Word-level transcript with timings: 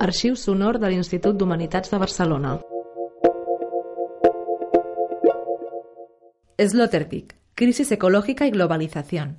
Arxiu 0.00 0.32
sonor 0.34 0.78
de 0.80 0.88
l'Institut 0.88 1.36
d'Humanitats 1.36 1.90
de 1.92 1.98
Barcelona. 2.00 2.54
Sloterdijk, 6.56 7.34
crisis 7.54 7.92
ecológica 7.92 8.46
y 8.46 8.50
globalización. 8.50 9.36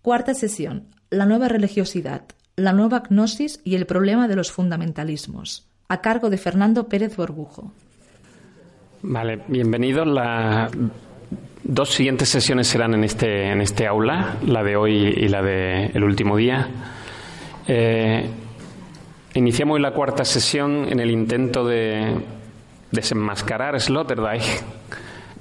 Cuarta 0.00 0.32
sesión, 0.32 0.86
la 1.10 1.26
nueva 1.26 1.48
religiosidad, 1.48 2.22
la 2.56 2.72
nueva 2.72 3.02
gnosis 3.10 3.60
y 3.62 3.74
el 3.74 3.84
problema 3.84 4.26
de 4.26 4.36
los 4.36 4.50
fundamentalismos, 4.50 5.68
a 5.88 6.00
cargo 6.00 6.30
de 6.30 6.38
Fernando 6.38 6.88
Pérez 6.88 7.14
Borbujo. 7.16 7.72
Vale, 9.02 9.42
bienvenidos. 9.48 10.06
Las 10.06 10.72
dos 11.62 11.90
siguientes 11.90 12.30
sesiones 12.30 12.68
serán 12.68 12.94
en 12.94 13.04
este, 13.04 13.52
en 13.52 13.60
este 13.60 13.86
aula, 13.86 14.38
la 14.46 14.62
de 14.62 14.76
hoy 14.76 14.94
y 14.94 15.28
la 15.28 15.42
del 15.42 15.90
el 15.94 16.04
último 16.04 16.38
día. 16.38 16.70
Eh, 17.68 18.30
iniciamos 19.36 19.78
la 19.80 19.92
cuarta 19.92 20.24
sesión 20.24 20.86
en 20.90 20.98
el 20.98 21.10
intento 21.10 21.64
de 21.66 22.16
desenmascarar 22.90 23.78
Sloterdijk, 23.78 24.42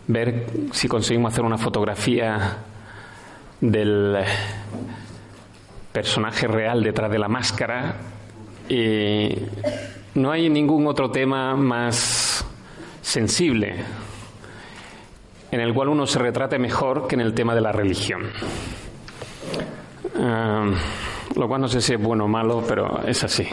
ver 0.07 0.47
si 0.71 0.87
conseguimos 0.89 1.31
hacer 1.31 1.45
una 1.45 1.57
fotografía 1.57 2.57
del 3.61 4.17
personaje 5.93 6.45
real 6.47 6.83
detrás 6.83 7.09
de 7.09 7.19
la 7.19 7.29
máscara. 7.29 7.95
Y 8.67 9.29
no 10.15 10.31
hay 10.31 10.49
ningún 10.49 10.87
otro 10.87 11.09
tema 11.09 11.55
más 11.55 12.45
sensible 13.01 13.75
en 15.51 15.61
el 15.61 15.73
cual 15.73 15.87
uno 15.87 16.05
se 16.05 16.19
retrate 16.19 16.59
mejor 16.59 17.07
que 17.07 17.15
en 17.15 17.21
el 17.21 17.33
tema 17.33 17.55
de 17.55 17.61
la 17.61 17.71
religión. 17.71 18.23
Ah, 20.17 20.65
lo 21.35 21.47
cual 21.47 21.61
no 21.61 21.67
sé 21.69 21.79
si 21.79 21.93
es 21.93 22.01
bueno 22.01 22.25
o 22.25 22.27
malo, 22.27 22.61
pero 22.67 23.01
es 23.07 23.23
así. 23.23 23.47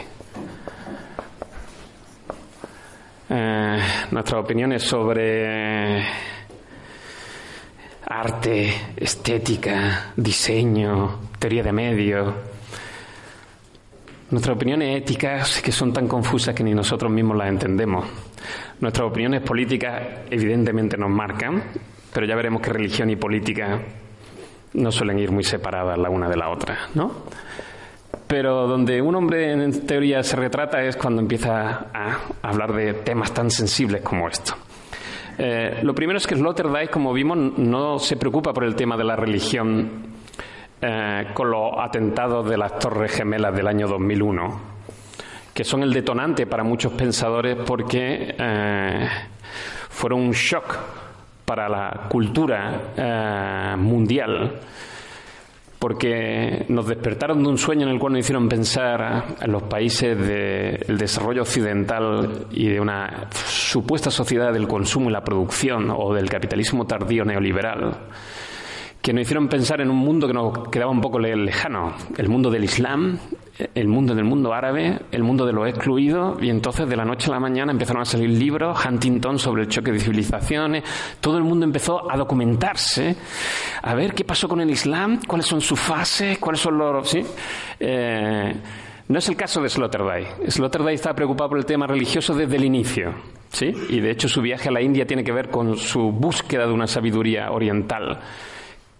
Eh, 3.35 3.79
nuestras 4.11 4.43
opiniones 4.43 4.83
sobre 4.83 6.05
arte, 8.05 8.71
estética, 8.95 10.11
diseño, 10.15 11.19
teoría 11.39 11.63
de 11.63 11.71
medio, 11.71 12.35
nuestras 14.29 14.55
opiniones 14.55 15.01
éticas 15.01 15.63
que 15.63 15.71
son 15.71 15.91
tan 15.91 16.07
confusas 16.07 16.53
que 16.53 16.63
ni 16.63 16.75
nosotros 16.75 17.11
mismos 17.11 17.35
las 17.35 17.49
entendemos. 17.49 18.05
Nuestras 18.79 19.07
opiniones 19.07 19.41
políticas 19.41 19.99
evidentemente 20.29 20.95
nos 20.95 21.09
marcan, 21.09 21.63
pero 22.13 22.27
ya 22.27 22.35
veremos 22.35 22.61
que 22.61 22.69
religión 22.69 23.09
y 23.09 23.15
política 23.15 23.79
no 24.73 24.91
suelen 24.91 25.17
ir 25.17 25.31
muy 25.31 25.43
separadas 25.43 25.97
la 25.97 26.11
una 26.11 26.29
de 26.29 26.37
la 26.37 26.51
otra, 26.51 26.77
¿no? 26.93 27.11
Pero 28.33 28.65
donde 28.65 28.99
un 28.99 29.13
hombre 29.13 29.51
en 29.51 29.85
teoría 29.85 30.23
se 30.23 30.35
retrata 30.35 30.81
es 30.81 30.97
cuando 30.97 31.21
empieza 31.21 31.85
a 31.93 32.17
hablar 32.41 32.73
de 32.73 32.95
temas 32.95 33.31
tan 33.31 33.51
sensibles 33.51 34.01
como 34.01 34.27
esto. 34.27 34.55
Eh, 35.37 35.81
lo 35.83 35.93
primero 35.93 36.17
es 36.17 36.25
que 36.25 36.35
Sloterdijk, 36.35 36.89
como 36.89 37.13
vimos, 37.13 37.37
no 37.59 37.99
se 37.99 38.17
preocupa 38.17 38.51
por 38.51 38.63
el 38.63 38.73
tema 38.73 38.97
de 38.97 39.03
la 39.03 39.15
religión 39.15 40.07
eh, 40.81 41.27
con 41.35 41.51
los 41.51 41.73
atentados 41.77 42.49
de 42.49 42.57
las 42.57 42.79
Torres 42.79 43.11
Gemelas 43.11 43.55
del 43.55 43.67
año 43.67 43.87
2001, 43.87 44.61
que 45.53 45.63
son 45.63 45.83
el 45.83 45.93
detonante 45.93 46.47
para 46.47 46.63
muchos 46.63 46.93
pensadores 46.93 47.55
porque 47.63 48.35
eh, 48.35 49.09
fueron 49.89 50.21
un 50.21 50.31
shock 50.31 50.75
para 51.45 51.69
la 51.69 52.07
cultura 52.09 53.75
mundial 53.77 54.59
porque 55.83 56.65
nos 56.69 56.87
despertaron 56.87 57.43
de 57.43 57.49
un 57.49 57.57
sueño 57.57 57.85
en 57.85 57.89
el 57.91 57.99
cual 57.99 58.13
nos 58.13 58.21
hicieron 58.21 58.47
pensar 58.47 59.35
en 59.41 59.51
los 59.51 59.63
países 59.63 60.17
del 60.17 60.97
desarrollo 60.97 61.41
occidental 61.41 62.45
y 62.51 62.69
de 62.69 62.79
una 62.79 63.27
supuesta 63.45 64.09
sociedad 64.09 64.53
del 64.53 64.65
consumo 64.65 65.09
y 65.09 65.11
la 65.11 65.25
producción 65.25 65.91
o 65.93 66.13
del 66.13 66.29
capitalismo 66.29 66.87
tardío 66.87 67.25
neoliberal 67.25 67.97
que 69.03 69.11
nos 69.11 69.23
hicieron 69.23 69.49
pensar 69.49 69.81
en 69.81 69.89
un 69.91 69.97
mundo 69.97 70.27
que 70.27 70.33
nos 70.33 70.69
quedaba 70.69 70.89
un 70.89 71.01
poco 71.01 71.19
lejano, 71.19 71.93
el 72.17 72.29
mundo 72.29 72.49
del 72.49 72.63
Islam, 72.63 73.19
el 73.75 73.89
mundo 73.89 74.15
del 74.15 74.23
mundo 74.23 74.53
árabe, 74.53 74.97
el 75.11 75.23
mundo 75.23 75.45
de 75.45 75.51
lo 75.51 75.67
excluido, 75.67 76.37
y 76.41 76.49
entonces 76.49 76.87
de 76.87 76.95
la 76.95 77.03
noche 77.03 77.29
a 77.29 77.33
la 77.33 77.39
mañana 77.41 77.73
empezaron 77.73 78.01
a 78.01 78.05
salir 78.05 78.29
libros, 78.29 78.79
Huntington 78.85 79.37
sobre 79.39 79.63
el 79.63 79.67
choque 79.67 79.91
de 79.91 79.99
civilizaciones, 79.99 80.85
todo 81.19 81.37
el 81.37 81.43
mundo 81.43 81.65
empezó 81.65 82.09
a 82.09 82.15
documentarse, 82.15 83.13
a 83.81 83.93
ver 83.93 84.13
qué 84.13 84.23
pasó 84.23 84.47
con 84.47 84.61
el 84.61 84.69
Islam, 84.69 85.19
cuáles 85.27 85.47
son 85.47 85.59
sus 85.59 85.77
fases, 85.77 86.37
cuáles 86.37 86.61
son 86.61 86.77
los... 86.77 87.09
¿sí? 87.09 87.25
Eh, 87.81 88.55
no 89.09 89.19
es 89.19 89.27
el 89.27 89.35
caso 89.35 89.61
de 89.61 89.67
Sloterdijk. 89.67 90.49
Sloterdijk 90.49 90.95
estaba 90.95 91.13
preocupado 91.13 91.49
por 91.49 91.57
el 91.57 91.65
tema 91.65 91.85
religioso 91.85 92.33
desde 92.33 92.55
el 92.55 92.63
inicio, 92.63 93.13
¿sí? 93.51 93.69
Y 93.89 93.99
de 93.99 94.11
hecho 94.11 94.29
su 94.29 94.41
viaje 94.41 94.69
a 94.69 94.71
la 94.71 94.81
India 94.81 95.05
tiene 95.05 95.25
que 95.25 95.33
ver 95.33 95.49
con 95.49 95.75
su 95.75 96.09
búsqueda 96.13 96.65
de 96.65 96.71
una 96.71 96.87
sabiduría 96.87 97.51
oriental 97.51 98.21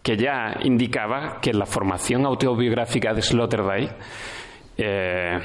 que 0.03 0.17
ya 0.17 0.57
indicaba 0.63 1.39
que 1.39 1.53
la 1.53 1.65
formación 1.65 2.25
autobiográfica 2.25 3.13
de 3.13 3.21
Sloterdijk, 3.21 3.91
eh, 4.77 5.39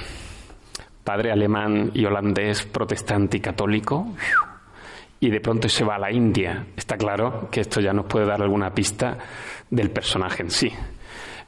padre 1.04 1.30
alemán 1.30 1.92
y 1.94 2.04
holandés, 2.04 2.66
protestante 2.66 3.36
y 3.36 3.40
católico, 3.40 4.08
y 5.20 5.30
de 5.30 5.40
pronto 5.40 5.68
se 5.68 5.84
va 5.84 5.94
a 5.94 5.98
la 5.98 6.12
India. 6.12 6.66
Está 6.76 6.96
claro 6.96 7.48
que 7.50 7.60
esto 7.60 7.80
ya 7.80 7.92
nos 7.92 8.06
puede 8.06 8.26
dar 8.26 8.42
alguna 8.42 8.74
pista 8.74 9.16
del 9.70 9.90
personaje 9.90 10.42
en 10.42 10.50
sí. 10.50 10.72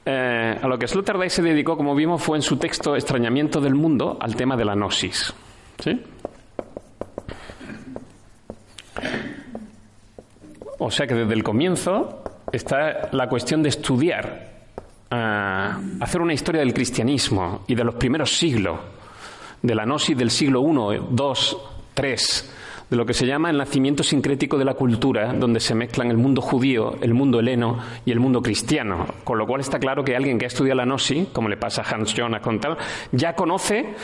Eh, 0.07 0.59
a 0.63 0.67
lo 0.69 0.79
que 0.79 0.87
Sloterdijk 0.87 1.31
se 1.31 1.43
dedicó, 1.43 1.77
como 1.77 1.97
vimos, 1.97 2.23
fue 2.23 2.39
en 2.39 2.43
su 2.43 2.57
texto 2.59 2.95
Extrañamiento 2.95 3.61
del 3.61 3.75
Mundo 3.75 4.19
al 4.21 4.37
tema 4.37 4.57
de 4.57 4.65
la 4.65 4.75
gnosis. 4.75 5.35
¿Sí? 5.79 6.01
O 10.79 10.91
sea 10.91 11.07
que 11.07 11.15
desde 11.15 11.35
el 11.35 11.43
comienzo 11.43 12.20
está 12.53 13.09
la 13.13 13.29
cuestión 13.29 13.63
de 13.63 13.69
estudiar, 13.69 14.51
eh, 15.11 15.71
hacer 16.01 16.21
una 16.21 16.33
historia 16.33 16.61
del 16.61 16.75
cristianismo 16.75 17.65
y 17.67 17.75
de 17.75 17.85
los 17.85 17.95
primeros 17.95 18.37
siglos, 18.37 18.79
de 19.63 19.75
la 19.75 19.85
gnosis 19.85 20.17
del 20.17 20.31
siglo 20.31 20.63
I, 20.63 20.97
II, 20.97 21.57
III, 21.97 22.15
de 22.91 22.97
lo 22.97 23.07
que 23.07 23.15
se 23.15 23.27
llama 23.27 23.51
el 23.51 23.57
nacimiento 23.57 24.03
sincrético 24.03 24.59
de 24.59 24.65
la 24.65 24.75
cultura, 24.75 25.33
donde 25.33 25.61
se 25.61 25.75
mezclan 25.75 26.11
el 26.11 26.17
mundo 26.17 26.43
judío, 26.43 26.97
el 27.01 27.15
mundo 27.15 27.39
heleno 27.39 27.79
y 28.05 28.11
el 28.11 28.19
mundo 28.19 28.43
cristiano. 28.43 29.07
Con 29.23 29.39
lo 29.39 29.47
cual 29.47 29.61
está 29.61 29.79
claro 29.79 30.03
que 30.05 30.17
alguien 30.17 30.39
que 30.39 30.47
ha 30.47 30.49
estudiado 30.49 30.77
la 30.79 30.85
gnosis, 30.85 31.29
como 31.29 31.49
le 31.49 31.57
pasa 31.57 31.83
a 31.83 31.95
Hans 31.95 32.15
Jonas 32.15 32.43
con 32.43 32.59
tal, 32.59 32.77
ya 33.13 33.35
conoce 33.35 33.95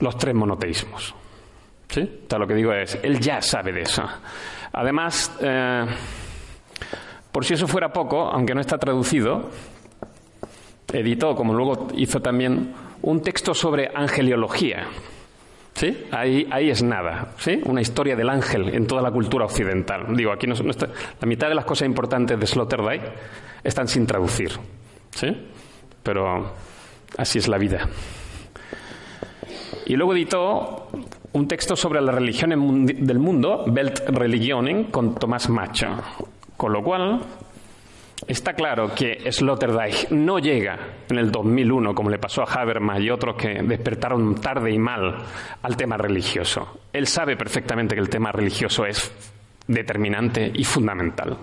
los 0.00 0.18
tres 0.18 0.34
monoteísmos. 0.34 1.14
¿Sí? 1.88 2.08
lo 2.30 2.46
que 2.46 2.54
digo 2.54 2.72
es, 2.72 2.98
él 3.02 3.18
ya 3.18 3.42
sabe 3.42 3.72
de 3.72 3.82
eso. 3.82 4.04
Además, 4.72 5.36
eh, 5.40 5.86
por 7.32 7.44
si 7.44 7.54
eso 7.54 7.66
fuera 7.66 7.92
poco, 7.92 8.22
aunque 8.22 8.54
no 8.54 8.60
está 8.60 8.78
traducido, 8.78 9.48
editó, 10.92 11.34
como 11.34 11.54
luego 11.54 11.88
hizo 11.96 12.20
también, 12.20 12.72
un 13.02 13.22
texto 13.22 13.54
sobre 13.54 13.90
angeliología. 13.94 14.86
¿Sí? 15.74 16.06
Ahí, 16.10 16.46
ahí 16.50 16.68
es 16.68 16.82
nada, 16.82 17.28
¿sí? 17.38 17.60
Una 17.64 17.80
historia 17.80 18.16
del 18.16 18.28
ángel 18.28 18.74
en 18.74 18.86
toda 18.86 19.00
la 19.00 19.10
cultura 19.10 19.46
occidental. 19.46 20.14
Digo, 20.14 20.32
aquí 20.32 20.46
no, 20.46 20.52
está, 20.52 20.88
la 20.88 21.26
mitad 21.26 21.48
de 21.48 21.54
las 21.54 21.64
cosas 21.64 21.86
importantes 21.86 22.38
de 22.38 22.46
Sloterdijk 22.46 23.02
están 23.62 23.88
sin 23.88 24.04
traducir, 24.04 24.50
¿sí? 25.10 25.28
Pero 26.02 26.52
así 27.16 27.38
es 27.38 27.48
la 27.48 27.56
vida. 27.56 27.88
Y 29.86 29.96
luego 29.96 30.12
editó 30.12 30.88
un 31.32 31.48
texto 31.48 31.76
sobre 31.76 32.00
las 32.00 32.14
religiones 32.14 32.58
del 32.98 33.18
mundo, 33.18 33.64
Weltreligionen, 33.66 34.84
con 34.84 35.14
Tomás 35.14 35.48
Macho, 35.48 35.96
con 36.60 36.74
lo 36.74 36.82
cual, 36.82 37.22
está 38.26 38.52
claro 38.52 38.94
que 38.94 39.32
Sloterdijk 39.32 40.10
no 40.10 40.38
llega 40.38 40.78
en 41.08 41.16
el 41.16 41.32
2001, 41.32 41.94
como 41.94 42.10
le 42.10 42.18
pasó 42.18 42.42
a 42.42 42.52
Habermas 42.52 43.00
y 43.00 43.08
otros 43.08 43.34
que 43.36 43.62
despertaron 43.62 44.34
tarde 44.42 44.70
y 44.70 44.78
mal 44.78 45.24
al 45.62 45.74
tema 45.78 45.96
religioso. 45.96 46.80
Él 46.92 47.06
sabe 47.06 47.34
perfectamente 47.34 47.94
que 47.94 48.02
el 48.02 48.10
tema 48.10 48.30
religioso 48.30 48.84
es 48.84 49.10
determinante 49.66 50.52
y 50.54 50.62
fundamental. 50.64 51.34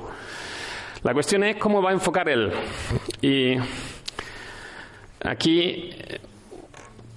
La 1.02 1.16
cuestión 1.16 1.44
es 1.46 1.56
cómo 1.56 1.82
va 1.82 1.90
a 1.90 1.94
enfocar 1.94 2.30
él. 2.30 2.52
Y 3.20 3.56
aquí 5.24 5.96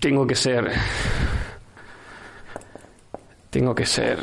tengo 0.00 0.26
que 0.26 0.36
ser. 0.36 0.72
Tengo 3.50 3.74
que 3.74 3.84
ser. 3.84 4.20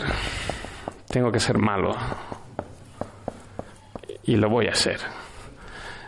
Tengo 1.12 1.32
que 1.32 1.40
ser 1.40 1.60
malo 1.60 1.96
y 4.28 4.36
lo 4.36 4.50
voy 4.50 4.68
a 4.68 4.72
hacer. 4.72 5.00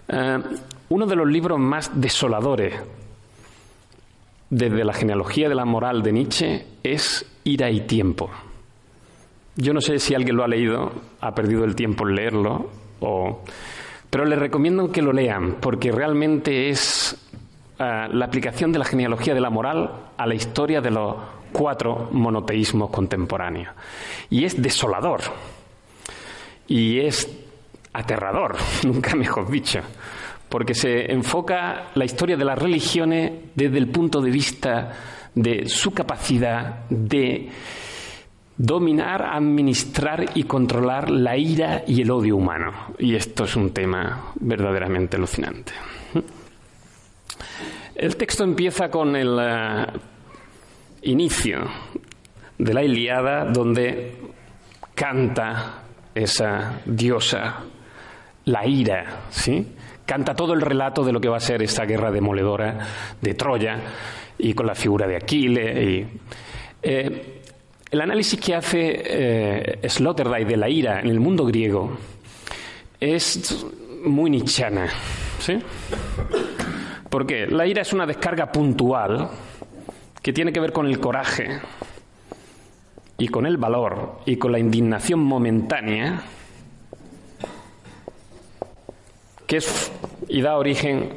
Eh, 0.08 0.40
uno 0.90 1.06
de 1.08 1.16
los 1.16 1.28
libros 1.28 1.58
más 1.58 2.00
desoladores 2.00 2.76
desde 4.50 4.84
la 4.84 4.94
genealogía 4.94 5.50
de 5.50 5.56
la 5.56 5.66
moral 5.66 6.04
de 6.04 6.12
Nietzsche 6.12 6.66
es 6.84 7.26
Ira 7.44 7.72
y 7.72 7.82
Tiempo. 7.82 8.30
Yo 9.56 9.74
no 9.74 9.82
sé 9.82 10.00
si 10.00 10.14
alguien 10.14 10.36
lo 10.36 10.44
ha 10.44 10.48
leído, 10.48 10.92
ha 11.22 11.34
perdido 11.34 11.64
el 11.64 11.76
tiempo 11.76 12.08
en 12.08 12.16
leerlo, 12.16 12.70
pero 14.10 14.26
les 14.26 14.40
recomiendo 14.40 14.92
que 14.92 15.02
lo 15.02 15.14
lean, 15.14 15.58
porque 15.60 15.92
realmente 15.92 16.70
es 16.70 17.16
eh, 17.78 18.08
la 18.12 18.26
aplicación 18.26 18.72
de 18.72 18.80
la 18.80 18.86
genealogía 18.86 19.34
de 19.34 19.42
la 19.42 19.50
moral 19.50 19.92
a 20.18 20.26
la 20.26 20.36
historia 20.36 20.82
de 20.82 20.92
los 20.92 21.16
cuatro 21.52 22.10
monoteísmos 22.12 22.90
contemporáneos. 22.90 23.74
Y 24.30 24.46
es 24.46 24.62
desolador. 24.62 25.22
Y 26.68 27.00
es 27.00 27.28
aterrador, 27.94 28.56
nunca 28.84 29.16
mejor 29.16 29.50
dicho. 29.50 29.80
Porque 30.48 30.74
se 30.74 31.12
enfoca 31.12 31.92
la 31.94 32.06
historia 32.06 32.36
de 32.36 32.46
las 32.46 32.58
religiones 32.58 33.32
desde 33.54 33.78
el 33.78 33.90
punto 33.90 34.20
de 34.20 34.32
vista 34.32 34.94
de 35.36 35.68
su 35.68 35.92
capacidad 35.92 36.88
de 36.90 37.50
dominar, 38.58 39.24
administrar 39.24 40.26
y 40.34 40.44
controlar 40.44 41.10
la 41.10 41.38
ira 41.38 41.84
y 41.88 42.02
el 42.02 42.12
odio 42.12 42.36
humano. 42.36 42.94
Y 42.98 43.16
esto 43.16 43.46
es 43.46 43.56
un 43.56 43.72
tema 43.72 44.34
verdaderamente 44.40 45.18
alucinante. 45.18 45.72
El 47.96 48.16
texto 48.16 48.44
empieza 48.44 48.90
con 48.90 49.16
el 49.16 49.38
eh, 49.42 49.86
inicio 51.04 51.60
de 52.58 52.74
la 52.74 52.84
Iliada, 52.84 53.46
donde 53.46 54.16
canta 54.96 55.84
esa 56.14 56.82
diosa, 56.86 57.64
la 58.50 58.66
ira, 58.66 59.22
¿sí? 59.30 59.66
Canta 60.06 60.36
todo 60.36 60.54
el 60.54 60.62
relato 60.62 61.04
de 61.04 61.12
lo 61.12 61.22
que 61.22 61.30
va 61.30 61.38
a 61.38 61.42
ser 61.42 61.62
esa 61.62 61.86
guerra 61.86 62.12
demoledora 62.12 62.80
de 63.22 63.34
Troya 63.36 63.80
y 64.38 64.54
con 64.54 64.66
la 64.66 64.74
figura 64.74 65.08
de 65.08 65.16
Aquiles. 65.16 65.88
Y, 65.88 66.08
eh, 66.82 67.42
el 67.92 68.02
análisis 68.02 68.40
que 68.40 68.56
hace 68.56 69.02
eh, 69.06 69.80
Sloterdijk 69.88 70.48
de 70.48 70.58
la 70.58 70.70
ira 70.70 71.00
en 71.00 71.10
el 71.10 71.20
mundo 71.20 71.46
griego 71.46 71.98
es 73.00 73.66
muy 74.04 74.30
nichana. 74.32 74.88
¿sí? 75.40 75.60
Porque 77.10 77.48
la 77.48 77.68
ira 77.68 77.84
es 77.84 77.94
una 77.94 78.06
descarga 78.06 78.52
puntual 78.52 79.30
que 80.22 80.34
tiene 80.34 80.52
que 80.52 80.60
ver 80.60 80.72
con 80.72 80.88
el 80.88 81.00
coraje 81.00 81.60
y 83.18 83.28
con 83.28 83.46
el 83.46 83.58
valor 83.58 84.22
y 84.26 84.38
con 84.38 84.52
la 84.52 84.60
indignación 84.60 85.20
momentánea 85.20 86.24
que 89.50 89.58
es 89.58 89.92
y 90.28 90.42
da 90.44 90.58
origen 90.58 91.10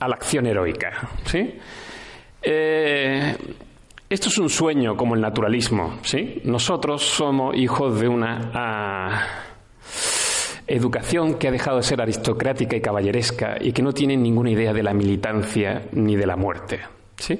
a 0.00 0.08
la 0.08 0.16
acción 0.16 0.46
heroica. 0.46 1.08
¿sí? 1.24 1.54
Eh, 2.42 3.36
esto 4.10 4.28
es 4.28 4.38
un 4.38 4.50
sueño 4.50 4.96
como 4.96 5.14
el 5.14 5.20
naturalismo, 5.20 6.00
¿sí? 6.02 6.40
Nosotros 6.42 7.02
somos 7.02 7.56
hijos 7.56 8.00
de 8.00 8.08
una 8.08 8.50
ah, 8.52 9.26
educación 10.66 11.34
que 11.34 11.46
ha 11.46 11.52
dejado 11.52 11.76
de 11.76 11.84
ser 11.84 12.00
aristocrática 12.00 12.74
y 12.74 12.80
caballeresca 12.80 13.58
y 13.60 13.70
que 13.70 13.82
no 13.82 13.92
tiene 13.92 14.16
ninguna 14.16 14.50
idea 14.50 14.72
de 14.72 14.82
la 14.82 14.92
militancia 14.92 15.86
ni 15.92 16.16
de 16.16 16.26
la 16.26 16.34
muerte, 16.34 16.80
¿sí? 17.16 17.38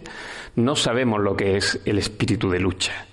No 0.55 0.77
sabemos 0.77 1.21
lo 1.21 1.37
que 1.37 1.57
es 1.57 1.81
el 1.85 1.99
espíritu 1.99 2.49
de 2.49 2.61
lucha. 2.61 3.07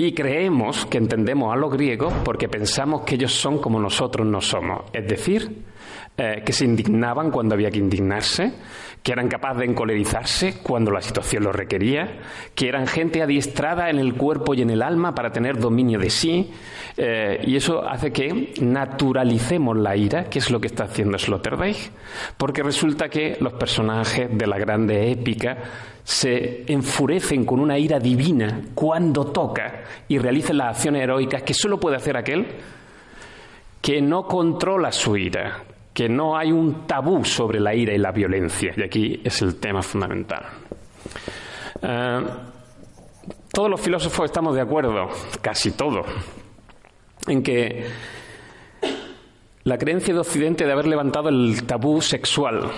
Y 0.00 0.12
creemos 0.12 0.86
que 0.86 0.96
entendemos 0.96 1.52
a 1.52 1.56
los 1.56 1.70
griegos 1.70 2.10
porque 2.24 2.48
pensamos 2.48 3.02
que 3.02 3.16
ellos 3.16 3.34
son 3.34 3.58
como 3.58 3.78
nosotros 3.78 4.26
no 4.26 4.40
somos, 4.40 4.84
es 4.94 5.06
decir, 5.06 5.62
eh, 6.16 6.42
que 6.42 6.54
se 6.54 6.64
indignaban 6.64 7.30
cuando 7.30 7.54
había 7.54 7.70
que 7.70 7.80
indignarse, 7.80 8.50
que 9.02 9.12
eran 9.12 9.28
capaces 9.28 9.58
de 9.58 9.66
encolerizarse 9.66 10.62
cuando 10.62 10.90
la 10.90 11.02
situación 11.02 11.44
lo 11.44 11.52
requería, 11.52 12.18
que 12.54 12.66
eran 12.66 12.86
gente 12.86 13.20
adiestrada 13.20 13.90
en 13.90 13.98
el 13.98 14.14
cuerpo 14.14 14.54
y 14.54 14.62
en 14.62 14.70
el 14.70 14.80
alma 14.80 15.14
para 15.14 15.32
tener 15.32 15.58
dominio 15.58 15.98
de 15.98 16.08
sí, 16.08 16.50
eh, 16.96 17.42
y 17.46 17.56
eso 17.56 17.86
hace 17.86 18.10
que 18.10 18.54
naturalicemos 18.58 19.76
la 19.76 19.96
ira, 19.96 20.30
que 20.30 20.38
es 20.38 20.50
lo 20.50 20.62
que 20.62 20.68
está 20.68 20.84
haciendo 20.84 21.18
Sloterdijk, 21.18 21.76
porque 22.38 22.62
resulta 22.62 23.10
que 23.10 23.36
los 23.38 23.52
personajes 23.52 24.30
de 24.32 24.46
la 24.46 24.56
grande 24.56 25.10
épica 25.10 25.58
se 26.10 26.64
enfurecen 26.66 27.44
con 27.44 27.60
una 27.60 27.78
ira 27.78 28.00
divina 28.00 28.62
cuando 28.74 29.26
toca 29.26 29.84
y 30.08 30.18
realizan 30.18 30.58
las 30.58 30.76
acciones 30.76 31.02
heroicas 31.02 31.44
que 31.44 31.54
solo 31.54 31.78
puede 31.78 31.94
hacer 31.94 32.16
aquel 32.16 32.48
que 33.80 34.02
no 34.02 34.24
controla 34.24 34.90
su 34.90 35.16
ira, 35.16 35.62
que 35.94 36.08
no 36.08 36.36
hay 36.36 36.50
un 36.50 36.84
tabú 36.84 37.24
sobre 37.24 37.60
la 37.60 37.76
ira 37.76 37.94
y 37.94 37.98
la 37.98 38.10
violencia. 38.10 38.72
Y 38.76 38.82
aquí 38.82 39.20
es 39.22 39.40
el 39.40 39.60
tema 39.60 39.82
fundamental. 39.82 40.46
Eh, 41.80 42.24
todos 43.52 43.70
los 43.70 43.80
filósofos 43.80 44.24
estamos 44.24 44.56
de 44.56 44.62
acuerdo, 44.62 45.10
casi 45.40 45.70
todos, 45.70 46.06
en 47.28 47.40
que 47.40 47.86
la 49.62 49.78
creencia 49.78 50.12
de 50.12 50.18
Occidente 50.18 50.66
de 50.66 50.72
haber 50.72 50.88
levantado 50.88 51.28
el 51.28 51.62
tabú 51.66 52.02
sexual 52.02 52.68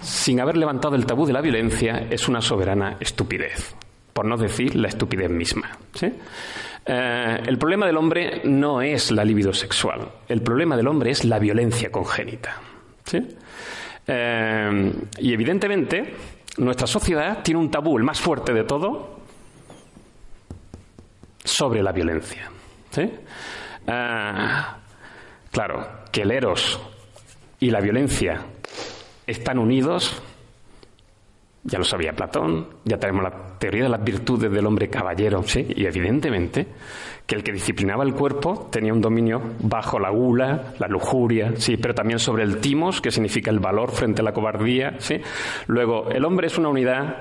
sin 0.00 0.40
haber 0.40 0.56
levantado 0.56 0.94
el 0.94 1.06
tabú 1.06 1.26
de 1.26 1.32
la 1.32 1.40
violencia 1.40 2.06
es 2.10 2.28
una 2.28 2.40
soberana 2.40 2.96
estupidez, 3.00 3.74
por 4.12 4.24
no 4.24 4.36
decir 4.36 4.74
la 4.76 4.88
estupidez 4.88 5.30
misma. 5.30 5.78
Eh, 6.02 7.42
el 7.46 7.58
problema 7.58 7.86
del 7.86 7.96
hombre 7.96 8.40
no 8.44 8.80
es 8.80 9.10
la 9.10 9.24
libido 9.24 9.52
sexual, 9.52 10.08
el 10.28 10.42
problema 10.42 10.76
del 10.76 10.88
hombre 10.88 11.10
es 11.10 11.24
la 11.24 11.38
violencia 11.38 11.90
congénita. 11.90 12.56
Eh, 14.06 14.92
y 15.18 15.32
evidentemente, 15.32 16.14
nuestra 16.58 16.86
sociedad 16.86 17.42
tiene 17.42 17.60
un 17.60 17.70
tabú, 17.70 17.98
el 17.98 18.04
más 18.04 18.20
fuerte 18.20 18.52
de 18.52 18.64
todo, 18.64 19.20
sobre 21.44 21.82
la 21.82 21.92
violencia. 21.92 22.50
Eh, 22.96 23.10
claro, 25.50 25.88
que 26.10 26.22
el 26.22 26.30
eros 26.30 26.80
y 27.58 27.70
la 27.70 27.80
violencia 27.80 28.40
están 29.30 29.58
unidos, 29.58 30.22
ya 31.62 31.78
lo 31.78 31.84
sabía 31.84 32.12
Platón, 32.12 32.66
ya 32.84 32.98
tenemos 32.98 33.22
la 33.22 33.58
teoría 33.58 33.84
de 33.84 33.88
las 33.88 34.02
virtudes 34.02 34.50
del 34.50 34.66
hombre 34.66 34.88
caballero, 34.88 35.42
¿sí? 35.42 35.66
Y 35.76 35.84
evidentemente 35.84 36.66
que 37.26 37.36
el 37.36 37.44
que 37.44 37.52
disciplinaba 37.52 38.02
el 38.02 38.14
cuerpo 38.14 38.68
tenía 38.72 38.92
un 38.92 39.00
dominio 39.00 39.40
bajo 39.60 40.00
la 40.00 40.10
gula, 40.10 40.74
la 40.78 40.88
lujuria, 40.88 41.52
sí, 41.56 41.76
pero 41.76 41.94
también 41.94 42.18
sobre 42.18 42.42
el 42.42 42.58
timos, 42.58 43.00
que 43.00 43.10
significa 43.10 43.50
el 43.50 43.60
valor 43.60 43.92
frente 43.92 44.20
a 44.20 44.24
la 44.24 44.32
cobardía, 44.32 44.96
¿sí? 44.98 45.20
Luego, 45.66 46.10
el 46.10 46.24
hombre 46.24 46.48
es 46.48 46.58
una 46.58 46.70
unidad 46.70 47.16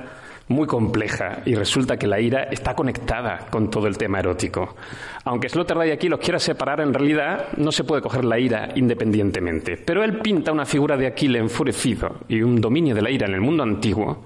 muy 0.49 0.65
compleja 0.67 1.41
y 1.45 1.53
resulta 1.53 1.95
que 1.97 2.07
la 2.07 2.19
ira 2.19 2.43
está 2.43 2.73
conectada 2.73 3.47
con 3.49 3.69
todo 3.69 3.87
el 3.87 3.97
tema 3.97 4.19
erótico. 4.19 4.75
Aunque 5.23 5.47
Sloterdijk 5.47 5.93
aquí 5.93 6.09
los 6.09 6.19
quiera 6.19 6.39
separar, 6.39 6.81
en 6.81 6.93
realidad 6.93 7.49
no 7.57 7.71
se 7.71 7.83
puede 7.83 8.01
coger 8.01 8.25
la 8.25 8.39
ira 8.39 8.69
independientemente. 8.75 9.77
Pero 9.77 10.03
él 10.03 10.19
pinta 10.19 10.51
una 10.51 10.65
figura 10.65 10.97
de 10.97 11.07
Aquiles 11.07 11.41
enfurecido 11.41 12.21
y 12.27 12.41
un 12.41 12.59
dominio 12.59 12.95
de 12.95 13.01
la 13.01 13.11
ira 13.11 13.27
en 13.27 13.35
el 13.35 13.41
mundo 13.41 13.63
antiguo 13.63 14.23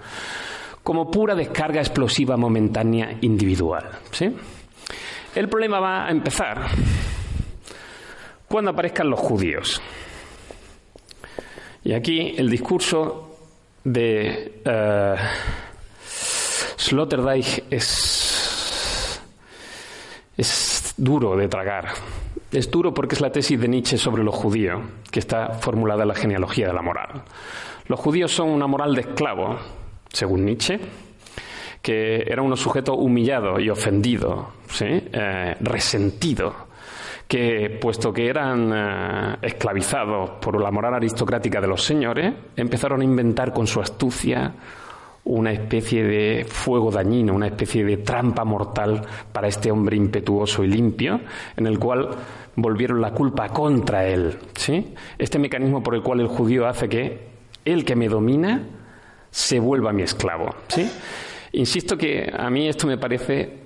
como 0.82 1.10
pura 1.10 1.36
descarga 1.36 1.80
explosiva 1.80 2.38
momentánea 2.38 3.18
individual. 3.22 3.90
¿sí? 4.12 4.34
El 5.36 5.50
problema 5.50 5.80
va 5.80 6.08
a 6.08 6.12
empezar 6.12 6.62
cuando 8.48 8.72
aparezcan 8.72 9.10
los 9.10 9.20
judíos. 9.20 9.82
Y 11.84 11.92
aquí 11.94 12.34
el 12.38 12.50
discurso 12.50 13.38
de... 13.84 14.62
Eh, 14.64 15.16
Sloterdijk 16.76 17.66
es, 17.70 19.22
es 20.38 20.94
duro 20.98 21.36
de 21.36 21.48
tragar. 21.48 21.90
Es 22.52 22.70
duro 22.70 22.94
porque 22.94 23.16
es 23.16 23.22
la 23.22 23.32
tesis 23.32 23.60
de 23.60 23.68
Nietzsche 23.68 23.98
sobre 23.98 24.24
los 24.24 24.36
judíos, 24.36 24.82
que 25.10 25.20
está 25.20 25.50
formulada 25.54 26.04
en 26.04 26.10
la 26.10 26.16
genealogía 26.16 26.68
de 26.68 26.74
la 26.74 26.82
moral. 26.82 27.24
Los 27.88 28.00
judíos 28.00 28.32
son 28.32 28.50
una 28.50 28.68
moral 28.68 28.96
de 28.96 29.02
esclavo, 29.02 29.58
según 30.12 30.46
Nietzsche, 30.46 30.80
que 31.82 32.24
era 32.28 32.42
un 32.42 32.56
sujeto 32.56 32.94
humillado 32.94 33.60
y 33.60 33.70
ofendido, 33.70 34.54
eh, 34.80 35.58
resentido, 35.60 36.68
que 37.28 37.78
puesto 37.82 38.14
que 38.14 38.28
eran 38.28 38.72
eh, 38.74 39.38
esclavizados 39.42 40.32
por 40.40 40.62
la 40.62 40.72
moral 40.72 40.94
aristocrática 40.94 41.60
de 41.60 41.68
los 41.68 41.84
señores, 41.84 42.34
empezaron 42.56 43.02
a 43.02 43.04
inventar 43.04 43.52
con 43.52 43.68
su 43.68 43.82
astucia 43.82 44.54
una 45.26 45.52
especie 45.52 46.04
de 46.04 46.46
fuego 46.46 46.92
dañino, 46.92 47.34
una 47.34 47.48
especie 47.48 47.84
de 47.86 47.98
trampa 47.98 48.44
mortal 48.44 49.02
para 49.32 49.48
este 49.48 49.72
hombre 49.72 49.96
impetuoso 49.96 50.64
y 50.64 50.68
limpio, 50.68 51.22
en 51.56 51.68
el 51.68 51.80
cual 51.80 52.10
volvieron 52.56 53.00
la 53.00 53.12
culpa 53.12 53.50
contra 53.50 54.06
él. 54.06 54.38
¿sí? 54.56 54.94
Este 55.18 55.40
mecanismo 55.40 55.82
por 55.82 55.96
el 55.96 56.02
cual 56.02 56.20
el 56.20 56.28
judío 56.28 56.68
hace 56.68 56.90
que 56.90 57.34
el 57.64 57.86
que 57.86 57.96
me 57.96 58.10
domina 58.10 58.64
se 59.32 59.60
vuelva 59.60 59.94
mi 59.94 60.04
esclavo. 60.04 60.50
¿sí? 60.68 60.90
Insisto 61.54 61.98
que 61.98 62.30
a 62.36 62.50
mí 62.50 62.68
esto 62.68 62.88
me 62.88 62.98
parece 62.98 63.64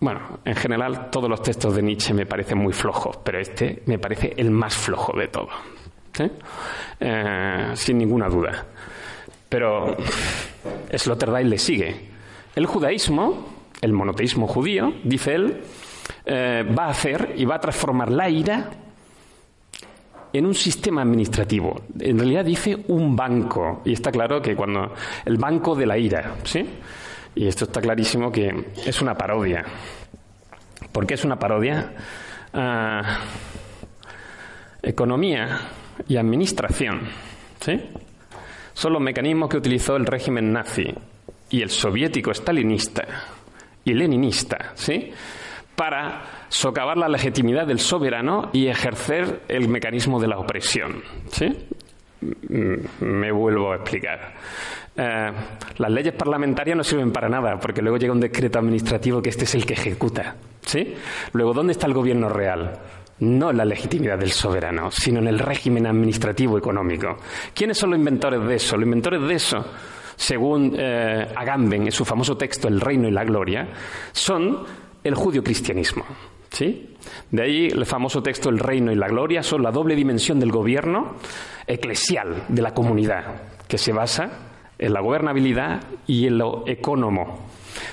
bueno, 0.00 0.20
en 0.44 0.54
general 0.54 1.08
todos 1.10 1.30
los 1.30 1.40
textos 1.40 1.74
de 1.74 1.82
Nietzsche 1.82 2.12
me 2.12 2.26
parecen 2.26 2.58
muy 2.58 2.74
flojos, 2.74 3.18
pero 3.24 3.40
este 3.40 3.82
me 3.86 3.98
parece 3.98 4.34
el 4.36 4.50
más 4.50 4.76
flojo 4.76 5.18
de 5.18 5.28
todos, 5.28 5.54
eh, 7.00 7.70
sin 7.72 7.96
ninguna 7.96 8.28
duda. 8.28 8.66
Pero 9.54 9.96
Sloterdijk 10.92 11.46
le 11.46 11.58
sigue. 11.58 11.94
El 12.56 12.66
judaísmo, 12.66 13.46
el 13.80 13.92
monoteísmo 13.92 14.48
judío, 14.48 14.94
dice 15.04 15.36
él, 15.36 15.60
eh, 16.26 16.64
va 16.76 16.86
a 16.86 16.88
hacer 16.88 17.34
y 17.36 17.44
va 17.44 17.54
a 17.54 17.60
transformar 17.60 18.10
la 18.10 18.28
ira 18.28 18.70
en 20.32 20.44
un 20.44 20.54
sistema 20.54 21.02
administrativo. 21.02 21.82
En 22.00 22.18
realidad 22.18 22.44
dice 22.44 22.84
un 22.88 23.14
banco. 23.14 23.80
Y 23.84 23.92
está 23.92 24.10
claro 24.10 24.42
que 24.42 24.56
cuando. 24.56 24.92
El 25.24 25.36
banco 25.36 25.76
de 25.76 25.86
la 25.86 25.98
ira, 25.98 26.34
¿sí? 26.42 26.68
Y 27.36 27.46
esto 27.46 27.66
está 27.66 27.80
clarísimo 27.80 28.32
que 28.32 28.72
es 28.84 29.00
una 29.00 29.14
parodia. 29.14 29.64
¿Por 30.90 31.06
qué 31.06 31.14
es 31.14 31.24
una 31.24 31.38
parodia? 31.38 31.92
Ah, 32.52 33.20
economía 34.82 35.60
y 36.08 36.16
administración, 36.16 37.02
¿sí? 37.60 37.80
Son 38.74 38.92
los 38.92 39.00
mecanismos 39.00 39.48
que 39.48 39.56
utilizó 39.56 39.96
el 39.96 40.04
régimen 40.04 40.52
nazi 40.52 40.92
y 41.48 41.62
el 41.62 41.70
soviético 41.70 42.34
stalinista 42.34 43.04
y 43.84 43.94
leninista, 43.94 44.72
¿sí? 44.74 45.10
Para 45.74 46.46
socavar 46.48 46.96
la 46.96 47.08
legitimidad 47.08 47.66
del 47.66 47.78
soberano 47.78 48.50
y 48.52 48.66
ejercer 48.66 49.42
el 49.48 49.68
mecanismo 49.68 50.20
de 50.20 50.28
la 50.28 50.38
opresión, 50.38 51.02
¿sí? 51.30 51.66
Me 53.00 53.32
vuelvo 53.32 53.72
a 53.72 53.76
explicar. 53.76 54.34
Eh, 54.96 55.32
las 55.78 55.90
leyes 55.90 56.14
parlamentarias 56.14 56.76
no 56.76 56.84
sirven 56.84 57.12
para 57.12 57.28
nada, 57.28 57.58
porque 57.58 57.82
luego 57.82 57.96
llega 57.98 58.12
un 58.12 58.20
decreto 58.20 58.58
administrativo 58.58 59.20
que 59.20 59.30
este 59.30 59.44
es 59.44 59.54
el 59.54 59.66
que 59.66 59.74
ejecuta. 59.74 60.36
¿sí? 60.62 60.94
Luego, 61.32 61.52
¿dónde 61.52 61.72
está 61.72 61.86
el 61.86 61.94
gobierno 61.94 62.28
real? 62.28 62.78
No 63.20 63.50
en 63.50 63.56
la 63.56 63.64
legitimidad 63.64 64.18
del 64.18 64.32
soberano, 64.32 64.90
sino 64.90 65.20
en 65.20 65.28
el 65.28 65.38
régimen 65.38 65.86
administrativo 65.86 66.58
económico. 66.58 67.16
¿Quiénes 67.54 67.78
son 67.78 67.90
los 67.90 67.98
inventores 67.98 68.44
de 68.44 68.56
eso? 68.56 68.76
Los 68.76 68.84
inventores 68.84 69.22
de 69.22 69.34
eso, 69.34 69.64
según 70.16 70.74
eh, 70.76 71.32
Agamben 71.36 71.84
en 71.84 71.92
su 71.92 72.04
famoso 72.04 72.36
texto 72.36 72.66
El 72.68 72.80
reino 72.80 73.08
y 73.08 73.12
la 73.12 73.24
gloria, 73.24 73.68
son 74.12 74.64
el 75.02 75.14
judío-cristianismo. 75.14 76.04
¿Sí? 76.50 76.94
De 77.30 77.42
ahí 77.42 77.66
el 77.66 77.84
famoso 77.84 78.22
texto 78.22 78.48
El 78.48 78.58
reino 78.58 78.92
y 78.92 78.94
la 78.94 79.08
gloria 79.08 79.42
son 79.42 79.62
la 79.62 79.72
doble 79.72 79.96
dimensión 79.96 80.38
del 80.38 80.52
gobierno 80.52 81.16
eclesial 81.66 82.44
de 82.48 82.62
la 82.62 82.74
comunidad, 82.74 83.42
que 83.66 83.78
se 83.78 83.92
basa 83.92 84.30
en 84.78 84.92
la 84.92 85.00
gobernabilidad 85.00 85.82
y 86.06 86.26
en 86.26 86.38
lo 86.38 86.64
económico. 86.66 87.38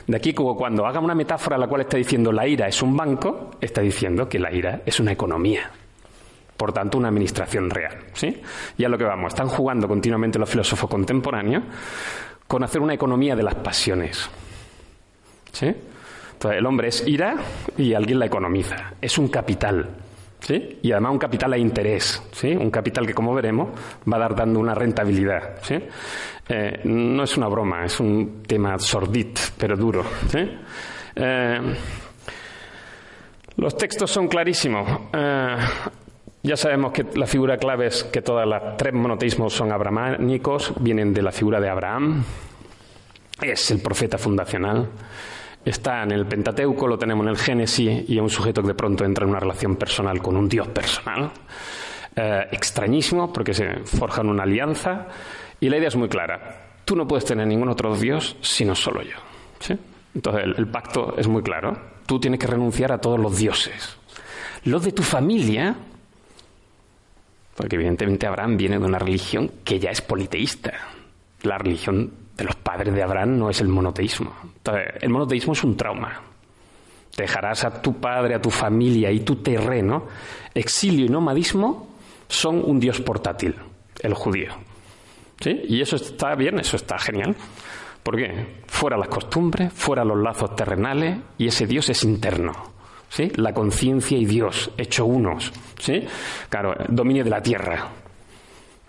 De 0.08 0.18
aquí, 0.18 0.34
como 0.34 0.56
cuando 0.56 0.86
haga 0.86 1.00
una 1.00 1.16
metáfora 1.16 1.58
la 1.58 1.68
cual 1.68 1.82
está 1.82 1.98
diciendo 1.98 2.32
la 2.32 2.48
ira 2.48 2.68
es 2.68 2.82
un 2.82 2.96
banco, 2.96 3.52
está 3.60 3.82
diciendo 3.82 4.28
que 4.28 4.40
la 4.40 4.52
ira 4.54 4.82
es 4.86 5.00
una 5.00 5.12
economía. 5.12 5.72
Por 6.58 6.74
tanto, 6.74 6.98
una 6.98 7.08
administración 7.08 7.70
real. 7.70 7.98
¿sí? 8.14 8.42
Y 8.78 8.84
a 8.84 8.90
lo 8.90 8.98
que 8.98 9.04
vamos. 9.04 9.34
Están 9.34 9.48
jugando 9.48 9.88
continuamente 9.88 10.38
los 10.38 10.50
filósofos 10.50 10.90
contemporáneos 10.90 11.64
con 12.48 12.64
hacer 12.64 12.82
una 12.82 12.94
economía 12.94 13.36
de 13.36 13.44
las 13.44 13.56
pasiones. 13.56 14.30
¿Sí? 15.52 15.74
Entonces, 16.34 16.60
el 16.60 16.66
hombre 16.66 16.90
es 16.90 17.08
ira 17.08 17.36
y 17.78 17.94
alguien 17.94 18.20
la 18.20 18.26
economiza. 18.26 18.94
Es 19.02 19.18
un 19.18 19.28
capital. 19.30 19.90
¿Sí? 20.42 20.80
Y 20.82 20.92
además 20.92 21.12
un 21.12 21.20
capital 21.20 21.54
a 21.54 21.58
interés, 21.58 22.22
¿sí? 22.32 22.56
Un 22.56 22.72
capital 22.72 23.06
que, 23.06 23.14
como 23.14 23.34
veremos, 23.34 23.70
va 24.12 24.18
a 24.18 24.20
dar 24.20 24.36
dando 24.36 24.60
una 24.60 24.74
rentabilidad, 24.74 25.62
¿sí? 25.62 25.76
Eh, 26.50 26.82
no 26.84 27.24
es 27.24 27.38
una 27.38 27.48
broma, 27.48 27.86
es 27.86 28.00
un 28.00 28.42
tema 28.48 28.78
sordid, 28.80 29.38
pero 29.58 29.78
duro. 29.78 30.04
Eh, 31.16 31.76
los 33.58 33.78
textos 33.78 34.10
son 34.10 34.28
clarísimos. 34.28 34.90
Eh, 35.14 35.58
ya 36.44 36.58
sabemos 36.58 36.92
que 36.92 37.06
la 37.14 37.28
figura 37.28 37.58
clave 37.58 37.88
es 37.88 38.04
que 38.06 38.24
todas 38.24 38.48
las 38.48 38.76
tres 38.76 38.94
monoteísmos 38.94 39.54
son 39.54 39.72
abramánicos, 39.72 40.74
vienen 40.80 41.14
de 41.14 41.22
la 41.22 41.32
figura 41.32 41.60
de 41.60 41.70
Abraham, 41.70 42.24
es 43.42 43.70
el 43.72 43.80
profeta 43.80 44.18
fundacional. 44.18 44.90
Está 45.63 46.03
en 46.03 46.12
el 46.12 46.25
Pentateuco, 46.25 46.88
lo 46.88 46.98
tenemos 46.98 47.24
en 47.25 47.30
el 47.30 47.38
Génesis 47.38 48.10
y 48.10 48.15
es 48.15 48.22
un 48.22 48.30
sujeto 48.30 48.62
que 48.62 48.70
de 48.70 48.74
pronto 48.74 49.06
entra 49.06 49.25
en 49.25 49.30
una 49.30 49.39
relación 49.39 49.75
personal 49.75 50.22
con 50.22 50.36
un 50.36 50.50
Dios 50.50 50.68
personal. 50.70 51.32
extrañísimo 52.51 53.32
porque 53.32 53.53
se 53.53 53.86
forjan 53.86 54.27
una 54.27 54.44
alianza 54.44 55.08
y 55.60 55.70
la 55.70 55.77
idea 55.77 55.88
es 55.88 55.96
muy 55.96 56.10
clara. 56.10 56.80
Tú 56.84 56.96
no 56.96 57.08
puedes 57.08 57.25
tener 57.25 57.48
ningún 57.48 57.70
otro 57.70 57.96
Dios 57.96 58.36
sino 58.41 58.75
solo 58.75 59.01
yo. 59.03 59.18
Entonces 60.13 60.44
el, 60.58 60.68
pacto 60.68 61.15
es 61.18 61.27
muy 61.27 61.41
claro. 61.41 61.77
Tú 62.06 62.20
tienes 62.20 62.39
que 62.39 62.48
renunciar 62.48 62.91
a 62.91 63.00
todos 63.00 63.20
los 63.20 63.38
dioses. 63.38 63.98
Los 64.65 64.84
de 64.84 64.91
tu 64.91 65.03
familia, 65.03 65.75
porque 67.56 67.75
evidentemente 67.75 68.27
Abraham 68.27 68.58
viene 68.58 68.80
de 68.80 68.86
una 68.86 69.00
religión 69.00 69.51
que 69.63 69.80
ya 69.80 69.91
es 69.91 70.01
politeísta. 70.01 70.74
La 71.44 71.58
religión 71.58 72.12
de 72.38 72.44
los 72.44 72.56
padres 72.56 72.94
de 72.94 73.04
Abraham 73.04 73.38
no 73.38 73.50
es 73.50 73.62
el 73.62 73.68
monoteísmo. 73.68 74.32
Entonces, 74.44 74.86
el 75.02 75.10
monoteísmo 75.10 75.54
es 75.54 75.64
un 75.64 75.76
trauma. 75.76 76.22
Dejarás 77.16 77.66
a 77.66 77.82
tu 77.82 78.00
padre, 78.00 78.36
a 78.36 78.42
tu 78.42 78.50
familia 78.50 79.12
y 79.12 79.22
tu 79.22 79.38
terreno. 79.38 80.08
Exilio 80.54 81.06
y 81.06 81.10
nomadismo 81.10 81.96
son 82.28 82.64
un 82.64 82.80
dios 82.80 83.02
portátil, 83.02 83.56
el 84.02 84.14
judío. 84.14 84.54
¿Sí? 85.40 85.62
Y 85.68 85.82
eso 85.82 85.96
está 85.96 86.36
bien, 86.36 86.60
eso 86.60 86.78
está 86.78 86.98
genial. 86.98 87.36
¿Por 88.04 88.16
qué? 88.16 88.62
Fuera 88.68 88.98
las 88.98 89.10
costumbres, 89.10 89.74
fuera 89.74 90.04
los 90.04 90.18
lazos 90.18 90.56
terrenales 90.56 91.18
y 91.38 91.48
ese 91.48 91.66
Dios 91.68 91.90
es 91.90 92.04
interno. 92.04 92.54
¿Sí? 93.10 93.30
La 93.36 93.54
conciencia 93.54 94.18
y 94.18 94.26
Dios, 94.26 94.72
hecho 94.78 95.06
unos. 95.06 95.52
¿Sí? 95.80 96.06
Claro, 96.50 96.74
dominio 96.88 97.24
de 97.24 97.30
la 97.30 97.42
tierra. 97.42 97.90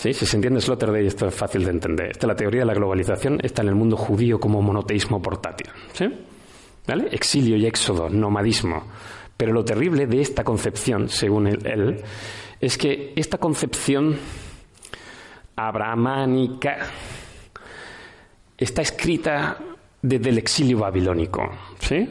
Si 0.03 0.27
se 0.27 0.37
entiende 0.37 0.61
Sloterdijk, 0.61 1.07
esto 1.07 1.29
es 1.29 1.35
fácil 1.35 1.65
de 1.65 1.71
entender. 1.71 2.11
Esta, 2.11 2.27
la 2.27 2.35
teoría 2.35 2.63
de 2.63 2.67
la 2.67 2.75
globalización 2.75 3.39
está 3.41 3.63
en 3.63 3.69
el 3.69 3.77
mundo 3.77 3.97
judío 3.97 4.41
como 4.41 4.61
monoteísmo 4.61 5.23
portátil. 5.23 5.69
¿Sí? 5.93 6.07
¿Vale? 6.87 7.09
Exilio 7.13 7.57
y 7.57 7.67
éxodo, 7.67 8.09
nomadismo. 8.09 8.83
Pero 9.37 9.53
lo 9.53 9.65
terrible 9.65 10.07
de 10.07 10.21
esta 10.21 10.43
concepción, 10.43 11.09
según 11.09 11.47
él 11.47 12.03
es 12.61 12.77
que 12.79 13.13
esta 13.15 13.39
concepción 13.39 14.17
abrahámica 15.55 16.79
está 18.57 18.83
escrita 18.83 19.59
desde 20.01 20.31
el 20.31 20.39
exilio 20.39 20.79
babilónico. 20.79 21.49
¿sí? 21.79 22.09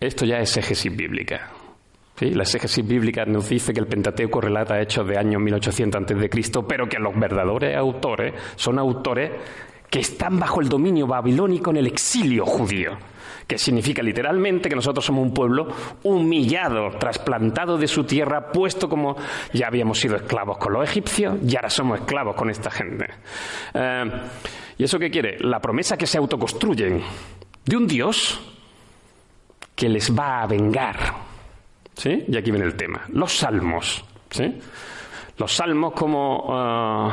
Esto 0.00 0.24
ya 0.24 0.38
es 0.38 0.56
exégesis 0.56 0.96
bíblica. 0.96 1.57
¿Sí? 2.18 2.30
La 2.30 2.42
exégesis 2.42 2.86
bíblica 2.86 3.24
nos 3.24 3.48
dice 3.48 3.72
que 3.72 3.80
el 3.80 3.86
Pentateuco 3.86 4.40
relata 4.40 4.80
hechos 4.80 5.06
de 5.06 5.18
año 5.18 5.38
1800 5.38 6.02
a.C., 6.02 6.62
pero 6.66 6.88
que 6.88 6.98
los 6.98 7.18
verdaderos 7.18 7.74
autores 7.76 8.34
son 8.56 8.78
autores 8.78 9.32
que 9.90 10.00
están 10.00 10.38
bajo 10.38 10.60
el 10.60 10.68
dominio 10.68 11.06
babilónico 11.06 11.70
en 11.70 11.78
el 11.78 11.86
exilio 11.86 12.44
judío 12.44 12.98
que 13.48 13.56
significa 13.56 14.02
literalmente 14.02 14.68
que 14.68 14.76
nosotros 14.76 15.04
somos 15.06 15.22
un 15.22 15.32
pueblo 15.32 15.68
humillado, 16.02 16.90
trasplantado 16.98 17.78
de 17.78 17.88
su 17.88 18.04
tierra, 18.04 18.52
puesto 18.52 18.90
como 18.90 19.16
ya 19.54 19.68
habíamos 19.68 19.98
sido 19.98 20.16
esclavos 20.16 20.58
con 20.58 20.74
los 20.74 20.86
egipcios 20.86 21.36
y 21.42 21.56
ahora 21.56 21.70
somos 21.70 22.00
esclavos 22.00 22.36
con 22.36 22.50
esta 22.50 22.70
gente. 22.70 23.06
Eh, 23.72 24.04
¿Y 24.76 24.84
eso 24.84 24.98
qué 24.98 25.10
quiere? 25.10 25.38
La 25.40 25.60
promesa 25.60 25.96
que 25.96 26.06
se 26.06 26.18
autoconstruyen 26.18 27.02
de 27.64 27.76
un 27.76 27.86
Dios 27.86 28.38
que 29.74 29.88
les 29.88 30.14
va 30.14 30.42
a 30.42 30.46
vengar. 30.46 31.27
¿Sí? 31.98 32.24
Y 32.28 32.36
aquí 32.36 32.50
viene 32.50 32.64
el 32.64 32.76
tema. 32.76 33.02
Los 33.12 33.32
salmos. 33.32 34.02
¿Sí? 34.30 34.58
Los 35.36 35.52
salmos 35.52 35.92
como... 35.92 36.46
Eh, 36.48 37.12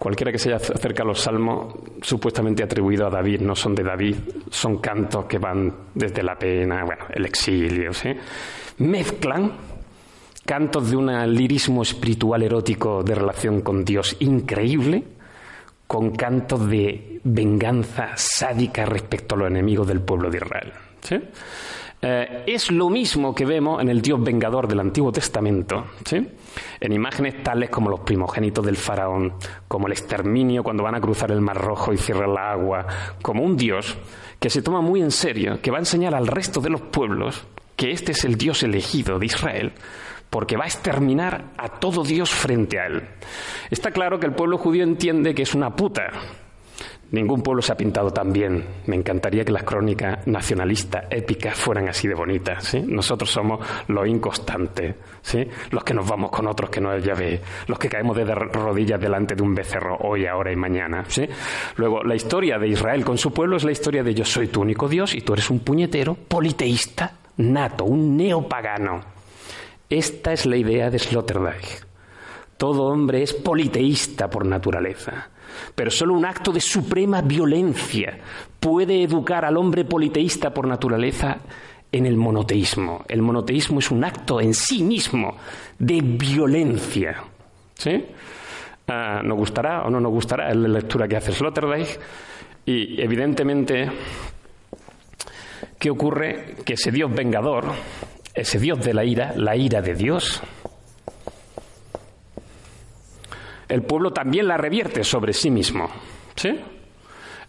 Cualquiera 0.00 0.32
que 0.32 0.38
se 0.38 0.54
acerca 0.54 1.02
a 1.02 1.06
los 1.06 1.20
salmos 1.20 1.74
supuestamente 2.00 2.62
atribuidos 2.62 3.08
a 3.08 3.16
David 3.16 3.42
no 3.42 3.54
son 3.54 3.74
de 3.74 3.82
David, 3.82 4.16
son 4.50 4.78
cantos 4.78 5.26
que 5.26 5.36
van 5.36 5.90
desde 5.94 6.22
la 6.22 6.38
pena, 6.38 6.86
bueno, 6.86 7.04
el 7.10 7.26
exilio, 7.26 7.92
¿sí? 7.92 8.08
Mezclan 8.78 9.52
cantos 10.46 10.90
de 10.90 10.96
un 10.96 11.34
lirismo 11.34 11.82
espiritual 11.82 12.42
erótico 12.42 13.02
de 13.02 13.14
relación 13.14 13.60
con 13.60 13.84
Dios 13.84 14.16
increíble 14.20 15.04
con 15.86 16.12
cantos 16.12 16.66
de 16.70 17.20
venganza 17.22 18.16
sádica 18.16 18.86
respecto 18.86 19.34
a 19.34 19.38
los 19.38 19.48
enemigos 19.48 19.86
del 19.86 20.00
pueblo 20.00 20.30
de 20.30 20.38
Israel. 20.38 20.72
¿sí? 21.02 21.20
Eh, 22.02 22.44
es 22.46 22.70
lo 22.70 22.88
mismo 22.88 23.34
que 23.34 23.44
vemos 23.44 23.82
en 23.82 23.90
el 23.90 24.00
Dios 24.00 24.22
vengador 24.22 24.66
del 24.66 24.80
Antiguo 24.80 25.12
Testamento, 25.12 25.84
¿sí? 26.04 26.26
en 26.80 26.92
imágenes 26.92 27.42
tales 27.42 27.68
como 27.68 27.90
los 27.90 28.00
primogénitos 28.00 28.64
del 28.64 28.76
faraón, 28.76 29.34
como 29.68 29.86
el 29.86 29.92
exterminio 29.92 30.62
cuando 30.62 30.82
van 30.82 30.94
a 30.94 31.00
cruzar 31.00 31.30
el 31.30 31.42
Mar 31.42 31.58
Rojo 31.58 31.92
y 31.92 31.98
cierran 31.98 32.32
la 32.32 32.52
agua, 32.52 32.86
como 33.20 33.42
un 33.42 33.56
Dios 33.56 33.98
que 34.38 34.48
se 34.48 34.62
toma 34.62 34.80
muy 34.80 35.02
en 35.02 35.10
serio, 35.10 35.60
que 35.60 35.70
va 35.70 35.76
a 35.76 35.80
enseñar 35.80 36.14
al 36.14 36.26
resto 36.26 36.60
de 36.60 36.70
los 36.70 36.80
pueblos 36.80 37.46
que 37.76 37.90
este 37.92 38.12
es 38.12 38.24
el 38.24 38.36
Dios 38.36 38.62
elegido 38.62 39.18
de 39.18 39.26
Israel, 39.26 39.72
porque 40.30 40.56
va 40.56 40.64
a 40.64 40.68
exterminar 40.68 41.52
a 41.58 41.68
todo 41.80 42.04
Dios 42.04 42.30
frente 42.30 42.78
a 42.78 42.86
él. 42.86 43.02
Está 43.70 43.90
claro 43.90 44.18
que 44.18 44.26
el 44.26 44.34
pueblo 44.34 44.58
judío 44.58 44.84
entiende 44.84 45.34
que 45.34 45.42
es 45.42 45.54
una 45.54 45.74
puta, 45.76 46.10
Ningún 47.12 47.42
pueblo 47.42 47.60
se 47.60 47.72
ha 47.72 47.76
pintado 47.76 48.10
tan 48.12 48.32
bien. 48.32 48.64
Me 48.86 48.96
encantaría 48.96 49.44
que 49.44 49.52
las 49.52 49.64
crónicas 49.64 50.26
nacionalistas, 50.26 51.04
épicas, 51.10 51.56
fueran 51.56 51.88
así 51.88 52.06
de 52.06 52.14
bonitas. 52.14 52.74
Nosotros 52.86 53.30
somos 53.30 53.66
los 53.88 54.06
inconstantes, 54.06 54.94
¿sí? 55.22 55.46
los 55.70 55.82
que 55.82 55.94
nos 55.94 56.08
vamos 56.08 56.30
con 56.30 56.46
otros 56.46 56.70
que 56.70 56.80
no 56.80 56.92
es 56.94 57.04
llave, 57.04 57.40
los 57.66 57.78
que 57.78 57.88
caemos 57.88 58.16
de 58.16 58.24
rodillas 58.24 59.00
delante 59.00 59.34
de 59.34 59.42
un 59.42 59.54
becerro 59.54 59.96
hoy, 60.00 60.26
ahora 60.26 60.52
y 60.52 60.56
mañana. 60.56 61.04
¿sí? 61.08 61.26
Luego, 61.76 62.02
la 62.04 62.14
historia 62.14 62.58
de 62.58 62.68
Israel 62.68 63.04
con 63.04 63.18
su 63.18 63.32
pueblo 63.32 63.56
es 63.56 63.64
la 63.64 63.72
historia 63.72 64.02
de 64.02 64.14
yo 64.14 64.24
soy 64.24 64.48
tu 64.48 64.60
único 64.60 64.88
Dios 64.88 65.14
y 65.14 65.20
tú 65.22 65.32
eres 65.32 65.50
un 65.50 65.60
puñetero 65.60 66.14
politeísta 66.14 67.14
nato, 67.40 67.84
un 67.84 68.16
neopagano. 68.16 69.00
Esta 69.88 70.32
es 70.32 70.46
la 70.46 70.56
idea 70.56 70.90
de 70.90 70.98
Sloterdijk. 70.98 71.86
Todo 72.56 72.84
hombre 72.84 73.22
es 73.22 73.32
politeísta 73.32 74.28
por 74.28 74.44
naturaleza, 74.44 75.30
pero 75.74 75.90
solo 75.90 76.14
un 76.14 76.24
acto 76.24 76.52
de 76.52 76.60
suprema 76.60 77.22
violencia 77.22 78.18
puede 78.58 79.02
educar 79.02 79.44
al 79.44 79.56
hombre 79.56 79.84
politeísta 79.84 80.52
por 80.52 80.66
naturaleza 80.66 81.38
en 81.92 82.06
el 82.06 82.16
monoteísmo. 82.16 83.04
El 83.08 83.22
monoteísmo 83.22 83.80
es 83.80 83.90
un 83.90 84.04
acto 84.04 84.40
en 84.40 84.54
sí 84.54 84.82
mismo 84.82 85.36
de 85.78 86.00
violencia. 86.02 87.22
¿Sí? 87.74 88.04
Ah, 88.86 89.22
¿Nos 89.24 89.38
gustará 89.38 89.82
o 89.82 89.90
no 89.90 90.00
nos 90.00 90.12
gustará 90.12 90.52
la 90.54 90.68
lectura 90.68 91.08
que 91.08 91.16
hace 91.16 91.32
Sloterdijk? 91.32 92.00
Y 92.66 93.00
evidentemente, 93.00 93.90
¿qué 95.78 95.90
ocurre? 95.90 96.56
Que 96.64 96.74
ese 96.74 96.90
Dios 96.90 97.12
vengador, 97.12 97.66
ese 98.34 98.58
Dios 98.58 98.84
de 98.84 98.94
la 98.94 99.04
ira, 99.04 99.32
la 99.36 99.56
ira 99.56 99.80
de 99.80 99.94
Dios, 99.94 100.42
el 103.70 103.82
pueblo 103.82 104.12
también 104.12 104.46
la 104.46 104.56
revierte 104.56 105.04
sobre 105.04 105.32
sí 105.32 105.50
mismo. 105.50 105.88
¿Sí? 106.34 106.48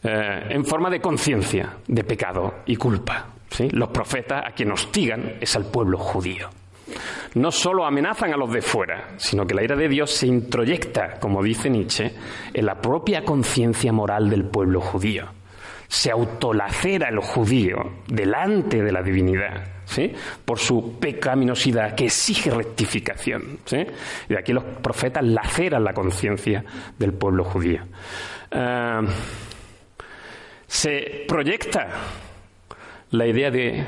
Eh, 0.03 0.47
en 0.49 0.65
forma 0.65 0.89
de 0.89 0.99
conciencia 0.99 1.77
de 1.87 2.03
pecado 2.03 2.61
y 2.65 2.75
culpa. 2.75 3.27
Los 3.71 3.89
profetas 3.89 4.43
a 4.47 4.51
quien 4.51 4.71
hostigan 4.71 5.37
es 5.39 5.55
al 5.55 5.65
pueblo 5.65 5.97
judío. 5.97 6.49
No 7.35 7.51
solo 7.51 7.85
amenazan 7.85 8.33
a 8.33 8.37
los 8.37 8.51
de 8.51 8.61
fuera, 8.61 9.09
sino 9.17 9.45
que 9.45 9.53
la 9.53 9.63
ira 9.63 9.75
de 9.75 9.87
Dios 9.87 10.11
se 10.11 10.27
introyecta, 10.27 11.19
como 11.19 11.43
dice 11.43 11.69
Nietzsche, 11.69 12.13
en 12.53 12.65
la 12.65 12.81
propia 12.81 13.23
conciencia 13.23 13.91
moral 13.93 14.29
del 14.29 14.45
pueblo 14.45 14.81
judío. 14.81 15.25
Se 15.87 16.11
autolacera 16.11 17.09
el 17.09 17.19
judío 17.19 17.77
delante 18.07 18.81
de 18.81 18.91
la 18.91 19.03
divinidad, 19.03 19.80
por 20.45 20.59
su 20.59 20.97
pecaminosidad 20.99 21.95
que 21.95 22.05
exige 22.05 22.49
rectificación. 22.49 23.59
¿sí? 23.65 23.85
Y 24.29 24.35
aquí 24.35 24.53
los 24.53 24.63
profetas 24.63 25.23
laceran 25.23 25.83
la 25.83 25.93
conciencia 25.93 26.63
del 26.97 27.13
pueblo 27.13 27.43
judío. 27.43 27.81
Eh, 28.51 29.01
se 30.67 31.25
proyecta 31.27 31.89
la 33.11 33.27
idea 33.27 33.51
de 33.51 33.85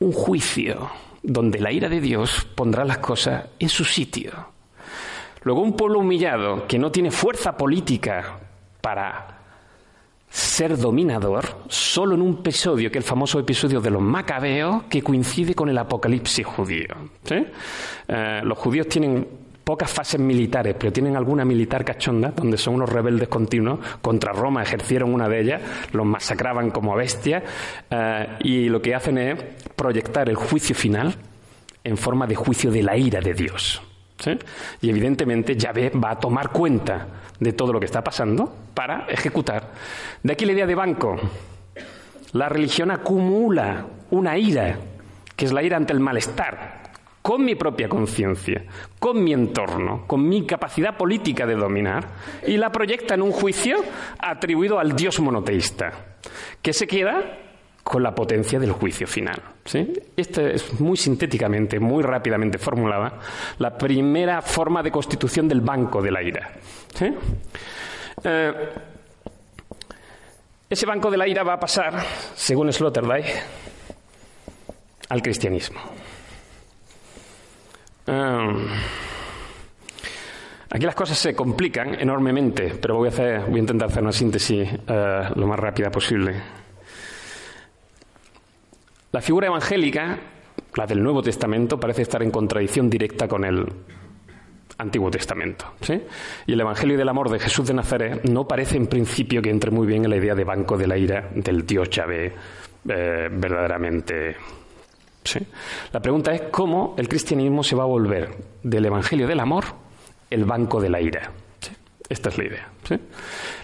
un 0.00 0.12
juicio 0.12 0.90
donde 1.22 1.58
la 1.58 1.72
ira 1.72 1.88
de 1.88 2.00
Dios 2.00 2.46
pondrá 2.54 2.84
las 2.84 2.98
cosas 2.98 3.46
en 3.58 3.68
su 3.68 3.84
sitio. 3.84 4.32
Luego 5.42 5.60
un 5.62 5.76
pueblo 5.76 5.98
humillado 5.98 6.66
que 6.66 6.78
no 6.78 6.90
tiene 6.90 7.10
fuerza 7.10 7.56
política 7.56 8.38
para 8.80 9.37
ser 10.38 10.78
dominador, 10.78 11.44
solo 11.68 12.14
en 12.14 12.22
un 12.22 12.34
episodio, 12.34 12.92
que 12.92 12.98
es 12.98 13.04
el 13.04 13.08
famoso 13.08 13.40
episodio 13.40 13.80
de 13.80 13.90
los 13.90 14.00
macabeos, 14.00 14.84
que 14.84 15.02
coincide 15.02 15.52
con 15.54 15.68
el 15.68 15.76
apocalipsis 15.76 16.46
judío. 16.46 16.94
Eh, 17.28 18.40
los 18.44 18.56
judíos 18.56 18.86
tienen 18.86 19.26
pocas 19.64 19.90
fases 19.90 20.20
militares, 20.20 20.76
pero 20.78 20.92
tienen 20.92 21.16
alguna 21.16 21.44
militar 21.44 21.84
cachonda, 21.84 22.30
donde 22.30 22.56
son 22.56 22.74
unos 22.74 22.88
rebeldes 22.88 23.26
continuos. 23.26 23.80
Contra 24.00 24.32
Roma 24.32 24.62
ejercieron 24.62 25.12
una 25.12 25.28
de 25.28 25.40
ellas, 25.40 25.62
los 25.92 26.06
masacraban 26.06 26.70
como 26.70 26.94
bestias, 26.94 27.42
eh, 27.90 28.28
y 28.40 28.68
lo 28.68 28.80
que 28.80 28.94
hacen 28.94 29.18
es 29.18 29.42
proyectar 29.74 30.28
el 30.28 30.36
juicio 30.36 30.76
final 30.76 31.16
en 31.82 31.96
forma 31.96 32.28
de 32.28 32.36
juicio 32.36 32.70
de 32.70 32.84
la 32.84 32.96
ira 32.96 33.20
de 33.20 33.34
Dios. 33.34 33.82
Y 34.80 34.90
evidentemente 34.90 35.56
Yahvé 35.56 35.90
va 35.90 36.12
a 36.12 36.18
tomar 36.18 36.50
cuenta 36.50 37.06
de 37.38 37.52
todo 37.52 37.72
lo 37.72 37.78
que 37.78 37.86
está 37.86 38.02
pasando 38.02 38.52
para 38.74 39.06
ejecutar. 39.08 39.72
De 40.22 40.32
aquí 40.32 40.44
la 40.44 40.52
idea 40.52 40.66
de 40.66 40.74
banco. 40.74 41.16
La 42.32 42.48
religión 42.48 42.90
acumula 42.90 43.86
una 44.10 44.36
ira, 44.36 44.78
que 45.34 45.44
es 45.44 45.52
la 45.52 45.62
ira 45.62 45.76
ante 45.76 45.92
el 45.92 46.00
malestar, 46.00 46.82
con 47.22 47.44
mi 47.44 47.54
propia 47.54 47.88
conciencia, 47.88 48.64
con 48.98 49.22
mi 49.22 49.32
entorno, 49.32 50.04
con 50.06 50.28
mi 50.28 50.46
capacidad 50.46 50.96
política 50.96 51.46
de 51.46 51.54
dominar, 51.54 52.08
y 52.46 52.56
la 52.56 52.70
proyecta 52.70 53.14
en 53.14 53.22
un 53.22 53.32
juicio 53.32 53.76
atribuido 54.18 54.78
al 54.78 54.94
Dios 54.94 55.20
monoteísta, 55.20 55.92
que 56.60 56.72
se 56.72 56.86
queda 56.86 57.47
con 57.88 58.02
la 58.02 58.14
potencia 58.14 58.58
del 58.58 58.72
juicio 58.72 59.06
final. 59.06 59.40
Esta 60.14 60.42
es 60.42 60.78
muy 60.78 60.94
sintéticamente, 60.94 61.80
muy 61.80 62.02
rápidamente 62.02 62.58
formulada, 62.58 63.18
la 63.58 63.78
primera 63.78 64.42
forma 64.42 64.82
de 64.82 64.90
constitución 64.90 65.48
del 65.48 65.62
banco 65.62 66.02
de 66.02 66.10
la 66.10 66.22
ira. 66.22 66.52
Eh, 68.22 68.52
ese 70.68 70.84
banco 70.84 71.10
de 71.10 71.16
la 71.16 71.26
ira 71.26 71.42
va 71.44 71.54
a 71.54 71.58
pasar, 71.60 71.94
según 72.34 72.70
Sloterdijk, 72.70 73.26
al 75.08 75.22
cristianismo. 75.22 75.80
Em, 78.06 78.66
aquí 80.68 80.84
las 80.84 80.94
cosas 80.94 81.16
se 81.16 81.34
complican 81.34 81.98
enormemente, 81.98 82.74
pero 82.78 82.96
voy 82.96 83.08
a, 83.08 83.12
hacer, 83.12 83.40
voy 83.46 83.56
a 83.56 83.60
intentar 83.60 83.88
hacer 83.88 84.02
una 84.02 84.12
síntesis 84.12 84.68
eh, 84.86 85.22
lo 85.34 85.46
más 85.46 85.58
rápida 85.58 85.90
posible. 85.90 86.57
La 89.12 89.20
figura 89.20 89.46
evangélica, 89.46 90.18
la 90.74 90.86
del 90.86 91.02
Nuevo 91.02 91.22
Testamento, 91.22 91.78
parece 91.78 92.02
estar 92.02 92.22
en 92.22 92.30
contradicción 92.30 92.90
directa 92.90 93.26
con 93.26 93.44
el 93.44 93.66
Antiguo 94.78 95.10
Testamento. 95.10 95.74
Y 96.46 96.52
el 96.52 96.60
Evangelio 96.60 96.96
del 96.96 97.08
Amor 97.08 97.30
de 97.30 97.38
Jesús 97.38 97.66
de 97.66 97.74
Nazaret 97.74 98.24
no 98.24 98.46
parece 98.46 98.76
en 98.76 98.86
principio 98.86 99.42
que 99.42 99.50
entre 99.50 99.70
muy 99.70 99.86
bien 99.86 100.04
en 100.04 100.10
la 100.10 100.16
idea 100.16 100.34
de 100.34 100.44
banco 100.44 100.76
de 100.76 100.86
la 100.86 100.96
ira 100.96 101.30
del 101.34 101.66
Dios 101.66 101.90
Yahvé 101.90 102.32
eh, 102.88 103.28
verdaderamente 103.30 104.36
la 105.92 106.00
pregunta 106.00 106.32
es 106.32 106.42
cómo 106.50 106.94
el 106.96 107.08
cristianismo 107.08 107.62
se 107.62 107.76
va 107.76 107.82
a 107.82 107.86
volver 107.86 108.30
del 108.62 108.86
Evangelio 108.86 109.26
del 109.26 109.40
Amor 109.40 109.64
el 110.30 110.44
banco 110.44 110.80
de 110.80 110.88
la 110.88 111.00
ira. 111.00 111.32
Esta 112.08 112.30
es 112.30 112.38
la 112.38 112.44
idea. 112.44 112.68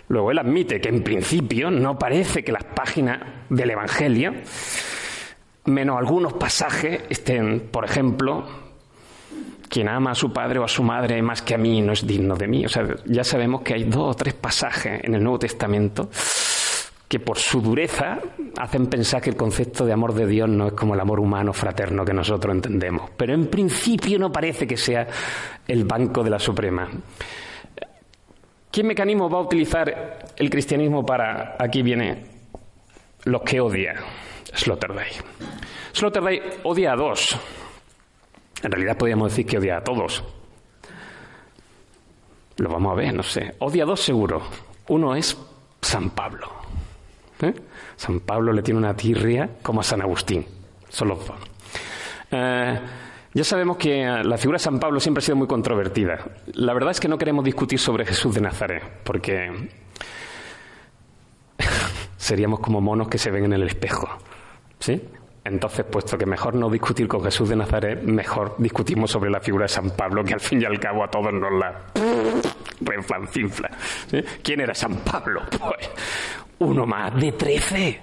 Luego 0.09 0.31
él 0.31 0.39
admite 0.39 0.81
que 0.81 0.91
en 0.91 1.03
principio 1.03 1.71
no 1.71 1.99
parece 1.99 2.45
que 2.45 2.53
las 2.53 2.65
páginas 2.65 3.21
del 3.49 3.71
Evangelio, 3.71 4.35
menos 5.66 5.98
algunos 5.98 6.35
pasajes, 6.35 7.03
estén, 7.09 7.68
por 7.70 7.85
ejemplo, 7.85 8.44
quien 9.68 9.88
ama 9.88 10.12
a 10.12 10.14
su 10.14 10.33
padre 10.33 10.59
o 10.59 10.64
a 10.64 10.68
su 10.68 10.83
madre 10.83 11.20
más 11.22 11.42
que 11.42 11.55
a 11.55 11.59
mí 11.59 11.81
no 11.83 11.92
es 11.92 12.07
digno 12.07 12.37
de 12.37 12.46
mí. 12.46 12.64
O 12.64 12.68
sea, 12.68 12.87
ya 13.07 13.24
sabemos 13.24 13.62
que 13.62 13.74
hay 13.74 13.85
dos 13.85 14.14
o 14.14 14.14
tres 14.14 14.35
pasajes 14.35 15.03
en 15.03 15.14
el 15.14 15.22
Nuevo 15.22 15.38
Testamento 15.38 16.09
que 17.09 17.20
por 17.20 17.38
su 17.38 17.61
dureza 17.61 18.18
hacen 18.59 18.87
pensar 18.87 19.20
que 19.20 19.31
el 19.31 19.37
concepto 19.37 19.85
de 19.85 19.92
amor 19.92 20.14
de 20.14 20.27
Dios 20.27 20.48
no 20.48 20.68
es 20.68 20.72
como 20.72 20.94
el 20.94 21.00
amor 21.00 21.20
humano 21.20 21.53
fraterno 21.53 22.05
que 22.05 22.12
nosotros 22.12 22.55
entendemos. 22.55 23.11
Pero 23.16 23.35
en 23.35 23.46
principio 23.46 24.18
no 24.18 24.33
parece 24.33 24.66
que 24.66 24.77
sea 24.77 25.07
el 25.66 25.85
banco 25.85 26.22
de 26.22 26.31
la 26.31 26.38
Suprema. 26.38 26.88
¿Qué 28.70 28.83
mecanismo 28.83 29.31
va 29.31 29.38
a 29.38 29.42
utilizar 29.42 30.18
el 30.37 30.50
cristianismo 30.50 31.07
para, 31.07 31.57
aquí 31.59 31.83
viene, 31.83 32.24
los 33.24 33.42
que 33.42 33.61
odia 33.61 33.94
Sloterdijk? 34.55 35.25
Sloterdijk 35.93 36.61
odia 36.64 36.93
a 36.93 36.97
dos. 36.97 37.37
En 38.62 38.71
realidad 38.71 38.97
podríamos 38.97 39.31
decir 39.31 39.47
que 39.47 39.59
odia 39.59 39.79
a 39.79 39.85
todos. 39.85 40.23
Lo 42.57 42.69
vamos 42.69 42.93
a 42.93 42.95
ver, 42.95 43.14
no 43.14 43.23
sé. 43.23 43.55
Odia 43.59 43.83
a 43.83 43.87
dos 43.87 44.01
seguro. 44.01 44.43
Uno 44.88 45.14
es 45.14 45.37
San 45.81 46.11
Pablo. 46.11 46.49
¿eh? 47.43 47.55
San 47.97 48.21
Pablo 48.21 48.53
le 48.53 48.62
tiene 48.62 48.79
una 48.79 48.95
tirria 48.95 49.51
como 49.62 49.81
a 49.81 49.85
San 49.85 50.01
Agustín. 50.01 50.47
Son 50.88 51.09
los 51.09 51.27
dos. 51.27 51.37
Eh, 52.31 52.81
ya 53.35 53.45
sabemos 53.45 53.77
que 53.77 54.05
la 54.05 54.38
figura 54.38 54.57
de 54.57 54.64
San 54.64 54.79
Pablo 54.79 55.01
siempre 55.01 55.19
ha 55.19 55.25
sido 55.25 55.37
muy 55.37 55.49
controvertida. 55.49 56.19
La 56.55 56.73
verdad 56.73 56.93
es 56.93 57.01
que 57.01 57.09
no 57.09 57.19
queremos 57.19 57.45
discutir 57.45 57.79
sobre 57.81 58.07
Jesús 58.07 58.35
de 58.35 58.40
Nazaret, 58.40 58.83
porque 59.03 59.69
seríamos 62.17 62.61
como 62.61 62.81
monos 62.81 63.09
que 63.09 63.19
se 63.19 63.33
ven 63.33 63.47
en 63.47 63.53
el 63.55 63.64
espejo. 63.64 64.09
¿Sí? 64.79 65.03
Entonces, 65.45 65.85
puesto 65.85 66.17
que 66.17 66.25
mejor 66.25 66.55
no 66.55 66.71
discutir 66.71 67.07
con 67.07 67.23
Jesús 67.23 67.51
de 67.51 67.57
Nazaret, 67.57 68.03
mejor 68.03 68.55
discutimos 68.59 69.11
sobre 69.11 69.31
la 69.31 69.41
figura 69.41 69.65
de 69.65 69.69
San 69.69 69.91
Pablo, 69.91 70.25
que 70.25 70.33
al 70.33 70.41
fin 70.41 70.63
y 70.63 70.65
al 70.65 70.81
cabo 70.81 71.05
a 71.05 71.11
todos 71.11 71.33
nos 71.35 71.53
la 71.53 71.85
reflancinfla. 72.81 73.71
¿Sí? 74.11 74.25
¿Quién 74.43 74.61
era 74.61 74.75
San 74.75 74.97
Pablo? 74.97 75.43
Pues 75.51 75.91
uno 76.61 76.87
más 76.87 77.15
de 77.21 77.33
trece. 77.33 78.01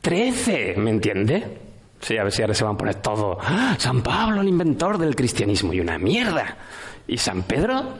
Trece, 0.00 0.74
¿me 0.76 0.90
entiende? 0.90 1.58
Sí, 2.00 2.16
a 2.16 2.22
ver 2.22 2.32
si 2.32 2.42
ahora 2.42 2.54
se 2.54 2.62
van 2.64 2.74
a 2.74 2.78
poner 2.78 2.94
todos. 2.96 3.38
¡Ah! 3.42 3.74
San 3.76 4.02
Pablo, 4.02 4.40
el 4.40 4.48
inventor 4.48 4.96
del 4.98 5.16
cristianismo, 5.16 5.72
y 5.72 5.80
una 5.80 5.98
mierda. 5.98 6.56
Y 7.08 7.18
San 7.18 7.42
Pedro, 7.42 7.94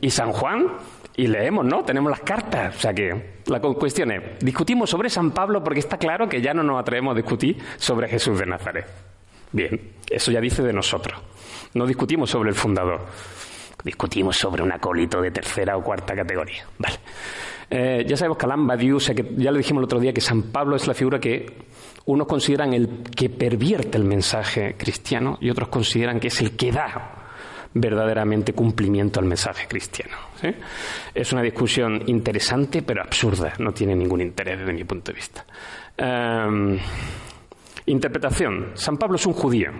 y 0.00 0.10
San 0.10 0.32
Juan, 0.32 0.66
y 1.16 1.26
leemos, 1.26 1.64
¿no? 1.64 1.82
Tenemos 1.82 2.10
las 2.10 2.20
cartas. 2.20 2.76
O 2.76 2.80
sea 2.80 2.94
que 2.94 3.40
la 3.46 3.60
cuestión 3.60 4.10
es, 4.12 4.38
discutimos 4.40 4.90
sobre 4.90 5.10
San 5.10 5.32
Pablo 5.32 5.62
porque 5.62 5.80
está 5.80 5.98
claro 5.98 6.28
que 6.28 6.40
ya 6.40 6.54
no 6.54 6.62
nos 6.62 6.80
atrevemos 6.80 7.12
a 7.12 7.16
discutir 7.16 7.58
sobre 7.76 8.08
Jesús 8.08 8.38
de 8.38 8.46
Nazaret. 8.46 8.86
Bien, 9.52 9.80
eso 10.08 10.30
ya 10.30 10.40
dice 10.40 10.62
de 10.62 10.72
nosotros. 10.72 11.20
No 11.74 11.86
discutimos 11.86 12.30
sobre 12.30 12.50
el 12.50 12.54
fundador. 12.54 13.00
Discutimos 13.84 14.36
sobre 14.36 14.62
un 14.62 14.72
acólito 14.72 15.20
de 15.20 15.30
tercera 15.30 15.76
o 15.76 15.82
cuarta 15.82 16.14
categoría. 16.14 16.64
Vale. 16.78 16.96
Eh, 17.70 18.04
ya 18.06 18.16
sabemos 18.16 18.36
que 18.36 18.46
Alain 18.46 18.66
Badiou, 18.66 18.96
o 18.96 19.00
sea 19.00 19.14
que 19.14 19.24
ya 19.36 19.50
le 19.52 19.58
dijimos 19.58 19.80
el 19.80 19.84
otro 19.84 20.00
día 20.00 20.12
que 20.12 20.20
San 20.20 20.42
Pablo 20.44 20.74
es 20.74 20.86
la 20.88 20.94
figura 20.94 21.20
que 21.20 21.46
unos 22.06 22.26
consideran 22.26 22.72
el 22.72 23.02
que 23.14 23.30
pervierte 23.30 23.96
el 23.96 24.04
mensaje 24.04 24.74
cristiano 24.76 25.38
y 25.40 25.50
otros 25.50 25.68
consideran 25.68 26.18
que 26.18 26.28
es 26.28 26.40
el 26.40 26.56
que 26.56 26.72
da 26.72 27.20
verdaderamente 27.72 28.52
cumplimiento 28.52 29.20
al 29.20 29.26
mensaje 29.26 29.68
cristiano. 29.68 30.16
Es 31.14 31.32
una 31.32 31.42
discusión 31.42 32.02
interesante 32.06 32.82
pero 32.82 33.02
absurda, 33.02 33.54
no 33.58 33.72
tiene 33.72 33.94
ningún 33.94 34.20
interés 34.20 34.58
desde 34.58 34.72
mi 34.72 34.84
punto 34.84 35.12
de 35.12 35.16
vista. 35.16 35.44
Em, 35.96 36.78
interpretación. 37.86 38.72
San 38.74 38.96
Pablo 38.96 39.16
es 39.16 39.26
un 39.26 39.32
judío. 39.32 39.70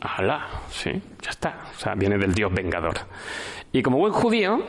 ¡Hala! 0.00 0.46
Sí, 0.70 0.90
ya 1.22 1.30
está. 1.30 1.70
O 1.74 1.78
sea, 1.78 1.94
viene 1.94 2.18
del 2.18 2.34
Dios 2.34 2.52
vengador. 2.52 2.96
Y 3.72 3.82
como 3.82 3.98
buen 3.98 4.12
judío, 4.12 4.62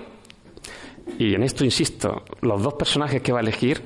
y 1.18 1.34
en 1.34 1.44
esto 1.44 1.64
insisto, 1.64 2.24
los 2.42 2.62
dos 2.62 2.74
personajes 2.76 3.22
que 3.22 3.32
va 3.32 3.40
a 3.40 3.42
elegir, 3.42 3.82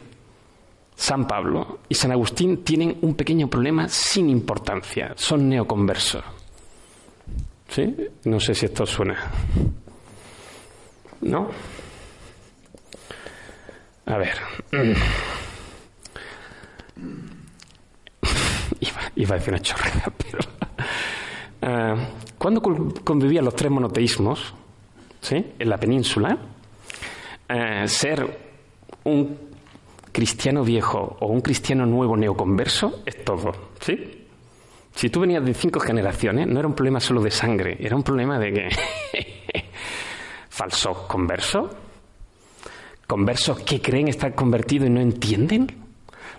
San 0.95 1.25
Pablo 1.25 1.79
y 1.89 1.95
San 1.95 2.11
Agustín, 2.11 2.63
tienen 2.63 2.97
un 3.01 3.15
pequeño 3.15 3.47
problema 3.47 3.87
sin 3.87 4.29
importancia. 4.29 5.13
Son 5.15 5.49
neoconversos. 5.49 6.23
¿Sí? 7.69 7.95
No 8.25 8.39
sé 8.39 8.53
si 8.53 8.65
esto 8.65 8.85
suena. 8.85 9.31
¿No? 11.23 11.49
A 14.05 14.17
ver. 14.17 14.35
Iba, 19.15 19.35
a 19.35 19.37
decir 19.37 19.53
una 19.53 19.61
chorrada, 19.61 20.11
pero. 20.17 20.39
Uh, 21.61 21.97
¿Cuándo 22.37 22.61
convivían 22.61 23.45
los 23.45 23.55
tres 23.55 23.71
monoteísmos 23.71 24.53
¿sí? 25.21 25.53
en 25.57 25.69
la 25.69 25.77
península? 25.77 26.37
Eh, 27.47 27.87
ser 27.87 28.37
un 29.05 29.37
cristiano 30.11 30.63
viejo 30.63 31.17
o 31.21 31.27
un 31.27 31.39
cristiano 31.39 31.85
nuevo 31.85 32.17
neoconverso 32.17 33.03
es 33.05 33.23
todo. 33.23 33.51
¿sí? 33.79 34.25
Si 34.93 35.09
tú 35.09 35.21
venías 35.21 35.45
de 35.45 35.53
cinco 35.53 35.79
generaciones, 35.79 36.47
no 36.47 36.59
era 36.59 36.67
un 36.67 36.75
problema 36.75 36.99
solo 36.99 37.21
de 37.21 37.31
sangre, 37.31 37.77
era 37.79 37.95
un 37.95 38.03
problema 38.03 38.37
de 38.37 38.53
que. 38.53 38.69
falsos 40.53 40.95
conversos, 41.07 41.71
conversos 43.07 43.61
que 43.61 43.81
creen 43.81 44.07
estar 44.07 44.35
convertidos 44.35 44.87
y 44.87 44.91
no 44.91 45.01
entienden. 45.01 45.65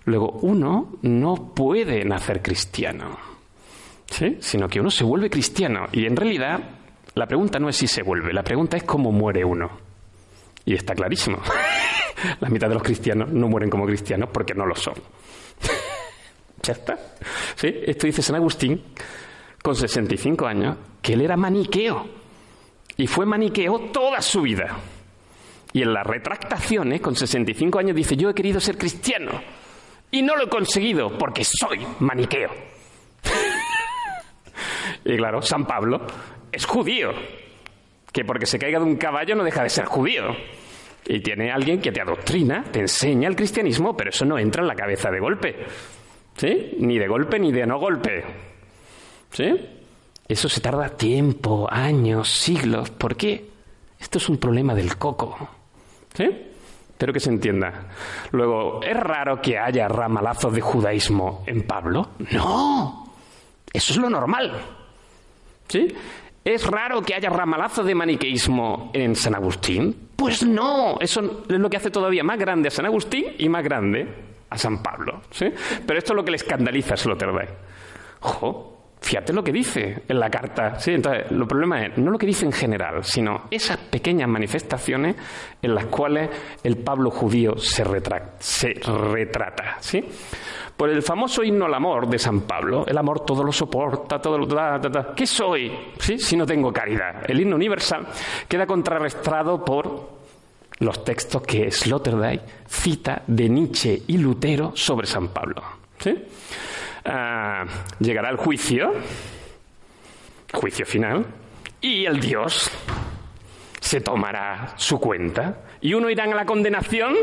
Luego, 0.04 0.38
uno 0.42 0.98
no 1.02 1.52
puede 1.52 2.04
nacer 2.04 2.40
cristiano, 2.40 3.18
¿sí? 4.08 4.36
sino 4.38 4.68
que 4.68 4.78
uno 4.78 4.90
se 4.90 5.02
vuelve 5.02 5.28
cristiano. 5.28 5.86
Y 5.90 6.06
en 6.06 6.14
realidad, 6.14 6.60
la 7.16 7.26
pregunta 7.26 7.58
no 7.58 7.68
es 7.68 7.76
si 7.76 7.88
se 7.88 8.02
vuelve, 8.02 8.32
la 8.32 8.44
pregunta 8.44 8.76
es 8.76 8.84
cómo 8.84 9.10
muere 9.10 9.44
uno. 9.44 9.68
Y 10.64 10.74
está 10.74 10.94
clarísimo. 10.94 11.38
la 12.40 12.48
mitad 12.48 12.68
de 12.68 12.74
los 12.74 12.84
cristianos 12.84 13.32
no 13.32 13.48
mueren 13.48 13.68
como 13.68 13.84
cristianos 13.84 14.28
porque 14.32 14.54
no 14.54 14.64
lo 14.64 14.76
son. 14.76 14.94
Ya 16.62 16.72
está. 16.72 16.98
¿Sí? 17.56 17.68
Esto 17.84 18.06
dice 18.06 18.22
San 18.22 18.36
Agustín, 18.36 18.82
con 19.62 19.76
65 19.76 20.46
años, 20.46 20.78
que 21.02 21.12
él 21.12 21.20
era 21.20 21.36
maniqueo. 21.36 22.23
Y 22.96 23.06
fue 23.06 23.26
maniqueo 23.26 23.90
toda 23.92 24.20
su 24.22 24.42
vida. 24.42 24.76
Y 25.72 25.82
en 25.82 25.92
las 25.92 26.06
retractaciones, 26.06 27.00
con 27.00 27.16
65 27.16 27.78
años, 27.78 27.96
dice, 27.96 28.16
yo 28.16 28.30
he 28.30 28.34
querido 28.34 28.60
ser 28.60 28.78
cristiano. 28.78 29.32
Y 30.10 30.22
no 30.22 30.36
lo 30.36 30.44
he 30.44 30.48
conseguido 30.48 31.18
porque 31.18 31.44
soy 31.44 31.84
maniqueo. 31.98 32.50
y 35.04 35.16
claro, 35.16 35.42
San 35.42 35.66
Pablo 35.66 36.06
es 36.52 36.64
judío. 36.64 37.10
Que 38.12 38.24
porque 38.24 38.46
se 38.46 38.60
caiga 38.60 38.78
de 38.78 38.84
un 38.84 38.96
caballo 38.96 39.34
no 39.34 39.42
deja 39.42 39.64
de 39.64 39.70
ser 39.70 39.86
judío. 39.86 40.36
Y 41.06 41.18
tiene 41.20 41.50
alguien 41.50 41.80
que 41.80 41.90
te 41.90 42.00
adoctrina, 42.00 42.62
te 42.70 42.78
enseña 42.78 43.28
el 43.28 43.34
cristianismo, 43.34 43.96
pero 43.96 44.10
eso 44.10 44.24
no 44.24 44.38
entra 44.38 44.62
en 44.62 44.68
la 44.68 44.76
cabeza 44.76 45.10
de 45.10 45.18
golpe. 45.18 45.66
¿Sí? 46.36 46.76
Ni 46.78 46.98
de 46.98 47.08
golpe 47.08 47.40
ni 47.40 47.50
de 47.50 47.66
no 47.66 47.80
golpe. 47.80 48.24
¿Sí? 49.32 49.52
Eso 50.26 50.48
se 50.48 50.60
tarda 50.60 50.88
tiempo, 50.90 51.68
años, 51.70 52.28
siglos. 52.30 52.90
¿Por 52.90 53.16
qué? 53.16 53.50
Esto 53.98 54.18
es 54.18 54.28
un 54.28 54.38
problema 54.38 54.74
del 54.74 54.96
coco. 54.96 55.36
¿Sí? 56.14 56.24
Espero 56.90 57.12
que 57.12 57.20
se 57.20 57.30
entienda. 57.30 57.88
Luego, 58.30 58.80
¿es 58.82 58.96
raro 58.96 59.40
que 59.42 59.58
haya 59.58 59.88
ramalazos 59.88 60.54
de 60.54 60.60
judaísmo 60.60 61.42
en 61.46 61.62
Pablo? 61.62 62.10
No. 62.30 63.12
Eso 63.72 63.92
es 63.92 63.98
lo 63.98 64.08
normal. 64.08 64.52
¿Sí? 65.68 65.88
¿Es 66.44 66.66
raro 66.66 67.02
que 67.02 67.14
haya 67.14 67.30
ramalazos 67.30 67.84
de 67.84 67.94
maniqueísmo 67.94 68.90
en 68.92 69.16
San 69.16 69.34
Agustín? 69.34 70.10
Pues 70.14 70.46
no. 70.46 70.96
Eso 71.00 71.44
es 71.48 71.58
lo 71.58 71.68
que 71.68 71.78
hace 71.78 71.90
todavía 71.90 72.22
más 72.22 72.38
grande 72.38 72.68
a 72.68 72.70
San 72.70 72.86
Agustín 72.86 73.34
y 73.38 73.48
más 73.48 73.64
grande 73.64 74.06
a 74.50 74.56
San 74.56 74.82
Pablo. 74.82 75.22
¿sí? 75.30 75.46
Pero 75.86 75.98
esto 75.98 76.12
es 76.12 76.16
lo 76.16 76.24
que 76.24 76.30
le 76.30 76.36
escandaliza 76.36 76.94
a 76.94 76.96
Sloterdijk. 76.96 77.50
Ojo, 78.20 78.73
fíjate 79.04 79.34
lo 79.34 79.44
que 79.44 79.52
dice 79.52 80.02
en 80.08 80.18
la 80.18 80.30
carta. 80.30 80.80
¿sí? 80.80 80.92
Entonces, 80.92 81.30
el 81.30 81.46
problema 81.46 81.84
es 81.84 81.98
no 81.98 82.10
lo 82.10 82.18
que 82.18 82.26
dice 82.26 82.46
en 82.46 82.52
general, 82.52 83.04
sino 83.04 83.42
esas 83.50 83.76
pequeñas 83.76 84.28
manifestaciones 84.28 85.14
en 85.60 85.74
las 85.74 85.86
cuales 85.86 86.30
el 86.62 86.78
Pablo 86.78 87.10
judío 87.10 87.56
se, 87.58 87.84
se 88.38 88.74
retrata. 88.82 89.76
¿sí? 89.80 90.02
Por 90.74 90.88
el 90.88 91.02
famoso 91.02 91.44
himno 91.44 91.66
al 91.66 91.74
amor 91.74 92.08
de 92.08 92.18
San 92.18 92.40
Pablo, 92.42 92.84
el 92.86 92.96
amor 92.96 93.24
todo 93.24 93.44
lo 93.44 93.52
soporta, 93.52 94.18
todo 94.20 94.38
lo... 94.38 94.46
Da, 94.46 94.80
¿Qué 95.14 95.26
soy 95.26 95.70
¿sí? 95.98 96.18
si 96.18 96.36
no 96.36 96.46
tengo 96.46 96.72
caridad? 96.72 97.30
El 97.30 97.40
himno 97.40 97.56
universal 97.56 98.06
queda 98.48 98.66
contrarrestado 98.66 99.62
por 99.62 100.14
los 100.78 101.04
textos 101.04 101.42
que 101.42 101.70
Sloterdijk 101.70 102.40
cita 102.66 103.22
de 103.26 103.48
Nietzsche 103.48 104.02
y 104.06 104.16
Lutero 104.16 104.72
sobre 104.74 105.06
San 105.06 105.28
Pablo. 105.28 105.62
Ah, 107.04 107.64
llegará 107.98 108.30
el 108.30 108.36
juicio, 108.36 108.94
juicio 110.52 110.86
final, 110.86 111.26
y 111.80 112.06
el 112.06 112.18
Dios 112.20 112.70
se 113.80 114.00
tomará 114.00 114.72
su 114.76 114.98
cuenta. 114.98 115.60
Y 115.80 115.92
uno 115.92 116.08
irá 116.08 116.24
a 116.24 116.28
la 116.28 116.46
condenación 116.46 117.14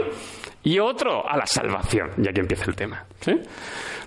y 0.63 0.78
otro 0.78 1.28
a 1.28 1.36
la 1.36 1.48
salvación. 1.48 2.12
Y 2.17 2.30
aquí 2.30 2.39
empieza 2.39 2.65
el 2.65 2.76
tema. 2.76 3.06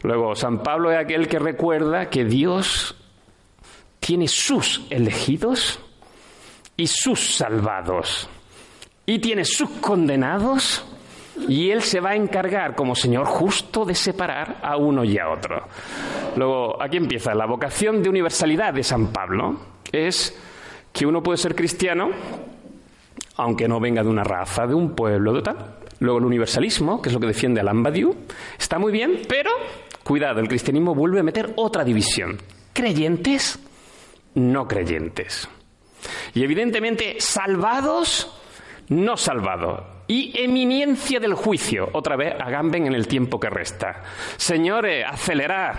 Luego, 0.03 0.37
San 0.37 0.63
Pablo 0.63 0.93
es 0.93 0.99
aquel 0.99 1.27
que 1.27 1.39
recuerda 1.41 2.09
que 2.09 2.25
Dios 2.25 2.95
tiene 3.99 4.29
sus 4.29 4.87
elegidos 4.91 5.81
y 6.77 6.87
sus 6.87 7.37
salvados 7.37 8.29
y 9.07 9.19
tiene 9.19 9.45
sus 9.45 9.71
condenados 9.81 10.85
y 11.49 11.70
él 11.70 11.83
se 11.83 12.01
va 12.01 12.11
a 12.11 12.16
encargar 12.16 12.75
como 12.75 12.94
Señor 12.94 13.27
justo 13.27 13.85
de 13.85 13.94
separar 13.94 14.61
a 14.62 14.77
uno 14.77 15.05
y 15.05 15.18
a 15.18 15.31
otro. 15.31 15.66
Luego, 16.37 16.83
aquí 16.83 16.97
empieza 16.97 17.35
la 17.35 17.47
vocación 17.47 18.03
de 18.03 18.09
universalidad 18.09 18.75
de 18.75 18.83
San 18.83 19.09
Pablo. 19.09 19.59
Es 19.92 20.38
que 20.92 21.07
uno 21.07 21.23
puede 21.23 21.38
ser 21.38 21.55
cristiano 21.55 22.11
aunque 23.37 23.68
no 23.68 23.81
venga 23.81 24.03
de 24.03 24.09
una 24.09 24.25
raza, 24.25 24.66
de 24.66 24.75
un 24.75 24.94
pueblo, 24.94 25.33
de 25.33 25.42
tal. 25.42 25.77
Luego 26.01 26.18
el 26.18 26.25
universalismo, 26.25 27.01
que 27.01 27.09
es 27.09 27.14
lo 27.14 27.20
que 27.20 27.27
defiende 27.27 27.61
Alain 27.61 27.85
está 28.59 28.79
muy 28.79 28.92
bien, 28.92 29.23
pero 29.29 29.51
cuidado, 30.03 30.40
el 30.40 30.49
cristianismo 30.49 30.94
vuelve 30.94 31.20
a 31.20 31.23
meter 31.23 31.53
otra 31.57 31.85
división. 31.85 32.38
Creyentes, 32.73 33.59
no 34.35 34.66
creyentes. 34.66 35.49
Y 36.35 36.42
evidentemente, 36.42 37.16
salvados, 37.18 38.40
no 38.88 39.16
salvado. 39.16 39.94
Y 40.07 40.38
eminencia 40.38 41.19
del 41.19 41.35
juicio. 41.35 41.88
Otra 41.93 42.17
vez 42.17 42.35
Agamben 42.38 42.87
en 42.87 42.95
el 42.95 43.07
tiempo 43.07 43.40
que 43.40 43.49
resta. 43.49 44.03
Señores, 44.37 45.05
acelerad, 45.09 45.75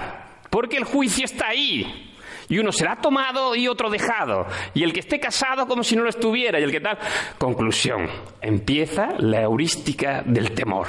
porque 0.49 0.77
el 0.77 0.83
juicio 0.83 1.25
está 1.25 1.49
ahí. 1.49 2.11
Y 2.47 2.59
uno 2.59 2.71
será 2.71 2.95
tomado 2.97 3.55
y 3.55 3.67
otro 3.67 3.89
dejado. 3.89 4.45
Y 4.73 4.83
el 4.83 4.93
que 4.93 4.99
esté 4.99 5.19
casado 5.19 5.67
como 5.67 5.83
si 5.83 5.95
no 5.95 6.03
lo 6.03 6.09
estuviera. 6.09 6.59
Y 6.59 6.63
el 6.63 6.71
que 6.71 6.79
tal. 6.79 6.97
Conclusión. 7.37 8.07
Empieza 8.41 9.09
la 9.17 9.41
heurística 9.41 10.21
del 10.23 10.51
temor. 10.51 10.87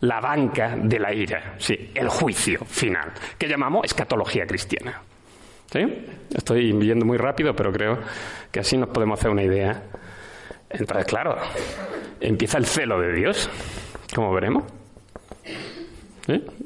La 0.00 0.20
banca 0.20 0.76
de 0.76 0.98
la 0.98 1.12
ira. 1.12 1.54
Sí, 1.58 1.90
el 1.94 2.08
juicio 2.08 2.64
final. 2.64 3.12
Que 3.38 3.48
llamamos 3.48 3.84
escatología 3.84 4.46
cristiana. 4.46 5.02
¿Sí? 5.72 5.80
Estoy 6.34 6.72
yendo 6.84 7.04
muy 7.04 7.16
rápido, 7.16 7.54
pero 7.54 7.72
creo 7.72 7.98
que 8.50 8.60
así 8.60 8.76
nos 8.76 8.90
podemos 8.90 9.18
hacer 9.18 9.30
una 9.30 9.42
idea 9.42 9.82
entonces, 10.72 11.04
claro, 11.04 11.36
empieza 12.22 12.58
el 12.58 12.66
celo 12.66 13.00
de 13.00 13.12
Dios, 13.12 13.50
como 14.14 14.32
veremos. 14.32 14.64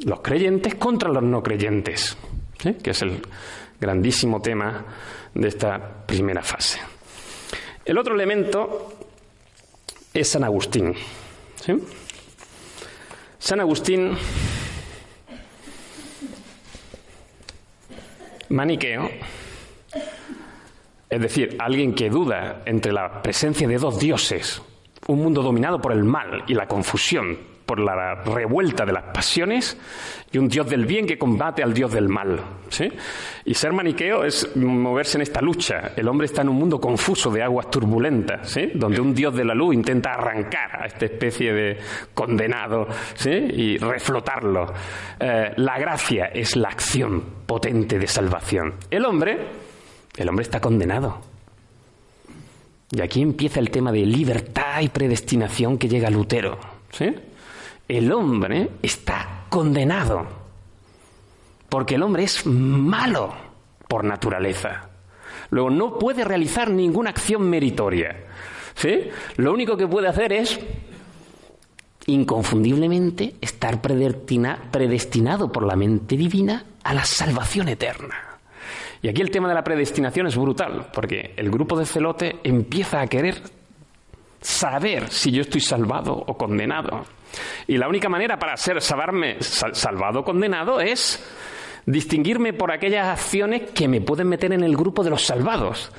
Los 0.05 0.21
creyentes 0.21 0.75
contra 0.75 1.09
los 1.09 1.23
no 1.23 1.43
creyentes, 1.43 2.17
que 2.59 2.91
es 2.91 3.03
el 3.03 3.23
grandísimo 3.81 4.41
tema 4.41 4.85
de 5.35 5.49
esta 5.49 6.05
primera 6.07 6.43
fase. 6.43 6.79
El 7.85 7.97
otro 7.99 8.15
elemento 8.15 8.93
es 10.13 10.29
San 10.29 10.45
Agustín. 10.45 10.95
San 13.39 13.61
Agustín, 13.61 14.17
maniqueo, 18.51 19.11
es 21.09 21.21
decir, 21.21 21.57
alguien 21.59 21.95
que 21.95 22.11
duda 22.11 22.63
entre 22.67 22.93
la 22.93 23.23
presencia 23.23 23.67
de 23.67 23.79
dos 23.79 23.99
dioses 23.99 24.61
un 25.09 25.23
mundo 25.23 25.43
dominado 25.43 25.81
por 25.81 25.93
el 25.93 26.05
mal 26.05 26.45
y 26.47 26.55
la 26.55 26.67
confusión, 26.67 27.39
por 27.67 27.81
la 27.81 28.15
revuelta 28.23 28.87
de 28.87 28.93
las 28.93 29.03
pasiones 29.13 29.77
y 30.31 30.39
un 30.39 30.49
Dios 30.49 30.69
del 30.69 30.87
bien 30.87 31.07
que 31.07 31.19
combate 31.19 31.63
al 31.63 31.75
Dios 31.75 31.93
del 31.93 32.09
mal. 32.09 32.41
¿sí? 32.69 32.89
Y 33.45 33.55
ser 33.55 33.73
maniqueo 33.73 34.25
es 34.25 34.57
moverse 34.57 35.19
en 35.19 35.23
esta 35.23 35.41
lucha. 35.41 35.93
El 35.97 36.09
hombre 36.09 36.27
está 36.27 36.43
en 36.43 36.49
un 36.49 36.57
mundo 36.57 36.81
confuso 36.81 37.31
de 37.31 37.43
aguas 37.43 37.69
turbulentas, 37.71 38.51
¿sí? 38.51 38.71
donde 38.75 39.01
un 39.01 39.15
Dios 39.15 39.35
de 39.35 39.45
la 39.45 39.55
luz 39.55 39.75
intenta 39.75 40.13
arrancar 40.13 40.83
a 40.83 40.87
esta 40.87 41.07
especie 41.07 41.53
de 41.53 41.79
condenado 42.15 42.87
¿sí? 43.15 43.31
y 43.31 43.79
reflotarlo. 43.79 44.73
Eh, 45.19 45.53
la 45.57 45.79
gracia 45.79 46.27
es 46.27 46.57
la 46.57 46.69
acción 46.69 47.23
potente 47.47 47.99
de 47.99 48.07
salvación. 48.07 48.75
El 48.91 49.05
hombre, 49.05 49.39
el 50.17 50.29
hombre 50.29 50.45
está 50.45 50.61
condenado. 50.61 51.36
Y 52.91 53.01
aquí 53.01 53.23
empieza 53.23 53.61
el 53.61 53.71
tema 53.71 53.93
de 53.93 54.07
libertad 54.07 54.81
y 54.81 54.89
predestinación 54.89 55.79
que 55.79 55.89
llega 55.89 56.11
Lutero. 56.11 56.59
¿sí? 56.93 57.15
el 57.89 58.13
hombre 58.13 58.71
está 58.83 59.45
condenado, 59.49 60.27
porque 61.69 61.95
el 61.95 62.03
hombre 62.03 62.25
es 62.25 62.45
malo 62.47 63.33
por 63.89 64.05
naturaleza. 64.05 64.91
Luego 65.51 65.71
no 65.71 65.99
puede 65.99 66.25
realizar 66.25 66.71
ninguna 66.71 67.11
acción 67.11 67.49
meritoria. 67.49 68.25
Lo 69.37 69.53
único 69.53 69.77
que 69.77 69.87
puede 69.87 70.09
hacer 70.09 70.33
es 70.33 70.59
inconfundiblemente 72.07 73.37
estar 73.41 73.81
predestinado 73.81 75.51
por 75.53 75.65
la 75.65 75.77
mente 75.77 76.17
divina 76.17 76.65
a 76.83 76.95
la 76.95 77.05
salvación 77.05 77.69
eterna. 77.69 78.26
Y 79.03 79.09
aquí 79.09 79.23
el 79.23 79.31
tema 79.31 79.49
de 79.49 79.55
la 79.55 79.65
predestinación 79.65 80.27
es 80.27 80.37
brutal, 80.37 80.89
porque 80.93 81.35
el 81.37 81.51
grupo 81.51 81.79
de 81.79 81.87
celote 81.87 82.37
empieza 82.43 83.01
a 83.01 83.07
querer 83.07 83.43
saber 84.41 85.09
si 85.11 85.31
yo 85.31 85.43
estoy 85.43 85.61
salvado 85.61 86.13
o 86.15 86.37
condenado. 86.37 87.05
Y 87.67 87.77
la 87.77 87.89
única 87.89 88.09
manera 88.09 88.39
para 88.39 88.57
ser 88.57 88.81
salvarme, 88.81 89.37
salvado 89.41 90.21
o 90.21 90.25
condenado 90.25 90.81
es 90.81 91.23
distinguirme 91.85 92.53
por 92.53 92.73
aquellas 92.73 93.07
acciones 93.09 93.71
que 93.73 93.89
me 93.89 94.01
pueden 94.01 94.29
meter 94.29 94.53
en 94.53 94.63
el 94.63 94.77
grupo 94.77 95.05
de 95.05 95.11
los 95.11 95.25
salvados. 95.25 95.91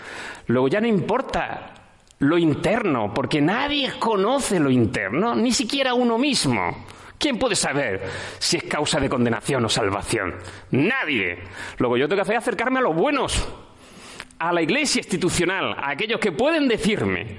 Luego 0.48 0.68
ya 0.68 0.82
no 0.82 0.88
importa 0.88 1.74
lo 2.20 2.38
interno, 2.38 3.14
porque 3.14 3.42
nadie 3.42 3.94
conoce 4.00 4.60
lo 4.60 4.70
interno, 4.70 5.36
ni 5.36 5.52
siquiera 5.52 5.94
uno 5.94 6.18
mismo. 6.18 6.86
¿Quién 7.18 7.40
puede 7.40 7.56
saber 7.56 8.04
si 8.38 8.58
es 8.58 8.64
causa 8.64 9.00
de 9.00 9.10
condenación 9.10 9.66
o 9.66 9.70
salvación? 9.70 10.36
Nadie. 10.72 11.40
Luego 11.80 11.98
yo 11.98 12.08
tengo 12.08 12.18
que 12.18 12.22
hacer 12.22 12.38
acercarme 12.38 12.80
a 12.80 12.84
los 12.84 12.96
buenos, 12.96 13.48
a 14.38 14.54
la 14.54 14.62
iglesia 14.62 15.00
institucional, 15.00 15.74
a 15.78 15.90
aquellos 15.90 16.20
que 16.20 16.32
pueden 16.32 16.68
decirme 16.68 17.38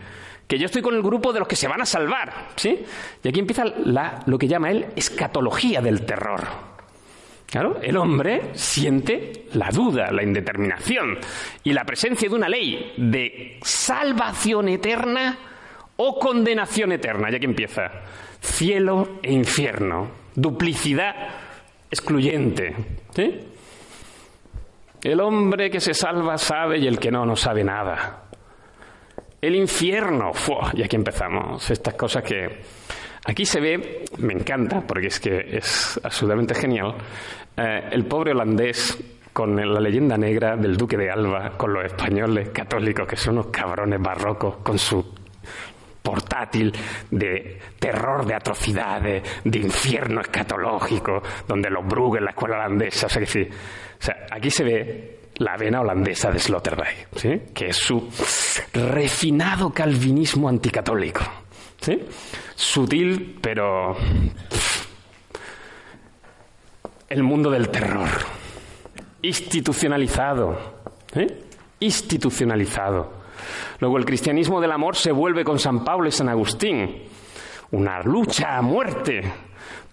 que 0.49 0.59
yo 0.59 0.67
estoy 0.67 0.83
con 0.83 0.95
el 0.95 1.03
grupo 1.03 1.33
de 1.33 1.38
los 1.41 1.47
que 1.47 1.57
se 1.57 1.69
van 1.69 1.83
a 1.83 1.87
salvar, 1.87 2.49
¿sí? 2.57 2.85
Y 3.23 3.29
aquí 3.29 3.38
empieza 3.38 3.64
la, 3.64 4.23
lo 4.27 4.38
que 4.38 4.49
llama 4.49 4.71
él 4.71 4.87
escatología 4.97 5.81
del 5.81 6.07
terror. 6.07 6.69
Claro, 7.47 7.81
el 7.83 7.97
hombre 7.97 8.51
siente 8.55 9.47
la 9.55 9.71
duda, 9.71 10.11
la 10.11 10.23
indeterminación 10.23 11.19
y 11.64 11.73
la 11.73 11.85
presencia 11.85 12.29
de 12.29 12.35
una 12.35 12.49
ley 12.49 12.95
de 12.97 13.59
salvación 13.62 14.69
eterna 14.69 15.38
o 15.97 16.19
condenación 16.19 16.93
eterna. 16.93 17.31
Y 17.31 17.37
aquí 17.37 17.47
empieza 17.47 17.91
cielo 18.40 19.18
e 19.22 19.33
infierno, 19.33 20.09
duplicidad 20.35 21.14
excluyente. 21.90 22.74
El 25.03 25.20
hombre 25.20 25.70
que 25.70 25.81
se 25.81 25.94
salva 25.94 26.37
sabe 26.38 26.79
y 26.79 26.87
el 26.87 26.98
que 26.98 27.11
no, 27.11 27.24
no 27.24 27.37
sabe 27.37 27.64
nada. 27.64 28.24
El 29.40 29.55
infierno. 29.55 30.33
Y 30.74 30.83
aquí 30.83 30.96
empezamos. 30.96 31.70
Estas 31.70 31.94
cosas 31.94 32.24
que 32.24 32.61
aquí 33.24 33.44
se 33.44 33.61
ve, 33.61 34.05
me 34.18 34.35
encanta, 34.35 34.81
porque 34.81 35.07
es 35.07 35.20
que 35.20 35.57
es 35.57 36.01
absolutamente 36.03 36.55
genial, 36.55 36.94
eh, 37.57 37.88
el 37.92 38.05
pobre 38.07 38.33
holandés 38.33 38.98
con 39.33 39.55
la 39.55 39.81
leyenda 39.81 40.16
negra 40.16 40.57
del 40.57 40.77
duque 40.77 40.96
de 40.96 41.11
Alba, 41.11 41.57
con 41.57 41.72
los 41.72 41.85
españoles 41.85 42.48
católicos, 42.48 43.07
que 43.07 43.14
son 43.14 43.38
unos 43.38 43.46
cabrones 43.53 44.01
barrocos, 44.01 44.57
con 44.57 44.79
su 44.79 45.14
portátil 46.09 46.73
de 47.11 47.59
terror, 47.79 48.25
de 48.25 48.35
atrocidades, 48.35 49.23
de 49.44 49.59
infierno 49.59 50.23
escatológico, 50.23 51.23
donde 51.47 51.68
los 51.68 51.87
Brugge, 51.87 52.18
la 52.18 52.31
escuela 52.31 52.57
holandesa, 52.57 53.09
o 53.09 53.11
sea, 53.11 53.27
sea, 53.27 54.27
aquí 54.31 54.51
se 54.51 54.64
ve 54.64 55.18
la 55.37 55.55
vena 55.59 55.83
holandesa 55.83 56.31
de 56.31 56.38
Sloterdijk, 56.38 57.09
¿sí? 57.14 57.42
que 57.53 57.66
es 57.66 57.77
su 57.77 58.09
refinado 58.73 59.68
calvinismo 59.68 60.49
anticatólico. 60.49 61.21
Sutil, 62.55 63.38
pero 63.42 63.94
el 67.11 67.23
mundo 67.23 67.51
del 67.51 67.68
terror, 67.68 68.09
institucionalizado, 69.21 70.81
institucionalizado. 71.81 73.18
Luego 73.81 73.98
el 73.98 74.05
cristianismo 74.05 74.61
del 74.61 74.72
amor 74.72 74.96
se 74.96 75.12
vuelve 75.12 75.44
con 75.44 75.59
San 75.59 75.85
Pablo 75.85 76.09
y 76.09 76.12
San 76.12 76.29
Agustín, 76.29 77.05
una 77.70 78.01
lucha 78.03 78.57
a 78.57 78.62
muerte 78.62 79.22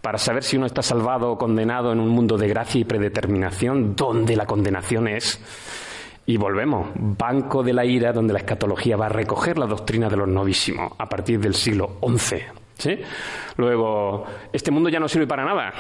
para 0.01 0.19
saber 0.19 0.43
si 0.43 0.55
uno 0.55 0.67
está 0.67 0.83
salvado 0.83 1.31
o 1.31 1.37
condenado 1.37 1.91
en 1.91 1.99
un 1.99 2.09
mundo 2.09 2.37
de 2.37 2.47
gracia 2.47 2.79
y 2.79 2.83
predeterminación, 2.83 3.95
donde 3.95 4.35
la 4.35 4.45
condenación 4.45 5.07
es. 5.07 5.41
Y 6.27 6.37
volvemos, 6.37 6.89
banco 6.95 7.63
de 7.63 7.73
la 7.73 7.85
ira, 7.85 8.13
donde 8.13 8.33
la 8.33 8.39
escatología 8.39 8.97
va 8.97 9.07
a 9.07 9.09
recoger 9.09 9.57
la 9.57 9.65
doctrina 9.65 10.07
de 10.07 10.17
los 10.17 10.27
novísimos 10.27 10.93
a 10.97 11.09
partir 11.09 11.39
del 11.39 11.55
siglo 11.55 11.97
XI. 12.01 12.37
¿sí? 12.77 12.99
Luego, 13.57 14.25
este 14.53 14.69
mundo 14.71 14.89
ya 14.89 14.99
no 14.99 15.07
sirve 15.07 15.25
para 15.25 15.43
nada. 15.43 15.73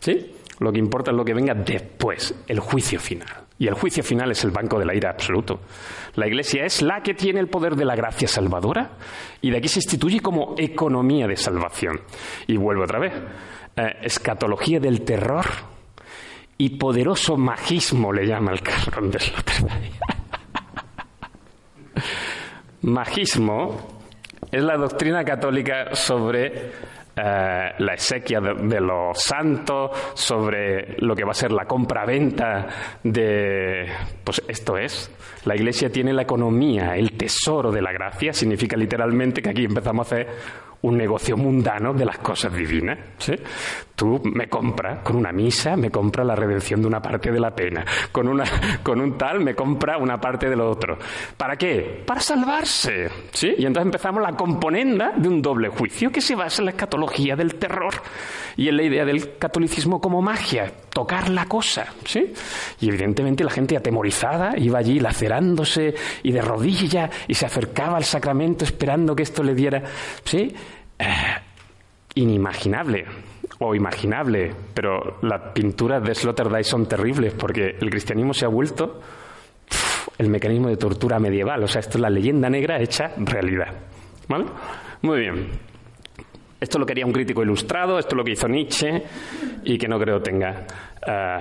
¿sí? 0.00 0.34
Lo 0.60 0.72
que 0.72 0.78
importa 0.78 1.10
es 1.10 1.16
lo 1.16 1.24
que 1.24 1.34
venga 1.34 1.54
después, 1.54 2.34
el 2.46 2.60
juicio 2.60 2.98
final. 2.98 3.47
Y 3.58 3.66
el 3.66 3.74
juicio 3.74 4.04
final 4.04 4.30
es 4.30 4.44
el 4.44 4.50
banco 4.50 4.78
de 4.78 4.86
la 4.86 4.94
ira 4.94 5.10
absoluto. 5.10 5.60
La 6.14 6.26
Iglesia 6.28 6.64
es 6.64 6.80
la 6.82 7.02
que 7.02 7.14
tiene 7.14 7.40
el 7.40 7.48
poder 7.48 7.74
de 7.74 7.84
la 7.84 7.96
gracia 7.96 8.28
salvadora 8.28 8.92
y 9.40 9.50
de 9.50 9.58
aquí 9.58 9.68
se 9.68 9.80
instituye 9.80 10.20
como 10.20 10.54
economía 10.56 11.26
de 11.26 11.36
salvación. 11.36 12.00
Y 12.46 12.56
vuelvo 12.56 12.84
otra 12.84 13.00
vez. 13.00 13.12
Eh, 13.76 13.96
escatología 14.02 14.78
del 14.78 15.02
terror 15.02 15.46
y 16.56 16.70
poderoso 16.70 17.36
magismo, 17.36 18.12
le 18.12 18.26
llama 18.26 18.52
el 18.52 18.60
cabrón 18.60 19.10
de 19.10 19.18
Sloterdijk. 19.20 19.94
magismo 22.82 23.98
es 24.50 24.62
la 24.62 24.76
doctrina 24.76 25.24
católica 25.24 25.94
sobre 25.94 26.72
eh, 27.20 27.74
la 27.78 27.94
exequia 27.94 28.40
de, 28.40 28.80
los 28.80 29.20
santos, 29.20 29.90
sobre 30.14 30.96
lo 30.98 31.14
que 31.14 31.24
va 31.24 31.32
a 31.32 31.34
ser 31.34 31.52
la 31.52 31.64
compra-venta 31.64 32.66
de... 33.02 33.86
Pues 34.22 34.42
esto 34.46 34.76
es, 34.76 35.10
la 35.44 35.56
Iglesia 35.56 35.90
tiene 35.90 36.12
la 36.12 36.22
economía, 36.22 36.96
el 36.96 37.16
tesoro 37.16 37.72
de 37.72 37.82
la 37.82 37.92
gracia, 37.92 38.32
significa 38.32 38.76
literalmente 38.76 39.42
que 39.42 39.50
aquí 39.50 39.64
empezamos 39.64 40.06
a 40.06 40.14
hacer 40.14 40.28
un 40.82 40.96
negocio 40.96 41.36
mundano 41.36 41.92
de 41.92 42.04
las 42.04 42.18
cosas 42.18 42.52
divinas. 42.52 42.98
¿sí? 43.18 43.34
Tú 43.94 44.20
me 44.24 44.48
compras 44.48 45.00
con 45.02 45.16
una 45.16 45.32
misa, 45.32 45.76
me 45.76 45.90
compra 45.90 46.22
la 46.22 46.36
redención 46.36 46.80
de 46.80 46.86
una 46.86 47.02
parte 47.02 47.32
de 47.32 47.40
la 47.40 47.54
pena. 47.54 47.84
Con, 48.12 48.28
una, 48.28 48.44
con 48.82 49.00
un 49.00 49.18
tal 49.18 49.40
me 49.40 49.54
compra 49.54 49.98
una 49.98 50.20
parte 50.20 50.48
de 50.48 50.54
lo 50.54 50.70
otro. 50.70 50.98
¿Para 51.36 51.56
qué? 51.56 52.04
Para 52.06 52.20
salvarse. 52.20 53.08
¿sí? 53.32 53.54
Y 53.58 53.66
entonces 53.66 53.86
empezamos 53.86 54.22
la 54.22 54.36
componenda 54.36 55.12
de 55.16 55.28
un 55.28 55.42
doble 55.42 55.68
juicio 55.68 56.12
que 56.12 56.20
se 56.20 56.36
basa 56.36 56.62
en 56.62 56.66
la 56.66 56.70
escatología 56.72 57.34
del 57.34 57.56
terror 57.56 57.94
y 58.56 58.68
en 58.68 58.76
la 58.76 58.82
idea 58.84 59.04
del 59.04 59.36
catolicismo 59.36 60.00
como 60.00 60.22
magia, 60.22 60.72
tocar 60.90 61.28
la 61.28 61.46
cosa. 61.46 61.86
¿sí? 62.04 62.32
Y 62.80 62.88
evidentemente 62.88 63.42
la 63.42 63.50
gente 63.50 63.76
atemorizada 63.76 64.56
iba 64.58 64.78
allí 64.78 65.00
lacerándose 65.00 65.94
y 66.22 66.30
de 66.30 66.40
rodillas 66.40 67.10
y 67.26 67.34
se 67.34 67.46
acercaba 67.46 67.96
al 67.96 68.04
sacramento 68.04 68.64
esperando 68.64 69.16
que 69.16 69.24
esto 69.24 69.42
le 69.42 69.54
diera. 69.54 69.82
¿sí? 70.24 70.54
Eh, 70.98 71.04
inimaginable 72.14 73.04
o 73.60 73.74
imaginable, 73.74 74.52
pero 74.74 75.18
las 75.22 75.52
pinturas 75.52 76.02
de 76.02 76.14
Sloterdijk 76.14 76.64
son 76.64 76.86
terribles 76.86 77.34
porque 77.34 77.76
el 77.80 77.90
cristianismo 77.90 78.32
se 78.32 78.44
ha 78.44 78.48
vuelto 78.48 79.00
el 80.18 80.28
mecanismo 80.28 80.68
de 80.68 80.76
tortura 80.76 81.18
medieval. 81.18 81.62
O 81.62 81.68
sea, 81.68 81.80
esto 81.80 81.98
es 81.98 82.02
la 82.02 82.10
leyenda 82.10 82.50
negra 82.50 82.80
hecha 82.80 83.12
realidad. 83.16 83.72
¿Vale? 84.28 84.44
Muy 85.02 85.20
bien. 85.20 85.48
Esto 86.60 86.78
lo 86.78 86.86
quería 86.86 87.06
un 87.06 87.12
crítico 87.12 87.42
ilustrado, 87.42 87.98
esto 87.98 88.14
es 88.14 88.16
lo 88.16 88.24
que 88.24 88.32
hizo 88.32 88.48
Nietzsche 88.48 89.04
y 89.62 89.78
que 89.78 89.86
no 89.86 89.98
creo 89.98 90.20
tenga, 90.20 90.66
eh, 91.06 91.38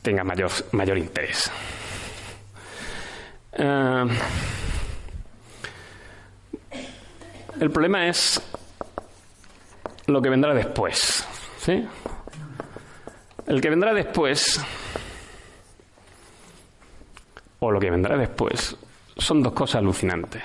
tenga 0.00 0.24
mayor, 0.24 0.50
mayor 0.72 0.96
interés. 0.96 1.52
Eh, 3.52 4.04
el 7.60 7.70
problema 7.70 8.06
es 8.08 8.40
lo 10.06 10.20
que 10.20 10.30
vendrá 10.30 10.54
después. 10.54 11.26
¿sí? 11.58 11.84
El 13.46 13.60
que 13.60 13.70
vendrá 13.70 13.92
después, 13.92 14.60
o 17.58 17.70
lo 17.70 17.80
que 17.80 17.90
vendrá 17.90 18.16
después, 18.16 18.76
son 19.16 19.42
dos 19.42 19.52
cosas 19.52 19.76
alucinantes. 19.76 20.42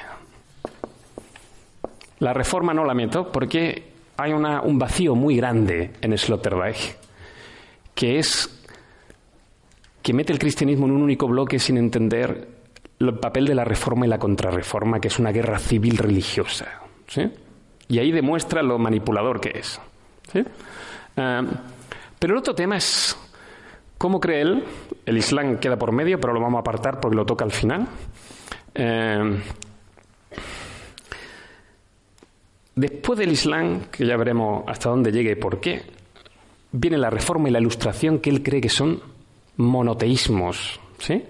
La 2.19 2.33
reforma 2.33 2.73
no 2.73 2.83
la 2.83 2.93
meto 2.93 3.31
porque 3.31 3.91
hay 4.17 4.33
un 4.33 4.79
vacío 4.79 5.13
muy 5.13 5.37
grande 5.37 5.93
en 6.01 6.17
Sloterdijk, 6.17 6.97
que 7.93 8.17
es 8.17 8.53
que 10.01 10.13
mete 10.13 10.33
el 10.33 10.39
cristianismo 10.39 10.85
en 10.87 10.93
un 10.93 11.03
único 11.03 11.27
bloque 11.27 11.59
sin 11.59 11.77
entender 11.77 12.47
el 12.99 13.19
papel 13.19 13.45
de 13.45 13.53
la 13.53 13.63
reforma 13.63 14.05
y 14.05 14.09
la 14.09 14.17
contrarreforma, 14.17 14.99
que 14.99 15.09
es 15.09 15.19
una 15.19 15.31
guerra 15.31 15.59
civil 15.59 15.97
religiosa. 15.97 16.86
Y 17.87 17.99
ahí 17.99 18.11
demuestra 18.11 18.61
lo 18.61 18.77
manipulador 18.77 19.39
que 19.39 19.57
es. 19.59 19.79
Ah, 21.15 21.41
pero 22.19 22.33
el 22.33 22.39
otro 22.39 22.53
tema 22.53 22.77
es 22.77 23.17
cómo 23.97 24.19
cree 24.19 24.41
él, 24.41 24.63
el 25.05 25.17
Islam 25.17 25.57
queda 25.57 25.77
por 25.77 25.91
medio, 25.91 26.19
pero 26.19 26.33
lo 26.33 26.41
vamos 26.41 26.57
a 26.57 26.61
apartar 26.61 26.99
porque 26.99 27.15
lo 27.15 27.25
toca 27.25 27.45
al 27.45 27.51
final. 27.51 27.87
Eh, 28.73 29.41
después 32.75 33.19
del 33.19 33.31
Islam, 33.31 33.85
que 33.91 34.05
ya 34.05 34.17
veremos 34.17 34.63
hasta 34.67 34.89
dónde 34.89 35.11
llegue 35.11 35.31
y 35.31 35.35
por 35.35 35.59
qué, 35.59 35.81
viene 36.71 36.97
la 36.97 37.09
reforma 37.09 37.49
y 37.49 37.51
la 37.51 37.59
ilustración 37.59 38.19
que 38.19 38.29
él 38.29 38.43
cree 38.43 38.61
que 38.61 38.69
son 38.69 39.01
monoteísmos. 39.57 40.79
¿Sí? 40.99 41.23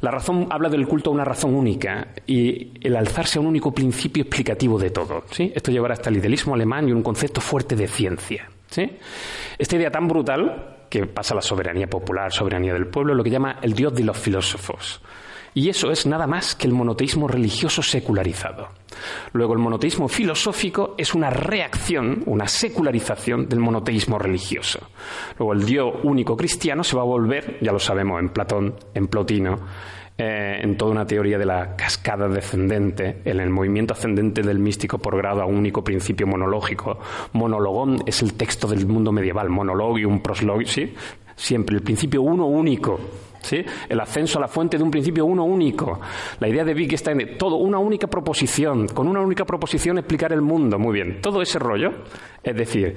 La 0.00 0.10
razón 0.10 0.46
habla 0.50 0.68
del 0.68 0.86
culto 0.86 1.10
a 1.10 1.12
una 1.12 1.24
razón 1.24 1.54
única 1.54 2.08
y 2.26 2.72
el 2.80 2.96
alzarse 2.96 3.38
a 3.38 3.40
un 3.40 3.48
único 3.48 3.72
principio 3.72 4.22
explicativo 4.22 4.78
de 4.78 4.90
todo. 4.90 5.24
¿sí? 5.30 5.52
Esto 5.54 5.70
llevará 5.70 5.94
hasta 5.94 6.10
el 6.10 6.16
idealismo 6.16 6.54
alemán 6.54 6.88
y 6.88 6.92
un 6.92 7.02
concepto 7.02 7.40
fuerte 7.40 7.74
de 7.74 7.88
ciencia. 7.88 8.48
¿sí? 8.70 8.98
Esta 9.58 9.76
idea 9.76 9.90
tan 9.90 10.06
brutal 10.06 10.86
que 10.88 11.06
pasa 11.06 11.34
a 11.34 11.36
la 11.36 11.42
soberanía 11.42 11.88
popular, 11.88 12.32
soberanía 12.32 12.72
del 12.72 12.86
pueblo, 12.86 13.14
lo 13.14 13.24
que 13.24 13.30
llama 13.30 13.58
el 13.62 13.74
dios 13.74 13.94
de 13.94 14.04
los 14.04 14.16
filósofos. 14.16 15.00
Y 15.54 15.68
eso 15.68 15.90
es 15.90 16.06
nada 16.06 16.26
más 16.26 16.54
que 16.54 16.66
el 16.66 16.72
monoteísmo 16.72 17.28
religioso 17.28 17.82
secularizado. 17.82 18.68
Luego, 19.32 19.52
el 19.54 19.58
monoteísmo 19.58 20.08
filosófico 20.08 20.94
es 20.98 21.14
una 21.14 21.30
reacción, 21.30 22.22
una 22.26 22.48
secularización 22.48 23.48
del 23.48 23.60
monoteísmo 23.60 24.18
religioso. 24.18 24.80
Luego, 25.38 25.52
el 25.52 25.64
Dios 25.64 25.94
único 26.02 26.36
cristiano 26.36 26.84
se 26.84 26.96
va 26.96 27.02
a 27.02 27.06
volver, 27.06 27.58
ya 27.60 27.72
lo 27.72 27.78
sabemos, 27.78 28.20
en 28.20 28.30
Platón, 28.30 28.74
en 28.94 29.08
Plotino, 29.08 29.58
eh, 30.20 30.58
en 30.62 30.76
toda 30.76 30.90
una 30.90 31.06
teoría 31.06 31.38
de 31.38 31.46
la 31.46 31.76
cascada 31.76 32.26
descendente, 32.26 33.22
en 33.24 33.38
el 33.38 33.50
movimiento 33.50 33.94
ascendente 33.94 34.42
del 34.42 34.58
místico 34.58 34.98
por 34.98 35.16
grado 35.16 35.42
a 35.42 35.46
un 35.46 35.56
único 35.56 35.84
principio 35.84 36.26
monológico. 36.26 36.98
Monologón 37.34 38.02
es 38.04 38.20
el 38.22 38.34
texto 38.34 38.66
del 38.66 38.84
mundo 38.86 39.12
medieval, 39.12 39.48
monologium, 39.48 40.20
proslogium, 40.20 40.66
¿sí? 40.66 40.94
Siempre, 41.36 41.76
el 41.76 41.82
principio 41.82 42.22
uno 42.22 42.46
único 42.46 42.98
¿sí? 43.40 43.64
El 43.88 44.00
ascenso 44.00 44.38
a 44.38 44.42
la 44.42 44.48
fuente 44.48 44.76
de 44.76 44.82
un 44.82 44.90
principio 44.90 45.24
uno 45.24 45.44
único. 45.44 46.00
La 46.40 46.48
idea 46.48 46.64
de 46.64 46.74
Wittgenstein, 46.74 47.36
todo, 47.38 47.56
una 47.56 47.78
única 47.78 48.06
proposición, 48.06 48.88
con 48.88 49.08
una 49.08 49.20
única 49.20 49.44
proposición 49.44 49.98
explicar 49.98 50.32
el 50.32 50.42
mundo. 50.42 50.78
Muy 50.78 50.94
bien, 50.94 51.20
todo 51.20 51.42
ese 51.42 51.58
rollo, 51.58 51.90
es 52.42 52.56
decir, 52.56 52.94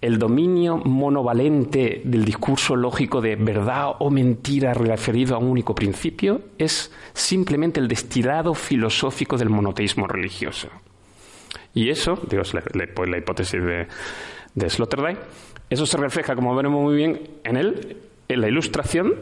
el 0.00 0.18
dominio 0.18 0.76
monovalente 0.76 2.02
del 2.04 2.24
discurso 2.24 2.76
lógico 2.76 3.20
de 3.20 3.36
verdad 3.36 3.92
o 3.98 4.10
mentira 4.10 4.74
referido 4.74 5.34
a 5.34 5.38
un 5.38 5.48
único 5.48 5.74
principio 5.74 6.42
es 6.58 6.92
simplemente 7.14 7.80
el 7.80 7.88
destilado 7.88 8.54
filosófico 8.54 9.36
del 9.36 9.48
monoteísmo 9.48 10.06
religioso. 10.06 10.68
Y 11.72 11.90
eso, 11.90 12.18
digo, 12.28 12.42
la, 12.52 12.62
la, 13.06 13.18
hipótesis 13.18 13.62
de, 13.62 13.86
de 14.54 14.70
Sloterdijk, 14.70 15.18
eso 15.68 15.86
se 15.86 15.96
refleja, 15.96 16.34
como 16.34 16.54
veremos 16.54 16.82
muy 16.82 16.94
bien, 16.94 17.20
en 17.44 17.56
él, 17.56 17.96
en 18.28 18.40
la 18.40 18.48
ilustración 18.48 19.14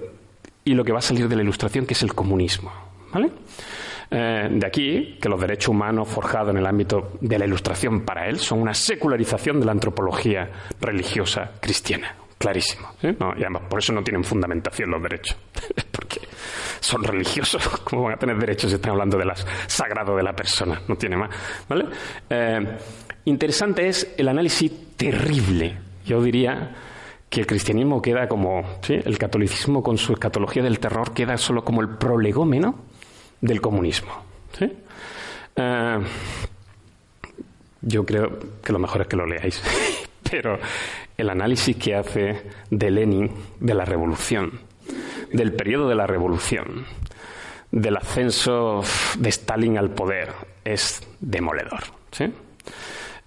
y 0.65 0.75
lo 0.75 0.85
que 0.85 0.93
va 0.93 0.99
a 0.99 1.03
salir 1.03 1.29
de 1.29 1.37
la 1.37 1.43
ilustración, 1.43 1.87
que 1.87 1.95
es 1.95 2.03
el 2.03 2.15
comunismo. 2.15 2.73
¿vale? 3.13 3.31
Eh, 4.11 4.49
de 4.51 4.67
aquí 4.67 5.19
que 5.21 5.29
los 5.29 5.41
derechos 5.41 5.69
humanos 5.69 6.09
forjados 6.09 6.51
en 6.51 6.59
el 6.59 6.67
ámbito 6.67 7.13
de 7.21 7.39
la 7.39 7.47
ilustración 7.47 8.03
para 8.03 8.29
él 8.29 8.39
son 8.39 8.61
una 8.61 8.75
secularización 8.75 9.61
de 9.61 9.67
la 9.67 9.73
antropología 9.73 10.51
religiosa 10.81 11.53
cristiana. 11.61 12.15
Clarísimo. 12.39 12.89
y 13.01 13.07
además, 13.09 13.63
por 13.71 13.79
eso 13.79 13.93
no 13.93 14.03
tienen 14.03 14.23
fundamentación 14.23 14.91
los 14.91 15.03
derechos. 15.03 15.37
Porque 15.91 16.21
son 16.81 17.03
religiosos. 17.03 17.67
¿Cómo 17.85 18.03
van 18.03 18.15
a 18.15 18.17
tener 18.17 18.37
derechos 18.37 18.71
si 18.71 18.77
están 18.77 18.93
hablando 18.93 19.17
de 19.17 19.25
las 19.25 19.47
sagrado 19.67 20.17
de 20.17 20.23
la 20.23 20.35
persona? 20.35 20.81
No 20.87 20.97
tiene 20.97 21.17
más. 21.17 21.31
¿vale? 21.69 21.87
Eh, 22.29 22.79
interesante 23.25 23.89
es 23.89 24.15
el 24.19 24.29
análisis 24.29 24.97
terrible, 24.97 25.79
yo 26.05 26.23
diría, 26.23 26.75
que 27.35 27.41
el 27.41 27.47
cristianismo 27.49 28.01
queda 28.01 28.29
como, 28.29 28.63
el 28.89 29.19
catolicismo 29.19 29.83
con 29.83 29.99
su 29.99 30.13
escatología 30.13 30.63
del 30.63 30.79
terror 30.79 31.13
queda 31.13 31.37
solo 31.37 31.65
como 31.65 31.81
el 31.81 31.89
prolegómeno 31.89 32.77
del 33.41 33.61
comunismo. 33.61 34.13
Eh, 35.57 35.99
yo 37.83 38.07
creo 38.07 38.39
que 38.63 38.73
lo 38.73 38.79
mejor 38.79 39.03
es 39.03 39.09
que 39.09 39.17
lo 39.17 39.27
leáis, 39.27 39.61
pero 40.31 40.61
el 41.19 41.29
análisis 41.29 41.77
que 41.77 41.97
hace 41.97 42.43
de 42.71 42.91
Lenin 42.93 43.29
de 43.59 43.75
la 43.75 43.85
revolución, 43.85 44.61
del 45.33 45.55
periodo 45.55 45.89
de 45.89 45.97
la 45.97 46.07
revolución, 46.07 46.87
del 47.73 47.97
ascenso 47.97 48.81
de 49.19 49.29
Stalin 49.31 49.77
al 49.77 49.91
poder, 49.91 50.31
es 50.65 51.03
demoledor. 51.19 51.83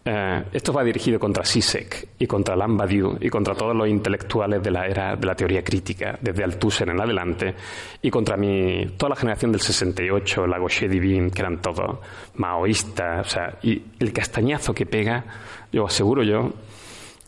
Eh, 0.10 0.44
esto 0.54 0.72
va 0.72 0.86
dirigido 0.86 1.20
contra 1.20 1.44
Sisek 1.44 2.08
y 2.18 2.26
contra 2.26 2.54
Alain 2.54 2.78
Badiou 2.78 3.18
y 3.20 3.30
contra 3.30 3.54
todos 3.54 3.76
los 3.76 3.90
intelectuales 3.90 4.64
de 4.64 4.72
la 4.72 4.88
era 4.88 5.18
de 5.18 5.28
la 5.28 5.36
teoría 5.36 5.62
crítica, 5.62 6.18
desde 6.22 6.46
Althusser 6.46 6.88
en 6.88 7.02
adelante, 7.02 7.54
y 8.02 8.10
contra 8.10 8.38
mi, 8.38 8.86
toda 8.96 9.10
la 9.10 9.16
generación 9.18 9.52
del 9.52 9.60
68, 9.60 10.48
la 10.48 10.60
Gaucher 10.60 10.90
Divine, 10.90 11.30
que 11.30 11.42
eran 11.42 11.62
todos 11.62 11.98
maoístas, 12.36 13.28
o 13.28 13.30
sea, 13.30 13.58
y 13.62 13.84
el 14.00 14.14
castañazo 14.14 14.74
que 14.74 14.86
pega, 14.86 15.26
yo 15.74 15.86
aseguro 15.86 16.24
yo, 16.24 16.54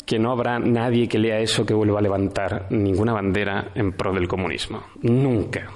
que 0.05 0.17
no 0.17 0.31
habrá 0.31 0.57
nadie 0.57 1.09
que 1.09 1.19
lea 1.19 1.39
eso 1.39 1.65
que 1.65 1.73
vuelva 1.73 1.99
a 1.99 2.01
levantar 2.01 2.67
ninguna 2.69 3.11
bandera 3.11 3.71
en 3.75 3.91
pro 3.91 4.13
del 4.13 4.29
comunismo. 4.29 4.83
Nunca. 5.01 5.69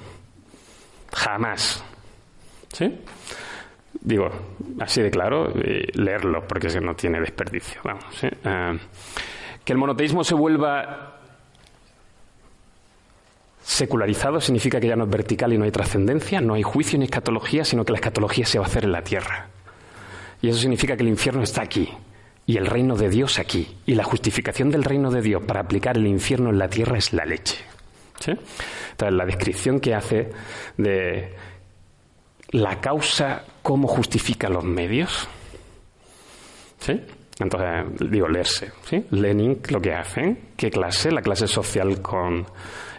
Jamás. 1.11 1.83
¿Sí? 2.71 2.97
Digo, 4.03 4.29
así 4.79 5.01
de 5.01 5.09
claro, 5.09 5.51
leerlo, 5.93 6.45
porque 6.47 6.67
es 6.67 6.81
no 6.81 6.95
tiene 6.95 7.19
desperdicio. 7.19 7.81
Vamos, 7.83 8.05
eh, 8.23 8.79
que 9.63 9.73
el 9.73 9.79
monoteísmo 9.79 10.23
se 10.23 10.35
vuelva 10.35 11.19
secularizado 13.61 14.41
significa 14.41 14.79
que 14.79 14.87
ya 14.87 14.95
no 14.97 15.05
es 15.05 15.09
vertical 15.09 15.53
y 15.53 15.57
no 15.57 15.63
hay 15.63 15.71
trascendencia, 15.71 16.41
no 16.41 16.53
hay 16.53 16.63
juicio 16.63 16.99
ni 16.99 17.05
escatología, 17.05 17.63
sino 17.63 17.85
que 17.85 17.93
la 17.93 17.99
escatología 17.99 18.45
se 18.45 18.59
va 18.59 18.65
a 18.65 18.67
hacer 18.67 18.83
en 18.83 18.91
la 18.91 19.03
tierra. 19.03 19.47
Y 20.41 20.49
eso 20.49 20.59
significa 20.59 20.97
que 20.97 21.03
el 21.03 21.09
infierno 21.09 21.41
está 21.41 21.61
aquí 21.61 21.89
y 22.45 22.57
el 22.57 22.65
reino 22.65 22.97
de 22.97 23.09
Dios 23.09 23.39
aquí. 23.39 23.77
Y 23.85 23.95
la 23.95 24.03
justificación 24.03 24.69
del 24.69 24.83
reino 24.83 25.09
de 25.11 25.21
Dios 25.21 25.41
para 25.43 25.61
aplicar 25.61 25.97
el 25.97 26.07
infierno 26.07 26.49
en 26.49 26.59
la 26.59 26.67
tierra 26.67 26.97
es 26.97 27.13
la 27.13 27.23
leche. 27.23 27.63
Entonces, 28.25 29.13
la 29.13 29.25
descripción 29.25 29.79
que 29.79 29.95
hace 29.95 30.29
de 30.77 31.33
la 32.51 32.81
causa 32.81 33.43
cómo 33.63 33.87
justifica 33.87 34.49
los 34.49 34.63
medios. 34.63 35.27
¿Sí? 36.79 37.01
Entonces, 37.39 38.11
digo, 38.11 38.27
leerse. 38.27 38.71
¿sí? 38.83 39.03
Lenin 39.09 39.59
lo 39.69 39.81
que 39.81 39.93
hace, 39.93 40.37
¿qué 40.55 40.69
clase? 40.69 41.11
La 41.11 41.21
clase 41.21 41.47
social 41.47 42.01
con 42.01 42.45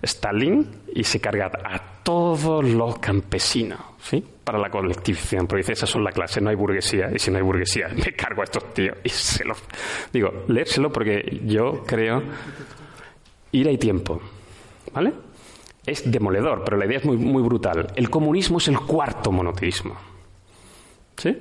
Stalin 0.03 0.67
y 0.93 1.05
se 1.05 1.21
carga 1.21 1.47
a 1.47 2.03
todos 2.03 2.65
los 2.65 2.99
campesinos, 2.99 3.79
¿sí? 4.03 4.23
Para 4.43 4.59
la 4.59 4.71
colectivización, 4.71 5.47
porque 5.47 5.61
dice, 5.61 5.73
esas 5.75 5.89
son 5.89 6.03
la 6.03 6.11
clase, 6.11 6.41
no 6.41 6.51
hay 6.51 6.57
burguesía, 6.57 7.11
y 7.15 7.19
si 7.19 7.31
no 7.31 7.37
hay 7.37 7.45
burguesía, 7.45 7.89
me 7.95 8.13
cargo 8.13 8.43
a 8.43 8.45
estos 8.45 8.75
tíos 8.75 8.99
y 9.05 9.09
se 9.09 9.45
los... 9.45 9.63
Digo, 10.13 10.45
leérselo 10.49 10.93
porque 10.93 11.41
yo 11.45 11.85
creo... 11.87 12.23
Ir 13.53 13.69
hay 13.69 13.79
tiempo, 13.79 14.21
¿vale? 14.93 15.13
es 15.87 16.11
demoledor, 16.11 16.63
pero 16.65 16.77
la 16.77 16.87
idea 16.87 16.99
es 16.99 17.05
muy, 17.05 17.17
muy 17.17 17.43
brutal. 17.43 17.93
El 17.95 18.09
comunismo 18.11 18.59
es 18.59 18.69
el 18.69 18.81
cuarto 18.81 19.31
monoteísmo. 19.31 19.95
¿Sí? 21.17 21.37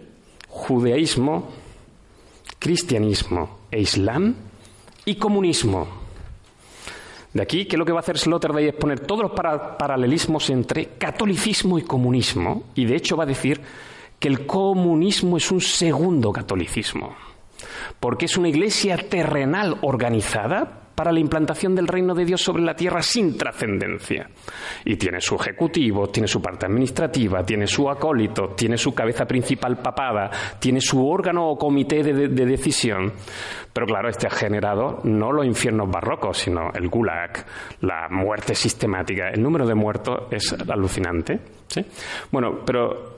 Judaísmo, 0.47 1.49
cristianismo 2.59 3.59
e 3.71 3.81
islam 3.81 4.36
y 5.05 5.15
comunismo. 5.15 5.88
De 7.34 7.41
aquí 7.41 7.65
que 7.65 7.78
lo 7.78 7.86
que 7.86 7.91
va 7.91 7.99
a 7.99 8.01
hacer 8.01 8.19
Sloterdijk 8.19 8.76
es 8.76 8.80
poner 8.80 8.99
todos 8.99 9.24
los 9.24 9.32
paralelismos 9.32 10.49
entre 10.51 10.89
catolicismo 10.99 11.80
y 11.80 11.82
comunismo, 11.82 12.65
y 12.76 12.86
de 12.86 12.95
hecho 12.95 13.17
va 13.17 13.24
a 13.24 13.28
decir 13.28 13.59
que 14.19 14.28
el 14.28 14.45
comunismo 14.45 15.38
es 15.38 15.51
un 15.51 15.59
segundo 15.59 16.32
catolicismo, 16.32 17.15
porque 17.99 18.26
es 18.26 18.38
una 18.38 18.49
iglesia 18.49 18.97
terrenal 18.97 19.80
organizada 19.82 20.82
para 20.95 21.11
la 21.11 21.19
implantación 21.19 21.75
del 21.75 21.87
reino 21.87 22.13
de 22.13 22.25
Dios 22.25 22.41
sobre 22.41 22.63
la 22.63 22.75
tierra 22.75 23.01
sin 23.01 23.37
trascendencia. 23.37 24.29
Y 24.85 24.95
tiene 24.95 25.19
su 25.21 25.35
ejecutivo, 25.35 26.09
tiene 26.09 26.27
su 26.27 26.41
parte 26.41 26.65
administrativa, 26.65 27.43
tiene 27.43 27.67
su 27.67 27.89
acólito, 27.89 28.49
tiene 28.49 28.77
su 28.77 28.93
cabeza 28.93 29.25
principal 29.25 29.77
papada, 29.77 30.29
tiene 30.59 30.81
su 30.81 31.05
órgano 31.05 31.49
o 31.49 31.57
comité 31.57 32.03
de, 32.03 32.27
decisión. 32.27 33.11
Pero 33.71 33.87
claro, 33.87 34.09
este 34.09 34.27
ha 34.27 34.31
generado 34.31 35.01
no 35.03 35.31
los 35.31 35.45
infiernos 35.45 35.89
barrocos, 35.89 36.37
sino 36.37 36.71
el 36.73 36.87
gulag, 36.89 37.45
la 37.81 38.07
muerte 38.09 38.53
sistemática. 38.53 39.29
El 39.29 39.41
número 39.41 39.65
de 39.65 39.73
muertos 39.73 40.27
es 40.31 40.53
alucinante. 40.69 41.39
Bueno, 42.31 42.59
pero 42.65 43.17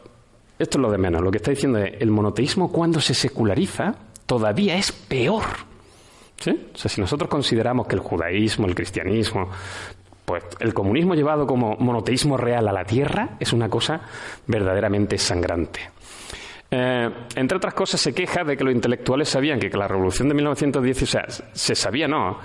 esto 0.57 0.77
es 0.77 0.81
lo 0.81 0.89
de 0.89 0.97
menos. 0.97 1.21
Lo 1.21 1.31
que 1.31 1.37
está 1.37 1.51
diciendo 1.51 1.79
es, 1.79 1.93
el 1.99 2.11
monoteísmo 2.11 2.71
cuando 2.71 3.01
se 3.01 3.13
seculariza 3.13 3.95
todavía 4.25 4.77
es 4.77 4.91
peor. 4.91 5.43
¿Sí? 6.37 6.69
O 6.73 6.77
sea, 6.77 6.89
si 6.89 7.01
nosotros 7.01 7.29
consideramos 7.29 7.87
que 7.87 7.95
el 7.95 8.01
judaísmo, 8.01 8.67
el 8.67 8.75
cristianismo, 8.75 9.49
pues 10.25 10.43
el 10.59 10.73
comunismo 10.73 11.13
llevado 11.13 11.45
como 11.45 11.75
monoteísmo 11.77 12.35
real 12.35 12.67
a 12.67 12.73
la 12.73 12.83
tierra 12.83 13.37
es 13.39 13.53
una 13.53 13.69
cosa 13.69 14.01
verdaderamente 14.47 15.17
sangrante. 15.17 15.81
Eh, 16.71 17.09
entre 17.35 17.57
otras 17.57 17.73
cosas, 17.73 18.01
se 18.01 18.13
queja 18.13 18.43
de 18.43 18.57
que 18.57 18.63
los 18.63 18.73
intelectuales 18.73 19.29
sabían 19.29 19.59
que, 19.59 19.69
la 19.69 19.87
revolución 19.87 20.27
de 20.27 20.33
1910, 20.33 21.03
o 21.03 21.05
sea, 21.05 21.25
se 21.29 21.75
sabía, 21.75 22.07
no. 22.07 22.39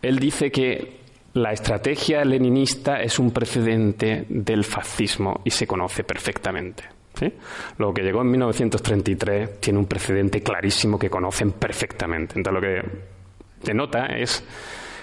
Él 0.00 0.18
dice 0.18 0.50
que 0.50 1.00
la 1.34 1.52
estrategia 1.52 2.24
leninista 2.24 3.00
es 3.02 3.18
un 3.18 3.30
precedente 3.30 4.24
del 4.28 4.64
fascismo 4.64 5.42
y 5.44 5.50
se 5.50 5.66
conoce 5.66 6.04
perfectamente. 6.04 6.84
¿sí? 7.14 7.32
Lo 7.78 7.92
que 7.92 8.02
llegó 8.02 8.22
en 8.22 8.30
1933 8.30 9.60
tiene 9.60 9.78
un 9.78 9.86
precedente 9.86 10.42
clarísimo 10.42 10.98
que 10.98 11.10
conocen 11.10 11.52
perfectamente. 11.52 12.34
Entonces, 12.36 12.54
lo 12.54 12.60
que 12.60 13.19
denota 13.62 14.06
es 14.06 14.44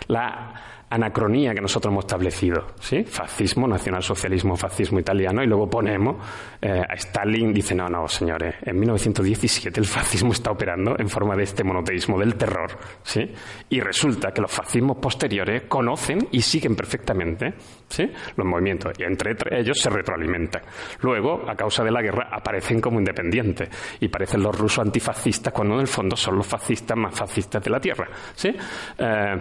la 0.08 0.68
anacronía 0.90 1.54
que 1.54 1.62
nosotros 1.62 1.92
hemos 1.92 2.06
establecido, 2.06 2.68
¿sí? 2.80 3.04
Fascismo, 3.04 3.68
nacionalsocialismo, 3.68 4.56
fascismo 4.56 5.00
italiano, 5.00 5.44
y 5.44 5.48
luego 5.48 5.70
ponemos 5.70 6.16
eh, 6.62 6.82
a 6.88 6.94
Stalin, 6.94 7.54
dice, 7.54 7.76
no, 7.76 7.90
no, 7.90 8.08
señores, 8.08 8.56
en 8.62 8.80
1917 8.80 9.80
el 9.80 9.86
fascismo 9.86 10.32
está 10.32 10.52
operando 10.52 10.96
en 10.98 11.10
forma 11.10 11.36
de 11.36 11.44
este 11.44 11.64
monoteísmo 11.64 12.18
del 12.18 12.36
terror, 12.36 12.78
¿sí? 13.04 13.30
Y 13.70 13.82
resulta 13.82 14.32
que 14.32 14.42
los 14.42 14.52
fascismos 14.52 14.98
posteriores 14.98 15.64
conocen 15.64 16.30
y 16.32 16.42
siguen 16.42 16.76
perfectamente, 16.76 17.54
Los 18.36 18.46
movimientos, 18.46 18.94
y 18.98 19.04
entre 19.04 19.36
ellos 19.52 19.80
se 19.80 19.90
retroalimentan. 19.90 20.62
Luego, 21.02 21.50
a 21.50 21.56
causa 21.56 21.84
de 21.84 21.92
la 21.92 22.02
guerra, 22.02 22.30
aparecen 22.32 22.82
como 22.82 23.00
independientes, 23.00 23.70
y 24.00 24.08
parecen 24.08 24.44
los 24.44 24.58
rusos 24.58 24.86
antifascistas 24.86 25.54
cuando 25.54 25.76
en 25.76 25.82
el 25.82 25.88
fondo 25.88 26.16
son 26.16 26.38
los 26.38 26.46
fascistas 26.46 26.98
más 26.98 27.16
fascistas 27.16 27.64
de 27.64 27.70
la 27.70 27.80
Tierra, 27.80 28.08
¿sí? 28.36 28.54
Eh, 28.98 29.36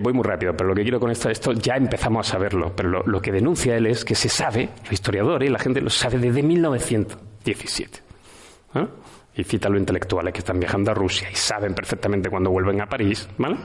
voy 0.00 0.12
muy 0.12 0.24
rápido, 0.24 0.52
pero 0.56 0.68
lo 0.68 0.74
que 0.74 0.82
quiero 0.82 1.00
con 1.00 1.10
esto, 1.10 1.30
esto 1.30 1.52
ya 1.52 1.74
empezamos 1.74 2.28
a 2.28 2.32
saberlo, 2.32 2.72
pero 2.74 3.02
lo, 3.04 3.20
que 3.20 3.32
denuncia 3.32 3.76
él 3.76 3.86
es 3.86 4.04
que 4.04 4.14
se 4.14 4.28
sabe, 4.28 4.70
los 4.82 4.92
historiadores 4.92 5.48
y 5.48 5.52
la 5.52 5.58
gente 5.58 5.80
lo 5.80 5.90
sabe 5.90 6.18
desde 6.18 6.42
1917. 6.42 8.00
Y 9.34 9.44
cita 9.44 9.68
a 9.68 9.70
los 9.70 9.80
intelectuales 9.80 10.32
que 10.32 10.40
están 10.40 10.58
viajando 10.58 10.90
a 10.90 10.94
Rusia 10.94 11.28
y 11.30 11.34
saben 11.34 11.74
perfectamente 11.74 12.28
cuando 12.28 12.50
vuelven 12.50 12.80
a 12.80 12.86
París. 12.86 13.28
¿vale? 13.38 13.56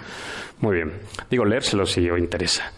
Muy 0.61 0.75
bien. 0.75 0.93
Digo, 1.29 1.43
leérselo 1.43 1.85
si 1.85 2.09
os 2.09 2.17
interesa. 2.17 2.71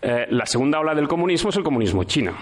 Eh, 0.00 0.26
la 0.30 0.46
segunda 0.46 0.80
ola 0.80 0.94
del 0.94 1.08
comunismo 1.08 1.50
es 1.50 1.56
el 1.56 1.62
comunismo 1.62 2.04
chino. 2.04 2.32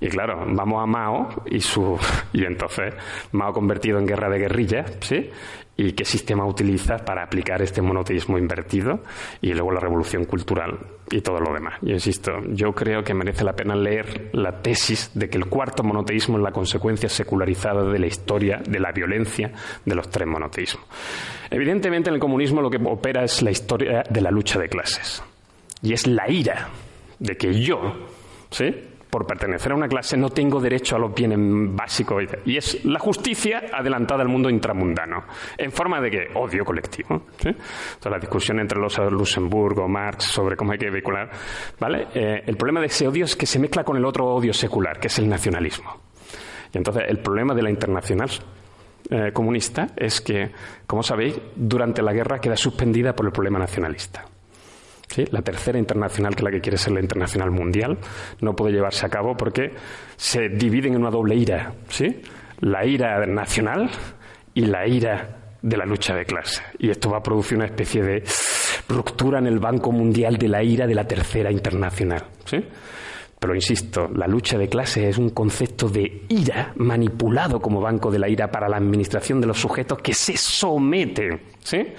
Y 0.00 0.08
claro, 0.08 0.44
vamos 0.46 0.82
a 0.82 0.86
Mao 0.86 1.44
y 1.46 1.60
su 1.60 1.98
y 2.32 2.44
entonces 2.44 2.94
Mao 3.32 3.52
convertido 3.52 3.98
en 3.98 4.06
guerra 4.06 4.28
de 4.28 4.38
guerrillas, 4.38 4.92
¿sí? 5.00 5.30
y 5.76 5.92
qué 5.92 6.04
sistema 6.04 6.46
utiliza 6.46 6.98
para 6.98 7.24
aplicar 7.24 7.60
este 7.62 7.82
monoteísmo 7.82 8.38
invertido 8.38 9.00
y 9.40 9.52
luego 9.52 9.72
la 9.72 9.80
revolución 9.80 10.24
cultural 10.24 10.78
y 11.10 11.20
todo 11.20 11.40
lo 11.40 11.52
demás. 11.52 11.74
Yo 11.82 11.94
insisto, 11.94 12.32
yo 12.50 12.72
creo 12.72 13.02
que 13.02 13.12
merece 13.14 13.44
la 13.44 13.54
pena 13.54 13.74
leer 13.74 14.30
la 14.32 14.62
tesis 14.62 15.10
de 15.14 15.28
que 15.28 15.38
el 15.38 15.46
cuarto 15.46 15.82
monoteísmo 15.82 16.36
es 16.38 16.44
la 16.44 16.52
consecuencia 16.52 17.08
secularizada 17.08 17.84
de 17.84 17.98
la 17.98 18.06
historia 18.06 18.62
de 18.64 18.78
la 18.78 18.92
violencia 18.92 19.50
de 19.84 19.94
los 19.94 20.08
tres 20.10 20.28
monoteísmos. 20.28 20.86
Evidentemente 21.50 22.08
en 22.08 22.14
el 22.14 22.20
comunismo 22.20 22.62
lo 22.62 22.70
que 22.70 22.78
opera 22.84 23.24
es 23.24 23.42
la 23.42 23.50
historia 23.50 24.04
de 24.08 24.20
la 24.20 24.30
lucha 24.30 24.58
de 24.58 24.68
clases 24.68 25.22
y 25.84 25.92
es 25.92 26.06
la 26.06 26.28
ira 26.30 26.70
de 27.18 27.36
que 27.36 27.52
yo, 27.52 27.78
¿sí? 28.50 28.74
por 29.10 29.26
pertenecer 29.26 29.70
a 29.70 29.76
una 29.76 29.86
clase 29.86 30.16
no 30.16 30.30
tengo 30.30 30.60
derecho 30.60 30.96
a 30.96 30.98
los 30.98 31.14
bienes 31.14 31.38
básicos. 31.76 32.24
Y 32.46 32.56
es 32.56 32.84
la 32.84 32.98
justicia 32.98 33.66
adelantada 33.72 34.22
al 34.22 34.28
mundo 34.28 34.50
intramundano, 34.50 35.24
en 35.56 35.70
forma 35.70 36.00
de 36.00 36.10
que 36.10 36.26
odio 36.34 36.64
colectivo. 36.64 37.22
¿sí? 37.38 37.50
la 38.10 38.18
discusión 38.18 38.58
entre 38.58 38.80
los 38.80 38.98
Luxemburgo, 38.98 39.86
Marx, 39.86 40.24
sobre 40.24 40.56
cómo 40.56 40.72
hay 40.72 40.78
que 40.78 40.90
vehicular. 40.90 41.30
¿vale? 41.78 42.08
Eh, 42.14 42.42
el 42.46 42.56
problema 42.56 42.80
de 42.80 42.86
ese 42.86 43.06
odio 43.06 43.26
es 43.26 43.36
que 43.36 43.46
se 43.46 43.60
mezcla 43.60 43.84
con 43.84 43.96
el 43.96 44.04
otro 44.04 44.26
odio 44.26 44.52
secular, 44.52 44.98
que 44.98 45.06
es 45.06 45.18
el 45.18 45.28
nacionalismo. 45.28 45.96
Y 46.72 46.78
entonces 46.78 47.04
el 47.06 47.18
problema 47.18 47.54
de 47.54 47.62
la 47.62 47.70
internacional 47.70 48.30
eh, 49.10 49.30
comunista 49.32 49.88
es 49.96 50.22
que, 50.22 50.50
como 50.86 51.02
sabéis, 51.02 51.38
durante 51.54 52.02
la 52.02 52.12
guerra 52.12 52.40
queda 52.40 52.56
suspendida 52.56 53.14
por 53.14 53.26
el 53.26 53.32
problema 53.32 53.58
nacionalista. 53.58 54.24
La 55.30 55.42
tercera 55.42 55.78
internacional, 55.78 56.34
que 56.34 56.42
la 56.42 56.50
que 56.50 56.60
quiere 56.60 56.76
ser 56.76 56.92
la 56.92 57.00
internacional 57.00 57.50
mundial, 57.50 57.98
no 58.40 58.56
puede 58.56 58.72
llevarse 58.72 59.06
a 59.06 59.08
cabo 59.08 59.36
porque 59.36 59.72
se 60.16 60.48
dividen 60.48 60.94
en 60.94 61.00
una 61.00 61.10
doble 61.10 61.36
ira, 61.36 61.72
¿sí? 61.88 62.20
La 62.60 62.84
ira 62.84 63.24
nacional 63.26 63.90
y 64.54 64.62
la 64.66 64.86
ira 64.86 65.56
de 65.62 65.76
la 65.76 65.84
lucha 65.84 66.14
de 66.14 66.24
clase. 66.24 66.62
Y 66.78 66.90
esto 66.90 67.10
va 67.10 67.18
a 67.18 67.22
producir 67.22 67.56
una 67.56 67.66
especie 67.66 68.02
de 68.02 68.24
ruptura 68.88 69.38
en 69.38 69.46
el 69.46 69.58
Banco 69.58 69.92
Mundial 69.92 70.36
de 70.36 70.48
la 70.48 70.62
ira 70.62 70.86
de 70.86 70.94
la 70.94 71.06
tercera 71.06 71.50
internacional, 71.50 72.24
¿sí? 72.44 72.64
Pero 73.44 73.54
insisto, 73.54 74.08
la 74.08 74.26
lucha 74.26 74.56
de 74.56 74.70
clase 74.70 75.06
es 75.06 75.18
un 75.18 75.28
concepto 75.28 75.90
de 75.90 76.24
ira 76.30 76.72
manipulado 76.76 77.60
como 77.60 77.78
banco 77.78 78.10
de 78.10 78.18
la 78.18 78.26
ira 78.26 78.50
para 78.50 78.70
la 78.70 78.78
administración 78.78 79.38
de 79.38 79.46
los 79.46 79.58
sujetos 79.58 79.98
que 79.98 80.14
se 80.14 80.34
someten. 80.38 81.42
¿sí? 81.62 81.92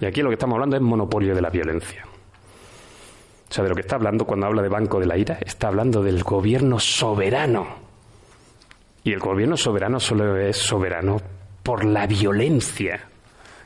Y 0.00 0.06
aquí 0.06 0.22
lo 0.22 0.28
que 0.28 0.34
estamos 0.34 0.54
hablando 0.54 0.74
es 0.74 0.82
monopolio 0.82 1.36
de 1.36 1.40
la 1.40 1.50
violencia. 1.50 2.04
O 3.48 3.52
sea, 3.52 3.64
de 3.64 3.70
lo 3.70 3.74
que 3.74 3.80
está 3.80 3.96
hablando 3.96 4.26
cuando 4.26 4.46
habla 4.46 4.62
de 4.62 4.68
Banco 4.68 5.00
de 5.00 5.06
la 5.06 5.16
Ira, 5.16 5.38
está 5.44 5.68
hablando 5.68 6.02
del 6.02 6.22
gobierno 6.22 6.78
soberano. 6.78 7.66
Y 9.04 9.12
el 9.12 9.20
gobierno 9.20 9.56
soberano 9.56 9.98
solo 9.98 10.36
es 10.36 10.56
soberano 10.56 11.16
por 11.62 11.84
la 11.84 12.06
violencia, 12.06 13.00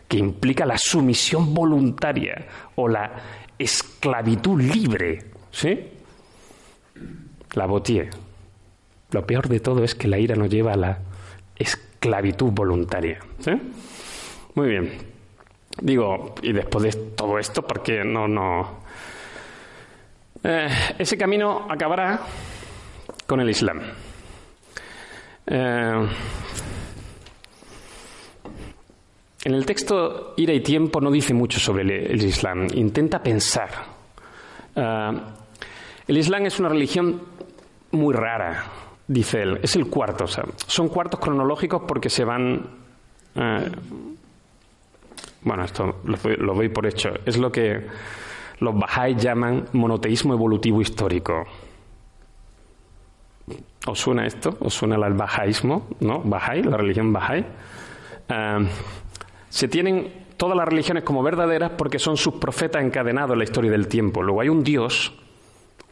que 0.07 0.19
implica 0.19 0.65
la 0.65 0.79
sumisión 0.79 1.53
voluntaria 1.53 2.47
o 2.77 2.87
la 2.87 3.11
esclavitud 3.59 4.61
libre. 4.61 5.31
¿Sí? 5.51 5.89
La 7.55 7.67
botier. 7.67 8.11
Lo 9.11 9.27
peor 9.27 9.49
de 9.49 9.61
todo 9.61 9.83
es 9.83 9.95
que 9.95 10.09
la 10.09 10.19
ira 10.19 10.37
nos 10.37 10.49
lleva 10.49 10.73
a 10.73 10.77
la 10.77 10.99
esclavitud 11.57 12.53
voluntaria. 12.53 13.19
¿Sí? 13.41 13.51
Muy 14.55 14.69
bien. 14.69 14.93
Digo, 15.81 16.35
y 16.43 16.53
después 16.53 16.85
de 16.85 16.93
todo 17.15 17.39
esto, 17.39 17.63
porque 17.63 18.05
no, 18.05 18.29
no, 18.29 18.82
eh, 20.45 20.69
ese 20.99 21.17
camino 21.17 21.67
acabará 21.71 22.21
con 23.27 23.41
el 23.41 23.49
Islam. 23.49 23.81
Eh, 25.47 26.09
en 29.45 29.55
el 29.55 29.67
texto 29.67 30.35
Ira 30.37 30.53
y 30.53 30.61
Tiempo 30.61 31.01
no 31.01 31.11
dice 31.11 31.33
mucho 31.33 31.61
sobre 31.61 31.83
el, 31.83 32.23
Islam, 32.25 32.67
intenta 32.75 33.23
pensar. 33.23 33.71
Eh, 34.75 35.21
el 36.09 36.19
Islam 36.19 36.47
es 36.47 36.59
una 36.59 36.69
religión 36.69 37.23
muy 37.93 38.13
rara, 38.13 38.65
dice 39.07 39.43
él, 39.43 39.61
es 39.63 39.77
el 39.77 39.87
cuarto, 39.87 40.27
son 40.27 40.89
cuartos 40.89 41.21
cronológicos 41.21 41.83
porque 41.87 42.11
se 42.11 42.25
van... 42.25 42.69
bueno, 45.43 45.65
esto 45.65 46.01
lo 46.05 46.55
doy 46.55 46.69
por 46.69 46.87
hecho, 46.87 47.11
es 47.25 47.37
lo 47.37 47.53
que 47.53 47.87
los 48.63 48.75
Bahá'í 48.75 49.17
llaman 49.17 49.67
monoteísmo 49.73 50.35
evolutivo 50.35 50.81
histórico. 50.81 51.45
¿Os 53.87 53.99
suena 53.99 54.25
esto? 54.25 54.57
¿Os 54.61 54.73
suena 54.73 54.95
el 54.95 55.15
bahaísmo? 55.15 55.89
¿No? 56.01 56.23
Bahá'í, 56.23 56.63
la 56.63 56.77
religión 56.77 57.13
Bahá'í. 57.13 57.45
Eh, 58.29 58.67
se 59.49 59.69
tienen 59.69 60.25
todas 60.37 60.57
las 60.57 60.67
religiones 60.67 61.03
como 61.03 61.23
verdaderas 61.23 61.73
porque 61.77 61.99
son 61.99 62.17
sus 62.17 62.35
profetas 62.35 62.83
encadenados 62.85 63.33
en 63.33 63.39
la 63.39 63.45
historia 63.45 63.71
del 63.71 63.89
tiempo. 63.89 64.23
Luego 64.23 64.41
hay 64.41 64.49
un 64.49 64.63
Dios 64.63 65.13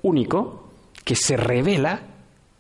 único 0.03 0.71
que 1.05 1.17
se 1.17 1.37
revela 1.37 2.01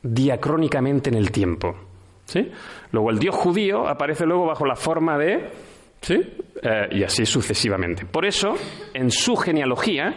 diacrónicamente 0.03 1.11
en 1.11 1.15
el 1.15 1.31
tiempo. 1.31 1.77
¿sí? 2.25 2.51
Luego 2.91 3.11
el 3.11 3.21
Dios 3.21 3.35
judío 3.37 3.87
aparece 3.87 4.27
luego 4.27 4.47
bajo 4.47 4.67
la 4.67 4.75
forma 4.77 5.17
de 5.19 5.51
¿Sí? 6.01 6.14
Eh, 6.62 6.88
y 6.92 7.03
así 7.03 7.24
sucesivamente. 7.26 8.07
Por 8.07 8.24
eso, 8.26 8.55
en 8.94 9.11
su 9.11 9.36
genealogía, 9.36 10.09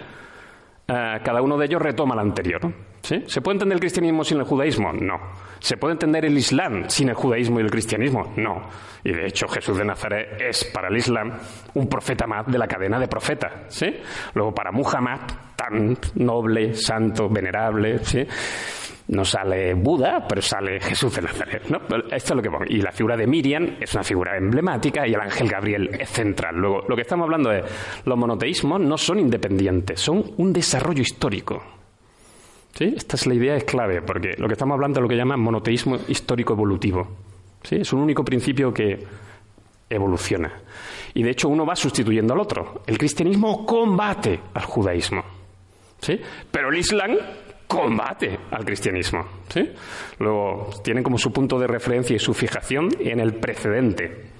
eh, 0.87 1.19
cada 1.23 1.41
uno 1.41 1.57
de 1.57 1.65
ellos 1.65 1.81
retoma 1.81 2.15
el 2.15 2.21
anterior. 2.21 2.61
¿Sí? 3.03 3.21
¿Se 3.27 3.41
puede 3.41 3.55
entender 3.55 3.75
el 3.75 3.79
cristianismo 3.81 4.23
sin 4.23 4.37
el 4.37 4.45
judaísmo? 4.45 4.93
No. 4.93 5.19
¿Se 5.59 5.75
puede 5.75 5.91
entender 5.91 6.23
el 6.23 6.37
Islam 6.37 6.85
sin 6.87 7.09
el 7.09 7.15
judaísmo 7.15 7.59
y 7.59 7.63
el 7.63 7.69
cristianismo? 7.69 8.31
No. 8.37 8.61
Y 9.03 9.11
de 9.11 9.27
hecho 9.27 9.45
Jesús 9.49 9.77
de 9.77 9.83
Nazaret 9.83 10.41
es 10.41 10.63
para 10.65 10.87
el 10.87 10.95
Islam 10.95 11.37
un 11.73 11.89
profeta 11.89 12.25
más 12.25 12.47
de 12.47 12.57
la 12.57 12.65
cadena 12.65 12.97
de 12.97 13.09
profetas. 13.09 13.51
¿sí? 13.67 13.93
Luego 14.33 14.55
para 14.55 14.71
Muhammad, 14.71 15.19
tan 15.53 15.97
noble, 16.15 16.73
santo, 16.75 17.27
venerable, 17.27 17.99
¿sí? 18.05 18.25
No 19.09 19.25
sale 19.25 19.73
Buda, 19.73 20.25
pero 20.25 20.41
sale 20.41 20.79
Jesús 20.79 21.13
de 21.13 21.23
Nazaret. 21.23 21.63
¿no? 21.67 21.79
Esto 22.09 22.33
es 22.33 22.35
lo 22.35 22.41
que. 22.41 22.73
Y 22.73 22.81
la 22.81 22.93
figura 22.93 23.17
de 23.17 23.27
Miriam 23.27 23.75
es 23.81 23.93
una 23.93 24.03
figura 24.03 24.37
emblemática 24.37 25.05
y 25.05 25.13
el 25.13 25.19
ángel 25.19 25.49
Gabriel 25.49 25.89
es 25.99 26.09
central. 26.09 26.55
Luego, 26.55 26.85
lo 26.87 26.95
que 26.95 27.01
estamos 27.01 27.25
hablando 27.25 27.51
es, 27.51 27.65
los 28.05 28.17
monoteísmos 28.17 28.79
no 28.79 28.97
son 28.97 29.19
independientes, 29.19 29.99
son 29.99 30.23
un 30.37 30.53
desarrollo 30.53 31.01
histórico. 31.01 31.82
¿Sí? 32.73 32.93
Esta 32.95 33.15
es 33.15 33.27
la 33.27 33.35
idea, 33.35 33.55
es 33.55 33.65
clave, 33.65 34.01
porque 34.01 34.35
lo 34.37 34.47
que 34.47 34.53
estamos 34.53 34.75
hablando 34.75 34.99
es 34.99 35.03
lo 35.03 35.09
que 35.09 35.15
llaman 35.15 35.39
monoteísmo 35.39 35.97
histórico 36.07 36.53
evolutivo. 36.53 37.07
¿Sí? 37.63 37.77
Es 37.77 37.93
un 37.93 37.99
único 37.99 38.25
principio 38.25 38.73
que 38.73 39.03
evoluciona. 39.89 40.51
Y 41.13 41.23
de 41.23 41.29
hecho 41.29 41.49
uno 41.49 41.65
va 41.65 41.75
sustituyendo 41.75 42.33
al 42.33 42.39
otro. 42.39 42.81
El 42.87 42.97
cristianismo 42.97 43.65
combate 43.65 44.39
al 44.53 44.63
judaísmo. 44.63 45.23
¿Sí? 45.99 46.19
Pero 46.51 46.69
el 46.69 46.77
Islam 46.77 47.11
combate 47.73 48.39
al 48.51 48.63
cristianismo. 48.63 49.25
¿sí? 49.49 49.67
Luego 50.19 50.69
tienen 50.83 51.03
como 51.03 51.17
su 51.17 51.33
punto 51.33 51.57
de 51.57 51.65
referencia 51.67 52.15
y 52.15 52.19
su 52.19 52.33
fijación 52.33 52.89
en 52.99 53.19
el 53.19 53.33
precedente. 53.33 54.31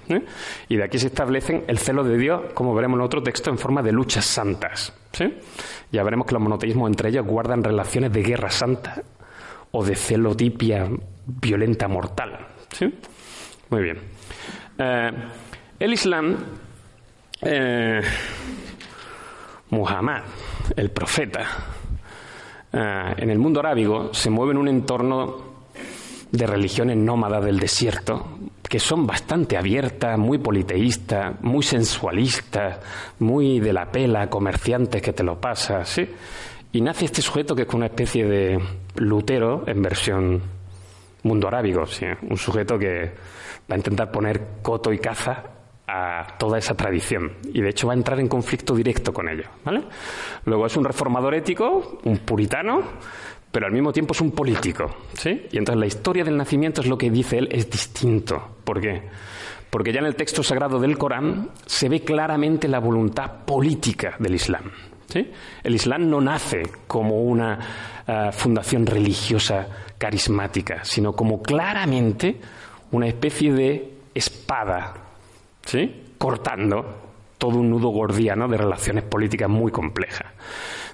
Y 0.69 0.75
de 0.75 0.83
aquí 0.83 0.99
se 0.99 1.07
establecen 1.07 1.63
el 1.67 1.79
celo 1.79 2.03
de 2.03 2.17
Dios, 2.17 2.53
como 2.53 2.75
veremos 2.75 2.99
en 2.99 3.05
otro 3.05 3.23
texto, 3.23 3.49
en 3.49 3.57
forma 3.57 3.81
de 3.81 3.91
luchas 3.91 4.25
santas. 4.25 4.93
¿sí? 5.11 5.33
Ya 5.91 6.03
veremos 6.03 6.27
que 6.27 6.33
los 6.33 6.43
monoteísmos 6.43 6.89
entre 6.89 7.09
ellos 7.09 7.25
guardan 7.25 7.63
relaciones 7.63 8.11
de 8.11 8.21
guerra 8.21 8.51
santa 8.51 9.01
o 9.71 9.83
de 9.83 9.95
celotipia 9.95 10.87
violenta 11.25 11.87
mortal. 11.87 12.37
¿sí? 12.71 12.93
Muy 13.69 13.81
bien. 13.81 13.97
Eh, 14.77 15.11
el 15.79 15.93
Islam, 15.93 16.37
eh, 17.41 18.01
Muhammad, 19.71 20.21
el 20.75 20.91
profeta, 20.91 21.47
en 22.73 23.29
el 23.29 23.37
mundo 23.37 23.59
arábigo 23.59 24.13
se 24.13 24.29
mueve 24.29 24.53
en 24.53 24.57
un 24.57 24.67
entorno 24.67 25.53
de 26.31 26.47
religiones 26.47 26.97
nómadas 26.97 27.45
del 27.45 27.59
desierto, 27.59 28.39
que 28.67 28.79
son 28.79 29.05
bastante 29.05 29.55
abiertas, 29.55 30.17
muy 30.17 30.39
politeístas, 30.39 31.39
muy 31.41 31.61
sensualistas, 31.61 32.79
muy 33.19 33.59
de 33.59 33.71
la 33.71 33.91
pela, 33.91 34.27
comerciantes 34.29 35.01
que 35.01 35.13
te 35.13 35.23
lo 35.23 35.39
pasas, 35.39 35.87
¿sí? 35.87 36.09
Y 36.71 36.81
nace 36.81 37.05
este 37.05 37.21
sujeto 37.21 37.55
que 37.55 37.61
es 37.63 37.73
una 37.73 37.85
especie 37.85 38.25
de 38.25 38.59
Lutero 38.95 39.63
en 39.67 39.81
versión 39.81 40.41
mundo 41.21 41.47
arábigo, 41.47 41.85
¿sí? 41.85 42.05
un 42.29 42.37
sujeto 42.37 42.77
que 42.77 43.11
va 43.69 43.75
a 43.75 43.77
intentar 43.77 44.11
poner 44.11 44.41
coto 44.61 44.91
y 44.91 44.99
caza 44.99 45.43
a 45.87 46.37
toda 46.37 46.57
esa 46.57 46.75
tradición 46.75 47.33
y 47.53 47.61
de 47.61 47.69
hecho 47.69 47.87
va 47.87 47.93
a 47.93 47.97
entrar 47.97 48.19
en 48.19 48.27
conflicto 48.27 48.75
directo 48.75 49.13
con 49.13 49.27
ello. 49.27 49.43
¿vale? 49.63 49.83
Luego 50.45 50.65
es 50.65 50.77
un 50.77 50.85
reformador 50.85 51.35
ético, 51.35 51.99
un 52.03 52.19
puritano, 52.19 52.81
pero 53.51 53.65
al 53.65 53.73
mismo 53.73 53.91
tiempo 53.91 54.13
es 54.13 54.21
un 54.21 54.31
político. 54.31 54.95
¿sí? 55.13 55.47
Y 55.51 55.57
entonces 55.57 55.79
la 55.79 55.85
historia 55.85 56.23
del 56.23 56.37
nacimiento 56.37 56.81
es 56.81 56.87
lo 56.87 56.97
que 56.97 57.09
dice 57.09 57.37
él 57.37 57.49
es 57.51 57.69
distinto. 57.69 58.55
¿Por 58.63 58.79
qué? 58.79 59.01
Porque 59.69 59.91
ya 59.91 59.99
en 59.99 60.05
el 60.05 60.15
texto 60.15 60.43
sagrado 60.43 60.79
del 60.79 60.97
Corán 60.97 61.49
se 61.65 61.89
ve 61.89 62.01
claramente 62.01 62.67
la 62.67 62.79
voluntad 62.79 63.43
política 63.45 64.15
del 64.19 64.35
Islam. 64.35 64.71
¿sí? 65.07 65.29
El 65.63 65.75
Islam 65.75 66.09
no 66.09 66.21
nace 66.21 66.63
como 66.87 67.23
una 67.23 67.59
uh, 68.07 68.31
fundación 68.31 68.85
religiosa 68.85 69.67
carismática, 69.97 70.83
sino 70.83 71.13
como 71.13 71.41
claramente 71.41 72.39
una 72.91 73.07
especie 73.07 73.51
de 73.51 73.93
espada 74.13 75.02
cortando 76.17 77.03
todo 77.37 77.57
un 77.57 77.69
nudo 77.69 77.89
gordiano 77.89 78.47
de 78.47 78.57
relaciones 78.57 79.03
políticas 79.03 79.49
muy 79.49 79.71
complejas. 79.71 80.27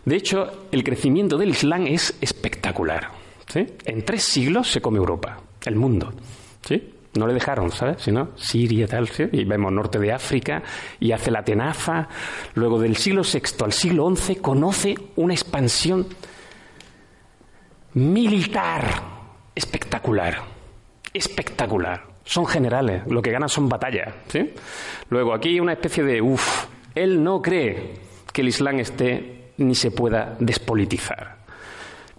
De 0.04 0.16
hecho, 0.16 0.68
el 0.72 0.84
crecimiento 0.84 1.38
del 1.38 1.50
Islam 1.50 1.86
es 1.88 2.18
espectacular. 2.22 3.12
En 3.54 4.04
tres 4.04 4.24
siglos 4.24 4.72
se 4.72 4.82
come 4.82 4.98
Europa, 4.98 5.40
el 5.66 5.76
mundo. 5.76 6.12
¿sí? 6.66 6.94
No 7.16 7.28
le 7.28 7.34
dejaron, 7.34 7.72
¿sabes? 7.72 8.02
Sino 8.02 8.30
Siria, 8.36 8.88
tal, 8.88 9.08
¿sí? 9.10 9.26
y 9.32 9.44
vemos 9.44 9.72
norte 9.72 10.00
de 10.00 10.12
África, 10.12 10.64
y 11.00 11.12
hace 11.12 11.32
la 11.32 11.44
tenaza. 11.44 12.08
Luego, 12.56 12.80
del 12.80 12.96
siglo 12.96 13.22
VI 13.22 13.64
al 13.64 13.74
siglo 13.74 14.16
XI, 14.16 14.36
conoce 14.38 14.96
una 15.16 15.34
expansión 15.34 16.08
militar 17.94 18.84
espectacular. 19.56 20.42
Espectacular 21.14 22.09
son 22.30 22.46
generales, 22.46 23.02
lo 23.08 23.24
que 23.24 23.32
ganan 23.32 23.50
son 23.50 23.68
batallas. 23.68 24.14
¿sí? 24.28 24.54
Luego, 25.10 25.34
aquí 25.34 25.60
una 25.60 25.74
especie 25.74 26.04
de, 26.04 26.22
uff, 26.22 26.68
él 26.94 27.24
no 27.24 27.42
cree 27.42 27.94
que 28.32 28.42
el 28.42 28.50
Islam 28.50 28.80
esté 28.80 29.54
ni 29.58 29.74
se 29.74 29.90
pueda 29.90 30.36
despolitizar. 30.40 31.40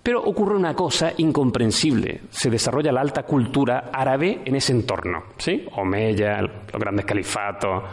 Pero 0.02 0.20
ocurre 0.24 0.56
una 0.56 0.74
cosa 0.74 1.12
incomprensible. 1.16 2.22
Se 2.28 2.50
desarrolla 2.50 2.90
la 2.90 3.02
alta 3.02 3.22
cultura 3.22 3.90
árabe 3.92 4.40
en 4.44 4.56
ese 4.56 4.72
entorno. 4.72 5.26
¿sí? 5.38 5.64
Omeya, 5.76 6.42
los 6.42 6.80
grandes 6.80 7.06
califatos. 7.06 7.84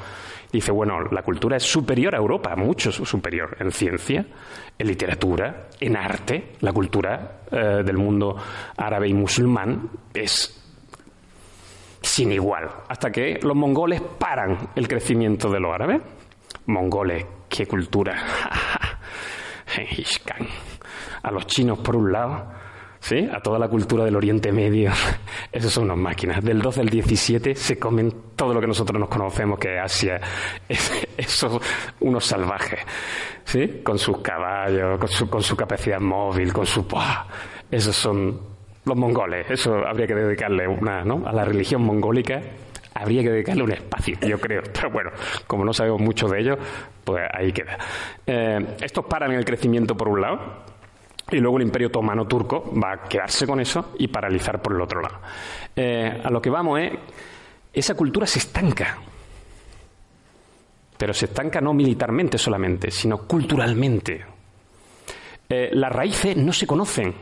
Dice, 0.52 0.72
bueno, 0.72 1.04
la 1.12 1.22
cultura 1.22 1.58
es 1.58 1.64
superior 1.64 2.16
a 2.16 2.18
Europa, 2.18 2.56
mucho 2.56 2.92
superior 2.92 3.58
en 3.60 3.72
ciencia, 3.72 4.26
en 4.76 4.88
literatura, 4.88 5.68
en 5.80 5.96
arte. 5.96 6.54
La 6.62 6.74
cultura 6.74 7.42
eh, 7.52 7.84
del 7.86 7.98
mundo 7.98 8.36
árabe 8.76 9.08
y 9.08 9.14
musulmán 9.14 9.88
es 10.16 10.67
sin 12.02 12.32
igual, 12.32 12.70
hasta 12.88 13.12
que 13.12 13.40
los 13.42 13.56
mongoles 13.56 14.02
paran 14.02 14.70
el 14.76 14.88
crecimiento 14.88 15.50
de 15.50 15.60
los 15.60 15.74
árabes. 15.74 16.02
Mongoles, 16.68 17.26
qué 17.50 17.66
cultura. 17.66 18.16
a 21.24 21.32
los 21.32 21.46
chinos 21.48 21.80
por 21.80 21.96
un 21.96 22.12
lado, 22.12 22.48
¿sí? 23.00 23.28
a 23.32 23.40
toda 23.42 23.60
la 23.60 23.68
cultura 23.68 24.06
del 24.06 24.16
Oriente 24.16 24.52
Medio. 24.52 24.92
Esos 25.52 25.74
son 25.74 25.86
unas 25.86 25.98
máquinas. 25.98 26.44
Del 26.44 26.62
12 26.62 26.82
al 26.82 26.90
17 26.90 27.56
se 27.56 27.78
comen 27.78 28.14
todo 28.36 28.54
lo 28.54 28.62
que 28.62 28.68
nosotros 28.68 29.00
nos 29.00 29.10
conocemos, 29.10 29.60
que 29.60 29.76
es 29.76 29.84
Asia. 29.84 30.22
esos 31.18 31.62
unos 32.00 32.26
salvajes, 32.26 32.80
¿sí? 33.44 33.82
con 33.84 33.98
sus 33.98 34.20
caballos, 34.20 35.00
con 35.00 35.08
su, 35.08 35.30
con 35.30 35.42
su 35.42 35.56
capacidad 35.56 36.00
móvil, 36.00 36.54
con 36.54 36.66
su... 36.66 36.86
Esos 37.70 37.96
son 37.96 38.57
los 38.88 38.98
mongoles, 38.98 39.50
eso 39.50 39.86
habría 39.86 40.08
que 40.08 40.16
dedicarle 40.16 40.68
una, 40.68 41.04
¿no? 41.04 41.28
A 41.28 41.34
la 41.34 41.46
religión 41.46 41.82
mongólica 41.82 42.42
habría 42.94 43.22
que 43.22 43.30
dedicarle 43.30 43.64
un 43.64 43.72
espacio, 43.72 44.18
yo 44.22 44.40
creo. 44.40 44.62
Pero 44.74 44.90
bueno, 44.90 45.12
como 45.46 45.64
no 45.64 45.74
sabemos 45.74 46.02
mucho 46.02 46.28
de 46.28 46.40
ello, 46.40 46.58
pues 47.04 47.24
ahí 47.34 47.52
queda. 47.52 47.78
Eh, 48.26 48.76
estos 48.82 49.06
paran 49.06 49.32
el 49.32 49.46
crecimiento 49.46 49.96
por 49.96 50.08
un 50.08 50.22
lado, 50.22 50.40
y 51.32 51.38
luego 51.38 51.58
el 51.58 51.64
imperio 51.64 51.90
otomano 51.90 52.26
turco 52.26 52.72
va 52.82 52.94
a 52.94 53.04
quedarse 53.08 53.46
con 53.46 53.60
eso 53.60 53.94
y 54.00 54.08
paralizar 54.08 54.62
por 54.62 54.74
el 54.74 54.82
otro 54.82 55.02
lado. 55.02 55.20
Eh, 55.76 56.22
a 56.24 56.30
lo 56.30 56.42
que 56.42 56.50
vamos 56.50 56.80
es, 56.80 56.94
esa 57.74 57.96
cultura 57.96 58.26
se 58.26 58.40
estanca. 58.40 58.98
Pero 60.98 61.14
se 61.14 61.26
estanca 61.26 61.62
no 61.62 61.74
militarmente 61.74 62.38
solamente, 62.38 62.90
sino 62.90 63.20
culturalmente. 63.20 64.26
Eh, 65.50 65.70
las 65.74 65.92
raíces 65.92 66.36
no 66.36 66.52
se 66.52 66.66
conocen 66.66 67.14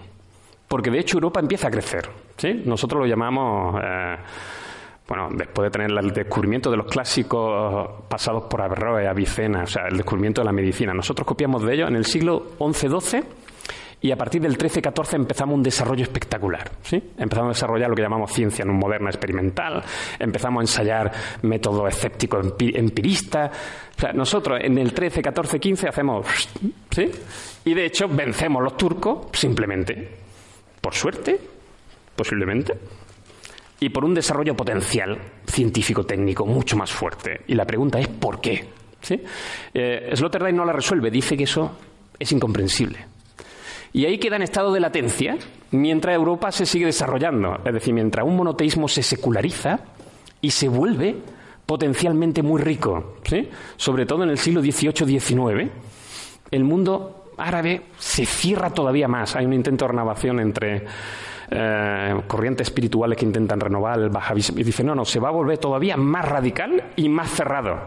porque 0.67 0.89
de 0.89 0.99
hecho 0.99 1.17
Europa 1.17 1.39
empieza 1.39 1.67
a 1.67 1.71
crecer. 1.71 2.09
¿sí? 2.37 2.63
Nosotros 2.65 3.01
lo 3.01 3.07
llamamos, 3.07 3.79
eh, 3.83 4.15
bueno, 5.07 5.29
después 5.31 5.67
de 5.67 5.71
tener 5.71 5.91
el 5.91 6.11
descubrimiento 6.11 6.71
de 6.71 6.77
los 6.77 6.87
clásicos 6.87 8.03
pasados 8.07 8.43
por 8.43 8.61
Averroes, 8.61 9.07
Avicena, 9.07 9.63
o 9.63 9.67
sea, 9.67 9.87
el 9.87 9.97
descubrimiento 9.97 10.41
de 10.41 10.45
la 10.45 10.51
medicina. 10.51 10.93
Nosotros 10.93 11.27
copiamos 11.27 11.63
de 11.63 11.73
ellos 11.73 11.89
en 11.89 11.95
el 11.95 12.05
siglo 12.05 12.51
XI-XII 12.59 13.23
y 14.01 14.11
a 14.11 14.17
partir 14.17 14.41
del 14.41 14.57
13-14 14.57 15.15
empezamos 15.15 15.55
un 15.55 15.63
desarrollo 15.63 16.03
espectacular. 16.03 16.71
¿sí? 16.81 17.01
Empezamos 17.17 17.49
a 17.49 17.53
desarrollar 17.53 17.89
lo 17.89 17.95
que 17.95 18.01
llamamos 18.01 18.31
ciencia 18.31 18.65
moderna 18.65 19.09
experimental, 19.09 19.83
empezamos 20.19 20.61
a 20.61 20.63
ensayar 20.63 21.11
métodos 21.43 21.89
escépticos 21.89 22.53
empiristas. 22.59 23.51
O 23.97 24.01
sea, 24.01 24.13
nosotros 24.13 24.59
en 24.61 24.77
el 24.77 24.93
13, 24.93 25.21
14, 25.21 25.59
15 25.59 25.87
hacemos. 25.87 26.27
¿sí? 26.91 27.11
Y 27.65 27.73
de 27.73 27.85
hecho 27.85 28.07
vencemos 28.07 28.61
los 28.61 28.77
turcos 28.77 29.27
simplemente 29.33 30.24
por 30.85 30.93
suerte, 30.93 31.39
posiblemente, 32.15 32.77
y 33.79 33.89
por 33.89 34.05
un 34.05 34.13
desarrollo 34.13 34.55
potencial 34.55 35.17
científico-técnico 35.47 36.45
mucho 36.45 36.77
más 36.77 36.91
fuerte. 36.91 37.41
Y 37.47 37.55
la 37.55 37.65
pregunta 37.65 37.99
es 37.99 38.07
¿por 38.07 38.39
qué? 38.39 38.67
¿Sí? 39.01 39.19
Eh, 39.73 40.11
Sloterdijk 40.13 40.53
no 40.53 40.63
la 40.63 40.73
resuelve, 40.73 41.09
dice 41.09 41.35
que 41.35 41.45
eso 41.45 41.75
es 42.19 42.31
incomprensible. 42.31 42.99
Y 43.93 44.05
ahí 44.05 44.19
queda 44.19 44.35
en 44.35 44.43
estado 44.43 44.71
de 44.71 44.79
latencia 44.79 45.39
mientras 45.71 46.15
Europa 46.15 46.51
se 46.51 46.67
sigue 46.67 46.85
desarrollando. 46.85 47.57
Es 47.65 47.73
decir, 47.73 47.91
mientras 47.91 48.23
un 48.23 48.35
monoteísmo 48.35 48.87
se 48.87 49.01
seculariza 49.01 49.79
y 50.39 50.51
se 50.51 50.67
vuelve 50.67 51.15
potencialmente 51.65 52.43
muy 52.43 52.61
rico. 52.61 53.15
Sobre 53.75 54.05
todo 54.05 54.21
en 54.21 54.29
el 54.29 54.37
siglo 54.37 54.61
XVIII-XIX, 54.61 55.71
el 56.51 56.63
mundo 56.63 57.24
árabe 57.37 57.83
se 57.97 58.25
cierra 58.25 58.69
todavía 58.69 59.07
más. 59.07 59.35
Hay 59.35 59.45
un 59.45 59.53
intento 59.53 59.85
de 59.85 59.91
renovación 59.91 60.39
entre 60.39 60.85
eh, 61.49 62.21
corrientes 62.27 62.67
espirituales 62.67 63.17
que 63.17 63.25
intentan 63.25 63.59
renovar 63.59 63.99
el 63.99 64.09
bajavismo 64.09 64.59
y 64.59 64.63
dice, 64.63 64.83
no, 64.83 64.95
no, 64.95 65.05
se 65.05 65.19
va 65.19 65.29
a 65.29 65.31
volver 65.31 65.57
todavía 65.57 65.95
más 65.97 66.25
radical 66.27 66.91
y 66.95 67.09
más 67.09 67.29
cerrado. 67.29 67.77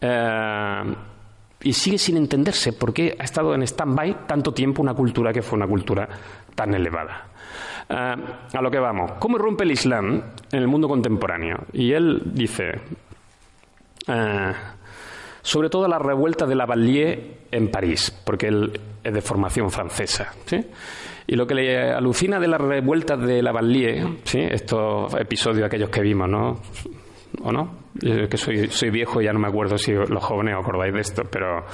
Eh, 0.00 0.94
y 1.62 1.72
sigue 1.72 1.98
sin 1.98 2.16
entenderse 2.16 2.72
por 2.72 2.92
qué 2.92 3.16
ha 3.18 3.24
estado 3.24 3.54
en 3.54 3.62
stand-by 3.62 4.26
tanto 4.26 4.52
tiempo 4.52 4.82
una 4.82 4.94
cultura 4.94 5.32
que 5.32 5.42
fue 5.42 5.56
una 5.56 5.66
cultura 5.66 6.08
tan 6.54 6.74
elevada. 6.74 7.26
Eh, 7.88 8.16
a 8.52 8.62
lo 8.62 8.70
que 8.70 8.78
vamos. 8.78 9.12
¿Cómo 9.18 9.38
rompe 9.38 9.64
el 9.64 9.72
Islam 9.72 10.22
en 10.52 10.58
el 10.58 10.68
mundo 10.68 10.88
contemporáneo? 10.88 11.64
Y 11.72 11.92
él 11.92 12.22
dice, 12.24 12.80
sobre 15.46 15.70
todo 15.70 15.86
la 15.86 16.00
revuelta 16.00 16.44
de 16.44 16.56
la 16.56 16.64
Lavalier 16.64 17.36
en 17.52 17.70
París, 17.70 18.10
porque 18.24 18.48
él 18.48 18.80
es 19.04 19.14
de 19.14 19.22
formación 19.22 19.70
francesa. 19.70 20.32
Y 21.24 21.36
lo 21.36 21.46
que 21.46 21.54
le 21.54 21.92
alucina 21.92 22.40
de 22.40 22.48
las 22.48 22.60
revueltas 22.60 23.24
de 23.24 23.44
la 23.44 23.52
Vallier, 23.52 24.08
¿sí? 24.24 24.40
estos 24.40 25.14
episodios 25.14 25.64
aquellos 25.64 25.88
que 25.88 26.00
vimos, 26.00 26.28
¿no? 26.28 26.60
¿O 27.44 27.52
no? 27.52 27.86
que 28.00 28.36
soy, 28.36 28.66
soy 28.70 28.90
viejo 28.90 29.22
y 29.22 29.26
ya 29.26 29.32
no 29.32 29.38
me 29.38 29.46
acuerdo 29.46 29.78
si 29.78 29.92
los 29.92 30.24
jóvenes 30.24 30.56
os 30.56 30.64
acordáis 30.64 30.92
de 30.92 31.00
esto, 31.00 31.22
pero 31.30 31.64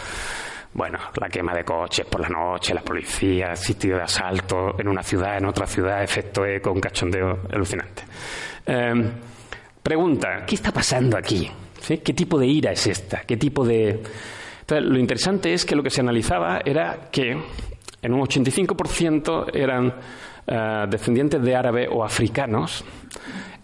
bueno, 0.75 0.99
la 1.19 1.31
quema 1.31 1.55
de 1.55 1.65
coches 1.65 2.05
por 2.05 2.21
la 2.21 2.29
noche, 2.29 2.75
la 2.75 2.83
policía, 2.83 3.57
sitio 3.57 3.97
de 3.97 4.03
asalto 4.03 4.79
en 4.79 4.87
una 4.87 5.03
ciudad, 5.03 5.39
en 5.39 5.47
otra 5.47 5.67
ciudad, 5.67 6.03
efecto 6.03 6.45
eco, 6.45 6.73
un 6.73 6.81
cachondeo 6.81 7.39
alucinante. 7.51 8.03
Em, 8.67 9.11
pregunta, 9.83 10.45
¿qué 10.47 10.57
está 10.57 10.71
pasando 10.71 11.17
aquí? 11.17 11.51
¿Qué 11.87 12.13
tipo 12.15 12.39
de 12.39 12.47
ira 12.47 12.73
es 12.73 12.87
esta? 12.87 13.23
¿Qué 13.23 13.37
tipo 13.37 13.65
de...? 13.65 14.01
lo 14.69 14.99
interesante 14.99 15.53
es 15.53 15.67
que 15.67 15.77
lo 15.77 15.83
que 15.83 15.91
se 15.91 16.01
analizaba 16.01 16.63
era 16.65 17.11
que 17.11 17.37
en 18.03 18.15
un 18.15 18.21
85% 18.21 19.55
eran 19.55 19.95
eh, 20.47 20.87
descendientes 20.89 21.43
de 21.43 21.55
árabes 21.55 21.89
o 21.93 22.03
africanos 22.03 22.85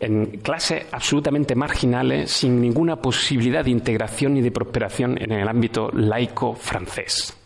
en 0.01 0.27
clases 0.39 0.87
absolutamente 0.93 1.55
marginales, 1.55 2.31
sin 2.31 2.61
ninguna 2.61 2.97
posibilidad 2.97 3.65
de 3.65 3.71
integración 3.71 4.35
ni 4.35 4.43
de 4.43 4.53
prosperación 4.53 5.21
en 5.21 5.33
el 5.33 5.49
ámbito 5.49 5.91
laico 5.93 6.55
francés. 6.55 7.37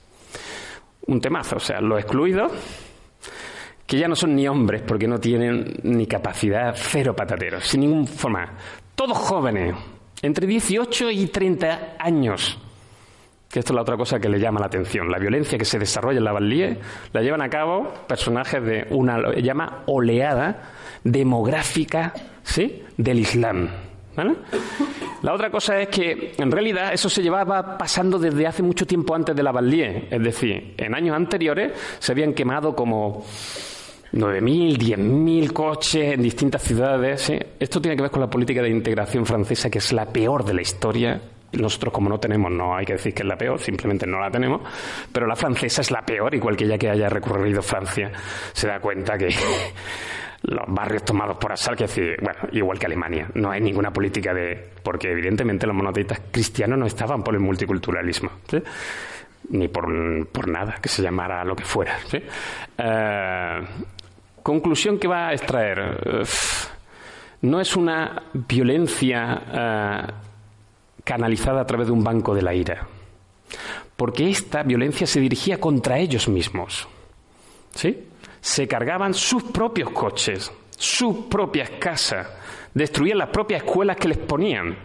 Un 1.06 1.20
temazo, 1.20 1.56
o 1.56 1.60
sea, 1.60 1.80
los 1.80 1.98
excluidos, 1.98 2.52
que 3.86 3.98
ya 3.98 4.06
no 4.06 4.14
son 4.14 4.34
ni 4.34 4.46
hombres 4.46 4.82
porque 4.82 5.08
no 5.08 5.18
tienen 5.18 5.76
ni 5.82 6.06
capacidad, 6.06 6.74
cero 6.76 7.16
patateros, 7.16 7.64
sin 7.64 7.80
ninguna 7.80 8.06
forma. 8.06 8.52
Todos 8.94 9.16
jóvenes, 9.16 9.74
entre 10.22 10.46
18 10.46 11.10
y 11.10 11.26
30 11.26 11.96
años. 11.98 12.58
Que 13.50 13.58
esto 13.58 13.72
es 13.72 13.74
la 13.74 13.82
otra 13.82 13.98
cosa 13.98 14.18
que 14.18 14.30
le 14.30 14.40
llama 14.40 14.60
la 14.60 14.66
atención. 14.66 15.10
La 15.10 15.18
violencia 15.18 15.58
que 15.58 15.66
se 15.66 15.78
desarrolla 15.78 16.18
en 16.18 16.24
la 16.24 16.32
Vallier 16.32 16.78
la 17.12 17.20
llevan 17.20 17.42
a 17.42 17.50
cabo 17.50 17.92
personajes 18.06 18.62
de 18.62 18.86
una, 18.90 19.34
llama 19.34 19.82
oleada 19.86 20.70
demográfica 21.04 22.14
¿sí? 22.42 22.82
del 22.96 23.18
Islam. 23.18 23.68
La 25.22 25.32
otra 25.34 25.50
cosa 25.50 25.80
es 25.80 25.88
que 25.88 26.32
en 26.38 26.50
realidad 26.50 26.92
eso 26.92 27.08
se 27.08 27.22
llevaba 27.22 27.76
pasando 27.76 28.18
desde 28.18 28.46
hace 28.46 28.62
mucho 28.62 28.86
tiempo 28.86 29.14
antes 29.14 29.36
de 29.36 29.42
la 29.42 29.52
Vallier. 29.52 30.08
Es 30.10 30.22
decir, 30.22 30.74
en 30.76 30.94
años 30.94 31.14
anteriores 31.14 31.72
se 31.98 32.12
habían 32.12 32.32
quemado 32.32 32.74
como 32.74 33.24
9.000, 34.12 34.76
10.000 34.76 35.52
coches 35.52 36.14
en 36.14 36.22
distintas 36.22 36.62
ciudades. 36.62 37.32
Esto 37.58 37.80
tiene 37.80 37.96
que 37.96 38.02
ver 38.02 38.10
con 38.10 38.20
la 38.20 38.28
política 38.28 38.62
de 38.62 38.68
integración 38.68 39.24
francesa, 39.24 39.70
que 39.70 39.78
es 39.78 39.92
la 39.92 40.06
peor 40.06 40.44
de 40.44 40.54
la 40.54 40.60
historia. 40.60 41.20
Nosotros, 41.52 41.92
como 41.92 42.10
no 42.10 42.18
tenemos, 42.18 42.50
no 42.50 42.76
hay 42.76 42.84
que 42.84 42.94
decir 42.94 43.14
que 43.14 43.22
es 43.22 43.28
la 43.28 43.36
peor, 43.36 43.58
simplemente 43.58 44.06
no 44.06 44.20
la 44.20 44.30
tenemos. 44.30 44.60
Pero 45.10 45.26
la 45.26 45.34
francesa 45.34 45.80
es 45.80 45.90
la 45.90 46.02
peor, 46.02 46.34
y 46.34 46.38
cualquiera 46.38 46.76
que 46.76 46.90
haya 46.90 47.08
recorrido 47.08 47.62
Francia 47.62 48.12
se 48.52 48.68
da 48.68 48.80
cuenta 48.80 49.16
que 49.16 49.28
los 50.42 50.64
barrios 50.68 51.04
tomados 51.04 51.38
por 51.38 51.52
asalto, 51.52 51.78
que 51.78 51.84
decir, 51.84 52.16
bueno, 52.20 52.40
igual 52.52 52.78
que 52.78 52.86
Alemania, 52.86 53.28
no 53.34 53.50
hay 53.50 53.62
ninguna 53.62 53.90
política 53.90 54.34
de. 54.34 54.72
porque 54.82 55.10
evidentemente 55.10 55.66
los 55.66 55.76
monoteístas 55.76 56.20
cristianos 56.30 56.78
no 56.78 56.84
estaban 56.84 57.22
por 57.22 57.34
el 57.34 57.40
multiculturalismo, 57.40 58.30
ni 59.48 59.68
por, 59.68 60.48
nada 60.48 60.76
que 60.82 60.90
se 60.90 61.02
llamara 61.02 61.44
lo 61.44 61.56
que 61.56 61.64
fuera. 61.64 61.96
Eh, 62.78 63.60
conclusión 64.42 64.98
que 64.98 65.08
va 65.08 65.28
a 65.28 65.32
extraer. 65.32 66.24
no 67.42 67.60
es 67.60 67.76
una 67.76 68.22
violencia 68.32 69.42
eh, 69.52 70.12
canalizada 71.04 71.60
a 71.60 71.66
través 71.66 71.86
de 71.88 71.92
un 71.92 72.04
banco 72.04 72.34
de 72.34 72.42
la 72.42 72.54
ira, 72.54 72.86
porque 73.96 74.28
esta 74.30 74.62
violencia 74.62 75.06
se 75.06 75.20
dirigía 75.20 75.58
contra 75.58 75.98
ellos 75.98 76.28
mismos. 76.28 76.88
¿Sí? 77.74 78.08
se 78.42 78.66
cargaban 78.66 79.14
sus 79.14 79.44
propios 79.44 79.90
coches, 79.90 80.52
sus 80.76 81.26
propias 81.26 81.70
casas, 81.78 82.26
destruían 82.74 83.18
las 83.18 83.28
propias 83.28 83.62
escuelas 83.62 83.96
que 83.96 84.08
les 84.08 84.18
ponían. 84.18 84.76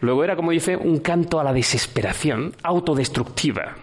Luego 0.00 0.24
era, 0.24 0.34
como 0.34 0.50
dice, 0.50 0.74
un 0.74 0.98
canto 0.98 1.38
a 1.38 1.44
la 1.44 1.52
desesperación 1.52 2.54
autodestructiva. 2.62 3.76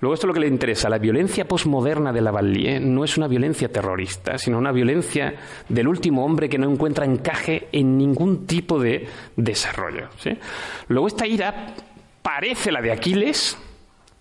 Luego 0.00 0.14
esto 0.14 0.26
es 0.26 0.28
lo 0.28 0.34
que 0.34 0.40
le 0.40 0.48
interesa. 0.48 0.88
La 0.88 0.98
violencia 0.98 1.46
posmoderna 1.46 2.12
de 2.12 2.20
la 2.20 2.30
Vallier 2.30 2.80
no 2.80 3.04
es 3.04 3.16
una 3.16 3.28
violencia 3.28 3.68
terrorista, 3.68 4.38
sino 4.38 4.58
una 4.58 4.72
violencia 4.72 5.34
del 5.68 5.88
último 5.88 6.24
hombre 6.24 6.48
que 6.48 6.58
no 6.58 6.70
encuentra 6.70 7.04
encaje 7.04 7.68
en 7.72 7.96
ningún 7.96 8.46
tipo 8.46 8.78
de 8.78 9.06
desarrollo. 9.36 10.08
Luego 10.88 11.06
esta 11.06 11.26
ira 11.26 11.74
parece 12.22 12.72
la 12.72 12.80
de 12.80 12.92
Aquiles 12.92 13.58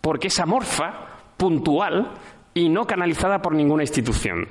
porque 0.01 0.27
es 0.27 0.39
amorfa, 0.39 1.33
puntual, 1.37 2.11
y 2.53 2.69
no 2.69 2.85
canalizada 2.85 3.41
por 3.41 3.55
ninguna 3.55 3.83
institución. 3.83 4.47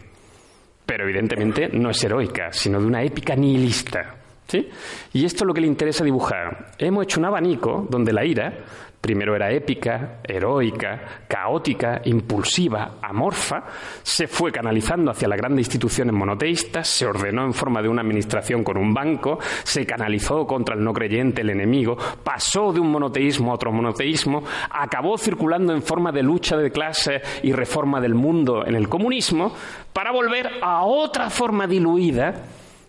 Pero 0.84 1.04
evidentemente 1.04 1.68
no 1.68 1.90
es 1.90 2.02
heroica, 2.02 2.52
sino 2.52 2.80
de 2.80 2.86
una 2.86 3.02
épica 3.02 3.36
nihilista. 3.36 4.16
¿sí? 4.48 4.68
Y 5.12 5.24
esto 5.24 5.44
es 5.44 5.46
lo 5.46 5.54
que 5.54 5.60
le 5.60 5.66
interesa 5.66 6.04
dibujar. 6.04 6.72
Hemos 6.78 7.04
hecho 7.04 7.20
un 7.20 7.26
abanico 7.26 7.86
donde 7.88 8.12
la 8.12 8.24
ira 8.24 8.64
primero 9.02 9.34
era 9.34 9.50
épica, 9.50 10.20
heroica, 10.22 11.24
caótica, 11.26 12.00
impulsiva, 12.04 12.98
amorfa, 13.02 13.64
se 14.00 14.28
fue 14.28 14.52
canalizando 14.52 15.10
hacia 15.10 15.26
las 15.26 15.38
grandes 15.38 15.66
instituciones 15.66 16.14
monoteístas, 16.14 16.86
se 16.86 17.04
ordenó 17.04 17.44
en 17.44 17.52
forma 17.52 17.82
de 17.82 17.88
una 17.88 18.02
administración 18.02 18.62
con 18.62 18.76
un 18.76 18.94
banco, 18.94 19.40
se 19.64 19.84
canalizó 19.84 20.46
contra 20.46 20.76
el 20.76 20.84
no 20.84 20.92
creyente, 20.92 21.42
el 21.42 21.50
enemigo, 21.50 21.96
pasó 22.22 22.72
de 22.72 22.78
un 22.78 22.92
monoteísmo 22.92 23.50
a 23.50 23.56
otro 23.56 23.72
monoteísmo, 23.72 24.44
acabó 24.70 25.18
circulando 25.18 25.72
en 25.72 25.82
forma 25.82 26.12
de 26.12 26.22
lucha 26.22 26.56
de 26.56 26.70
clases 26.70 27.22
y 27.42 27.52
reforma 27.52 28.00
del 28.00 28.14
mundo 28.14 28.64
en 28.64 28.76
el 28.76 28.88
comunismo, 28.88 29.52
para 29.92 30.12
volver 30.12 30.48
a 30.62 30.84
otra 30.84 31.28
forma 31.28 31.66
diluida 31.66 32.44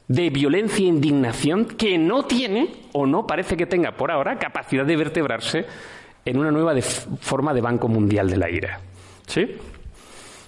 de 0.07 0.29
violencia 0.29 0.85
e 0.85 0.89
indignación 0.89 1.65
que 1.65 1.97
no 1.97 2.25
tiene 2.25 2.69
o 2.91 3.07
no 3.07 3.25
parece 3.25 3.57
que 3.57 3.65
tenga 3.65 3.93
por 3.93 4.11
ahora 4.11 4.37
capacidad 4.37 4.85
de 4.85 4.95
vertebrarse 4.95 5.65
en 6.25 6.37
una 6.37 6.51
nueva 6.51 6.73
forma 6.81 7.53
de 7.53 7.61
Banco 7.61 7.87
Mundial 7.87 8.29
de 8.29 8.37
la 8.37 8.49
Ira. 8.49 8.79
¿Sí? 9.27 9.57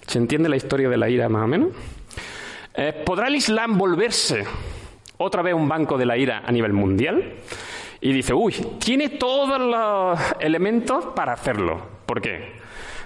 ¿Se 0.06 0.18
entiende 0.18 0.48
la 0.48 0.56
historia 0.56 0.88
de 0.88 0.96
la 0.96 1.08
ira 1.08 1.28
más 1.28 1.44
o 1.44 1.46
menos? 1.48 1.70
Eh, 2.74 3.02
¿Podrá 3.04 3.28
el 3.28 3.36
Islam 3.36 3.76
volverse 3.76 4.44
otra 5.18 5.42
vez 5.42 5.54
un 5.54 5.68
banco 5.68 5.98
de 5.98 6.06
la 6.06 6.16
ira 6.16 6.42
a 6.46 6.52
nivel 6.52 6.72
mundial? 6.72 7.34
Y 8.00 8.12
dice, 8.12 8.32
uy, 8.32 8.54
tiene 8.78 9.08
todos 9.08 9.58
los 9.58 10.18
elementos 10.38 11.06
para 11.06 11.32
hacerlo. 11.32 11.80
¿Por 12.06 12.20
qué? 12.20 12.52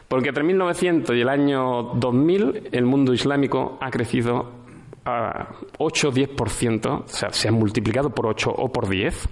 Porque 0.08 0.28
entre 0.28 0.42
1900 0.42 1.16
y 1.16 1.20
el 1.20 1.28
año 1.28 1.94
2000 1.94 2.70
el 2.72 2.84
mundo 2.84 3.14
islámico 3.14 3.78
ha 3.80 3.90
crecido 3.90 4.50
a 5.04 5.54
8 5.78 6.08
o 6.08 6.12
10%, 6.12 7.04
o 7.04 7.08
sea, 7.08 7.30
se 7.30 7.48
ha 7.48 7.52
multiplicado 7.52 8.10
por 8.10 8.26
8 8.26 8.50
o 8.50 8.72
por 8.72 8.88
10. 8.88 9.28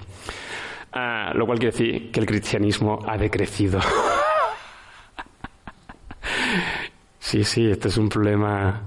Ah, 1.00 1.30
lo 1.32 1.46
cual 1.46 1.60
quiere 1.60 1.70
decir 1.70 2.10
que 2.10 2.18
el 2.18 2.26
cristianismo 2.26 2.98
ha 3.06 3.16
decrecido. 3.16 3.78
sí, 7.20 7.44
sí, 7.44 7.70
este 7.70 7.86
es 7.86 7.96
un 7.98 8.08
problema. 8.08 8.82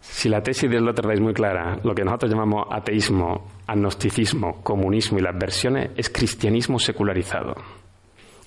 Si 0.00 0.30
la 0.30 0.42
tesis 0.42 0.70
del 0.70 0.86
Lothar 0.86 1.12
es 1.12 1.20
muy 1.20 1.34
clara, 1.34 1.78
lo 1.84 1.94
que 1.94 2.02
nosotros 2.02 2.30
llamamos 2.30 2.66
ateísmo, 2.70 3.46
agnosticismo, 3.66 4.62
comunismo 4.62 5.18
y 5.18 5.20
las 5.20 5.38
versiones 5.38 5.90
es 5.94 6.08
cristianismo 6.08 6.78
secularizado. 6.78 7.54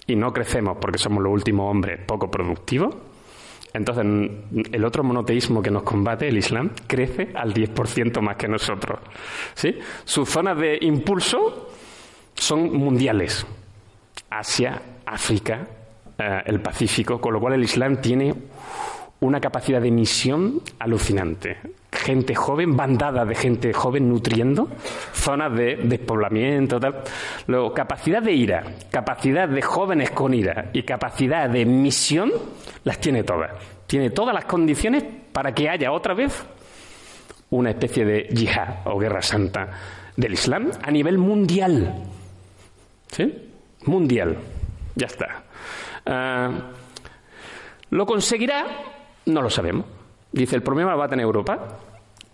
Y 0.08 0.16
no 0.16 0.34
crecemos 0.34 0.80
porque 0.82 0.98
somos 0.98 1.22
los 1.22 1.32
últimos 1.32 1.70
hombres 1.70 2.00
poco 2.04 2.32
productivos. 2.32 2.96
Entonces, 3.74 4.06
el 4.72 4.86
otro 4.86 5.04
monoteísmo 5.04 5.62
que 5.62 5.70
nos 5.70 5.84
combate, 5.84 6.28
el 6.28 6.38
Islam, 6.38 6.72
crece 6.88 7.32
al 7.36 7.54
10% 7.54 8.22
más 8.22 8.38
que 8.38 8.48
nosotros. 8.48 9.02
¿Sí? 9.54 9.78
Sus 10.04 10.28
zonas 10.28 10.58
de 10.58 10.80
impulso 10.82 11.70
son 12.38 12.74
mundiales. 12.74 13.46
Asia, 14.30 14.82
África, 15.06 15.68
eh, 16.18 16.42
el 16.46 16.62
Pacífico, 16.62 17.20
con 17.20 17.34
lo 17.34 17.40
cual 17.40 17.54
el 17.54 17.64
Islam 17.64 17.98
tiene 18.02 18.34
una 19.20 19.40
capacidad 19.40 19.82
de 19.82 19.92
misión 19.92 20.62
alucinante. 20.80 21.58
Gente 21.92 22.36
joven, 22.36 22.78
bandada 22.78 23.26
de 23.26 23.34
gente 23.34 23.74
joven 23.74 24.08
nutriendo, 24.08 24.70
zonas 25.14 25.54
de 25.56 25.78
despoblamiento, 25.78 26.80
capacidad 27.74 28.22
de 28.22 28.34
ira, 28.34 28.64
capacidad 28.92 29.50
de 29.50 29.62
jóvenes 29.62 30.12
con 30.12 30.34
ira 30.34 30.70
y 30.74 30.84
capacidad 30.84 31.50
de 31.50 31.66
misión, 31.66 32.32
las 32.84 33.00
tiene 33.00 33.24
todas. 33.24 33.52
Tiene 33.88 34.12
todas 34.12 34.36
las 34.36 34.46
condiciones 34.46 35.04
para 35.32 35.54
que 35.54 35.70
haya 35.70 35.92
otra 35.92 36.14
vez 36.14 36.46
una 37.50 37.72
especie 37.72 38.06
de 38.06 38.24
yihad 38.24 38.86
o 38.86 39.00
guerra 39.00 39.22
santa 39.22 39.70
del 40.16 40.34
Islam 40.34 40.72
a 40.84 40.92
nivel 40.92 41.18
mundial. 41.18 42.04
¿Sí? 43.12 43.50
Mundial. 43.86 44.38
Ya 44.96 45.08
está. 45.08 45.44
Ah, 46.06 46.50
¿Lo 47.90 48.06
conseguirá? 48.06 48.66
No 49.26 49.42
lo 49.42 49.50
sabemos. 49.50 49.86
Dice, 50.32 50.56
el 50.56 50.62
problema 50.62 50.92
lo 50.92 50.98
va 50.98 51.06
a 51.06 51.10
tener 51.10 51.24
Europa 51.24 51.80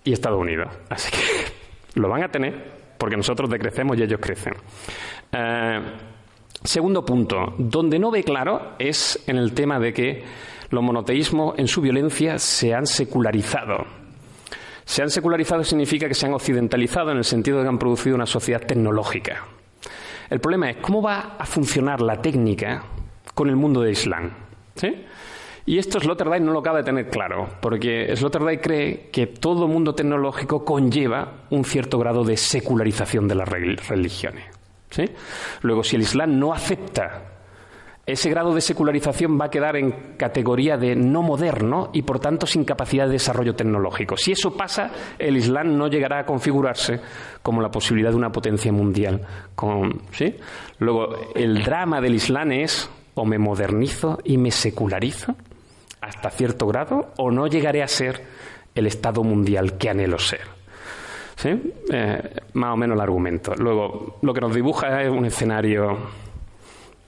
y 0.03 0.13
Estados 0.13 0.39
Unidos. 0.39 0.69
Así 0.89 1.11
que 1.11 1.17
lo 1.99 2.09
van 2.09 2.23
a 2.23 2.29
tener 2.29 2.71
porque 2.97 3.17
nosotros 3.17 3.49
decrecemos 3.49 3.97
y 3.97 4.03
ellos 4.03 4.19
crecen. 4.21 4.53
Ah, 5.31 5.81
segundo 6.63 7.05
punto, 7.05 7.53
donde 7.57 7.99
no 7.99 8.11
ve 8.11 8.23
claro 8.23 8.73
es 8.79 9.23
en 9.27 9.37
el 9.37 9.53
tema 9.53 9.79
de 9.79 9.93
que 9.93 10.23
Los 10.69 10.83
monoteísmos 10.83 11.59
en 11.59 11.67
su 11.67 11.81
violencia 11.81 12.39
se 12.39 12.73
han 12.73 12.87
secularizado. 12.87 13.85
Se 14.85 15.03
han 15.03 15.09
secularizado 15.11 15.63
significa 15.63 16.07
que 16.07 16.15
se 16.15 16.25
han 16.25 16.33
occidentalizado 16.33 17.11
en 17.11 17.17
el 17.17 17.23
sentido 17.23 17.57
de 17.57 17.63
que 17.63 17.69
han 17.69 17.77
producido 17.77 18.15
una 18.15 18.25
sociedad 18.25 18.65
tecnológica. 18.65 19.45
El 20.29 20.39
problema 20.39 20.69
es 20.69 20.77
cómo 20.77 21.01
va 21.01 21.35
a 21.37 21.45
funcionar 21.45 22.01
la 22.01 22.21
técnica 22.21 22.83
con 23.33 23.49
el 23.49 23.55
mundo 23.55 23.81
de 23.81 23.91
Islam. 23.91 24.31
Y 25.65 25.77
esto 25.77 25.99
Sloterdijk 25.99 26.41
no 26.41 26.51
lo 26.51 26.59
acaba 26.59 26.79
de 26.79 26.83
tener 26.83 27.09
claro, 27.09 27.47
porque 27.61 28.13
Sloterdijk 28.15 28.61
cree 28.61 29.09
que 29.11 29.27
todo 29.27 29.67
mundo 29.67 29.95
tecnológico 29.95 30.65
conlleva 30.65 31.45
un 31.51 31.63
cierto 31.63 31.97
grado 31.99 32.23
de 32.23 32.35
secularización 32.35 33.27
de 33.27 33.35
las 33.35 33.47
religiones. 33.47 34.43
Luego, 35.61 35.83
si 35.83 35.95
el 35.95 36.03
Islam 36.03 36.37
no 36.37 36.53
acepta 36.53 37.32
ese 38.05 38.29
grado 38.29 38.53
de 38.53 38.59
secularización 38.59 39.39
va 39.39 39.45
a 39.45 39.49
quedar 39.49 39.77
en 39.77 40.15
categoría 40.17 40.75
de 40.75 40.95
no 40.95 41.21
moderno 41.21 41.89
y 41.93 42.01
por 42.01 42.19
tanto 42.19 42.45
sin 42.45 42.65
capacidad 42.65 43.05
de 43.05 43.13
desarrollo 43.13 43.55
tecnológico. 43.55 44.17
Si 44.17 44.33
eso 44.33 44.57
pasa, 44.57 44.91
el 45.17 45.37
Islam 45.37 45.77
no 45.77 45.87
llegará 45.87 46.19
a 46.19 46.25
configurarse 46.25 46.99
como 47.41 47.61
la 47.61 47.71
posibilidad 47.71 48.09
de 48.11 48.17
una 48.17 48.31
potencia 48.31 48.73
mundial. 48.73 49.21
¿sí? 50.11 50.35
Luego, 50.79 51.15
el 51.33 51.63
drama 51.63 52.01
del 52.01 52.15
Islam 52.15 52.51
es 52.51 52.89
o 53.15 53.25
me 53.25 53.37
modernizo 53.37 54.19
y 54.25 54.37
me 54.37 54.51
secularizo 54.51 55.35
hasta 56.01 56.29
cierto 56.29 56.67
grado 56.67 57.13
o 57.17 57.31
no 57.31 57.47
llegaré 57.47 57.83
a 57.83 57.87
ser 57.87 58.21
el 58.75 58.87
Estado 58.87 59.23
mundial 59.23 59.77
que 59.77 59.89
anhelo 59.89 60.19
ser. 60.19 60.41
¿Sí? 61.37 61.49
Eh, 61.91 62.21
más 62.53 62.73
o 62.73 62.77
menos 62.77 62.95
el 62.95 63.01
argumento. 63.01 63.53
Luego, 63.55 64.17
lo 64.21 64.33
que 64.33 64.41
nos 64.41 64.53
dibuja 64.53 65.01
es 65.01 65.09
un 65.09 65.25
escenario 65.25 65.97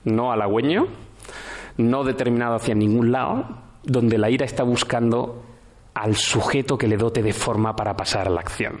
no 0.06 0.32
halagüeño, 0.32 0.86
no 1.76 2.04
determinado 2.04 2.54
hacia 2.54 2.74
ningún 2.74 3.12
lado, 3.12 3.44
donde 3.82 4.16
la 4.16 4.30
ira 4.30 4.46
está 4.46 4.62
buscando 4.62 5.44
al 5.92 6.16
sujeto 6.16 6.78
que 6.78 6.88
le 6.88 6.96
dote 6.96 7.22
de 7.22 7.32
forma 7.32 7.76
para 7.76 7.96
pasar 7.96 8.26
a 8.26 8.30
la 8.30 8.40
acción. 8.40 8.78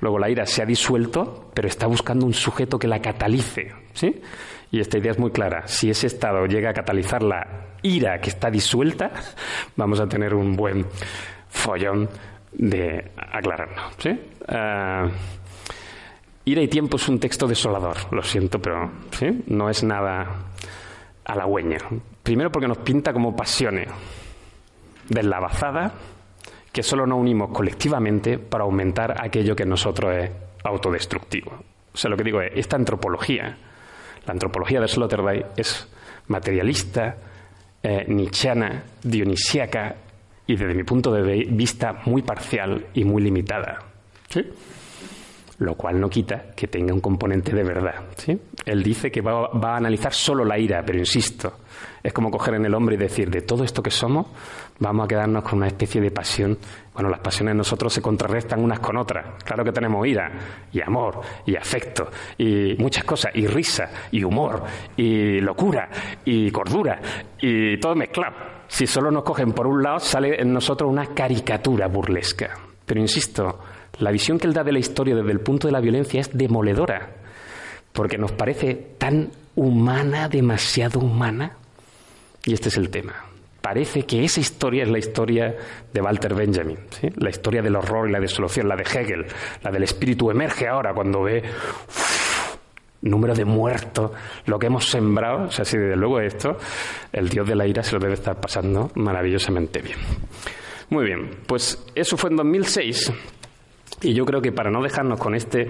Luego 0.00 0.18
la 0.18 0.30
ira 0.30 0.46
se 0.46 0.62
ha 0.62 0.66
disuelto, 0.66 1.50
pero 1.54 1.68
está 1.68 1.86
buscando 1.86 2.26
un 2.26 2.34
sujeto 2.34 2.78
que 2.78 2.88
la 2.88 3.00
catalice, 3.00 3.72
¿sí? 3.92 4.20
Y 4.70 4.80
esta 4.80 4.98
idea 4.98 5.12
es 5.12 5.18
muy 5.18 5.30
clara. 5.30 5.66
Si 5.66 5.90
ese 5.90 6.06
estado 6.06 6.46
llega 6.46 6.70
a 6.70 6.74
catalizar 6.74 7.22
la 7.22 7.68
ira 7.82 8.20
que 8.20 8.30
está 8.30 8.50
disuelta, 8.50 9.10
vamos 9.76 10.00
a 10.00 10.06
tener 10.06 10.34
un 10.34 10.54
buen 10.56 10.86
follón 11.48 12.08
de 12.52 13.10
aclararlo, 13.16 13.82
¿sí? 13.98 14.10
Ah, 14.48 15.08
Ira 16.48 16.62
y 16.62 16.68
tiempo 16.68 16.96
es 16.96 17.06
un 17.10 17.20
texto 17.20 17.46
desolador, 17.46 18.10
lo 18.10 18.22
siento, 18.22 18.58
pero 18.58 18.90
no 19.48 19.68
es 19.68 19.84
nada 19.84 20.46
halagüeño. 21.22 21.76
Primero 22.22 22.50
porque 22.50 22.66
nos 22.66 22.78
pinta 22.78 23.12
como 23.12 23.36
pasiones 23.36 23.86
deslavazada 25.10 25.92
que 26.72 26.82
solo 26.82 27.06
nos 27.06 27.18
unimos 27.18 27.50
colectivamente 27.52 28.38
para 28.38 28.64
aumentar 28.64 29.22
aquello 29.22 29.54
que 29.54 29.64
en 29.64 29.68
nosotros 29.68 30.14
es 30.16 30.30
autodestructivo. 30.64 31.52
O 31.92 31.96
sea, 31.96 32.10
lo 32.10 32.16
que 32.16 32.24
digo 32.24 32.40
es, 32.40 32.52
esta 32.54 32.76
antropología, 32.76 33.58
la 34.24 34.32
antropología 34.32 34.80
de 34.80 34.88
Sloterdijk 34.88 35.46
es 35.54 35.86
materialista, 36.28 37.14
eh, 37.82 38.06
nichiana, 38.08 38.84
dionisiaca 39.02 39.96
y 40.46 40.56
desde 40.56 40.72
mi 40.72 40.84
punto 40.84 41.12
de 41.12 41.44
vista 41.50 42.00
muy 42.06 42.22
parcial 42.22 42.86
y 42.94 43.04
muy 43.04 43.22
limitada. 43.22 43.80
¿Sí? 44.30 44.40
Lo 45.58 45.74
cual 45.74 46.00
no 46.00 46.08
quita 46.08 46.50
que 46.54 46.68
tenga 46.68 46.94
un 46.94 47.00
componente 47.00 47.54
de 47.54 47.64
verdad. 47.64 48.04
¿sí? 48.16 48.38
Él 48.64 48.82
dice 48.82 49.10
que 49.10 49.20
va, 49.20 49.50
a 49.52 49.76
analizar 49.76 50.12
solo 50.12 50.44
la 50.44 50.58
ira, 50.58 50.82
pero 50.86 50.98
insisto, 50.98 51.58
es 52.02 52.12
como 52.12 52.30
coger 52.30 52.54
en 52.54 52.64
el 52.64 52.74
hombre 52.74 52.94
y 52.94 52.98
decir, 52.98 53.28
de 53.28 53.40
todo 53.40 53.64
esto 53.64 53.82
que 53.82 53.90
somos, 53.90 54.26
vamos 54.78 55.04
a 55.04 55.08
quedarnos 55.08 55.42
con 55.42 55.58
una 55.58 55.66
especie 55.66 56.00
de 56.00 56.12
pasión. 56.12 56.56
Bueno, 56.94 57.08
las 57.08 57.18
pasiones 57.20 57.56
nosotros 57.56 57.92
se 57.92 58.00
contrarrestan 58.00 58.62
unas 58.62 58.78
con 58.78 58.96
otras. 58.96 59.42
Claro 59.44 59.64
que 59.64 59.72
tenemos 59.72 60.06
ira, 60.06 60.30
y 60.72 60.80
amor, 60.80 61.20
y 61.44 61.56
afecto, 61.56 62.08
y 62.36 62.76
muchas 62.78 63.04
cosas, 63.04 63.32
y 63.34 63.46
risa, 63.46 63.90
y 64.12 64.22
humor, 64.22 64.62
y 64.96 65.40
locura, 65.40 65.88
y 66.24 66.50
cordura, 66.50 67.00
y 67.40 67.78
todo 67.78 67.96
mezclado. 67.96 68.58
Si 68.68 68.86
solo 68.86 69.10
nos 69.10 69.24
cogen 69.24 69.52
por 69.52 69.66
un 69.66 69.82
lado, 69.82 69.98
sale 69.98 70.40
en 70.40 70.52
nosotros 70.52 70.90
una 70.90 71.06
caricatura 71.06 71.88
burlesca. 71.88 72.50
Pero 72.84 73.00
insisto, 73.00 73.58
la 73.98 74.10
visión 74.10 74.38
que 74.38 74.46
él 74.46 74.54
da 74.54 74.64
de 74.64 74.72
la 74.72 74.78
historia 74.78 75.14
desde 75.14 75.32
el 75.32 75.40
punto 75.40 75.68
de 75.68 75.72
la 75.72 75.80
violencia 75.80 76.20
es 76.20 76.30
demoledora, 76.32 77.10
porque 77.92 78.18
nos 78.18 78.32
parece 78.32 78.74
tan 78.98 79.30
humana, 79.56 80.28
demasiado 80.28 81.00
humana. 81.00 81.56
Y 82.44 82.54
este 82.54 82.68
es 82.68 82.76
el 82.76 82.90
tema. 82.90 83.24
Parece 83.60 84.04
que 84.04 84.24
esa 84.24 84.40
historia 84.40 84.84
es 84.84 84.88
la 84.88 84.98
historia 84.98 85.54
de 85.92 86.00
Walter 86.00 86.32
Benjamin, 86.32 86.78
la 87.16 87.28
historia 87.28 87.60
del 87.60 87.76
horror 87.76 88.08
y 88.08 88.12
la 88.12 88.20
desolación, 88.20 88.68
la 88.68 88.76
de 88.76 88.84
Hegel, 88.84 89.26
la 89.62 89.70
del 89.70 89.82
espíritu 89.82 90.30
emerge 90.30 90.68
ahora 90.68 90.94
cuando 90.94 91.22
ve 91.22 91.42
número 93.02 93.34
de 93.34 93.44
muertos, 93.44 94.12
lo 94.46 94.58
que 94.58 94.66
hemos 94.66 94.88
sembrado. 94.88 95.48
O 95.48 95.50
sea, 95.50 95.64
si 95.64 95.76
desde 95.76 95.96
luego 95.96 96.20
esto, 96.20 96.56
el 97.12 97.28
dios 97.28 97.46
de 97.46 97.56
la 97.56 97.66
ira 97.66 97.82
se 97.82 97.94
lo 97.94 97.98
debe 97.98 98.14
estar 98.14 98.40
pasando 98.40 98.90
maravillosamente 98.94 99.82
bien. 99.82 99.98
Muy 100.90 101.04
bien, 101.04 101.30
pues 101.46 101.84
eso 101.94 102.16
fue 102.16 102.30
en 102.30 102.36
2006 102.36 103.12
y 104.02 104.14
yo 104.14 104.24
creo 104.24 104.40
que 104.40 104.52
para 104.52 104.70
no 104.70 104.82
dejarnos 104.82 105.18
con 105.18 105.34
este 105.34 105.68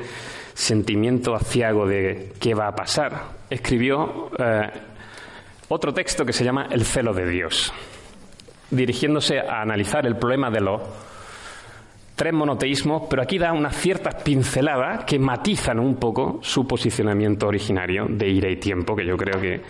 sentimiento 0.55 1.35
aciago 1.35 1.87
de 1.87 2.33
qué 2.41 2.55
va 2.55 2.69
a 2.69 2.75
pasar, 2.75 3.23
escribió 3.49 4.31
eh, 4.39 4.71
otro 5.69 5.93
texto 5.93 6.25
que 6.25 6.33
se 6.33 6.45
llama 6.45 6.67
El 6.71 6.85
celo 6.85 7.13
de 7.13 7.29
Dios, 7.29 7.73
dirigiéndose 8.71 9.39
a 9.39 9.63
analizar 9.63 10.07
el 10.07 10.17
problema 10.17 10.51
de 10.51 10.61
los 10.61 10.83
tres 12.17 12.33
monoteísmos, 12.33 13.05
pero 13.09 13.23
aquí 13.23 13.39
da 13.39 13.53
unas 13.53 13.77
ciertas 13.77 14.23
pinceladas 14.23 15.05
que 15.05 15.19
matizan 15.21 15.79
un 15.79 15.97
poco 15.97 16.41
su 16.43 16.67
posicionamiento 16.67 17.47
originario 17.47 18.07
de 18.09 18.29
ira 18.29 18.51
y 18.51 18.57
tiempo, 18.57 18.97
que 18.97 19.07
yo 19.07 19.17
creo 19.17 19.41
que 19.41 19.63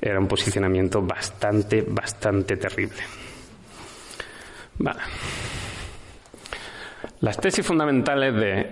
era 0.00 0.18
un 0.18 0.26
posicionamiento 0.26 1.02
bastante, 1.02 1.82
bastante 1.86 2.56
terrible. 2.56 3.02
Vale. 4.78 5.00
Las 7.22 7.36
tesis 7.36 7.64
fundamentales 7.64 8.34
de, 8.34 8.66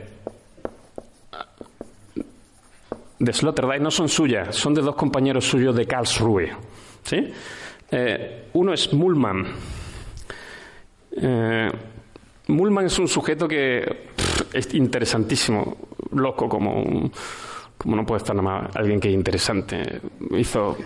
de 3.21 3.33
Sloterdijk 3.33 3.81
no 3.81 3.93
son 3.93 4.09
suyas, 4.09 4.57
son 4.57 4.75
de 4.75 4.83
dos 4.83 4.97
compañeros 4.97 5.45
suyos 5.45 5.75
de 5.77 5.87
Karlsruhe. 5.87 6.51
¿sí? 7.05 7.33
Eh, 7.93 8.49
uno 8.55 8.73
es 8.73 8.93
Mullmann. 8.93 9.47
Eh, 11.13 11.71
Mullmann 12.49 12.87
es 12.87 12.99
un 12.99 13.07
sujeto 13.07 13.47
que 13.47 14.11
es 14.53 14.75
interesantísimo, 14.75 15.77
loco 16.11 16.49
como 16.49 17.13
como 17.81 17.97
no 17.97 18.05
puede 18.05 18.19
estar 18.19 18.37
nada 18.37 18.47
más 18.47 18.77
alguien 18.77 19.01
que 19.01 19.09
es 19.09 19.15
interesante. 19.15 20.03
Hizo 20.37 20.77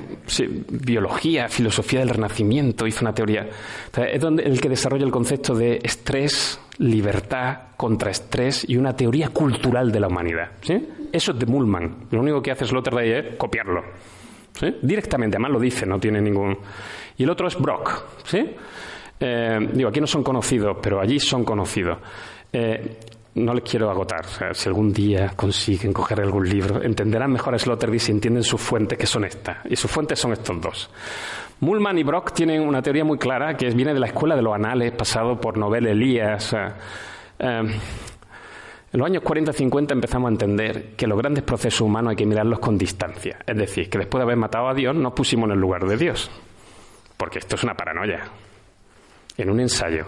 biología, 0.71 1.49
filosofía 1.49 1.99
del 1.99 2.11
renacimiento, 2.11 2.87
hizo 2.87 3.01
una 3.01 3.13
teoría. 3.13 3.49
es 3.97 4.21
donde 4.21 4.45
el 4.45 4.61
que 4.61 4.69
desarrolla 4.69 5.05
el 5.05 5.11
concepto 5.11 5.57
de 5.57 5.81
estrés, 5.83 6.61
libertad, 6.79 7.59
contraestrés 7.77 8.69
y 8.69 8.77
una 8.77 8.95
teoría 8.95 9.29
cultural 9.29 9.93
de 9.93 10.01
la 10.01 10.09
humanidad. 10.09 10.51
¿sí? 10.61 10.89
Eso 11.13 11.33
es 11.33 11.39
de 11.39 11.47
Mullman. 11.47 12.07
Lo 12.11 12.21
único 12.21 12.43
que 12.43 12.51
hace 12.51 12.67
Sloterdijk 12.67 13.27
es 13.27 13.37
copiarlo. 13.37 13.83
Directamente, 14.83 15.37
además 15.37 15.53
lo 15.53 15.61
dice, 15.61 15.85
no 15.85 15.99
tiene 15.99 16.21
ningún. 16.21 16.57
Y 17.17 17.25
el 17.25 17.31
otro 17.31 17.49
es 17.49 17.59
Brock. 17.59 18.05
¿sí? 18.25 18.55
Eh, 19.19 19.59
digo, 19.73 19.89
aquí 19.89 20.01
no 20.01 20.07
son 20.07 20.23
conocidos, 20.23 20.77
pero 20.81 21.01
allí 21.01 21.19
son 21.19 21.45
conocidos. 21.45 21.99
Eh, 22.53 22.99
no 23.35 23.53
les 23.53 23.65
quiero 23.65 23.91
agotar. 23.91 24.25
si 24.53 24.69
algún 24.69 24.93
día 24.93 25.33
consiguen 25.35 25.93
coger 25.93 26.21
algún 26.21 26.49
libro, 26.49 26.83
entenderán 26.83 27.33
mejor 27.33 27.55
a 27.55 27.59
Sloterdijk 27.59 28.01
si 28.01 28.13
entienden 28.13 28.45
sus 28.45 28.61
fuentes, 28.61 28.97
que 28.97 29.07
son 29.07 29.25
estas. 29.25 29.59
Y 29.67 29.77
sus 29.77 29.91
fuentes 29.91 30.19
son 30.21 30.33
estos 30.33 30.61
dos. 30.61 30.91
Mullman 31.61 31.99
y 31.99 32.03
Brock 32.03 32.33
tienen 32.33 32.63
una 32.63 32.83
teoría 32.83 33.05
muy 33.05 33.19
clara 33.19 33.57
que 33.57 33.69
viene 33.71 33.95
de 33.95 34.01
la 34.01 34.07
escuela 34.07 34.37
de 34.37 34.43
los 34.43 34.55
anales, 34.55 34.93
pasado 34.93 35.41
por 35.41 35.57
Nobel 35.57 35.87
Elías. 35.87 36.55
Eh, 37.39 37.63
en 38.95 39.01
los 39.01 39.07
años 39.07 39.23
40-50 39.25 39.93
empezamos 39.93 40.29
a 40.29 40.33
entender 40.33 40.95
que 40.95 41.07
los 41.07 41.19
grandes 41.19 41.43
procesos 41.43 41.81
humanos 41.81 42.11
hay 42.11 42.17
que 42.17 42.27
mirarlos 42.27 42.61
con 42.61 42.79
distancia. 42.79 43.39
Es 43.47 43.57
decir, 43.57 43.91
que 43.91 43.99
después 43.99 44.21
de 44.21 44.23
haber 44.23 44.37
matado 44.37 44.69
a 44.69 44.75
Dios 44.75 44.95
nos 44.95 45.13
pusimos 45.13 45.47
en 45.49 45.55
el 45.55 45.61
lugar 45.61 45.85
de 45.85 45.97
Dios. 45.97 46.31
Porque 47.17 47.39
esto 47.39 47.57
es 47.57 47.65
una 47.65 47.75
paranoia. 47.75 48.23
En 49.37 49.51
un 49.51 49.59
ensayo, 49.59 50.07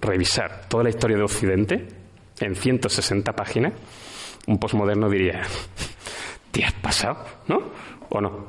revisar 0.00 0.68
toda 0.68 0.84
la 0.84 0.90
historia 0.90 1.16
de 1.16 1.24
Occidente 1.24 1.88
en 2.40 2.54
160 2.54 3.32
páginas, 3.32 3.72
un 4.46 4.58
posmoderno 4.58 5.08
diría, 5.08 5.42
¿te 6.50 6.64
has 6.64 6.72
pasado? 6.74 7.24
¿No? 7.48 7.62
¿O 8.10 8.20
no? 8.20 8.46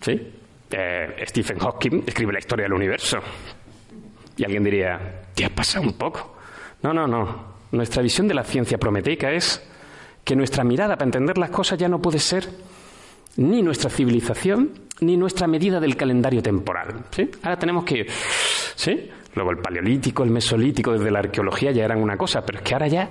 ¿Sí? 0.00 0.32
Eh, 0.70 1.24
Stephen 1.26 1.58
Hawking 1.58 2.02
escribe 2.06 2.32
la 2.32 2.38
historia 2.38 2.64
del 2.64 2.72
universo. 2.72 3.18
Y 4.36 4.44
alguien 4.44 4.62
diría, 4.62 5.22
¿te 5.34 5.44
has 5.44 5.50
pasado 5.50 5.84
un 5.84 5.94
poco? 5.94 6.36
No, 6.82 6.92
no, 6.92 7.06
no. 7.06 7.58
Nuestra 7.72 8.02
visión 8.02 8.28
de 8.28 8.34
la 8.34 8.44
ciencia 8.44 8.78
prometeica 8.78 9.30
es 9.30 9.62
que 10.24 10.36
nuestra 10.36 10.64
mirada 10.64 10.96
para 10.96 11.06
entender 11.06 11.38
las 11.38 11.50
cosas 11.50 11.78
ya 11.78 11.88
no 11.88 12.00
puede 12.00 12.18
ser 12.18 12.48
ni 13.36 13.62
nuestra 13.62 13.90
civilización, 13.90 14.72
ni 15.00 15.16
nuestra 15.16 15.46
medida 15.46 15.80
del 15.80 15.96
calendario 15.96 16.42
temporal. 16.42 17.04
Ahora 17.42 17.58
tenemos 17.58 17.84
que... 17.84 18.06
¿sí? 18.74 19.10
Luego 19.34 19.52
el 19.52 19.58
paleolítico, 19.58 20.24
el 20.24 20.30
mesolítico, 20.30 20.92
desde 20.92 21.10
la 21.10 21.20
arqueología 21.20 21.70
ya 21.70 21.84
eran 21.84 22.02
una 22.02 22.16
cosa, 22.16 22.44
pero 22.44 22.58
es 22.58 22.64
que 22.64 22.74
ahora 22.74 22.88
ya 22.88 23.10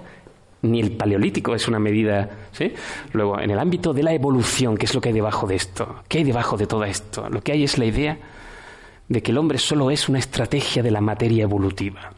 ni 0.61 0.79
el 0.79 0.91
paleolítico 0.91 1.55
es 1.55 1.67
una 1.67 1.79
medida. 1.79 2.29
¿sí? 2.51 2.73
Luego, 3.13 3.39
en 3.39 3.51
el 3.51 3.59
ámbito 3.59 3.93
de 3.93 4.03
la 4.03 4.13
evolución, 4.13 4.77
¿qué 4.77 4.85
es 4.85 4.95
lo 4.95 5.01
que 5.01 5.09
hay 5.09 5.15
debajo 5.15 5.47
de 5.47 5.55
esto? 5.55 6.03
¿Qué 6.07 6.19
hay 6.19 6.23
debajo 6.23 6.57
de 6.57 6.67
todo 6.67 6.83
esto? 6.83 7.29
Lo 7.29 7.41
que 7.41 7.51
hay 7.51 7.63
es 7.63 7.77
la 7.77 7.85
idea 7.85 8.17
de 9.07 9.21
que 9.21 9.31
el 9.31 9.37
hombre 9.37 9.57
solo 9.57 9.91
es 9.91 10.09
una 10.09 10.19
estrategia 10.19 10.83
de 10.83 10.91
la 10.91 11.01
materia 11.01 11.43
evolutiva. 11.43 12.11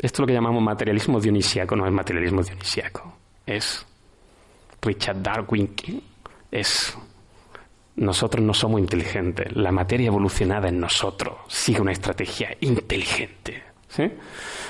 Esto 0.00 0.16
es 0.16 0.20
lo 0.20 0.26
que 0.26 0.32
llamamos 0.32 0.62
materialismo 0.62 1.20
dionisiaco, 1.20 1.76
no 1.76 1.86
es 1.86 1.92
materialismo 1.92 2.42
dionisiaco. 2.42 3.16
Es 3.46 3.86
Richard 4.82 5.22
Darwin, 5.22 5.74
es 6.50 6.96
nosotros 7.96 8.44
no 8.44 8.52
somos 8.52 8.80
inteligentes, 8.80 9.54
la 9.54 9.70
materia 9.70 10.08
evolucionada 10.08 10.68
en 10.68 10.80
nosotros 10.80 11.36
sigue 11.48 11.80
una 11.80 11.92
estrategia 11.92 12.56
inteligente. 12.60 13.62
¿Sí? 13.94 14.10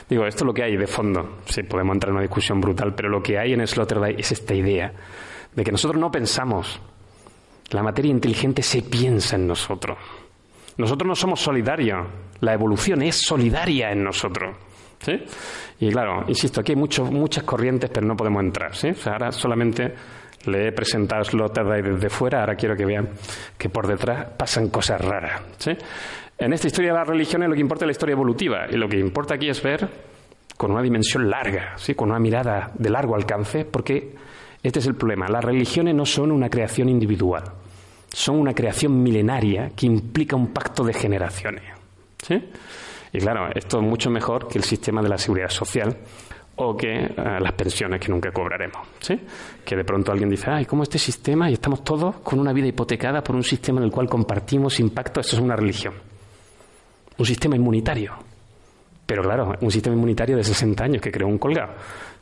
Digo, 0.08 0.26
esto 0.26 0.44
es 0.44 0.46
lo 0.46 0.52
que 0.52 0.62
hay 0.62 0.76
de 0.76 0.86
fondo. 0.86 1.38
Sí, 1.46 1.62
podemos 1.62 1.94
entrar 1.94 2.10
en 2.10 2.16
una 2.16 2.22
discusión 2.22 2.60
brutal, 2.60 2.94
pero 2.94 3.08
lo 3.08 3.22
que 3.22 3.38
hay 3.38 3.52
en 3.52 3.66
Sloterdijk 3.66 4.18
es 4.18 4.32
esta 4.32 4.54
idea 4.54 4.92
de 5.54 5.64
que 5.64 5.72
nosotros 5.72 6.00
no 6.00 6.10
pensamos. 6.10 6.80
La 7.70 7.82
materia 7.82 8.10
inteligente 8.10 8.62
se 8.62 8.82
piensa 8.82 9.36
en 9.36 9.46
nosotros. 9.46 9.96
Nosotros 10.76 11.08
no 11.08 11.14
somos 11.14 11.40
solidarios. 11.40 12.06
La 12.40 12.52
evolución 12.52 13.02
es 13.02 13.20
solidaria 13.24 13.90
en 13.90 14.04
nosotros. 14.04 14.56
Y 15.80 15.90
claro, 15.90 16.24
insisto, 16.28 16.60
aquí 16.60 16.72
hay 16.72 16.76
muchas 16.76 17.44
corrientes, 17.44 17.90
pero 17.92 18.06
no 18.06 18.16
podemos 18.16 18.42
entrar. 18.42 18.74
¿sí? 18.74 18.88
ahora 19.06 19.32
solamente 19.32 19.94
le 20.46 20.68
he 20.68 20.72
presentado 20.72 21.24
Sloterdijk 21.24 21.94
desde 21.94 22.10
fuera, 22.10 22.40
ahora 22.40 22.54
quiero 22.54 22.76
que 22.76 22.84
vean 22.84 23.10
que 23.56 23.68
por 23.70 23.86
detrás 23.86 24.26
pasan 24.36 24.68
cosas 24.68 25.00
raras. 25.00 25.42
En 26.38 26.52
esta 26.52 26.66
historia 26.66 26.92
de 26.92 26.98
las 26.98 27.06
religiones 27.06 27.48
lo 27.48 27.54
que 27.54 27.60
importa 27.60 27.84
es 27.84 27.88
la 27.88 27.92
historia 27.92 28.12
evolutiva 28.14 28.66
y 28.70 28.76
lo 28.76 28.88
que 28.88 28.98
importa 28.98 29.34
aquí 29.34 29.48
es 29.48 29.62
ver 29.62 29.88
con 30.56 30.70
una 30.72 30.82
dimensión 30.82 31.28
larga, 31.30 31.74
¿sí? 31.76 31.94
con 31.94 32.10
una 32.10 32.18
mirada 32.18 32.70
de 32.74 32.90
largo 32.90 33.14
alcance, 33.14 33.64
porque 33.64 34.14
este 34.62 34.78
es 34.78 34.86
el 34.86 34.94
problema. 34.94 35.28
Las 35.28 35.44
religiones 35.44 35.94
no 35.94 36.04
son 36.04 36.32
una 36.32 36.48
creación 36.48 36.88
individual, 36.88 37.44
son 38.12 38.36
una 38.36 38.54
creación 38.54 39.02
milenaria 39.02 39.70
que 39.76 39.86
implica 39.86 40.36
un 40.36 40.48
pacto 40.48 40.84
de 40.84 40.92
generaciones. 40.92 41.64
¿sí? 42.22 42.42
Y 43.12 43.18
claro, 43.18 43.48
esto 43.54 43.78
es 43.78 43.84
mucho 43.84 44.10
mejor 44.10 44.48
que 44.48 44.58
el 44.58 44.64
sistema 44.64 45.02
de 45.02 45.08
la 45.08 45.18
seguridad 45.18 45.50
social 45.50 45.96
o 46.56 46.76
que 46.76 46.92
eh, 46.92 47.14
las 47.16 47.52
pensiones 47.52 48.00
que 48.00 48.08
nunca 48.08 48.30
cobraremos. 48.32 48.86
¿sí? 49.00 49.20
Que 49.64 49.76
de 49.76 49.84
pronto 49.84 50.12
alguien 50.12 50.30
dice, 50.30 50.50
ay, 50.50 50.64
¿cómo 50.66 50.82
este 50.82 50.98
sistema? 50.98 51.50
Y 51.50 51.54
estamos 51.54 51.82
todos 51.84 52.16
con 52.16 52.38
una 52.38 52.52
vida 52.52 52.66
hipotecada 52.66 53.22
por 53.22 53.36
un 53.36 53.44
sistema 53.44 53.78
en 53.78 53.84
el 53.84 53.90
cual 53.90 54.08
compartimos 54.08 54.80
impacto. 54.80 55.20
Eso 55.20 55.36
es 55.36 55.42
una 55.42 55.56
religión. 55.56 56.13
Un 57.18 57.26
sistema 57.26 57.56
inmunitario. 57.56 58.12
Pero 59.06 59.22
claro, 59.22 59.54
un 59.60 59.70
sistema 59.70 59.94
inmunitario 59.94 60.36
de 60.36 60.44
60 60.44 60.84
años 60.84 61.02
que 61.02 61.12
creó 61.12 61.28
un 61.28 61.38
colgado. 61.38 61.72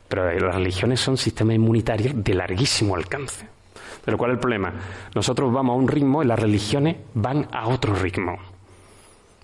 Pero 0.08 0.30
las 0.38 0.54
religiones 0.54 1.00
son 1.00 1.16
sistemas 1.16 1.56
inmunitarios 1.56 2.12
de 2.16 2.34
larguísimo 2.34 2.96
alcance. 2.96 3.46
Pero 4.04 4.18
¿cuál 4.18 4.32
es 4.32 4.34
el 4.34 4.40
problema? 4.40 4.72
Nosotros 5.14 5.52
vamos 5.52 5.74
a 5.74 5.78
un 5.78 5.88
ritmo 5.88 6.22
y 6.22 6.26
las 6.26 6.38
religiones 6.38 6.96
van 7.14 7.48
a 7.52 7.68
otro 7.68 7.94
ritmo. 7.94 8.36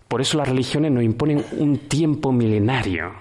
Por 0.09 0.20
eso 0.20 0.38
las 0.38 0.49
religiones 0.49 0.90
nos 0.90 1.05
imponen 1.05 1.44
un 1.59 1.78
tiempo 1.88 2.32
milenario. 2.32 3.12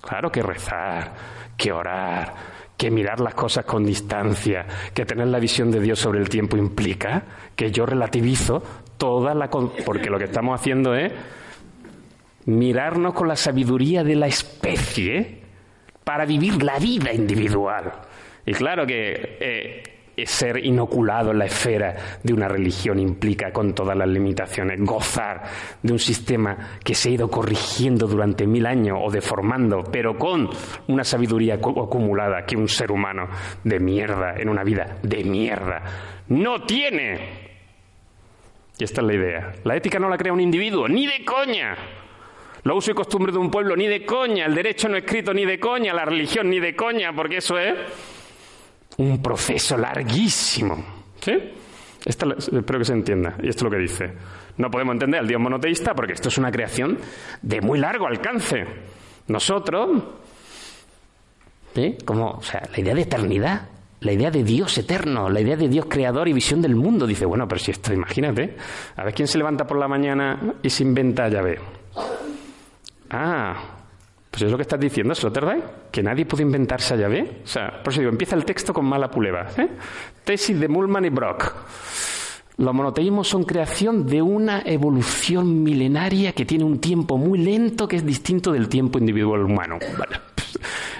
Claro 0.00 0.30
que 0.30 0.42
rezar, 0.42 1.12
que 1.56 1.72
orar, 1.72 2.34
que 2.76 2.90
mirar 2.90 3.18
las 3.20 3.34
cosas 3.34 3.64
con 3.64 3.84
distancia, 3.84 4.64
que 4.94 5.04
tener 5.04 5.26
la 5.26 5.40
visión 5.40 5.70
de 5.70 5.80
Dios 5.80 5.98
sobre 5.98 6.20
el 6.20 6.28
tiempo 6.28 6.56
implica 6.56 7.24
que 7.56 7.72
yo 7.72 7.84
relativizo 7.84 8.62
toda 8.96 9.34
la... 9.34 9.50
porque 9.50 10.10
lo 10.10 10.18
que 10.18 10.26
estamos 10.26 10.58
haciendo 10.58 10.94
es 10.94 11.12
mirarnos 12.48 13.12
con 13.12 13.28
la 13.28 13.36
sabiduría 13.36 14.02
de 14.02 14.16
la 14.16 14.26
especie 14.26 15.42
para 16.02 16.24
vivir 16.24 16.62
la 16.62 16.78
vida 16.78 17.12
individual. 17.12 17.92
Y 18.46 18.52
claro 18.52 18.86
que 18.86 19.36
eh, 19.38 19.82
ser 20.24 20.64
inoculado 20.64 21.32
en 21.32 21.38
la 21.38 21.44
esfera 21.44 21.94
de 22.22 22.32
una 22.32 22.48
religión 22.48 22.98
implica, 22.98 23.52
con 23.52 23.74
todas 23.74 23.94
las 23.94 24.08
limitaciones, 24.08 24.80
gozar 24.80 25.42
de 25.82 25.92
un 25.92 25.98
sistema 25.98 26.78
que 26.82 26.94
se 26.94 27.10
ha 27.10 27.12
ido 27.12 27.30
corrigiendo 27.30 28.06
durante 28.06 28.46
mil 28.46 28.64
años 28.64 28.98
o 28.98 29.10
deformando, 29.10 29.84
pero 29.92 30.16
con 30.16 30.48
una 30.88 31.04
sabiduría 31.04 31.56
acumulada 31.56 32.46
que 32.46 32.56
un 32.56 32.68
ser 32.68 32.90
humano 32.90 33.28
de 33.62 33.78
mierda, 33.78 34.34
en 34.38 34.48
una 34.48 34.64
vida 34.64 34.96
de 35.02 35.22
mierda, 35.22 35.82
no 36.28 36.62
tiene. 36.62 37.48
Y 38.78 38.84
esta 38.84 39.02
es 39.02 39.06
la 39.06 39.14
idea. 39.14 39.52
La 39.64 39.76
ética 39.76 39.98
no 39.98 40.08
la 40.08 40.16
crea 40.16 40.32
un 40.32 40.40
individuo, 40.40 40.88
ni 40.88 41.06
de 41.06 41.24
coña. 41.26 41.76
Lo 42.68 42.76
uso 42.76 42.90
y 42.90 42.94
costumbre 42.94 43.32
de 43.32 43.38
un 43.38 43.50
pueblo, 43.50 43.74
ni 43.74 43.86
de 43.86 44.04
coña. 44.04 44.44
El 44.44 44.54
derecho 44.54 44.90
no 44.90 44.98
escrito, 44.98 45.32
ni 45.32 45.46
de 45.46 45.58
coña. 45.58 45.94
La 45.94 46.04
religión, 46.04 46.50
ni 46.50 46.60
de 46.60 46.76
coña, 46.76 47.14
porque 47.14 47.38
eso 47.38 47.56
es 47.56 47.74
un 48.98 49.22
proceso 49.22 49.78
larguísimo. 49.78 50.76
¿Sí? 51.18 51.32
espero 52.04 52.78
que 52.78 52.84
se 52.84 52.92
entienda. 52.92 53.36
Y 53.42 53.48
esto 53.48 53.60
es 53.60 53.62
lo 53.62 53.70
que 53.70 53.78
dice. 53.78 54.12
No 54.58 54.70
podemos 54.70 54.92
entender 54.92 55.20
al 55.20 55.26
Dios 55.26 55.40
monoteísta 55.40 55.94
porque 55.94 56.12
esto 56.12 56.28
es 56.28 56.36
una 56.36 56.52
creación 56.52 56.98
de 57.40 57.62
muy 57.62 57.78
largo 57.78 58.06
alcance. 58.06 58.66
Nosotros. 59.28 60.02
Como, 62.04 62.32
o 62.32 62.42
sea, 62.42 62.68
la 62.70 62.80
idea 62.80 62.94
de 62.94 63.00
eternidad, 63.00 63.62
la 64.00 64.12
idea 64.12 64.30
de 64.30 64.44
Dios 64.44 64.76
eterno, 64.76 65.30
la 65.30 65.40
idea 65.40 65.56
de 65.56 65.68
Dios 65.68 65.86
creador 65.88 66.28
y 66.28 66.34
visión 66.34 66.60
del 66.60 66.76
mundo. 66.76 67.06
Dice, 67.06 67.24
bueno, 67.24 67.48
pero 67.48 67.60
si 67.60 67.70
esto, 67.70 67.94
imagínate, 67.94 68.58
a 68.94 69.04
ver 69.04 69.14
quién 69.14 69.26
se 69.26 69.38
levanta 69.38 69.66
por 69.66 69.78
la 69.78 69.88
mañana 69.88 70.56
y 70.62 70.68
se 70.68 70.82
inventa 70.82 71.30
llave. 71.30 71.77
Ah, 73.10 73.78
pues 74.30 74.42
es 74.42 74.50
lo 74.50 74.56
que 74.56 74.62
estás 74.62 74.78
diciendo, 74.78 75.14
Sloterdijk, 75.14 75.90
que 75.90 76.02
nadie 76.02 76.26
puede 76.26 76.42
inventarse 76.42 76.94
a 76.94 76.96
llave. 76.96 77.40
O 77.42 77.46
sea, 77.46 77.82
por 77.82 77.92
eso 77.92 78.00
digo, 78.00 78.12
empieza 78.12 78.36
el 78.36 78.44
texto 78.44 78.72
con 78.72 78.84
mala 78.84 79.10
puleva. 79.10 79.46
¿eh? 79.56 79.68
Tesis 80.24 80.58
de 80.58 80.68
Mullman 80.68 81.06
y 81.06 81.08
Brock. 81.08 81.54
Los 82.58 82.74
monoteísmos 82.74 83.28
son 83.28 83.44
creación 83.44 84.06
de 84.06 84.20
una 84.20 84.62
evolución 84.64 85.62
milenaria 85.62 86.32
que 86.32 86.44
tiene 86.44 86.64
un 86.64 86.80
tiempo 86.80 87.16
muy 87.16 87.38
lento 87.38 87.86
que 87.86 87.96
es 87.96 88.04
distinto 88.04 88.52
del 88.52 88.68
tiempo 88.68 88.98
individual 88.98 89.42
humano. 89.44 89.78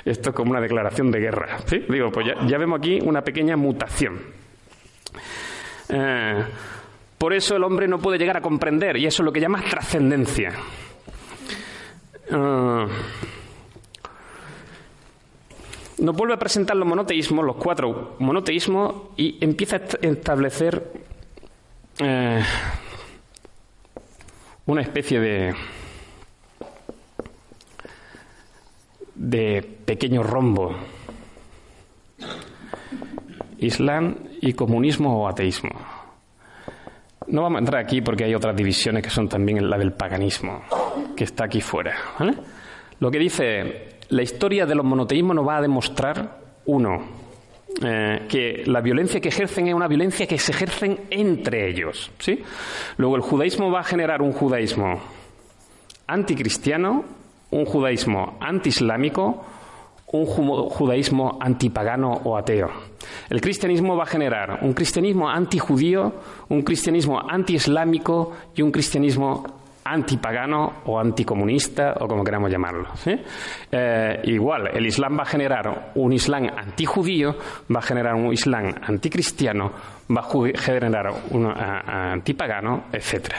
esto 0.04 0.30
es 0.30 0.36
como 0.36 0.52
una 0.52 0.60
declaración 0.60 1.10
de 1.10 1.18
guerra. 1.18 1.58
¿sí? 1.66 1.84
Digo, 1.88 2.10
pues 2.12 2.26
ya, 2.26 2.58
vemos 2.58 2.78
aquí 2.78 3.00
una 3.02 3.22
pequeña 3.22 3.56
mutación. 3.56 4.18
Eh, 5.88 6.44
por 7.18 7.32
eso 7.32 7.56
el 7.56 7.64
hombre 7.64 7.88
no 7.88 7.98
puede 7.98 8.18
llegar 8.18 8.36
a 8.36 8.40
comprender, 8.40 8.96
y 8.96 9.06
eso 9.06 9.22
es 9.22 9.24
lo 9.24 9.32
que 9.32 9.40
llamas 9.40 9.64
trascendencia. 9.64 10.52
Ah. 12.30 12.86
nos 15.98 16.16
vuelve 16.16 16.34
a 16.34 16.38
presentar 16.38 16.76
los 16.76 16.86
monoteísmos, 16.86 17.44
los 17.44 17.56
cuatro 17.56 18.16
monoteísmos, 18.18 18.94
y 19.16 19.42
empieza 19.42 19.76
a 19.76 20.06
establecer 20.06 20.92
eh, 21.98 22.42
una 24.66 24.82
especie 24.82 25.20
de, 25.20 25.54
de 29.14 29.62
pequeño 29.84 30.22
rombo. 30.22 30.74
Islam 33.58 34.16
y 34.40 34.52
comunismo 34.52 35.24
o 35.24 35.28
ateísmo. 35.28 35.97
No 37.28 37.42
vamos 37.42 37.56
a 37.56 37.60
entrar 37.60 37.82
aquí 37.82 38.00
porque 38.00 38.24
hay 38.24 38.34
otras 38.34 38.56
divisiones 38.56 39.02
que 39.02 39.10
son 39.10 39.28
también 39.28 39.68
la 39.68 39.76
del 39.76 39.92
paganismo, 39.92 40.62
que 41.14 41.24
está 41.24 41.44
aquí 41.44 41.60
fuera. 41.60 41.94
Lo 43.00 43.10
que 43.10 43.18
dice, 43.18 43.98
la 44.08 44.22
historia 44.22 44.64
de 44.64 44.74
los 44.74 44.84
monoteísmos 44.84 45.36
nos 45.36 45.46
va 45.46 45.58
a 45.58 45.62
demostrar, 45.62 46.38
uno, 46.66 47.04
eh, 47.82 48.22
que 48.28 48.62
la 48.66 48.80
violencia 48.80 49.20
que 49.20 49.28
ejercen 49.28 49.68
es 49.68 49.74
una 49.74 49.88
violencia 49.88 50.26
que 50.26 50.38
se 50.38 50.52
ejercen 50.52 51.00
entre 51.10 51.68
ellos. 51.68 52.10
¿sí? 52.18 52.42
Luego 52.96 53.16
el 53.16 53.22
judaísmo 53.22 53.70
va 53.70 53.80
a 53.80 53.84
generar 53.84 54.22
un 54.22 54.32
judaísmo 54.32 55.00
anticristiano, 56.06 57.04
un 57.50 57.64
judaísmo 57.66 58.38
antiislámico, 58.40 59.44
un 60.12 60.26
judaísmo 60.26 61.38
antipagano 61.40 62.12
o 62.24 62.36
ateo. 62.36 62.70
El 63.28 63.40
cristianismo 63.40 63.96
va 63.96 64.04
a 64.04 64.06
generar 64.06 64.58
un 64.62 64.72
cristianismo 64.72 65.28
antijudío, 65.28 66.14
un 66.48 66.62
cristianismo 66.62 67.20
antiislámico 67.20 68.32
y 68.54 68.62
un 68.62 68.70
cristianismo 68.70 69.44
antipagano 69.84 70.82
o 70.84 70.98
anticomunista 70.98 71.94
o 72.00 72.06
como 72.06 72.22
queramos 72.22 72.50
llamarlo. 72.50 72.88
Eh, 73.70 74.20
igual, 74.24 74.68
el 74.74 74.86
Islam 74.86 75.18
va 75.18 75.22
a 75.22 75.26
generar 75.26 75.92
un 75.94 76.12
Islam 76.12 76.48
antijudío, 76.56 77.36
va 77.74 77.80
a 77.80 77.82
generar 77.82 78.14
un 78.14 78.32
Islam 78.32 78.74
anticristiano, 78.82 79.72
va 80.14 80.20
a 80.20 80.58
generar 80.58 81.12
un 81.30 81.46
antipagano, 81.46 82.84
etc. 82.92 83.34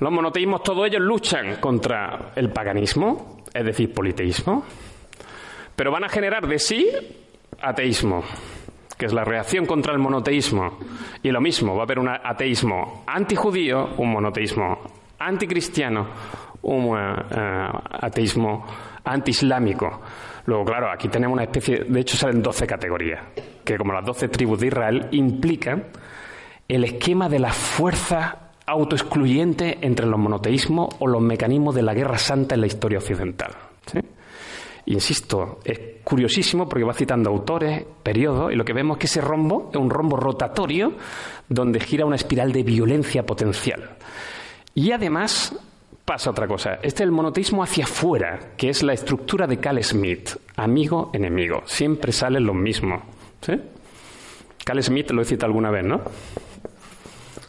los 0.00 0.12
monoteísmos, 0.12 0.62
todos 0.62 0.86
ellos 0.86 1.00
luchan 1.00 1.56
contra 1.56 2.32
el 2.34 2.50
paganismo, 2.50 3.42
es 3.52 3.64
decir, 3.64 3.92
politeísmo, 3.92 4.64
pero 5.76 5.90
van 5.90 6.04
a 6.04 6.08
generar 6.08 6.46
de 6.46 6.58
sí 6.58 6.88
ateísmo, 7.60 8.22
que 8.98 9.06
es 9.06 9.12
la 9.12 9.24
reacción 9.24 9.66
contra 9.66 9.92
el 9.92 9.98
monoteísmo. 9.98 10.78
Y 11.22 11.30
lo 11.30 11.40
mismo, 11.40 11.74
va 11.74 11.82
a 11.82 11.84
haber 11.84 11.98
un 11.98 12.08
ateísmo 12.08 13.04
antijudío, 13.06 13.90
un 13.98 14.12
monoteísmo 14.12 14.78
anticristiano, 15.18 16.08
un 16.62 16.86
uh, 16.86 16.96
ateísmo 18.00 18.66
antiislámico. 19.04 20.00
Luego, 20.46 20.64
claro, 20.64 20.90
aquí 20.90 21.08
tenemos 21.08 21.34
una 21.34 21.44
especie, 21.44 21.84
de 21.84 22.00
hecho 22.00 22.16
salen 22.16 22.42
12 22.42 22.66
categorías, 22.66 23.20
que 23.64 23.76
como 23.76 23.92
las 23.92 24.04
12 24.04 24.28
tribus 24.28 24.60
de 24.60 24.66
Israel 24.66 25.08
implican 25.12 25.84
el 26.68 26.84
esquema 26.84 27.28
de 27.28 27.38
la 27.38 27.52
fuerza 27.52 28.43
autoexcluyente 28.66 29.78
entre 29.82 30.06
los 30.06 30.18
monoteísmos 30.18 30.88
o 30.98 31.06
los 31.06 31.22
mecanismos 31.22 31.74
de 31.74 31.82
la 31.82 31.94
guerra 31.94 32.18
santa 32.18 32.54
en 32.54 32.62
la 32.62 32.66
historia 32.66 32.98
occidental. 32.98 33.52
Insisto, 34.86 35.60
es 35.64 35.80
curiosísimo 36.04 36.68
porque 36.68 36.84
va 36.84 36.92
citando 36.92 37.30
autores, 37.30 37.84
periodos, 38.02 38.52
y 38.52 38.56
lo 38.56 38.64
que 38.64 38.74
vemos 38.74 38.96
es 38.96 39.00
que 39.00 39.06
ese 39.06 39.20
rombo 39.22 39.70
es 39.72 39.78
un 39.78 39.88
rombo 39.88 40.16
rotatorio 40.16 40.92
donde 41.48 41.80
gira 41.80 42.04
una 42.04 42.16
espiral 42.16 42.52
de 42.52 42.62
violencia 42.62 43.24
potencial. 43.24 43.96
Y 44.74 44.92
además 44.92 45.56
pasa 46.04 46.30
otra 46.30 46.46
cosa. 46.46 46.74
Este 46.74 46.86
es 46.86 47.00
el 47.02 47.12
monoteísmo 47.12 47.62
hacia 47.62 47.84
afuera, 47.84 48.52
que 48.56 48.68
es 48.68 48.82
la 48.82 48.92
estructura 48.92 49.46
de 49.46 49.58
Cal 49.58 49.82
Smith, 49.82 50.30
amigo-enemigo. 50.56 51.62
Siempre 51.64 52.12
salen 52.12 52.44
los 52.44 52.54
mismos. 52.54 53.02
¿sí? 53.40 53.54
Cal 54.64 54.82
Smith 54.82 55.10
lo 55.12 55.22
he 55.22 55.24
citado 55.24 55.46
alguna 55.46 55.70
vez, 55.70 55.84
¿no? 55.84 56.02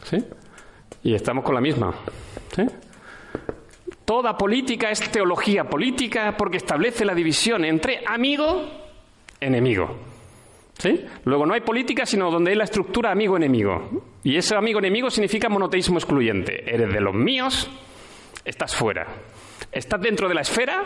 ¿Sí? 0.04 0.24
Y 1.06 1.14
estamos 1.14 1.44
con 1.44 1.54
la 1.54 1.60
misma. 1.60 1.94
Toda 4.04 4.36
política 4.36 4.90
es 4.90 5.08
teología 5.08 5.62
política 5.62 6.34
porque 6.36 6.56
establece 6.56 7.04
la 7.04 7.14
división 7.14 7.64
entre 7.64 8.02
amigo-enemigo. 8.04 9.98
¿Sí? 10.76 11.06
Luego 11.24 11.46
no 11.46 11.54
hay 11.54 11.60
política 11.60 12.04
sino 12.04 12.28
donde 12.28 12.50
hay 12.50 12.56
la 12.56 12.64
estructura 12.64 13.12
amigo-enemigo. 13.12 14.02
Y 14.24 14.36
ese 14.36 14.56
amigo-enemigo 14.56 15.08
significa 15.08 15.48
monoteísmo 15.48 15.96
excluyente. 15.96 16.68
Eres 16.68 16.92
de 16.92 17.00
los 17.00 17.14
míos, 17.14 17.70
estás 18.44 18.74
fuera. 18.74 19.06
¿Estás 19.70 20.00
dentro 20.00 20.28
de 20.28 20.34
la 20.34 20.40
esfera 20.40 20.82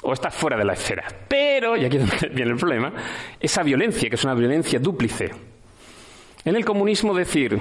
o 0.00 0.14
estás 0.14 0.34
fuera 0.34 0.56
de 0.56 0.64
la 0.64 0.72
esfera? 0.72 1.04
Pero, 1.28 1.76
y 1.76 1.84
aquí 1.84 1.98
viene 2.32 2.52
el 2.52 2.56
problema, 2.56 2.94
esa 3.38 3.62
violencia, 3.62 4.08
que 4.08 4.14
es 4.14 4.24
una 4.24 4.34
violencia 4.34 4.78
dúplice. 4.78 5.30
En 6.46 6.56
el 6.56 6.64
comunismo 6.64 7.12
decir 7.12 7.60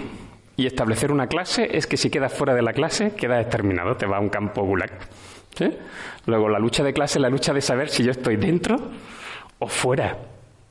y 0.55 0.67
establecer 0.67 1.11
una 1.11 1.27
clase 1.27 1.75
es 1.75 1.87
que 1.87 1.97
si 1.97 2.09
quedas 2.09 2.33
fuera 2.33 2.53
de 2.53 2.61
la 2.61 2.73
clase, 2.73 3.11
quedas 3.15 3.41
exterminado, 3.41 3.95
te 3.95 4.05
va 4.05 4.17
a 4.17 4.19
un 4.19 4.29
campo 4.29 4.63
gulag. 4.63 4.91
Luego, 6.25 6.49
la 6.49 6.59
lucha 6.59 6.83
de 6.83 6.93
clase 6.93 7.19
es 7.19 7.21
la 7.21 7.29
lucha 7.29 7.53
de 7.53 7.61
saber 7.61 7.89
si 7.89 8.03
yo 8.03 8.11
estoy 8.11 8.37
dentro 8.37 8.77
o 9.59 9.67
fuera. 9.67 10.17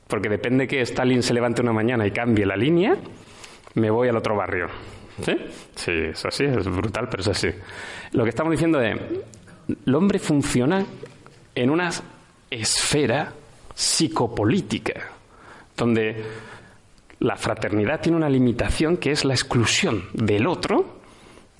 Porque 0.07 0.29
depende 0.29 0.67
que 0.67 0.81
Stalin 0.81 1.23
se 1.23 1.33
levante 1.33 1.61
una 1.61 1.73
mañana 1.73 2.05
y 2.05 2.11
cambie 2.11 2.45
la 2.45 2.55
línea, 2.55 2.95
me 3.75 3.89
voy 3.89 4.09
al 4.09 4.17
otro 4.17 4.35
barrio. 4.35 4.67
¿Sí? 5.21 5.37
Sí, 5.75 5.91
es 5.91 6.25
así, 6.25 6.43
es 6.45 6.67
brutal, 6.67 7.07
pero 7.09 7.21
es 7.21 7.27
así. 7.27 7.49
Lo 8.11 8.23
que 8.23 8.29
estamos 8.29 8.51
diciendo 8.51 8.81
es, 8.81 8.95
el 9.85 9.95
hombre 9.95 10.19
funciona 10.19 10.85
en 11.55 11.69
una 11.69 11.89
esfera 12.49 13.31
psicopolítica, 13.73 15.09
donde 15.75 16.23
la 17.23 17.37
fraternidad 17.37 18.01
tiene 18.01 18.17
una 18.17 18.29
limitación 18.29 18.97
que 18.97 19.11
es 19.11 19.23
la 19.23 19.33
exclusión 19.33 20.03
del 20.13 20.45
otro 20.45 20.99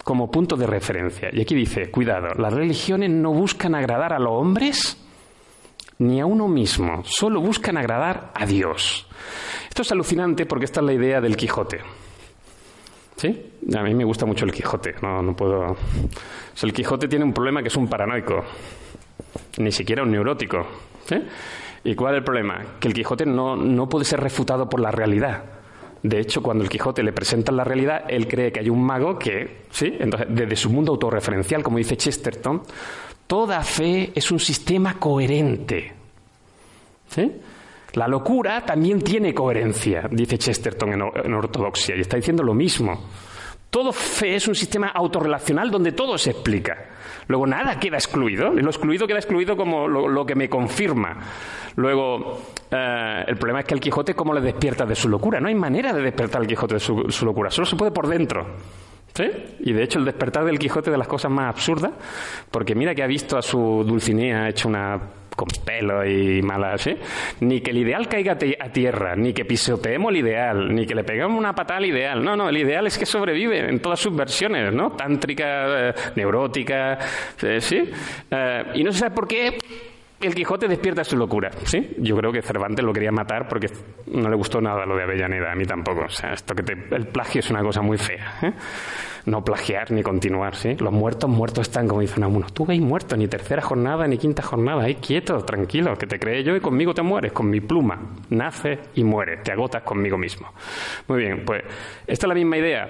como 0.03 0.30
punto 0.30 0.57
de 0.57 0.68
referencia. 0.68 1.30
Y 1.32 1.41
aquí 1.41 1.55
dice, 1.55 1.89
cuidado, 1.89 2.34
las 2.38 2.51
religiones 2.51 3.09
no 3.09 3.32
buscan 3.32 3.74
agradar 3.74 4.11
a 4.11 4.20
los 4.20 4.34
hombres 4.34 4.97
ni 5.99 6.20
a 6.20 6.26
uno 6.26 6.49
mismo, 6.49 7.01
solo 7.05 7.39
buscan 7.39 7.78
agradar 7.78 8.32
a 8.36 8.45
Dios. 8.45 9.07
Esto 9.70 9.84
es 9.84 9.91
alucinante 9.93 10.45
porque 10.45 10.66
esta 10.66 10.82
es 10.82 10.86
la 10.86 10.93
idea 10.93 11.22
del 11.22 11.38
Quijote. 11.38 11.80
¿Sí? 13.16 13.51
A 13.74 13.84
mí 13.84 13.93
me 13.95 14.03
gusta 14.03 14.26
mucho 14.26 14.43
el 14.43 14.51
Quijote. 14.51 14.95
No, 15.01 15.22
no 15.22 15.34
puedo. 15.34 15.78
el 16.61 16.74
Quijote 16.74 17.07
tiene 17.07 17.24
un 17.24 17.32
problema 17.32 17.61
que 17.61 17.70
es 17.70 17.76
un 17.78 17.88
paranoico, 17.88 18.43
ni 19.59 19.72
siquiera 19.72 20.03
un 20.03 20.11
neurótico. 20.11 20.68
¿sí? 21.05 21.16
¿Y 21.84 21.96
cuál 21.96 22.16
es 22.16 22.20
el 22.20 22.24
problema? 22.24 22.62
Que 22.80 22.88
el 22.88 22.94
Quijote 22.94 23.26
no, 23.26 23.56
no 23.56 23.90
puede 23.90 24.06
ser 24.06 24.20
refutado 24.20 24.70
por 24.70 24.80
la 24.80 24.92
realidad. 24.92 25.44
De 26.02 26.20
hecho, 26.20 26.42
cuando 26.42 26.64
el 26.64 26.70
Quijote 26.70 27.02
le 27.02 27.14
presenta 27.14 27.52
la 27.52 27.64
realidad, 27.64 28.04
él 28.10 28.28
cree 28.28 28.52
que 28.52 28.60
hay 28.60 28.70
un 28.70 28.84
mago 28.84 29.18
que, 29.18 29.66
¿sí? 29.72 29.96
Entonces, 30.00 30.28
desde 30.30 30.56
su 30.56 30.70
mundo 30.70 30.92
autorreferencial, 30.92 31.64
como 31.64 31.78
dice 31.78 31.96
Chesterton, 31.96 32.62
toda 33.26 33.62
fe 33.62 34.12
es 34.14 34.30
un 34.32 34.40
sistema 34.40 35.00
coherente. 35.00 35.94
¿Sí? 37.10 37.32
La 37.94 38.08
locura 38.08 38.66
también 38.66 39.02
tiene 39.02 39.34
coherencia, 39.34 40.10
dice 40.12 40.38
Chesterton 40.38 40.94
en, 40.94 41.34
Ortodoxia, 41.34 41.96
y 41.96 42.02
está 42.02 42.18
diciendo 42.18 42.44
lo 42.44 42.54
mismo. 42.54 43.00
Todo 43.74 43.91
fe 43.91 44.36
es 44.36 44.47
un 44.47 44.53
sistema 44.53 44.89
autorrelacional 44.89 45.71
donde 45.71 45.93
todo 45.93 46.15
se 46.15 46.30
explica. 46.30 46.78
Luego 47.28 47.47
nada 47.47 47.80
queda 47.80 47.97
excluido. 47.97 48.51
Lo 48.51 48.69
excluido 48.69 49.07
queda 49.07 49.17
excluido 49.17 49.57
como 49.57 49.88
lo, 49.88 50.24
que 50.28 50.36
me 50.36 50.47
confirma. 50.47 51.17
Luego, 51.78 52.39
eh, 52.69 53.24
el 53.26 53.36
problema 53.36 53.61
es 53.61 53.65
que 53.65 53.74
el 53.74 53.80
Quijote, 53.80 54.13
¿cómo 54.13 54.32
le 54.32 54.41
despierta 54.41 54.86
de 54.86 54.93
su 54.93 55.09
locura? 55.09 55.39
No 55.39 55.47
hay 55.47 55.55
manera 55.55 55.91
de 55.91 56.03
despertar 56.03 56.41
al 56.41 56.47
Quijote 56.47 56.76
de 56.76 56.80
su, 56.80 57.26
locura. 57.26 57.49
Solo 57.49 57.65
se 57.65 57.76
puede 57.76 57.89
por 57.89 58.05
dentro. 58.05 58.45
¿Sí? 59.11 59.26
Y 59.61 59.74
de 59.74 59.82
hecho 59.82 59.97
el 59.97 60.05
despertar 60.05 60.45
del 60.45 60.59
Quijote 60.59 60.91
de 60.91 60.97
las 60.99 61.07
cosas 61.07 61.32
más 61.32 61.49
absurdas, 61.49 61.93
porque 62.51 62.76
mira 62.76 62.93
que 62.93 63.01
ha 63.01 63.07
visto 63.07 63.39
a 63.39 63.41
su 63.41 63.84
Dulcinea 63.84 64.49
hecho 64.49 64.67
una 64.67 64.99
con 65.36 65.48
pelo 65.66 66.06
y 66.06 66.42
malas, 66.42 66.88
¿eh? 66.88 66.98
Ni 67.42 67.62
que 67.62 67.72
el 67.72 67.78
ideal 67.78 68.08
caiga 68.08 68.34
a 68.34 68.70
tierra, 68.70 69.16
ni 69.16 69.34
que 69.34 69.46
pisoteemos 69.46 70.12
el 70.12 70.18
ideal, 70.18 70.74
ni 70.74 70.86
que 70.86 70.96
le 70.96 71.04
pegamos 71.04 71.38
una 71.38 71.54
patada 71.54 71.78
al 71.78 71.86
ideal. 71.86 72.24
No, 72.24 72.36
no, 72.36 72.50
el 72.50 72.58
ideal 72.58 72.88
es 72.88 72.98
que 72.98 73.06
sobrevive 73.06 73.70
en 73.70 73.80
todas 73.80 74.00
sus 74.00 74.16
versiones, 74.16 74.74
¿no? 74.74 74.92
Tántrica, 74.92 75.90
eh, 75.90 75.94
neurótica, 76.16 77.00
eh, 77.42 77.62
¿sí? 77.62 77.84
Eh, 78.32 78.64
y 78.76 78.84
no 78.84 78.92
se 78.92 79.00
sabe 79.00 79.16
por 79.16 79.28
qué 79.28 79.58
el 80.28 80.36
Quijote 80.36 80.67
despierta 80.67 81.03
su 81.03 81.17
locura, 81.17 81.51
¿sí? 81.63 81.95
Yo 81.99 82.15
creo 82.17 82.32
que 82.32 82.41
Cervantes 82.41 82.84
lo 82.84 82.93
quería 82.93 83.11
matar 83.11 83.47
porque 83.47 83.67
no 84.07 84.30
le 84.30 84.36
gustó 84.36 84.61
nada 84.61 84.86
lo 84.86 84.95
de 84.95 85.03
Avellaneda, 85.03 85.51
a 85.51 85.55
mí 85.55 85.65
tampoco. 85.65 86.01
O 86.05 86.09
sea, 86.09 86.34
esto 86.34 86.53
que 86.55 86.63
el 86.95 87.07
plagio 87.07 87.39
es 87.39 87.49
una 87.49 87.61
cosa 87.61 87.82
muy 87.82 87.97
fea, 87.97 88.39
¿eh? 88.41 88.53
No 89.26 89.43
plagiar 89.43 89.91
ni 89.91 90.03
continuar, 90.03 90.55
¿sí? 90.55 90.76
Los 90.76 90.91
muertos, 90.91 91.30
muertos 91.30 91.67
están, 91.67 91.88
como 91.88 92.01
dicen 92.01 92.24
algunos. 92.24 92.53
Tú 92.53 92.65
veis 92.65 92.82
muerto, 92.82 93.15
ni 93.15 93.28
tercera 93.28 93.61
jornada, 93.61 94.05
ni 94.05 94.17
quinta 94.17 94.43
jornada. 94.43 94.84
Ahí 94.84 94.95
quieto, 94.95 95.38
tranquilo, 95.45 95.95
que 95.95 96.07
te 96.07 96.19
crees 96.19 96.45
yo 96.45 96.55
y 96.55 96.59
conmigo 96.59 96.93
te 96.93 97.01
mueres, 97.01 97.32
con 97.32 97.49
mi 97.49 97.61
pluma. 97.61 97.99
Nace 98.30 98.80
y 98.95 99.03
muere, 99.03 99.38
te 99.38 99.53
agotas 99.53 99.84
conmigo 99.84 100.17
mismo. 100.17 100.51
Muy 101.07 101.19
bien, 101.19 101.43
pues 101.45 101.63
esta 102.05 102.26
es 102.26 102.28
la 102.28 102.36
misma 102.36 102.57
idea. 102.57 102.89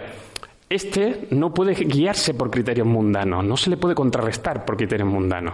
Este 0.67 1.27
no 1.31 1.53
puede 1.53 1.75
guiarse 1.75 2.33
por 2.33 2.49
criterios 2.49 2.87
mundanos, 2.87 3.45
no 3.45 3.55
se 3.55 3.69
le 3.69 3.77
puede 3.77 3.93
contrarrestar 3.93 4.65
por 4.65 4.75
criterios 4.75 5.07
mundanos. 5.07 5.53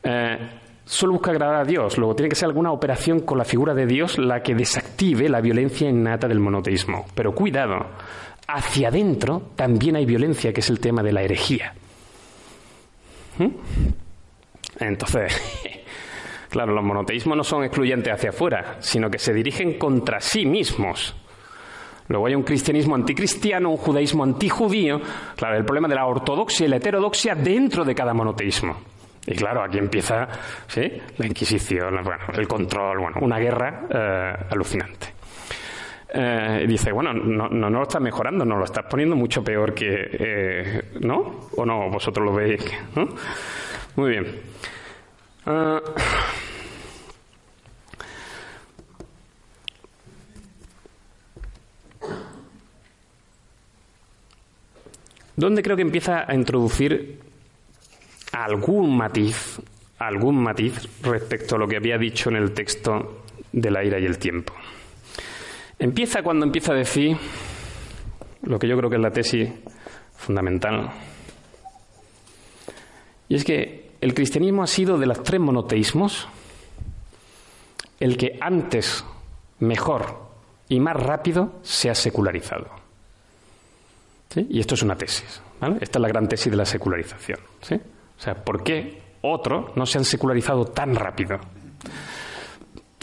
Eh, 0.00 0.38
solo 0.84 1.14
busca 1.14 1.30
agradar 1.30 1.56
a 1.56 1.64
Dios. 1.64 1.98
Luego 1.98 2.14
tiene 2.14 2.28
que 2.28 2.36
ser 2.36 2.46
alguna 2.46 2.72
operación 2.72 3.20
con 3.20 3.38
la 3.38 3.44
figura 3.44 3.74
de 3.74 3.86
Dios 3.86 4.18
la 4.18 4.42
que 4.42 4.54
desactive 4.54 5.28
la 5.28 5.40
violencia 5.40 5.88
innata 5.88 6.28
del 6.28 6.40
monoteísmo. 6.40 7.06
Pero 7.14 7.34
cuidado, 7.34 7.86
hacia 8.46 8.88
adentro 8.88 9.50
también 9.56 9.96
hay 9.96 10.06
violencia, 10.06 10.52
que 10.52 10.60
es 10.60 10.70
el 10.70 10.80
tema 10.80 11.02
de 11.02 11.12
la 11.12 11.22
herejía. 11.22 11.74
¿Mm? 13.38 13.48
Entonces, 14.80 15.40
claro, 16.50 16.72
los 16.72 16.84
monoteísmos 16.84 17.36
no 17.36 17.44
son 17.44 17.64
excluyentes 17.64 18.12
hacia 18.12 18.30
afuera, 18.30 18.76
sino 18.80 19.10
que 19.10 19.18
se 19.18 19.32
dirigen 19.32 19.78
contra 19.78 20.20
sí 20.20 20.44
mismos. 20.46 21.16
Luego 22.08 22.26
hay 22.26 22.34
un 22.34 22.42
cristianismo 22.42 22.94
anticristiano, 22.94 23.70
un 23.70 23.78
judaísmo 23.78 24.24
antijudío. 24.24 25.00
Claro, 25.36 25.56
el 25.56 25.64
problema 25.64 25.88
de 25.88 25.94
la 25.94 26.06
ortodoxia 26.06 26.66
y 26.66 26.68
la 26.68 26.76
heterodoxia 26.76 27.34
dentro 27.34 27.82
de 27.82 27.94
cada 27.94 28.12
monoteísmo. 28.12 28.76
Y 29.26 29.34
claro, 29.34 29.62
aquí 29.62 29.78
empieza 29.78 30.28
¿sí? 30.66 31.00
la 31.16 31.26
Inquisición, 31.26 32.00
el 32.34 32.46
control, 32.46 32.98
bueno, 32.98 33.18
una 33.22 33.38
guerra 33.38 33.86
eh, 33.88 34.46
alucinante. 34.50 35.14
Eh, 36.16 36.64
dice, 36.68 36.92
bueno, 36.92 37.12
no, 37.12 37.48
lo 37.48 37.82
estás 37.82 38.00
mejorando, 38.00 38.44
no 38.44 38.56
lo 38.56 38.64
estás 38.64 38.84
poniendo 38.84 39.16
mucho 39.16 39.42
peor 39.42 39.74
que, 39.74 40.08
eh, 40.12 40.82
¿no? 41.00 41.48
¿O 41.56 41.64
no? 41.64 41.90
Vosotros 41.90 42.24
lo 42.24 42.34
veis. 42.34 42.62
Muy 43.96 44.10
bien. 44.10 44.26
¿Dónde 55.36 55.62
creo 55.62 55.74
que 55.74 55.82
empieza 55.82 56.30
a 56.30 56.34
introducir 56.34 57.23
algún 58.34 58.96
matiz, 58.96 59.60
algún 59.98 60.42
matiz 60.42 60.88
respecto 61.02 61.54
a 61.54 61.58
lo 61.58 61.68
que 61.68 61.76
había 61.76 61.96
dicho 61.96 62.30
en 62.30 62.36
el 62.36 62.52
texto 62.52 63.22
de 63.52 63.70
la 63.70 63.84
ira 63.84 64.00
y 64.00 64.04
el 64.04 64.18
tiempo. 64.18 64.52
Empieza 65.78 66.22
cuando 66.22 66.44
empieza 66.44 66.72
a 66.72 66.76
decir 66.76 67.16
lo 68.42 68.58
que 68.58 68.68
yo 68.68 68.76
creo 68.76 68.90
que 68.90 68.96
es 68.96 69.02
la 69.02 69.10
tesis 69.10 69.48
fundamental. 70.16 70.90
Y 73.28 73.36
es 73.36 73.44
que 73.44 73.92
el 74.00 74.14
cristianismo 74.14 74.62
ha 74.62 74.66
sido 74.66 74.98
de 74.98 75.06
los 75.06 75.22
tres 75.22 75.40
monoteísmos 75.40 76.28
el 78.00 78.16
que 78.16 78.36
antes 78.40 79.04
mejor 79.60 80.24
y 80.68 80.80
más 80.80 80.96
rápido 80.96 81.60
se 81.62 81.88
ha 81.88 81.94
secularizado. 81.94 82.68
Y 84.36 84.58
esto 84.58 84.74
es 84.74 84.82
una 84.82 84.96
tesis. 84.96 85.40
Esta 85.80 85.98
es 85.98 86.02
la 86.02 86.08
gran 86.08 86.28
tesis 86.28 86.50
de 86.50 86.56
la 86.56 86.66
secularización. 86.66 87.38
O 88.16 88.20
sea, 88.20 88.34
¿por 88.34 88.62
qué 88.62 89.02
otros 89.22 89.76
no 89.76 89.86
se 89.86 89.98
han 89.98 90.04
secularizado 90.04 90.66
tan 90.66 90.94
rápido? 90.94 91.38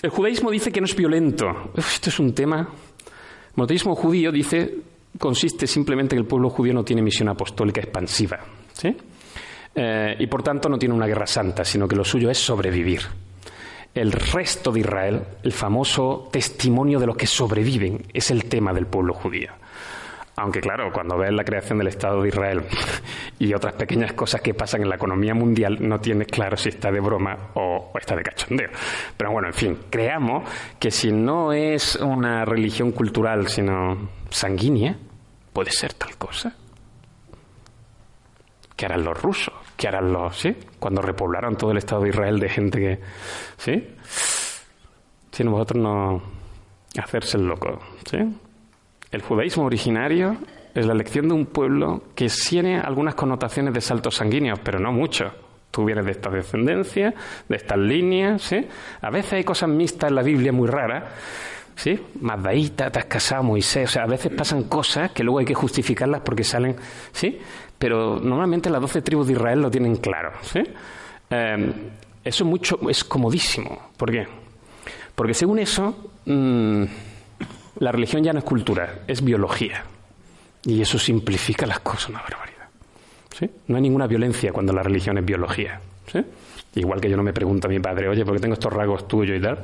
El 0.02 0.10
judaísmo 0.10 0.50
dice 0.50 0.72
que 0.72 0.82
no 0.82 0.86
es 0.86 0.96
violento. 0.96 1.46
esto 1.76 2.10
es 2.10 2.20
un 2.20 2.34
tema. 2.34 2.60
El 2.60 3.54
monoteísmo 3.56 3.96
judío 3.96 4.32
dice 4.32 4.76
consiste 5.18 5.68
simplemente 5.68 6.16
en 6.16 6.20
que 6.20 6.24
el 6.24 6.28
pueblo 6.28 6.50
judío 6.50 6.74
no 6.74 6.84
tiene 6.84 7.02
misión 7.02 7.30
apostólica 7.30 7.82
expansiva. 7.82 8.40
Eh, 9.74 10.16
y 10.20 10.28
por 10.28 10.44
tanto 10.44 10.68
no 10.70 10.78
tiene 10.78 10.96
una 10.96 11.06
guerra 11.06 11.28
santa, 11.28 11.64
sino 11.64 11.88
que 11.88 11.96
lo 11.96 12.04
suyo 12.04 12.30
es 12.30 12.38
sobrevivir. 12.38 13.02
El 13.94 14.12
resto 14.12 14.72
de 14.72 14.80
Israel, 14.80 15.22
el 15.44 15.52
famoso 15.52 16.30
testimonio 16.32 17.00
de 17.00 17.08
los 17.08 17.18
que 17.18 17.28
sobreviven, 17.28 18.06
es 18.14 18.32
el 18.32 18.46
tema 18.46 18.74
del 18.74 18.88
pueblo 18.88 19.14
judío. 19.14 19.52
Aunque 20.38 20.62
claro, 20.62 20.92
cuando 20.94 21.18
ves 21.18 21.32
la 21.32 21.44
creación 21.44 21.78
del 21.78 21.88
Estado 21.88 22.22
de 22.22 22.30
Israel 22.30 22.64
y 23.40 23.54
otras 23.54 23.74
pequeñas 23.74 24.14
cosas 24.14 24.42
que 24.42 24.54
pasan 24.54 24.82
en 24.82 24.90
la 24.90 24.96
economía 24.96 25.34
mundial, 25.34 25.78
no 25.82 26.00
tienes 26.00 26.28
claro 26.28 26.56
si 26.56 26.70
está 26.70 26.92
de 26.92 27.00
broma 27.00 27.52
o, 27.56 27.92
está 28.00 28.16
de 28.16 28.24
cachondeo. 28.24 28.70
Pero 29.18 29.32
bueno, 29.32 29.50
en 29.50 29.54
fin, 29.54 29.78
creamos 29.90 30.50
que 30.80 30.90
si 30.90 31.12
no 31.12 31.52
es 31.52 31.96
una 31.98 32.46
religión 32.46 32.92
cultural, 32.92 33.50
sino 33.50 34.10
sanguínea, 34.30 34.96
puede 35.52 35.72
ser 35.72 35.94
tal 35.94 36.16
cosa. 36.18 36.56
¿Qué 38.76 38.86
harán 38.86 39.04
los 39.04 39.22
rusos? 39.22 39.54
¿Qué 39.76 39.88
harán 39.88 40.14
los, 40.14 40.38
sí? 40.38 40.56
Cuando 40.80 41.02
repoblaron 41.02 41.56
todo 41.58 41.72
el 41.72 41.78
Estado 41.78 42.04
de 42.04 42.10
Israel 42.10 42.40
de 42.40 42.50
gente 42.50 42.80
que, 42.80 43.00
¿sí? 43.58 43.96
Si 45.32 45.44
nosotros 45.44 45.82
no 45.82 46.22
hacerse 46.98 47.38
el 47.38 47.46
loco, 47.46 47.80
¿sí? 48.10 48.18
El 49.12 49.22
judaísmo 49.22 49.66
originario 49.66 50.38
es 50.74 50.86
la 50.86 50.94
elección 50.94 51.28
de 51.28 51.34
un 51.34 51.46
pueblo 51.46 52.04
que 52.16 52.30
tiene 52.30 52.80
algunas 52.80 53.16
connotaciones 53.16 53.74
de 53.74 53.82
saltos 53.82 54.16
sanguíneos, 54.16 54.60
pero 54.64 54.80
no 54.80 54.92
mucho. 54.92 55.32
Tú 55.70 55.86
vienes 55.86 56.06
de 56.06 56.12
esta 56.12 56.30
descendencia, 56.30 57.14
de 57.48 57.56
estas 57.56 57.78
líneas, 57.78 58.42
¿sí? 58.42 58.66
A 59.02 59.10
veces 59.10 59.34
hay 59.34 59.44
cosas 59.44 59.70
mixtas 59.70 60.10
en 60.10 60.16
la 60.16 60.24
Biblia 60.24 60.52
muy 60.52 60.68
raras, 60.68 61.04
¿sí? 61.76 62.00
Mazdaíta, 62.22 62.90
te 62.90 63.00
has 63.00 63.06
casado, 63.06 63.44
Moisés, 63.44 63.90
o 63.90 63.92
sea, 63.94 64.04
a 64.04 64.08
veces 64.08 64.32
pasan 64.34 64.64
cosas 64.64 65.12
que 65.12 65.24
luego 65.24 65.40
hay 65.40 65.46
que 65.46 65.54
justificarlas 65.54 66.22
porque 66.22 66.44
salen, 66.44 66.76
¿sí? 67.12 67.40
Pero 67.78 68.20
normalmente 68.20 68.70
las 68.70 68.82
doce 68.82 69.02
tribus 69.02 69.28
de 69.28 69.34
Israel 69.34 69.62
lo 69.62 69.72
tienen 69.72 69.96
claro, 69.98 70.32
¿sí? 70.42 70.60
Eh, 71.30 71.74
eso 72.24 72.44
es 72.44 72.50
mucho, 72.50 72.80
es 72.90 73.04
comodísimo. 73.04 73.90
¿Por 73.98 74.12
qué? 74.12 74.28
Porque 75.16 75.34
según 75.34 75.60
eso, 75.60 76.12
mm, 76.26 76.84
la 77.82 77.92
religión 77.92 78.24
ya 78.24 78.32
no 78.32 78.40
es 78.40 78.46
cultura, 78.46 79.00
es 79.08 79.24
biología. 79.24 79.84
Y 80.64 80.82
eso 80.82 81.00
simplifica 81.00 81.66
las 81.66 81.80
cosas 81.80 82.10
una 82.10 82.22
barbaridad. 82.22 82.52
No 83.68 83.76
hay 83.76 83.82
ninguna 83.82 84.06
violencia 84.06 84.54
cuando 84.54 84.72
la 84.72 84.84
religión 84.84 85.18
es 85.18 85.26
biología. 85.26 85.82
Igual 86.76 87.02
que 87.02 87.10
yo 87.10 87.18
no 87.18 87.24
me 87.24 87.34
pregunto 87.34 87.68
a 87.68 87.72
mi 87.72 87.80
padre, 87.80 88.08
oye, 88.08 88.24
¿por 88.24 88.36
qué 88.36 88.42
tengo 88.42 88.54
estos 88.54 88.72
rasgos 88.72 89.08
tuyos 89.08 89.36
y 89.36 89.42
tal? 89.42 89.58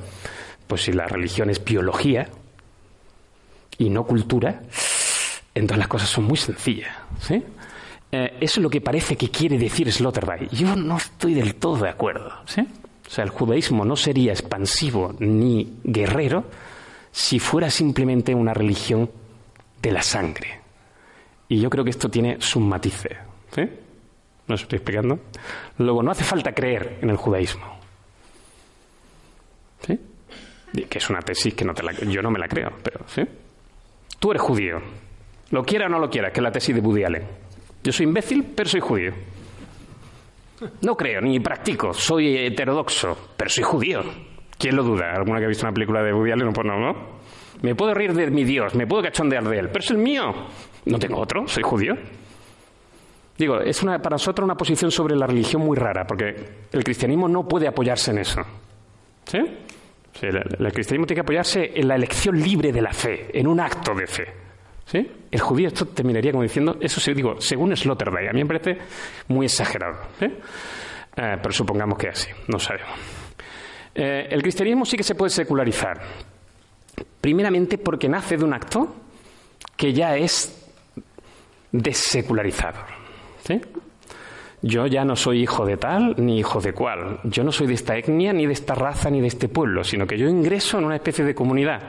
Pues 0.66 0.82
si 0.82 0.94
la 0.94 1.06
religión 1.06 1.52
es 1.52 1.64
biología 1.64 2.28
y 3.78 3.92
no 3.92 4.04
cultura, 4.04 4.62
entonces 5.54 5.78
las 5.78 5.88
cosas 5.88 6.10
son 6.10 6.24
muy 6.24 6.38
sencillas. 6.38 6.96
¿sí? 7.22 7.44
Eh, 8.12 8.38
eso 8.42 8.60
es 8.60 8.64
lo 8.64 8.70
que 8.72 8.82
parece 8.82 9.16
que 9.16 9.30
quiere 9.30 9.60
decir 9.60 9.92
Sloterdijk. 9.92 10.50
Yo 10.50 10.76
no 10.76 10.98
estoy 10.98 11.36
del 11.36 11.54
todo 11.54 11.84
de 11.84 11.90
acuerdo. 11.90 12.34
¿sí? 12.48 12.62
O 12.62 13.10
sea, 13.12 13.24
el 13.24 13.30
judaísmo 13.30 13.86
no 13.86 13.96
sería 13.96 14.32
expansivo 14.32 15.16
ni 15.20 15.78
guerrero, 15.84 16.46
si 17.18 17.40
fuera 17.40 17.72
simplemente 17.72 18.36
una 18.36 18.54
religión 18.54 19.10
de 19.82 19.92
la 19.92 20.04
sangre. 20.04 20.60
Y 21.50 21.60
yo 21.60 21.68
creo 21.68 21.84
que 21.84 21.90
esto 21.90 22.10
tiene 22.10 22.40
sus 22.40 22.62
matices. 22.62 23.18
¿No 24.48 24.54
os 24.54 24.62
estoy 24.62 24.78
explicando? 24.78 25.20
Luego, 25.80 26.04
no 26.04 26.12
hace 26.12 26.24
falta 26.24 26.54
creer 26.54 27.00
en 27.02 27.10
el 27.10 27.18
judaísmo. 27.18 27.66
¿Sí? 29.82 30.00
Que 30.88 31.00
es 31.00 31.10
una 31.10 31.20
tesis 31.22 31.56
que 31.56 31.66
yo 32.06 32.22
no 32.22 32.30
me 32.30 32.38
la 32.38 32.48
creo, 32.48 32.70
pero 32.84 33.00
¿sí? 33.08 33.24
Tú 34.20 34.30
eres 34.30 34.44
judío. 34.44 34.80
Lo 35.50 35.64
quiera 35.64 35.88
o 35.88 35.90
no 35.90 35.98
lo 35.98 36.12
quiera, 36.12 36.32
que 36.32 36.40
es 36.40 36.44
la 36.44 36.52
tesis 36.52 36.76
de 36.76 36.82
Woody 36.82 37.04
Allen. 37.04 37.24
Yo 37.84 37.92
soy 37.92 38.06
imbécil, 38.06 38.44
pero 38.56 38.70
soy 38.70 38.80
judío. 38.80 39.14
No 40.82 40.96
creo, 40.96 41.22
ni 41.22 41.40
practico. 41.40 41.96
Soy 41.96 42.38
heterodoxo, 42.38 43.34
pero 43.36 43.50
soy 43.50 43.64
judío. 43.64 44.04
¿Quién 44.58 44.76
lo 44.76 44.84
duda? 44.84 45.14
¿Alguna 45.16 45.40
que 45.40 45.46
ha 45.46 45.48
visto 45.48 45.66
una 45.66 45.74
película 45.74 46.02
de 46.02 46.14
Woody 46.14 46.32
Allen? 46.32 46.52
Pues 46.52 46.66
no, 46.66 46.80
¿no? 46.80 47.18
Me 47.62 47.76
puedo 47.76 47.94
reír 47.94 48.14
de 48.14 48.30
mi 48.30 48.44
Dios, 48.44 48.76
me 48.76 48.86
puedo 48.88 49.04
cachondear 49.04 49.44
de 49.44 49.60
él, 49.60 49.68
pero 49.68 49.80
es 49.80 49.92
el 49.92 49.98
mío. 49.98 50.24
No 50.86 51.00
tengo 51.00 51.20
otro, 51.20 51.48
soy 51.48 51.64
judío. 51.64 51.94
Digo, 53.38 53.62
es 53.62 53.84
una, 53.84 54.00
para 54.00 54.16
nosotros 54.16 54.44
una 54.44 54.56
posición 54.56 54.90
sobre 54.90 55.16
la 55.16 55.28
religión 55.28 55.62
muy 55.62 55.78
rara, 55.78 56.06
porque 56.06 56.36
el 56.72 56.84
cristianismo 56.84 57.28
no 57.28 57.48
puede 57.48 57.68
apoyarse 57.68 58.12
en 58.12 58.20
eso. 58.20 58.42
¿Sí? 59.26 59.40
el, 60.22 60.72
cristianismo 60.74 61.06
tiene 61.06 61.18
que 61.18 61.22
apoyarse 61.22 61.72
en 61.76 61.88
la 61.88 61.96
elección 61.96 62.40
libre 62.40 62.72
de 62.72 62.82
la 62.82 62.92
fe, 62.92 63.30
en 63.38 63.46
un 63.46 63.60
acto 63.60 63.94
de 63.94 64.08
fe. 64.08 64.26
¿Sí? 64.86 65.12
El 65.30 65.40
judío 65.42 65.68
esto 65.68 65.86
terminaría 65.88 66.32
como 66.32 66.44
diciendo, 66.44 66.78
eso 66.80 67.00
se 67.00 67.14
digo, 67.14 67.40
según 67.40 67.76
Sloterdijk, 67.76 68.30
a 68.30 68.34
mí 68.34 68.44
me 68.44 68.48
parece 68.48 68.78
muy 69.28 69.46
exagerado. 69.46 69.98
¿sí? 70.18 70.26
Eh, 70.26 71.38
pero 71.42 71.52
supongamos 71.52 71.98
que 71.98 72.08
es 72.08 72.14
así, 72.14 72.32
no 72.48 72.58
sabemos. 72.58 73.17
Eh, 74.00 74.28
el 74.30 74.44
cristianismo 74.44 74.86
sí 74.86 74.96
que 74.96 75.04
se 75.04 75.16
puede 75.16 75.32
secularizar. 75.32 76.00
Primeramente 77.20 77.80
porque 77.80 78.08
nace 78.08 78.38
de 78.38 78.44
un 78.44 78.54
acto 78.54 78.96
que 79.76 79.92
ya 79.92 80.16
es 80.16 80.70
desecularizado. 81.72 82.78
Yo 84.62 84.86
ya 84.86 85.04
no 85.04 85.16
soy 85.16 85.42
hijo 85.42 85.66
de 85.66 85.78
tal 85.78 86.14
ni 86.18 86.38
hijo 86.38 86.62
de 86.62 86.74
cual. 86.74 87.20
Yo 87.24 87.44
no 87.44 87.52
soy 87.52 87.66
de 87.66 87.74
esta 87.74 87.98
etnia, 87.98 88.34
ni 88.34 88.46
de 88.46 88.54
esta 88.54 88.76
raza, 88.76 89.10
ni 89.10 89.20
de 89.20 89.28
este 89.28 89.50
pueblo, 89.50 89.84
sino 89.84 90.06
que 90.06 90.18
yo 90.18 90.30
ingreso 90.30 90.78
en 90.78 90.86
una 90.86 90.96
especie 90.96 91.26
de 91.26 91.34
comunidad. 91.34 91.82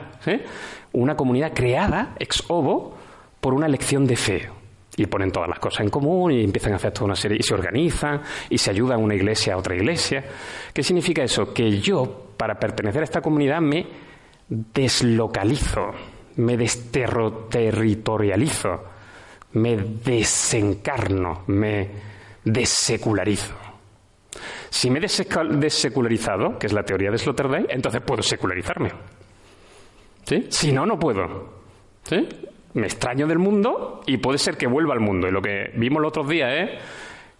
Una 0.92 1.14
comunidad 1.14 1.52
creada 1.52 2.14
ex 2.18 2.42
ovo 2.48 2.96
por 3.40 3.52
una 3.52 3.66
elección 3.66 4.06
de 4.06 4.16
fe 4.16 4.48
y 4.98 5.06
ponen 5.06 5.30
todas 5.30 5.48
las 5.48 5.58
cosas 5.58 5.80
en 5.80 5.88
común 5.90 6.32
y 6.32 6.44
empiezan 6.44 6.74
a 6.74 6.76
hacer 6.76 6.92
toda 6.92 7.06
una 7.06 7.16
serie 7.16 7.38
y 7.40 7.42
se 7.42 7.54
organizan 7.54 8.20
y 8.50 8.58
se 8.58 8.70
ayudan 8.70 9.02
una 9.02 9.14
iglesia 9.14 9.54
a 9.54 9.56
otra 9.56 9.74
iglesia. 9.74 10.22
¿Qué 10.72 10.82
significa 10.82 11.22
eso? 11.22 11.54
Que 11.54 11.80
yo, 11.80 12.32
para 12.36 12.58
pertenecer 12.58 13.00
a 13.02 13.04
esta 13.04 13.20
comunidad, 13.20 13.60
me 13.60 13.86
deslocalizo, 14.48 15.90
me 16.36 16.56
desterritorializo, 16.56 18.84
me 19.52 19.76
desencarno, 19.76 21.44
me 21.46 21.90
desecularizo. 22.44 23.54
Si 24.70 24.90
me 24.90 24.98
he 24.98 25.02
desecularizado, 25.02 26.58
que 26.58 26.66
es 26.66 26.72
la 26.72 26.82
teoría 26.82 27.10
de 27.10 27.18
Sloterdijk, 27.18 27.66
entonces 27.70 28.00
puedo 28.02 28.22
secularizarme. 28.22 28.90
¿Sí? 30.24 30.46
Si 30.50 30.72
no, 30.72 30.84
no 30.84 30.98
puedo. 30.98 31.58
¿Sí? 32.02 32.28
Me 32.74 32.86
extraño 32.86 33.26
del 33.26 33.38
mundo 33.38 34.02
y 34.06 34.18
puede 34.18 34.38
ser 34.38 34.56
que 34.56 34.66
vuelva 34.66 34.94
al 34.94 35.00
mundo. 35.00 35.28
Y 35.28 35.30
lo 35.30 35.42
que 35.42 35.70
vimos 35.74 36.02
los 36.02 36.10
otros 36.10 36.28
días 36.28 36.52
es 36.52 36.70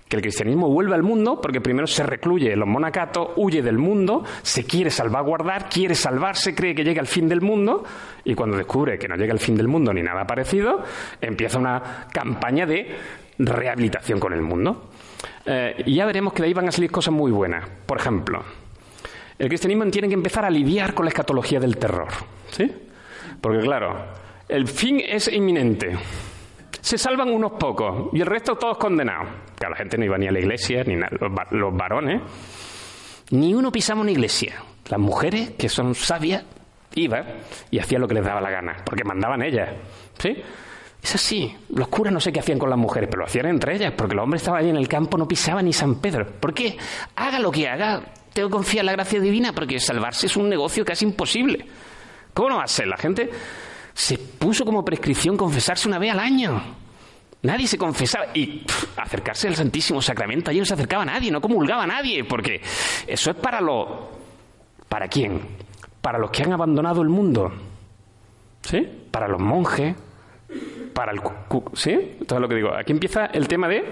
que 0.09 0.17
el 0.17 0.23
cristianismo 0.23 0.69
vuelve 0.71 0.95
al 0.95 1.03
mundo 1.03 1.41
porque 1.41 1.61
primero 1.61 1.87
se 1.87 2.03
recluye 2.03 2.57
los 2.57 2.67
monacatos, 2.67 3.31
huye 3.37 3.63
del 3.63 3.79
mundo, 3.79 4.25
se 4.43 4.65
quiere 4.65 4.91
salvaguardar, 4.91 5.69
quiere 5.69 5.95
salvarse, 5.95 6.55
cree 6.55 6.75
que 6.75 6.83
llega 6.83 7.01
al 7.01 7.07
fin 7.07 7.29
del 7.29 7.43
mundo 7.43 7.85
y 8.25 8.35
cuando 8.35 8.57
descubre 8.57 8.99
que 8.99 9.07
no 9.07 9.17
llega 9.17 9.33
al 9.33 9.39
fin 9.39 9.55
del 9.55 9.69
mundo 9.69 9.93
ni 9.93 10.03
nada 10.03 10.27
parecido, 10.27 10.83
empieza 11.21 11.59
una 11.59 12.07
campaña 12.13 12.65
de 12.65 12.97
rehabilitación 13.39 14.19
con 14.19 14.33
el 14.33 14.41
mundo. 14.43 14.91
Eh, 15.45 15.83
y 15.87 15.97
ya 15.97 16.07
veremos 16.07 16.33
que 16.33 16.43
de 16.43 16.49
ahí 16.49 16.55
van 16.55 16.69
a 16.69 16.73
salir 16.73 16.91
cosas 16.91 17.13
muy 17.13 17.31
buenas. 17.31 17.69
Por 17.87 17.99
ejemplo, 17.99 18.43
el 19.39 19.49
cristianismo 19.49 19.85
tiene 19.91 20.09
que 20.09 20.15
empezar 20.15 20.45
a 20.45 20.51
lidiar 20.51 20.95
con 20.95 21.05
la 21.05 21.11
escatología 21.11 21.61
del 21.61 21.77
terror. 21.77 22.09
¿Sí? 22.51 22.71
Porque 23.41 23.61
claro, 23.61 23.95
el 24.49 24.67
fin 24.67 25.01
es 25.07 25.29
inminente. 25.33 25.97
Se 26.81 26.97
salvan 26.97 27.31
unos 27.31 27.53
pocos 27.53 28.09
y 28.13 28.21
el 28.21 28.27
resto 28.27 28.57
todos 28.57 28.79
condenados. 28.79 29.29
Que 29.59 29.69
la 29.69 29.77
gente 29.77 29.99
no 29.99 30.05
iba 30.05 30.17
ni 30.17 30.27
a 30.27 30.33
la 30.33 30.39
iglesia, 30.39 30.85
ni 30.85 30.97
los 30.97 31.77
varones. 31.77 32.23
Ni 33.31 33.53
uno 33.55 33.71
pisaba 33.71 34.01
una 34.01 34.11
iglesia. 34.11 34.63
Las 34.89 34.99
mujeres, 34.99 35.51
que 35.59 35.69
son 35.69 35.95
sabias, 35.95 36.45
iban 36.95 37.25
y 37.71 37.79
hacían 37.79 38.01
lo 38.01 38.09
que 38.09 38.15
les 38.15 38.25
daba 38.25 38.41
la 38.41 38.51
gana, 38.51 38.77
porque 38.85 39.05
mandaban 39.05 39.43
ellas. 39.43 39.69
¿Sí? 40.19 40.37
Es 41.03 41.15
así. 41.15 41.55
Los 41.75 41.89
curas 41.89 42.13
no 42.13 42.21
sé 42.21 42.33
qué 42.33 42.41
hacían 42.41 42.59
con 42.59 42.71
las 42.71 42.79
mujeres, 42.79 43.09
pero 43.11 43.21
lo 43.21 43.27
hacían 43.27 43.47
entre 43.47 43.77
ellas, 43.77 43.93
porque 43.97 44.15
los 44.15 44.25
hombres 44.25 44.43
estaban 44.43 44.61
allí 44.61 44.71
en 44.71 44.77
el 44.77 44.89
campo, 44.89 45.19
no 45.19 45.29
pisaban 45.29 45.67
ni 45.67 45.73
San 45.73 46.01
Pedro. 46.01 46.27
¿Por 46.41 46.55
qué? 46.55 46.77
Haga 47.17 47.39
lo 47.39 47.51
que 47.51 47.69
haga, 47.69 48.03
tengo 48.33 48.49
que 48.49 48.53
confiar 48.53 48.81
en 48.83 48.87
la 48.87 48.93
gracia 48.93 49.21
divina, 49.21 49.53
porque 49.53 49.79
salvarse 49.79 50.27
es 50.27 50.37
un 50.37 50.49
negocio 50.49 50.85
casi 50.85 51.05
imposible. 51.05 51.67
¿Cómo 52.33 52.51
no 52.51 52.57
va 52.57 52.65
a 52.65 52.69
ser? 52.69 52.87
La 52.87 52.97
gente 52.97 53.31
se 53.99 54.17
puso 54.17 54.65
como 54.65 54.85
prescripción 54.85 55.37
confesarse 55.37 55.89
una 55.89 55.99
vez 55.99 56.13
al 56.13 56.21
año. 56.21 56.63
Nadie 57.43 57.67
se 57.67 57.77
confesaba 57.77 58.27
y 58.33 58.65
acercarse 58.97 59.49
al 59.49 59.57
Santísimo 59.57 60.01
Sacramento 60.01 60.51
allí 60.51 60.61
no 60.61 60.65
se 60.65 60.75
acercaba 60.75 61.03
a 61.03 61.07
nadie, 61.07 61.33
no 61.33 61.41
comulgaba 61.41 61.83
a 61.83 61.87
nadie, 61.87 62.23
porque 62.25 62.61
eso 63.07 63.31
es 63.31 63.37
para 63.37 63.61
lo... 63.61 64.17
¿Para 64.89 65.09
quién? 65.09 65.41
para 66.01 66.19
los 66.19 66.31
que 66.31 66.43
han 66.43 66.53
abandonado 66.53 67.03
el 67.03 67.09
mundo, 67.09 67.53
¿sí? 68.63 68.79
Para 69.11 69.29
los 69.29 69.41
monjes, 69.41 69.97
para 70.95 71.13
el... 71.13 71.21
¿Sí? 71.75 72.19
Todo 72.27 72.41
lo 72.41 72.49
que 72.49 72.55
digo. 72.55 72.75
Aquí 72.75 72.93
empieza 72.93 73.27
el 73.27 73.49
tema 73.49 73.69
de... 73.69 73.85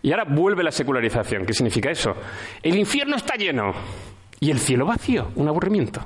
Y 0.00 0.12
ahora 0.12 0.24
vuelve 0.24 0.62
la 0.62 0.70
secularización. 0.70 1.44
¿Qué 1.44 1.52
significa 1.52 1.90
eso? 1.90 2.14
El 2.62 2.76
infierno 2.76 3.16
está 3.16 3.34
lleno 3.34 3.72
y 4.38 4.50
el 4.50 4.60
cielo 4.60 4.86
vacío, 4.86 5.32
un 5.34 5.48
aburrimiento. 5.48 6.00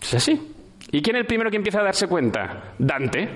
Es 0.00 0.14
así. 0.14 0.54
¿Y 0.90 1.02
quién 1.02 1.16
es 1.16 1.20
el 1.20 1.26
primero 1.26 1.50
que 1.50 1.56
empieza 1.56 1.80
a 1.80 1.84
darse 1.84 2.06
cuenta? 2.06 2.74
Dante. 2.78 3.28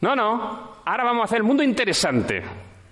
No, 0.00 0.14
no. 0.14 0.72
Ahora 0.84 1.04
vamos 1.04 1.22
a 1.22 1.24
hacer 1.24 1.38
el 1.38 1.44
mundo 1.44 1.62
interesante. 1.62 2.42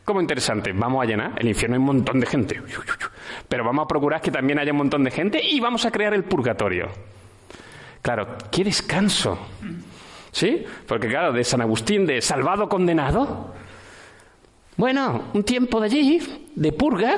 ¿Cómo 0.05 0.20
interesante? 0.20 0.72
Vamos 0.72 1.02
a 1.02 1.06
llenar. 1.06 1.32
El 1.36 1.48
infierno 1.48 1.74
hay 1.74 1.81
un 1.81 1.86
montón 1.86 2.18
de 2.18 2.27
gente. 2.27 2.62
Pero 3.48 3.64
vamos 3.64 3.85
a 3.85 3.89
procurar 3.89 4.20
que 4.20 4.31
también 4.31 4.59
haya 4.59 4.72
un 4.72 4.78
montón 4.78 5.05
de 5.05 5.10
gente 5.10 5.40
y 5.43 5.60
vamos 5.60 5.85
a 5.85 5.90
crear 5.90 6.14
el 6.14 6.24
purgatorio. 6.24 6.89
Claro, 8.02 8.36
qué 8.51 8.64
descanso. 8.64 9.39
¿Sí? 10.32 10.64
Porque 10.86 11.09
claro, 11.09 11.32
de 11.32 11.44
San 11.44 11.60
Agustín, 11.60 12.06
de 12.06 12.22
salvado 12.22 12.68
condenado. 12.68 13.52
Bueno, 14.77 15.24
un 15.35 15.44
tiempo 15.44 15.81
de 15.81 15.86
allí, 15.86 16.48
de 16.55 16.72
purga, 16.72 17.16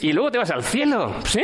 y 0.00 0.12
luego 0.12 0.30
te 0.30 0.38
vas 0.38 0.50
al 0.50 0.64
cielo, 0.64 1.14
¿sí? 1.24 1.42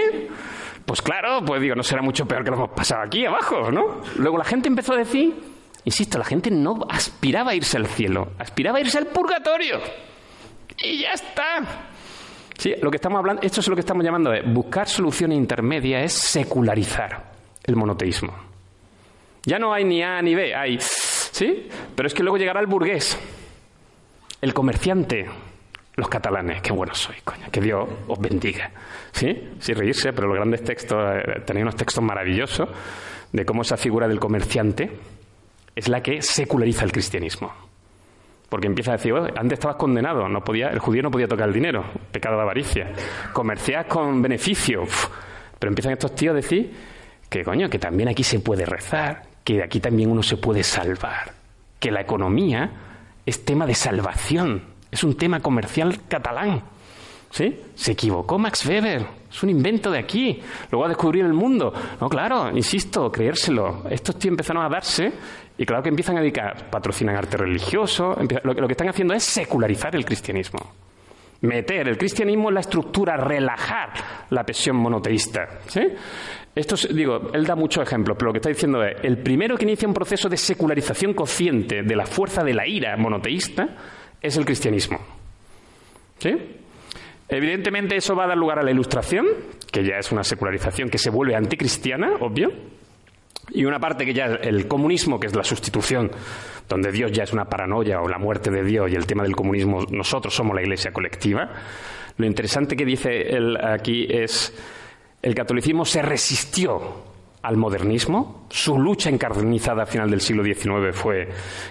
Pues 0.93 1.01
claro, 1.01 1.43
pues 1.43 1.62
digo, 1.62 1.74
no 1.74 1.82
será 1.82 2.02
mucho 2.02 2.27
peor 2.27 2.44
que 2.44 2.51
lo 2.51 2.56
hemos 2.56 2.70
pasado 2.73 3.05
aquí 3.05 3.24
abajo, 3.24 3.70
¿no? 3.70 4.02
Luego 4.16 4.36
la 4.36 4.44
gente 4.44 4.69
empezó 4.69 4.93
a 4.93 4.98
decir, 4.98 5.35
insisto, 5.86 6.19
la 6.19 6.24
gente 6.27 6.51
no 6.51 6.81
aspiraba 6.86 7.52
a 7.52 7.55
irse 7.55 7.78
al 7.78 7.86
cielo, 7.86 8.32
aspiraba 8.39 8.77
a 8.77 8.82
irse 8.82 8.98
al 8.98 9.06
purgatorio. 9.06 9.81
Y 10.77 11.01
ya 11.01 11.12
está. 11.12 11.86
Sí, 12.59 12.74
lo 12.82 12.90
que 12.90 12.97
estamos 12.97 13.20
hablando, 13.20 13.40
esto 13.40 13.60
es 13.60 13.69
lo 13.69 13.74
que 13.74 13.81
estamos 13.81 14.05
llamando 14.05 14.31
de 14.32 14.43
buscar 14.43 14.86
soluciones 14.86 15.39
intermedias, 15.39 16.05
es 16.05 16.12
secularizar 16.12 17.24
el 17.64 17.74
monoteísmo. 17.74 18.35
Ya 19.47 19.59
no 19.59 19.73
hay 19.73 19.85
ni 19.85 20.02
A 20.02 20.20
ni 20.20 20.35
B, 20.35 20.55
hay, 20.55 20.77
¿sí? 20.78 21.70
Pero 21.97 22.06
es 22.06 22.12
que 22.12 22.23
luego 22.23 22.36
llegará 22.36 22.60
el 22.60 22.66
burgués, 22.66 23.19
el 24.43 24.52
comerciante, 24.52 25.27
los 25.94 26.09
catalanes, 26.09 26.62
qué 26.62 26.73
buenos 26.73 26.98
sois, 26.98 27.23
coño, 27.23 27.47
que 27.51 27.60
Dios 27.60 27.89
os 28.09 28.19
bendiga. 28.19 28.70
¿Sí? 29.12 29.51
Sin 29.59 29.77
reírse, 29.77 30.12
pero 30.12 30.28
los 30.28 30.36
grandes 30.36 30.64
textos, 30.64 30.98
eh, 30.98 31.43
tenéis 31.44 31.64
unos 31.64 31.77
textos 31.77 32.02
maravillosos 32.02 32.69
de 33.31 33.44
cómo 33.44 33.62
esa 33.62 33.77
figura 33.77 34.09
del 34.09 34.19
comerciante 34.19 34.90
es 35.74 35.89
la 35.89 36.02
que 36.02 36.23
seculariza 36.23 36.85
el 36.85 36.93
cristianismo. 36.93 37.52
Porque 38.48 38.66
empieza 38.66 38.93
a 38.93 38.97
decir, 38.97 39.14
antes 39.14 39.55
estabas 39.55 39.77
condenado, 39.77 40.28
no 40.28 40.44
podía, 40.44 40.69
el 40.69 40.78
judío 40.78 41.02
no 41.02 41.10
podía 41.10 41.27
tocar 41.27 41.48
el 41.48 41.55
dinero, 41.55 41.85
pecado 42.10 42.36
de 42.36 42.43
avaricia. 42.43 42.93
Comerciar 43.32 43.86
con 43.86 44.20
beneficio. 44.20 44.82
Pero 45.59 45.70
empiezan 45.70 45.93
estos 45.93 46.14
tíos 46.14 46.32
a 46.32 46.36
decir 46.36 46.70
que, 47.31 47.43
coño, 47.43 47.70
que 47.70 47.78
también 47.78 48.10
aquí 48.10 48.23
se 48.23 48.40
puede 48.40 48.66
rezar, 48.66 49.23
que 49.43 49.62
aquí 49.62 49.81
también 49.81 50.10
uno 50.10 50.23
se 50.23 50.36
puede 50.36 50.62
salvar, 50.62 51.32
que 51.81 51.90
la 51.90 52.02
economía 52.02 52.70
es 53.24 53.43
tema 53.44 53.66
de 53.66 53.74
salvación, 53.74 54.72
es 54.93 55.02
un 55.02 55.16
tema 55.16 55.40
comercial 55.40 56.02
catalán. 56.06 56.62
¿Sí? 57.31 57.59
Se 57.74 57.93
equivocó 57.93 58.39
Max 58.39 58.66
Weber. 58.66 59.06
Es 59.31 59.43
un 59.43 59.48
invento 59.48 59.90
de 59.90 59.98
aquí. 59.98 60.39
Luego 60.70 60.85
a 60.85 60.89
descubrir 60.89 61.24
el 61.24 61.32
mundo. 61.32 61.73
No, 61.98 62.09
claro, 62.10 62.51
insisto, 62.55 63.10
creérselo. 63.10 63.85
Estos 63.89 64.19
tíos 64.19 64.32
empezaron 64.32 64.62
a 64.62 64.69
darse 64.69 65.10
y 65.56 65.64
claro 65.64 65.82
que 65.82 65.89
empiezan 65.89 66.19
a 66.19 66.20
dedicar, 66.20 66.69
patrocinan 66.69 67.16
arte 67.16 67.39
religioso. 67.39 68.14
Lo, 68.44 68.52
lo 68.52 68.66
que 68.66 68.73
están 68.73 68.90
haciendo 68.90 69.14
es 69.14 69.24
secularizar 69.24 69.97
el 69.97 70.05
cristianismo. 70.05 70.60
Meter 71.40 71.89
el 71.89 71.97
cristianismo 71.97 72.51
en 72.51 72.55
la 72.55 72.60
estructura, 72.60 73.16
relajar 73.16 73.94
la 74.28 74.44
presión 74.44 74.77
monoteísta. 74.77 75.60
¿Sí? 75.69 75.81
Esto, 76.55 76.77
digo, 76.93 77.31
él 77.32 77.47
da 77.47 77.56
muchos 77.56 77.82
ejemplos, 77.82 78.14
pero 78.19 78.28
lo 78.28 78.32
que 78.35 78.39
está 78.39 78.51
diciendo 78.51 78.85
es, 78.85 79.02
el 79.02 79.16
primero 79.23 79.56
que 79.56 79.64
inicia 79.64 79.89
un 79.89 79.94
proceso 79.94 80.28
de 80.28 80.36
secularización 80.36 81.14
consciente 81.14 81.82
de 81.82 81.97
la 81.97 82.05
fuerza 82.05 82.44
de 82.44 82.52
la 82.52 82.69
ira 82.69 82.94
monoteísta 82.98 83.70
es 84.23 84.36
el 84.36 84.44
cristianismo. 84.44 84.99
¿Sí? 86.19 86.31
Evidentemente 87.28 87.97
eso 87.97 88.15
va 88.15 88.24
a 88.24 88.28
dar 88.28 88.36
lugar 88.36 88.59
a 88.59 88.62
la 88.62 88.70
ilustración, 88.70 89.27
que 89.70 89.85
ya 89.85 89.97
es 89.99 90.12
una 90.12 90.23
secularización 90.23 90.90
que 90.90 90.99
se 90.99 91.11
vuelve 91.11 91.35
anticristiana, 91.35 92.12
obvio, 92.20 92.51
y 93.51 93.65
una 93.65 93.81
parte 93.81 94.05
que 94.05 94.15
ya 94.15 94.27
es 94.27 94.47
el 94.47 94.69
comunismo, 94.69 95.19
que 95.19 95.27
es 95.27 95.35
la 95.35 95.43
sustitución, 95.43 96.11
donde 96.69 96.93
Dios 96.93 97.11
ya 97.11 97.24
es 97.24 97.32
una 97.32 97.47
paranoia 97.47 98.01
o 98.01 98.09
la 98.09 98.19
muerte 98.19 98.51
de 98.51 98.62
Dios 98.62 98.90
y 98.90 98.94
el 98.94 99.07
tema 99.07 99.24
del 99.24 99.35
comunismo, 99.35 99.85
nosotros 99.90 100.35
somos 100.35 100.55
la 100.55 100.62
iglesia 100.62 100.93
colectiva. 100.93 101.51
Lo 102.19 102.27
interesante 102.27 102.77
que 102.77 102.85
dice 102.85 103.09
él 103.35 103.57
aquí 103.57 104.07
es, 104.09 104.55
el 105.23 105.35
catolicismo 105.35 105.85
se 105.85 106.03
resistió 106.03 107.12
al 107.43 107.56
modernismo. 107.56 108.47
Su 108.48 108.78
lucha 108.78 109.10
encarnizada 109.10 109.82
a 109.82 109.86
final 109.86 110.10
del 110.10 110.20
siglo 110.20 110.44
XIX 110.44 110.94
fue 110.94 111.28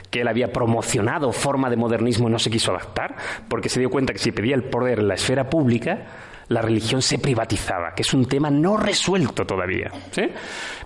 que 0.10 0.22
él 0.22 0.28
había 0.28 0.52
promocionado 0.52 1.32
forma 1.32 1.70
de 1.70 1.78
modernismo 1.78 2.28
y 2.28 2.32
no 2.32 2.40
se 2.40 2.52
quiso 2.52 2.72
adaptar, 2.72 3.16
porque 3.48 3.70
se 3.70 3.80
dio 3.80 3.90
cuenta 3.90 4.14
que 4.14 4.20
si 4.20 4.32
pedía 4.32 4.56
el 4.56 4.64
poder 4.64 5.00
en 5.00 5.08
la 5.08 5.16
esfera 5.16 5.50
pública, 5.50 6.06
la 6.52 6.62
religión 6.62 7.02
se 7.02 7.18
privatizaba, 7.18 7.94
que 7.96 8.02
es 8.02 8.14
un 8.14 8.26
tema 8.26 8.50
no 8.50 8.76
resuelto 8.76 9.46
todavía. 9.46 9.90
¿sí? 10.12 10.24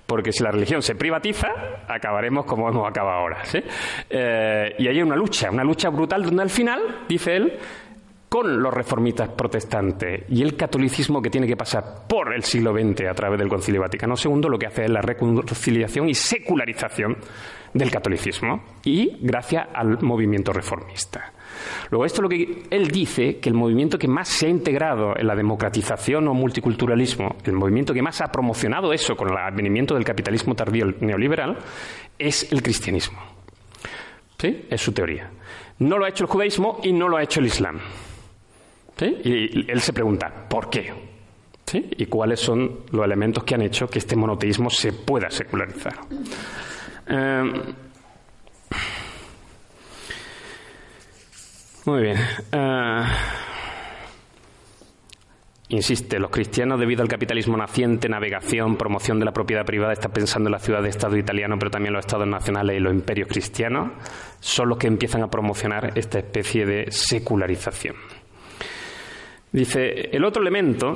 Porque 0.05 0.31
si 0.31 0.43
la 0.43 0.51
religión 0.51 0.83
se 0.83 0.93
privatiza, 0.93 1.47
acabaremos 1.87 2.45
como 2.45 2.69
hemos 2.69 2.87
acabado 2.87 3.17
ahora. 3.19 3.43
¿sí? 3.45 3.59
Eh, 4.07 4.75
y 4.77 4.87
hay 4.87 5.01
una 5.01 5.15
lucha, 5.15 5.49
una 5.49 5.63
lucha 5.63 5.89
brutal 5.89 6.23
donde 6.23 6.43
al 6.43 6.51
final, 6.51 7.05
dice 7.09 7.35
él, 7.35 7.59
con 8.35 8.61
los 8.61 8.73
reformistas 8.73 9.29
protestantes 9.29 10.25
y 10.27 10.41
el 10.41 10.57
catolicismo 10.57 11.21
que 11.21 11.29
tiene 11.29 11.47
que 11.47 11.55
pasar 11.55 12.05
por 12.05 12.33
el 12.33 12.43
siglo 12.43 12.73
XX 12.73 13.05
a 13.09 13.13
través 13.13 13.39
del 13.39 13.47
Concilio 13.47 13.79
Vaticano 13.79 14.15
II, 14.21 14.49
lo 14.49 14.59
que 14.59 14.67
hace 14.67 14.83
es 14.83 14.89
la 14.89 14.99
reconciliación 14.99 16.09
y 16.09 16.13
secularización 16.15 17.15
del 17.73 17.89
catolicismo 17.89 18.61
y 18.83 19.19
gracias 19.21 19.69
al 19.73 20.01
movimiento 20.01 20.51
reformista. 20.51 21.31
Luego, 21.91 22.03
esto 22.03 22.17
es 22.17 22.23
lo 22.23 22.27
que 22.27 22.63
él 22.71 22.89
dice, 22.89 23.37
que 23.37 23.47
el 23.47 23.55
movimiento 23.55 23.97
que 23.97 24.09
más 24.09 24.27
se 24.27 24.47
ha 24.47 24.49
integrado 24.49 25.17
en 25.17 25.27
la 25.27 25.35
democratización 25.37 26.27
o 26.27 26.33
multiculturalismo, 26.33 27.37
el 27.45 27.53
movimiento 27.53 27.93
que 27.93 28.01
más 28.01 28.19
ha 28.19 28.33
promocionado 28.33 28.91
eso 28.91 29.15
con 29.15 29.29
el 29.29 29.37
advenimiento 29.37 29.93
del 29.95 30.03
capitalismo 30.03 30.55
tardío 30.55 30.87
neoliberal, 30.99 31.57
es 32.19 32.51
el 32.51 32.61
cristianismo. 32.61 33.17
¿Sí? 34.37 34.65
Es 34.69 34.81
su 34.81 34.91
teoría. 34.91 35.31
No 35.79 35.97
lo 35.97 36.03
ha 36.03 36.09
hecho 36.09 36.25
el 36.25 36.29
judaísmo 36.29 36.81
y 36.83 36.91
no 36.91 37.07
lo 37.07 37.15
ha 37.15 37.23
hecho 37.23 37.39
el 37.39 37.45
islam. 37.45 37.79
Y 39.01 39.69
él 39.69 39.81
se 39.81 39.93
pregunta, 39.93 40.47
¿por 40.49 40.69
qué? 40.69 40.93
¿Sí? 41.65 41.89
¿Y 41.97 42.05
cuáles 42.05 42.39
son 42.39 42.81
los 42.91 43.03
elementos 43.03 43.43
que 43.43 43.55
han 43.55 43.61
hecho 43.61 43.87
que 43.87 43.99
este 43.99 44.15
monoteísmo 44.15 44.69
se 44.69 44.93
pueda 44.93 45.29
secularizar? 45.29 45.95
Em, 47.07 47.51
muy 51.85 52.01
bien. 52.01 52.17
Eh, 52.51 53.03
insiste, 55.69 56.19
los 56.19 56.29
cristianos, 56.29 56.79
debido 56.79 57.01
al 57.01 57.07
capitalismo 57.07 57.57
naciente, 57.57 58.07
navegación, 58.07 58.77
promoción 58.77 59.19
de 59.19 59.25
la 59.25 59.33
propiedad 59.33 59.65
privada, 59.65 59.93
están 59.93 60.11
pensando 60.11 60.47
en 60.49 60.53
la 60.53 60.59
ciudad 60.59 60.81
de 60.81 60.89
Estado 60.89 61.17
italiano, 61.17 61.57
pero 61.59 61.71
también 61.71 61.93
los 61.93 62.05
estados 62.05 62.27
nacionales 62.27 62.77
y 62.77 62.79
los 62.79 62.93
imperios 62.93 63.27
cristianos, 63.27 63.91
son 64.39 64.69
los 64.69 64.77
que 64.77 64.87
empiezan 64.87 65.23
a 65.23 65.29
promocionar 65.29 65.97
esta 65.97 66.19
especie 66.19 66.65
de 66.65 66.91
secularización. 66.91 67.95
Dice, 69.55 70.09
el 70.11 70.25
otro 70.25 70.41
elemento 70.41 70.93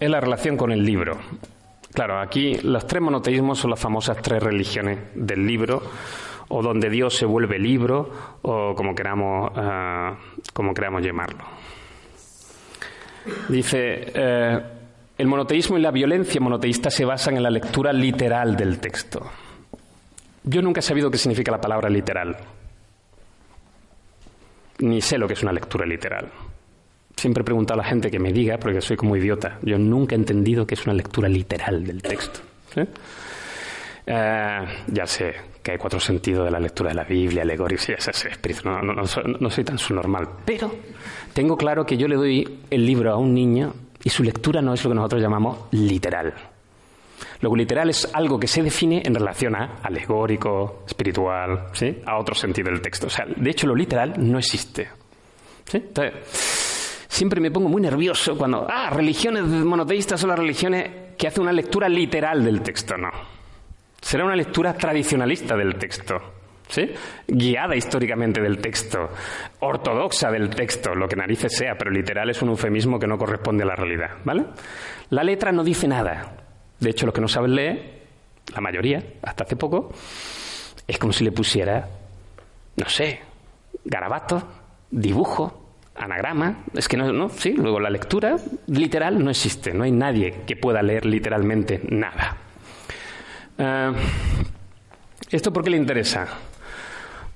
es 0.00 0.08
la 0.08 0.22
relación 0.22 0.56
con 0.56 0.72
el 0.72 0.82
libro. 0.82 1.18
Claro, 1.92 2.18
aquí 2.18 2.54
los 2.62 2.86
tres 2.86 3.02
monoteísmos 3.02 3.58
son 3.58 3.72
las 3.72 3.78
famosas 3.78 4.16
tres 4.22 4.42
religiones 4.42 4.98
del 5.14 5.46
libro, 5.46 5.82
o 6.48 6.62
donde 6.62 6.88
Dios 6.88 7.14
se 7.14 7.26
vuelve 7.26 7.58
libro, 7.58 8.10
o 8.40 8.74
como 8.74 8.94
queramos, 8.94 9.50
uh, 9.54 10.16
como 10.54 10.72
queramos 10.72 11.02
llamarlo. 11.02 11.44
Dice, 13.50 14.12
eh, 14.14 14.58
el 15.18 15.26
monoteísmo 15.26 15.76
y 15.76 15.82
la 15.82 15.90
violencia 15.90 16.40
monoteísta 16.40 16.90
se 16.90 17.04
basan 17.04 17.36
en 17.36 17.42
la 17.42 17.50
lectura 17.50 17.92
literal 17.92 18.56
del 18.56 18.80
texto. 18.80 19.20
Yo 20.42 20.62
nunca 20.62 20.80
he 20.80 20.82
sabido 20.82 21.10
qué 21.10 21.18
significa 21.18 21.52
la 21.52 21.60
palabra 21.60 21.90
literal 21.90 22.34
ni 24.80 25.00
sé 25.00 25.18
lo 25.18 25.26
que 25.26 25.34
es 25.34 25.42
una 25.42 25.52
lectura 25.52 25.86
literal. 25.86 26.30
Siempre 27.16 27.40
he 27.40 27.44
preguntado 27.44 27.80
a 27.80 27.82
la 27.82 27.88
gente 27.88 28.10
que 28.10 28.18
me 28.18 28.32
diga, 28.32 28.58
porque 28.58 28.80
soy 28.80 28.96
como 28.96 29.16
idiota. 29.16 29.58
Yo 29.62 29.78
nunca 29.78 30.14
he 30.14 30.18
entendido 30.18 30.66
que 30.66 30.74
es 30.74 30.84
una 30.84 30.94
lectura 30.94 31.28
literal 31.28 31.84
del 31.84 32.02
texto. 32.02 32.40
Eh, 34.06 34.66
ya 34.86 35.06
sé 35.06 35.34
que 35.62 35.72
hay 35.72 35.78
cuatro 35.78 35.98
sentidos 35.98 36.44
de 36.44 36.50
la 36.50 36.60
lectura 36.60 36.90
de 36.90 36.94
la 36.94 37.04
Biblia, 37.04 37.42
alegoría, 37.42 37.78
sí, 37.78 37.92
ese 37.92 38.10
es 38.10 38.64
no, 38.64 38.80
no, 38.82 38.92
no, 38.92 39.06
soy, 39.06 39.24
no 39.40 39.50
soy 39.50 39.64
tan 39.64 39.78
subnormal. 39.78 40.28
Pero 40.44 40.72
tengo 41.32 41.56
claro 41.56 41.84
que 41.84 41.96
yo 41.96 42.06
le 42.06 42.14
doy 42.14 42.60
el 42.70 42.86
libro 42.86 43.12
a 43.12 43.16
un 43.16 43.34
niño 43.34 43.74
y 44.04 44.10
su 44.10 44.22
lectura 44.22 44.62
no 44.62 44.74
es 44.74 44.84
lo 44.84 44.90
que 44.90 44.94
nosotros 44.94 45.22
llamamos 45.22 45.58
literal. 45.72 46.34
Lo 47.40 47.54
literal 47.54 47.90
es 47.90 48.08
algo 48.14 48.38
que 48.38 48.46
se 48.46 48.62
define 48.62 49.02
en 49.04 49.14
relación 49.14 49.54
a 49.54 49.78
alegórico, 49.82 50.84
espiritual, 50.86 51.66
¿sí? 51.72 51.98
a 52.04 52.18
otro 52.18 52.34
sentido 52.34 52.70
del 52.70 52.80
texto. 52.80 53.06
O 53.06 53.10
sea, 53.10 53.26
de 53.26 53.50
hecho, 53.50 53.66
lo 53.66 53.74
literal 53.74 54.14
no 54.18 54.38
existe. 54.38 54.88
Entonces, 55.72 57.06
siempre 57.08 57.40
me 57.40 57.50
pongo 57.50 57.68
muy 57.68 57.82
nervioso 57.82 58.36
cuando, 58.36 58.66
ah, 58.68 58.90
religiones 58.90 59.44
monoteístas 59.44 60.20
son 60.20 60.30
las 60.30 60.38
religiones 60.38 61.14
que 61.16 61.26
hace 61.26 61.40
una 61.40 61.52
lectura 61.52 61.88
literal 61.88 62.44
del 62.44 62.60
texto, 62.62 62.96
no. 62.96 63.10
Será 64.00 64.24
una 64.24 64.36
lectura 64.36 64.74
tradicionalista 64.74 65.56
del 65.56 65.76
texto. 65.76 66.14
¿Sí? 66.68 66.90
Guiada 67.28 67.76
históricamente 67.76 68.40
del 68.40 68.58
texto, 68.58 69.08
ortodoxa 69.60 70.32
del 70.32 70.50
texto, 70.50 70.96
lo 70.96 71.06
que 71.06 71.14
narices 71.14 71.56
sea, 71.56 71.76
pero 71.78 71.92
literal 71.92 72.28
es 72.28 72.42
un 72.42 72.48
eufemismo 72.48 72.98
que 72.98 73.06
no 73.06 73.16
corresponde 73.16 73.62
a 73.62 73.66
la 73.66 73.76
realidad, 73.76 74.10
¿vale? 74.24 74.46
La 75.10 75.22
letra 75.22 75.52
no 75.52 75.62
dice 75.62 75.86
nada. 75.86 76.45
De 76.80 76.90
hecho, 76.90 77.06
los 77.06 77.14
que 77.14 77.20
no 77.20 77.28
saben 77.28 77.54
leer, 77.54 77.96
la 78.54 78.60
mayoría, 78.60 79.02
hasta 79.22 79.44
hace 79.44 79.56
poco, 79.56 79.92
es 80.86 80.98
como 80.98 81.12
si 81.12 81.24
le 81.24 81.32
pusiera, 81.32 81.88
no 82.76 82.88
sé, 82.88 83.20
garabato, 83.84 84.42
dibujo, 84.90 85.66
anagrama, 85.96 86.64
es 86.74 86.88
que 86.88 86.96
no, 86.96 87.12
no, 87.12 87.28
sí, 87.28 87.52
luego 87.52 87.80
la 87.80 87.90
lectura 87.90 88.36
literal 88.66 89.22
no 89.22 89.30
existe, 89.30 89.72
no 89.72 89.84
hay 89.84 89.92
nadie 89.92 90.42
que 90.46 90.56
pueda 90.56 90.82
leer 90.82 91.06
literalmente 91.06 91.80
nada. 91.88 92.36
Eh, 93.58 93.92
¿Esto 95.30 95.52
por 95.52 95.64
qué 95.64 95.70
le 95.70 95.76
interesa? 95.76 96.26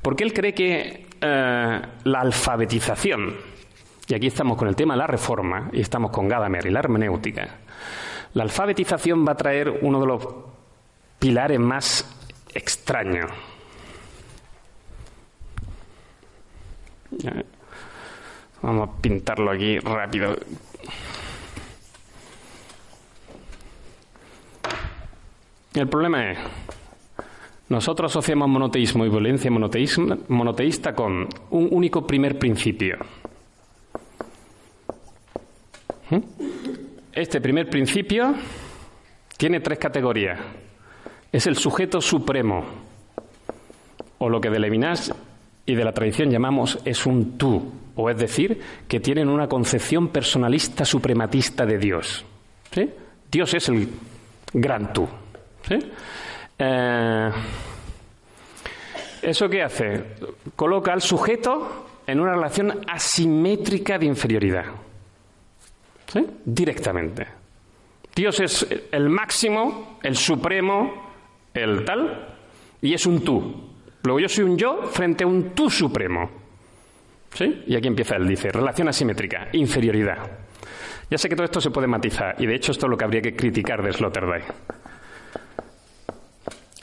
Porque 0.03 0.25
él 0.25 0.33
cree 0.33 0.55
que 0.55 1.07
eh, 1.21 1.83
la 2.05 2.21
alfabetización, 2.21 3.35
y 4.07 4.15
aquí 4.15 4.27
estamos 4.27 4.57
con 4.57 4.69
el 4.69 4.77
tema 4.77 4.95
de 4.95 4.99
la 4.99 5.07
reforma, 5.07 5.71
y 5.73 5.81
estamos 5.81 6.11
con 6.11 6.29
Gadamer 6.29 6.67
y 6.67 6.71
la 6.71 6.81
hermenéutica, 6.81 7.49
la 8.35 8.43
alfabetización 8.44 9.27
va 9.27 9.32
a 9.32 9.36
traer 9.36 9.70
uno 9.82 10.01
de 10.01 10.07
los 10.07 10.27
pilares 11.19 11.59
más 11.59 12.07
extraños. 12.55 13.31
Vamos 18.62 18.89
a 18.89 19.02
pintarlo 19.02 19.51
aquí 19.51 19.78
rápido. 19.78 20.36
El 25.74 25.89
problema 25.89 26.32
es, 26.32 26.39
nosotros 27.69 28.11
asociamos 28.11 28.48
monoteísmo 28.48 29.07
y 29.07 29.09
violencia 29.09 29.51
monoteísta 29.51 30.94
con 30.94 31.28
un 31.51 31.69
único 31.70 32.07
primer 32.07 32.39
principio. 32.39 32.98
¿Mm? 36.11 36.60
Este 37.12 37.41
primer 37.41 37.69
principio 37.69 38.35
tiene 39.37 39.61
tres 39.61 39.78
categorías. 39.78 40.39
Es 41.32 41.47
el 41.47 41.57
sujeto 41.57 42.01
supremo, 42.01 42.65
o 44.19 44.28
lo 44.28 44.41
que 44.41 44.51
de 44.51 44.61
Levinas 44.61 45.12
y 45.66 45.74
de 45.74 45.85
la 45.85 45.93
tradición 45.93 46.31
llamamos 46.31 46.78
es 46.85 47.07
un 47.07 47.37
tú, 47.37 47.73
o 47.97 48.11
es 48.11 48.16
decir, 48.16 48.61
que 48.87 49.01
tienen 49.01 49.28
una 49.28 49.49
concepción 49.49 50.09
personalista 50.09 50.85
suprematista 50.85 51.66
de 51.66 51.78
Dios. 51.78 52.24
Dios 53.31 53.55
es 53.55 53.69
el 53.69 53.89
gran 54.53 54.93
tú. 54.93 55.09
Eh, 56.59 57.31
¿Eso 59.23 59.49
qué 59.49 59.62
hace? 59.62 60.05
Coloca 60.55 60.93
al 60.93 61.01
sujeto 61.01 61.87
en 62.07 62.20
una 62.20 62.35
relación 62.35 62.81
asimétrica 62.87 63.99
de 63.99 64.07
inferioridad. 64.07 64.65
Directamente. 66.45 67.27
Dios 68.15 68.41
es 68.41 68.66
el 68.91 69.09
máximo, 69.09 69.99
el 70.03 70.16
supremo, 70.16 71.12
el 71.55 71.85
tal, 71.85 72.37
y 72.82 72.95
es 72.95 73.07
un 73.07 73.23
tú. 73.23 73.70
Luego 74.03 74.20
yo 74.20 74.28
soy 74.28 74.45
un 74.45 74.57
yo 74.57 74.82
frente 74.85 75.24
a 75.24 75.27
un 75.27 75.51
tú 75.51 75.70
supremo. 75.70 76.31
¿Sí? 77.32 77.62
Y 77.66 77.77
aquí 77.77 77.87
empieza 77.87 78.16
él, 78.16 78.27
dice, 78.27 78.51
relación 78.51 78.89
asimétrica, 78.89 79.49
inferioridad. 79.53 80.19
Ya 81.09 81.16
sé 81.16 81.28
que 81.28 81.37
todo 81.37 81.45
esto 81.45 81.61
se 81.61 81.70
puede 81.70 81.87
matizar, 81.87 82.35
y 82.39 82.47
de 82.47 82.57
hecho 82.57 82.73
esto 82.73 82.87
es 82.87 82.91
lo 82.91 82.97
que 82.97 83.05
habría 83.05 83.23
que 83.23 83.37
criticar 83.37 83.82
de 83.82 83.93
Sloterdijk. 83.93 84.45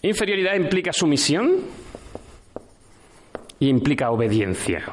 Inferioridad 0.04 0.56
implica 0.56 0.94
sumisión 0.94 1.56
y 3.60 3.68
implica 3.68 4.12
obediencia. 4.12 4.84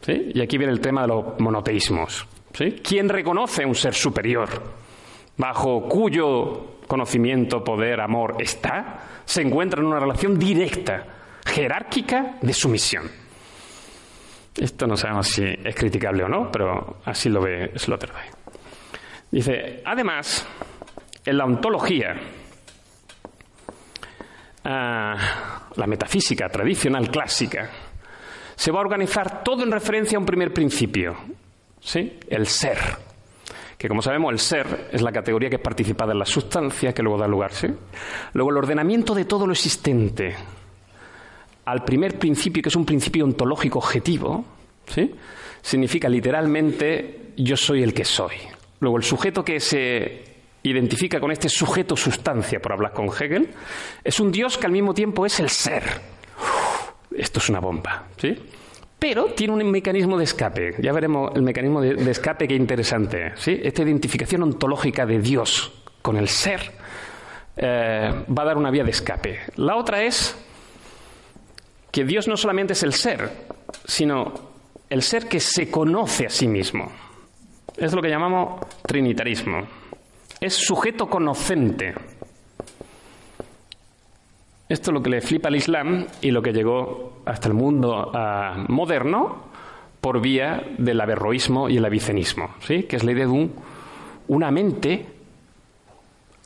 ¿Sí? 0.00 0.32
Y 0.34 0.40
aquí 0.40 0.58
viene 0.58 0.72
el 0.72 0.80
tema 0.80 1.02
de 1.02 1.08
los 1.08 1.38
monoteísmos. 1.38 2.26
¿Sí? 2.52 2.80
¿Quién 2.82 3.08
reconoce 3.08 3.64
un 3.64 3.74
ser 3.74 3.94
superior 3.94 4.48
bajo 5.36 5.88
cuyo 5.88 6.78
conocimiento, 6.86 7.64
poder, 7.64 8.00
amor 8.00 8.36
está? 8.38 9.22
Se 9.24 9.40
encuentra 9.42 9.80
en 9.80 9.86
una 9.86 9.98
relación 10.00 10.38
directa, 10.38 11.06
jerárquica 11.46 12.36
de 12.42 12.52
sumisión. 12.52 13.10
Esto 14.54 14.86
no 14.86 14.96
sabemos 14.96 15.28
si 15.28 15.44
es 15.44 15.74
criticable 15.74 16.24
o 16.24 16.28
no, 16.28 16.50
pero 16.52 16.98
así 17.06 17.30
lo 17.30 17.40
ve 17.40 17.72
Sloterdijk. 17.74 18.36
Dice, 19.30 19.80
además, 19.86 20.46
en 21.24 21.38
la 21.38 21.44
ontología, 21.46 22.14
la 24.64 25.86
metafísica 25.86 26.50
tradicional 26.50 27.10
clásica, 27.10 27.70
se 28.54 28.70
va 28.70 28.78
a 28.78 28.82
organizar 28.82 29.42
todo 29.42 29.62
en 29.62 29.72
referencia 29.72 30.16
a 30.16 30.20
un 30.20 30.26
primer 30.26 30.52
principio, 30.52 31.16
¿sí? 31.82 32.18
El 32.28 32.46
ser. 32.46 32.78
Que 33.76 33.88
como 33.88 34.00
sabemos, 34.00 34.32
el 34.32 34.38
ser 34.38 34.88
es 34.92 35.02
la 35.02 35.12
categoría 35.12 35.50
que 35.50 35.56
es 35.56 35.62
participada 35.62 36.12
en 36.12 36.20
la 36.20 36.24
sustancia 36.24 36.94
que 36.94 37.02
luego 37.02 37.18
da 37.18 37.26
lugar, 37.26 37.52
¿sí? 37.52 37.66
Luego 38.32 38.50
el 38.50 38.56
ordenamiento 38.58 39.14
de 39.14 39.24
todo 39.24 39.46
lo 39.46 39.52
existente 39.52 40.36
al 41.64 41.84
primer 41.84 42.18
principio, 42.18 42.62
que 42.62 42.68
es 42.68 42.76
un 42.76 42.86
principio 42.86 43.24
ontológico 43.24 43.78
objetivo, 43.78 44.44
¿sí? 44.86 45.12
Significa 45.60 46.08
literalmente 46.08 47.32
yo 47.36 47.56
soy 47.56 47.82
el 47.82 47.94
que 47.94 48.04
soy. 48.04 48.36
Luego 48.80 48.96
el 48.96 49.04
sujeto 49.04 49.44
que 49.44 49.60
se 49.60 50.24
identifica 50.64 51.20
con 51.20 51.32
este 51.32 51.48
sujeto 51.48 51.96
sustancia, 51.96 52.60
por 52.60 52.72
hablar 52.72 52.92
con 52.92 53.06
Hegel, 53.06 53.50
es 54.02 54.20
un 54.20 54.30
Dios 54.30 54.58
que 54.58 54.66
al 54.66 54.72
mismo 54.72 54.94
tiempo 54.94 55.26
es 55.26 55.40
el 55.40 55.48
ser. 55.48 55.82
esto 57.16 57.38
es 57.40 57.48
una 57.48 57.60
bomba, 57.60 58.06
¿sí? 58.16 58.36
Pero 59.02 59.34
tiene 59.34 59.52
un 59.52 59.68
mecanismo 59.68 60.16
de 60.16 60.22
escape. 60.22 60.76
Ya 60.80 60.92
veremos 60.92 61.32
el 61.34 61.42
mecanismo 61.42 61.80
de, 61.80 62.08
escape 62.08 62.46
que 62.46 62.54
interesante. 62.54 63.32
Esta 63.44 63.82
identificación 63.82 64.44
ontológica 64.44 65.04
de 65.04 65.18
Dios 65.18 65.72
con 66.00 66.16
el 66.16 66.28
ser 66.28 66.60
eh, 67.56 68.24
va 68.30 68.42
a 68.42 68.46
dar 68.46 68.56
una 68.56 68.70
vía 68.70 68.84
de 68.84 68.92
escape. 68.92 69.40
La 69.56 69.74
otra 69.74 70.04
es 70.04 70.36
que 71.90 72.04
Dios 72.04 72.28
no 72.28 72.36
solamente 72.36 72.74
es 72.74 72.84
el 72.84 72.92
ser, 72.92 73.28
sino 73.84 74.32
el 74.88 75.02
ser 75.02 75.26
que 75.26 75.40
se 75.40 75.68
conoce 75.68 76.26
a 76.26 76.30
sí 76.30 76.46
mismo. 76.46 76.92
Es 77.76 77.92
lo 77.92 78.00
que 78.00 78.08
llamamos 78.08 78.64
trinitarismo 78.86 79.66
es 80.42 80.54
sujeto 80.54 81.08
conocente. 81.08 81.94
Esto 84.68 84.90
es 84.90 84.94
lo 84.94 85.00
que 85.00 85.10
le 85.10 85.20
flipa 85.20 85.48
al 85.48 85.54
Islam 85.54 86.06
y 86.20 86.32
lo 86.32 86.42
que 86.42 86.52
llegó 86.52 87.11
hasta 87.24 87.48
el 87.48 87.54
mundo 87.54 88.10
ah, 88.14 88.64
moderno 88.68 89.52
por 90.00 90.20
vía 90.20 90.62
del 90.78 91.00
averroísmo 91.00 91.68
y 91.68 91.76
el 91.76 91.84
avicenismo, 91.84 92.50
¿sí? 92.66 92.82
que 92.84 92.96
es 92.96 93.04
la 93.04 93.12
idea 93.12 93.26
de 93.26 93.50
una 94.28 94.50
mente 94.50 95.06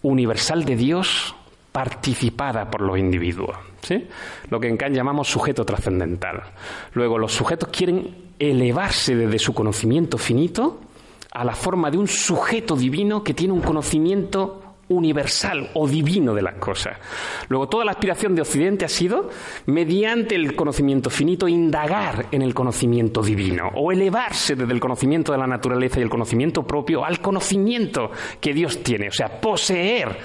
universal 0.03 0.65
de 0.65 0.77
Dios 0.77 1.35
participada 1.73 2.70
por 2.70 2.82
los 2.82 2.98
individuos, 2.98 3.57
¿sí? 3.82 4.07
lo 4.51 4.61
que 4.61 4.69
en 4.69 4.77
Kant 4.77 4.94
llamamos 4.94 5.28
sujeto 5.28 5.65
trascendental. 5.65 6.43
Luego, 6.93 7.19
los 7.19 7.32
sujetos 7.32 7.70
quieren 7.70 8.32
elevarse 8.39 9.16
desde 9.16 9.39
su 9.39 9.55
conocimiento 9.55 10.19
finito 10.19 10.81
a 11.32 11.44
la 11.44 11.55
forma 11.55 11.90
de 11.90 11.98
un 11.98 12.09
sujeto 12.09 12.77
divino 12.77 13.24
que 13.24 13.35
tiene 13.35 13.55
un 13.55 13.62
conocimiento 13.62 14.65
universal 14.88 15.70
o 15.74 15.88
divino 15.88 16.34
de 16.34 16.42
las 16.42 16.54
cosas. 16.54 16.98
Luego, 17.48 17.68
toda 17.68 17.84
la 17.84 17.92
aspiración 17.92 18.34
de 18.34 18.42
Occidente 18.42 18.84
ha 18.84 18.88
sido, 18.88 19.30
mediante 19.66 20.34
el 20.34 20.54
conocimiento 20.54 21.10
finito, 21.10 21.48
indagar 21.48 22.26
en 22.30 22.42
el 22.42 22.54
conocimiento 22.54 23.22
divino 23.22 23.70
o 23.74 23.92
elevarse 23.92 24.54
desde 24.54 24.72
el 24.72 24.80
conocimiento 24.80 25.32
de 25.32 25.38
la 25.38 25.46
naturaleza 25.46 25.98
y 25.98 26.02
el 26.02 26.10
conocimiento 26.10 26.66
propio 26.66 27.04
al 27.04 27.20
conocimiento 27.20 28.10
que 28.40 28.54
Dios 28.54 28.82
tiene, 28.82 29.08
o 29.08 29.12
sea, 29.12 29.40
poseer 29.40 30.16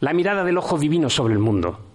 la 0.00 0.12
mirada 0.12 0.44
del 0.44 0.58
ojo 0.58 0.78
divino 0.78 1.10
sobre 1.10 1.34
el 1.34 1.40
mundo. 1.40 1.86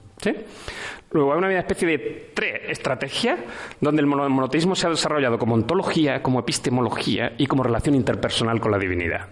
Luego 1.12 1.32
hay 1.32 1.38
una 1.38 1.60
especie 1.60 1.88
de 1.88 2.32
tres 2.34 2.62
estrategias 2.68 3.40
donde 3.80 4.02
el 4.02 4.08
monoteísmo 4.08 4.76
se 4.76 4.88
ha 4.88 4.90
desarrollado 4.90 5.38
como 5.38 5.56
ontología, 5.56 6.22
como 6.22 6.40
epistemología 6.40 7.34
y 7.38 7.48
como 7.48 7.64
relación 7.64 7.96
interpersonal 7.96 8.60
con 8.60 8.72
la 8.72 8.78
divinidad. 8.78 9.28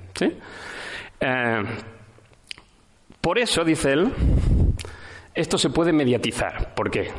Eh, 1.19 1.63
por 3.23 3.39
eso, 3.39 3.63
dice 3.63 3.93
él, 3.93 4.11
esto 5.33 5.57
se 5.57 5.69
puede 5.69 5.93
mediatizar. 5.93 6.75
¿Por 6.75 6.91
qué? 6.91 7.09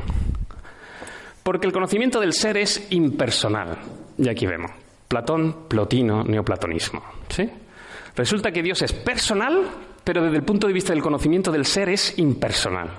Porque 1.43 1.67
el 1.67 1.73
conocimiento 1.73 2.21
del 2.21 2.35
ser 2.35 2.59
es 2.59 2.89
impersonal. 2.91 3.79
Y 4.19 4.29
aquí 4.29 4.45
vemos. 4.45 4.71
Platón, 5.09 5.67
Plotino, 5.67 6.23
neoplatonismo. 6.23 7.03
¿sí? 7.31 7.49
Resulta 8.15 8.53
que 8.53 8.63
Dios 8.63 8.83
es 8.83 8.93
personal, 8.93 9.67
pero 10.05 10.23
desde 10.23 10.37
el 10.37 10.43
punto 10.43 10.67
de 10.67 10.75
vista 10.75 10.93
del 10.93 11.03
conocimiento 11.03 11.51
del 11.51 11.65
ser 11.65 11.89
es 11.89 12.19
impersonal. 12.19 12.91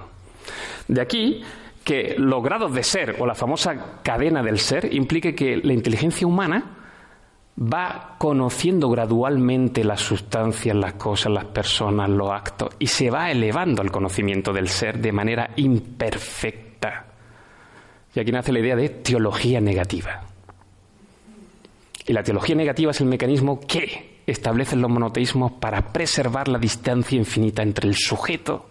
De 0.87 0.99
aquí 0.99 1.43
que 1.83 2.15
los 2.17 2.43
grados 2.43 2.73
de 2.73 2.81
ser 2.81 3.17
o 3.19 3.27
la 3.27 3.35
famosa 3.35 4.01
cadena 4.01 4.41
del 4.41 4.57
ser 4.57 4.91
implique 4.91 5.35
que 5.35 5.57
la 5.57 5.73
inteligencia 5.73 6.25
humana 6.25 6.74
va 7.57 8.15
conociendo 8.17 8.89
gradualmente 8.89 9.83
las 9.83 10.01
sustancias, 10.01 10.75
las 10.75 10.93
cosas, 10.93 11.31
las 11.31 11.45
personas, 11.45 12.09
los 12.09 12.29
actos, 12.29 12.75
y 12.79 12.87
se 12.87 13.09
va 13.09 13.31
elevando 13.31 13.81
al 13.81 13.91
conocimiento 13.91 14.51
del 14.51 14.67
ser 14.67 14.99
de 14.99 15.11
manera 15.11 15.51
imperfecta. 15.55 17.05
Y 18.13 18.19
aquí 18.19 18.31
nace 18.31 18.51
la 18.51 18.59
idea 18.59 18.75
de 18.75 18.89
teología 18.89 19.61
negativa. 19.61 20.23
Y 22.07 22.13
la 22.13 22.23
teología 22.23 22.55
negativa 22.55 22.91
es 22.91 23.01
el 23.01 23.07
mecanismo 23.07 23.59
que 23.59 24.21
establecen 24.27 24.81
los 24.81 24.91
monoteísmos 24.91 25.53
para 25.53 25.93
preservar 25.93 26.47
la 26.47 26.59
distancia 26.59 27.17
infinita 27.17 27.63
entre 27.63 27.87
el 27.87 27.95
sujeto 27.95 28.69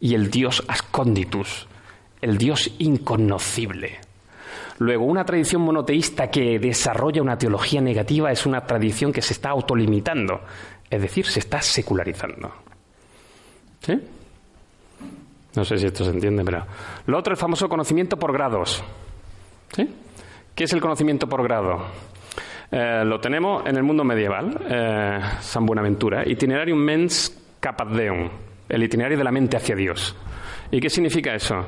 y 0.00 0.14
el 0.14 0.30
Dios 0.30 0.62
asconditus, 0.68 1.66
el 2.20 2.36
Dios 2.36 2.70
inconocible. 2.78 4.00
Luego, 4.78 5.04
una 5.04 5.24
tradición 5.24 5.62
monoteísta 5.62 6.30
que 6.30 6.58
desarrolla 6.58 7.22
una 7.22 7.38
teología 7.38 7.80
negativa 7.80 8.32
es 8.32 8.44
una 8.44 8.66
tradición 8.66 9.12
que 9.12 9.22
se 9.22 9.32
está 9.32 9.50
autolimitando, 9.50 10.40
es 10.90 11.00
decir, 11.00 11.26
se 11.26 11.40
está 11.40 11.62
secularizando. 11.62 12.52
No 15.54 15.64
sé 15.64 15.78
si 15.78 15.86
esto 15.86 16.04
se 16.04 16.10
entiende, 16.10 16.44
pero. 16.44 16.64
Lo 17.06 17.18
otro 17.18 17.32
el 17.32 17.36
famoso 17.36 17.68
conocimiento 17.68 18.16
por 18.16 18.32
grados. 18.32 18.82
¿Qué 20.54 20.64
es 20.64 20.72
el 20.72 20.80
conocimiento 20.80 21.28
por 21.28 21.42
grado? 21.42 21.84
Eh, 22.70 23.02
lo 23.04 23.20
tenemos 23.20 23.66
en 23.66 23.76
el 23.76 23.82
mundo 23.82 24.04
medieval, 24.04 24.60
eh, 24.68 25.20
San 25.40 25.66
Buenaventura, 25.66 26.26
Itinerarium 26.26 26.78
mens 26.78 27.36
deum, 27.96 28.28
el 28.68 28.82
itinerario 28.82 29.18
de 29.18 29.24
la 29.24 29.30
mente 29.30 29.56
hacia 29.56 29.76
Dios. 29.76 30.14
¿Y 30.70 30.80
qué 30.80 30.90
significa 30.90 31.34
eso? 31.34 31.64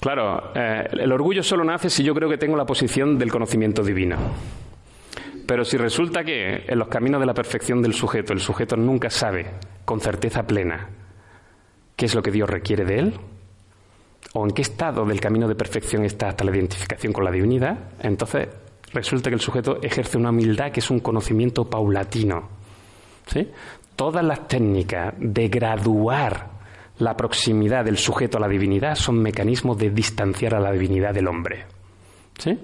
Claro, 0.00 0.52
eh, 0.54 0.88
el 0.92 1.12
orgullo 1.12 1.42
solo 1.42 1.62
nace 1.62 1.90
si 1.90 2.02
yo 2.02 2.14
creo 2.14 2.28
que 2.28 2.38
tengo 2.38 2.56
la 2.56 2.64
posición 2.64 3.18
del 3.18 3.30
conocimiento 3.30 3.82
divino. 3.82 4.16
Pero 5.46 5.64
si 5.64 5.76
resulta 5.76 6.24
que 6.24 6.64
en 6.66 6.78
los 6.78 6.88
caminos 6.88 7.20
de 7.20 7.26
la 7.26 7.34
perfección 7.34 7.82
del 7.82 7.92
sujeto, 7.92 8.32
el 8.32 8.40
sujeto 8.40 8.76
nunca 8.76 9.10
sabe 9.10 9.46
con 9.84 10.00
certeza 10.00 10.44
plena 10.44 10.88
qué 11.96 12.06
es 12.06 12.14
lo 12.14 12.22
que 12.22 12.30
Dios 12.30 12.48
requiere 12.48 12.84
de 12.84 12.98
él, 12.98 13.14
o 14.32 14.44
en 14.44 14.52
qué 14.52 14.62
estado 14.62 15.04
del 15.04 15.20
camino 15.20 15.48
de 15.48 15.54
perfección 15.54 16.04
está 16.04 16.28
hasta 16.28 16.44
la 16.44 16.52
identificación 16.52 17.12
con 17.12 17.24
la 17.24 17.30
divinidad, 17.30 17.76
entonces 18.00 18.48
resulta 18.92 19.28
que 19.28 19.34
el 19.34 19.40
sujeto 19.40 19.80
ejerce 19.82 20.16
una 20.16 20.30
humildad 20.30 20.70
que 20.70 20.80
es 20.80 20.90
un 20.90 21.00
conocimiento 21.00 21.68
paulatino. 21.68 22.48
¿sí? 23.26 23.50
Todas 23.96 24.24
las 24.24 24.46
técnicas 24.48 25.14
de 25.18 25.48
graduar 25.48 26.59
la 27.00 27.16
proximidad 27.16 27.84
del 27.84 27.96
sujeto 27.96 28.38
a 28.38 28.40
la 28.40 28.48
divinidad 28.48 28.94
son 28.94 29.20
mecanismos 29.20 29.78
de 29.78 29.90
distanciar 29.90 30.54
a 30.54 30.60
la 30.60 30.70
divinidad 30.70 31.14
del 31.14 31.28
hombre. 31.28 31.64
¿Sí? 32.38 32.58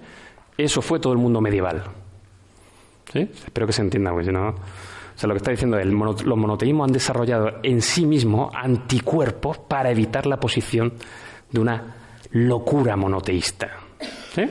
Eso 0.57 0.83
fue 0.83 1.01
todo 1.01 1.13
el 1.13 1.19
mundo 1.19 1.41
medieval. 1.41 1.83
¿Sí? 3.13 3.21
Espero 3.21 3.67
que 3.67 3.73
se 3.73 3.83
entienda, 3.83 4.13
porque 4.13 4.33
no. 4.33 4.49
O 4.49 5.19
sea, 5.19 5.29
lo 5.29 5.35
que 5.35 5.39
está 5.39 5.51
diciendo 5.51 5.79
los 5.83 6.39
monoteísmos 6.39 6.87
han 6.87 6.93
desarrollado 6.93 7.61
en 7.63 7.81
sí 7.81 8.05
mismos 8.05 8.53
anticuerpos 8.55 9.59
para 9.59 9.91
evitar 9.91 10.27
la 10.27 10.39
posición 10.39 10.93
de 11.51 11.61
una 11.61 11.95
locura 12.33 12.97
monoteísta. 12.97 13.71
¿Sí? 14.35 14.43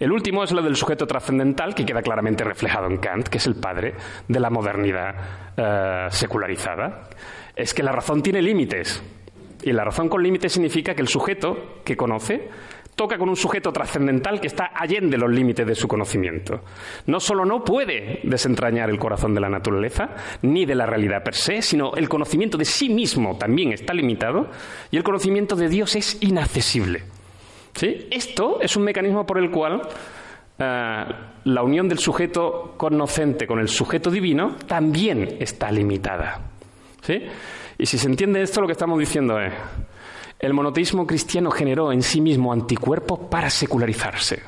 El 0.00 0.10
último 0.10 0.42
es 0.42 0.50
lo 0.50 0.60
del 0.60 0.74
sujeto 0.74 1.06
trascendental, 1.06 1.72
que 1.72 1.86
queda 1.86 2.02
claramente 2.02 2.42
reflejado 2.42 2.88
en 2.88 2.98
Kant, 2.98 3.28
que 3.28 3.38
es 3.38 3.46
el 3.46 3.54
padre 3.54 3.94
de 4.26 4.40
la 4.40 4.50
modernidad 4.50 5.14
eh, 5.56 6.06
secularizada 6.10 7.08
es 7.56 7.74
que 7.74 7.82
la 7.82 7.92
razón 7.92 8.22
tiene 8.22 8.42
límites. 8.42 9.02
Y 9.62 9.72
la 9.72 9.84
razón 9.84 10.08
con 10.08 10.22
límites 10.22 10.52
significa 10.52 10.94
que 10.94 11.02
el 11.02 11.08
sujeto 11.08 11.80
que 11.84 11.96
conoce 11.96 12.48
toca 12.94 13.18
con 13.18 13.28
un 13.28 13.36
sujeto 13.36 13.72
trascendental 13.72 14.40
que 14.40 14.46
está 14.46 14.70
allende 14.74 15.18
los 15.18 15.30
límites 15.30 15.66
de 15.66 15.74
su 15.74 15.88
conocimiento. 15.88 16.60
No 17.06 17.20
solo 17.20 17.44
no 17.44 17.64
puede 17.64 18.20
desentrañar 18.22 18.90
el 18.90 18.98
corazón 18.98 19.34
de 19.34 19.40
la 19.40 19.48
naturaleza, 19.48 20.10
ni 20.42 20.64
de 20.64 20.74
la 20.74 20.86
realidad 20.86 21.22
per 21.22 21.34
se, 21.34 21.62
sino 21.62 21.94
el 21.94 22.08
conocimiento 22.08 22.56
de 22.56 22.64
sí 22.64 22.88
mismo 22.88 23.36
también 23.36 23.72
está 23.72 23.94
limitado 23.94 24.48
y 24.90 24.96
el 24.96 25.02
conocimiento 25.02 25.56
de 25.56 25.68
Dios 25.68 25.96
es 25.96 26.18
inaccesible. 26.22 27.02
¿Sí? 27.74 28.06
Esto 28.10 28.60
es 28.60 28.76
un 28.76 28.84
mecanismo 28.84 29.26
por 29.26 29.38
el 29.38 29.50
cual 29.50 29.82
eh, 30.56 31.04
la 31.44 31.62
unión 31.62 31.88
del 31.88 31.98
sujeto 31.98 32.74
conocente 32.76 33.48
con 33.48 33.58
el 33.58 33.68
sujeto 33.68 34.10
divino 34.10 34.56
también 34.68 35.38
está 35.40 35.72
limitada. 35.72 36.53
¿Sí? 37.04 37.22
Y 37.78 37.86
si 37.86 37.98
se 37.98 38.06
entiende 38.06 38.42
esto, 38.42 38.60
lo 38.60 38.66
que 38.66 38.72
estamos 38.72 38.98
diciendo 38.98 39.38
es, 39.38 39.52
el 40.38 40.54
monoteísmo 40.54 41.06
cristiano 41.06 41.50
generó 41.50 41.92
en 41.92 42.02
sí 42.02 42.20
mismo 42.20 42.52
anticuerpos 42.52 43.20
para 43.30 43.50
secularizarse. 43.50 44.42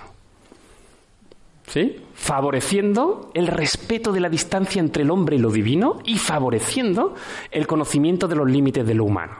¿Sí? 1.66 1.96
Favoreciendo 2.14 3.30
el 3.34 3.48
respeto 3.48 4.12
de 4.12 4.20
la 4.20 4.28
distancia 4.28 4.80
entre 4.80 5.02
el 5.02 5.10
hombre 5.10 5.36
y 5.36 5.40
lo 5.40 5.50
divino 5.50 6.00
y 6.04 6.16
favoreciendo 6.16 7.14
el 7.50 7.66
conocimiento 7.66 8.28
de 8.28 8.36
los 8.36 8.48
límites 8.48 8.86
de 8.86 8.94
lo 8.94 9.04
humano. 9.04 9.34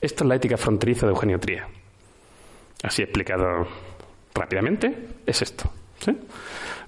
Esto 0.00 0.24
es 0.24 0.28
la 0.28 0.36
ética 0.36 0.56
fronteriza 0.56 1.06
de 1.06 1.12
Eugenio 1.12 1.40
Tría. 1.40 1.66
Así 2.82 3.02
explicado 3.02 3.66
rápidamente, 4.34 5.08
es 5.26 5.42
esto. 5.42 5.70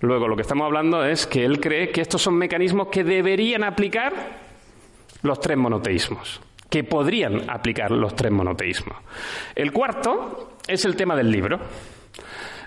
Luego, 0.00 0.28
lo 0.28 0.36
que 0.36 0.42
estamos 0.42 0.64
hablando 0.64 1.04
es 1.04 1.26
que 1.26 1.44
él 1.44 1.60
cree 1.60 1.90
que 1.90 2.00
estos 2.00 2.22
son 2.22 2.34
mecanismos 2.34 2.88
que 2.88 3.02
deberían 3.02 3.64
aplicar 3.64 4.49
los 5.22 5.40
tres 5.40 5.56
monoteísmos, 5.56 6.40
que 6.68 6.84
podrían 6.84 7.48
aplicar 7.48 7.90
los 7.90 8.14
tres 8.14 8.32
monoteísmos. 8.32 8.96
El 9.54 9.72
cuarto 9.72 10.54
es 10.66 10.84
el 10.84 10.96
tema 10.96 11.16
del 11.16 11.30
libro. 11.30 11.58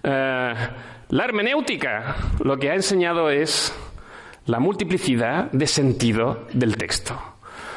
Eh, 0.04 0.54
la 1.10 1.24
hermenéutica 1.26 2.16
lo 2.44 2.58
que 2.58 2.70
ha 2.70 2.76
enseñado 2.76 3.30
es 3.30 3.74
la 4.46 4.60
multiplicidad 4.60 5.52
de 5.52 5.68
sentido 5.68 6.48
del 6.54 6.76
texto. 6.76 7.20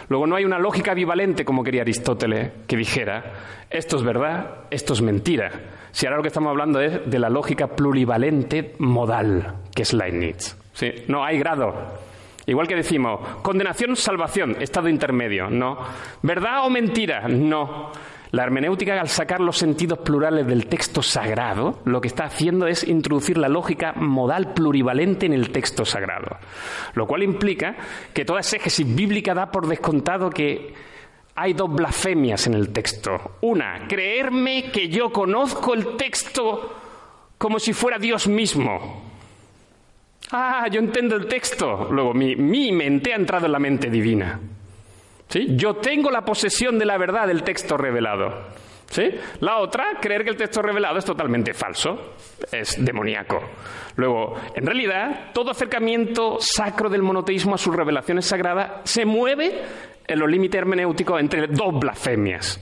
Luego 0.09 0.27
no 0.27 0.37
hay 0.37 0.45
una 0.45 0.59
lógica 0.59 0.95
bivalente, 0.95 1.45
como 1.45 1.65
quería 1.65 1.83
Aristóteles, 1.83 2.53
que 2.67 2.77
dijera, 2.77 3.35
esto 3.71 3.97
es 3.97 4.05
verdad, 4.05 4.67
esto 4.71 4.93
es 4.93 5.03
mentira. 5.03 5.51
Si 5.91 6.07
ahora 6.07 6.19
lo 6.19 6.23
que 6.23 6.29
estamos 6.29 6.51
hablando 6.51 6.81
es 6.81 7.09
de 7.09 7.19
la 7.19 7.29
lógica 7.29 7.69
plurivalente 7.69 8.75
modal, 8.79 9.57
que 9.75 9.83
es 9.83 9.93
Leibniz. 9.93 10.57
¿Sí? 10.73 10.93
No 11.09 11.25
hay 11.25 11.39
grado. 11.39 11.75
Igual 12.47 12.69
que 12.69 12.77
decimos, 12.77 13.21
condenación, 13.43 13.97
salvación, 13.97 14.57
estado 14.61 14.89
intermedio, 14.89 15.51
no. 15.51 15.79
¿Verdad 16.23 16.65
o 16.65 16.71
mentira? 16.71 17.27
No. 17.29 17.91
La 18.31 18.43
hermenéutica, 18.43 19.01
al 19.01 19.09
sacar 19.09 19.41
los 19.41 19.57
sentidos 19.57 20.01
plurales 20.01 20.47
del 20.47 20.67
texto 20.67 21.03
sagrado, 21.03 21.81
lo 21.85 22.01
que 22.01 22.09
está 22.09 22.25
haciendo 22.25 22.67
es 22.67 22.85
introducir 22.85 23.39
la 23.39 23.49
lógica 23.49 23.93
modal 23.95 24.53
plurivalente 24.53 25.27
en 25.27 25.33
el 25.33 25.51
texto 25.51 25.85
sagrado. 25.85 26.37
Lo 26.95 27.07
cual 27.07 27.23
implica 27.23 27.77
que 28.13 28.25
toda 28.25 28.41
exégesis 28.41 28.95
bíblica 28.95 29.35
da 29.35 29.51
por 29.51 29.67
descontado 29.67 30.31
que 30.31 30.75
hay 31.35 31.53
dos 31.53 31.73
blasfemias 31.73 32.47
en 32.47 32.55
el 32.55 32.73
texto. 32.73 33.39
Una, 33.43 33.87
creerme 33.89 34.71
que 34.71 34.89
yo 34.89 35.13
conozco 35.13 35.75
el 35.75 35.97
texto 35.97 36.75
como 37.39 37.59
si 37.59 37.73
fuera 37.73 37.99
Dios 37.99 38.27
mismo. 38.27 39.16
Ah, 40.31 40.67
yo 40.71 40.81
entiendo 40.81 41.17
el 41.17 41.27
texto. 41.27 41.89
Luego, 41.91 42.13
mi, 42.13 42.73
mente 42.73 43.13
ha 43.13 43.17
entrado 43.17 43.47
en 43.47 43.53
la 43.53 43.59
mente 43.59 43.91
divina. 43.91 44.41
¿Sí? 45.29 45.57
Yo 45.57 45.77
tengo 45.77 46.11
la 46.11 46.25
posesión 46.25 46.79
de 46.79 46.87
la 46.87 46.99
verdad 46.99 47.27
del 47.27 47.43
texto 47.43 47.77
revelado. 47.77 48.55
¿Sí? 48.91 49.11
La 49.41 49.59
otra, 49.59 49.99
creer 50.01 50.23
que 50.25 50.31
el 50.31 50.37
texto 50.37 50.63
revelado 50.63 50.99
es 50.99 51.05
totalmente 51.05 51.53
falso, 51.55 52.15
es 52.53 52.85
demoníaco. 52.85 53.41
Luego, 53.97 54.37
en 54.55 54.65
realidad, 54.65 55.33
todo 55.33 55.51
acercamiento 55.51 56.39
sacro 56.41 56.89
del 56.89 57.03
monoteísmo 57.03 57.57
a 57.57 57.59
sus 57.59 57.75
revelaciones 57.75 58.27
sagradas 58.27 58.83
se 58.85 59.05
mueve 59.05 59.61
en 60.07 60.19
los 60.19 60.31
límites 60.31 60.61
hermenéuticos 60.61 61.21
entre 61.21 61.49
dos 61.49 61.79
blasfemias. 61.81 62.61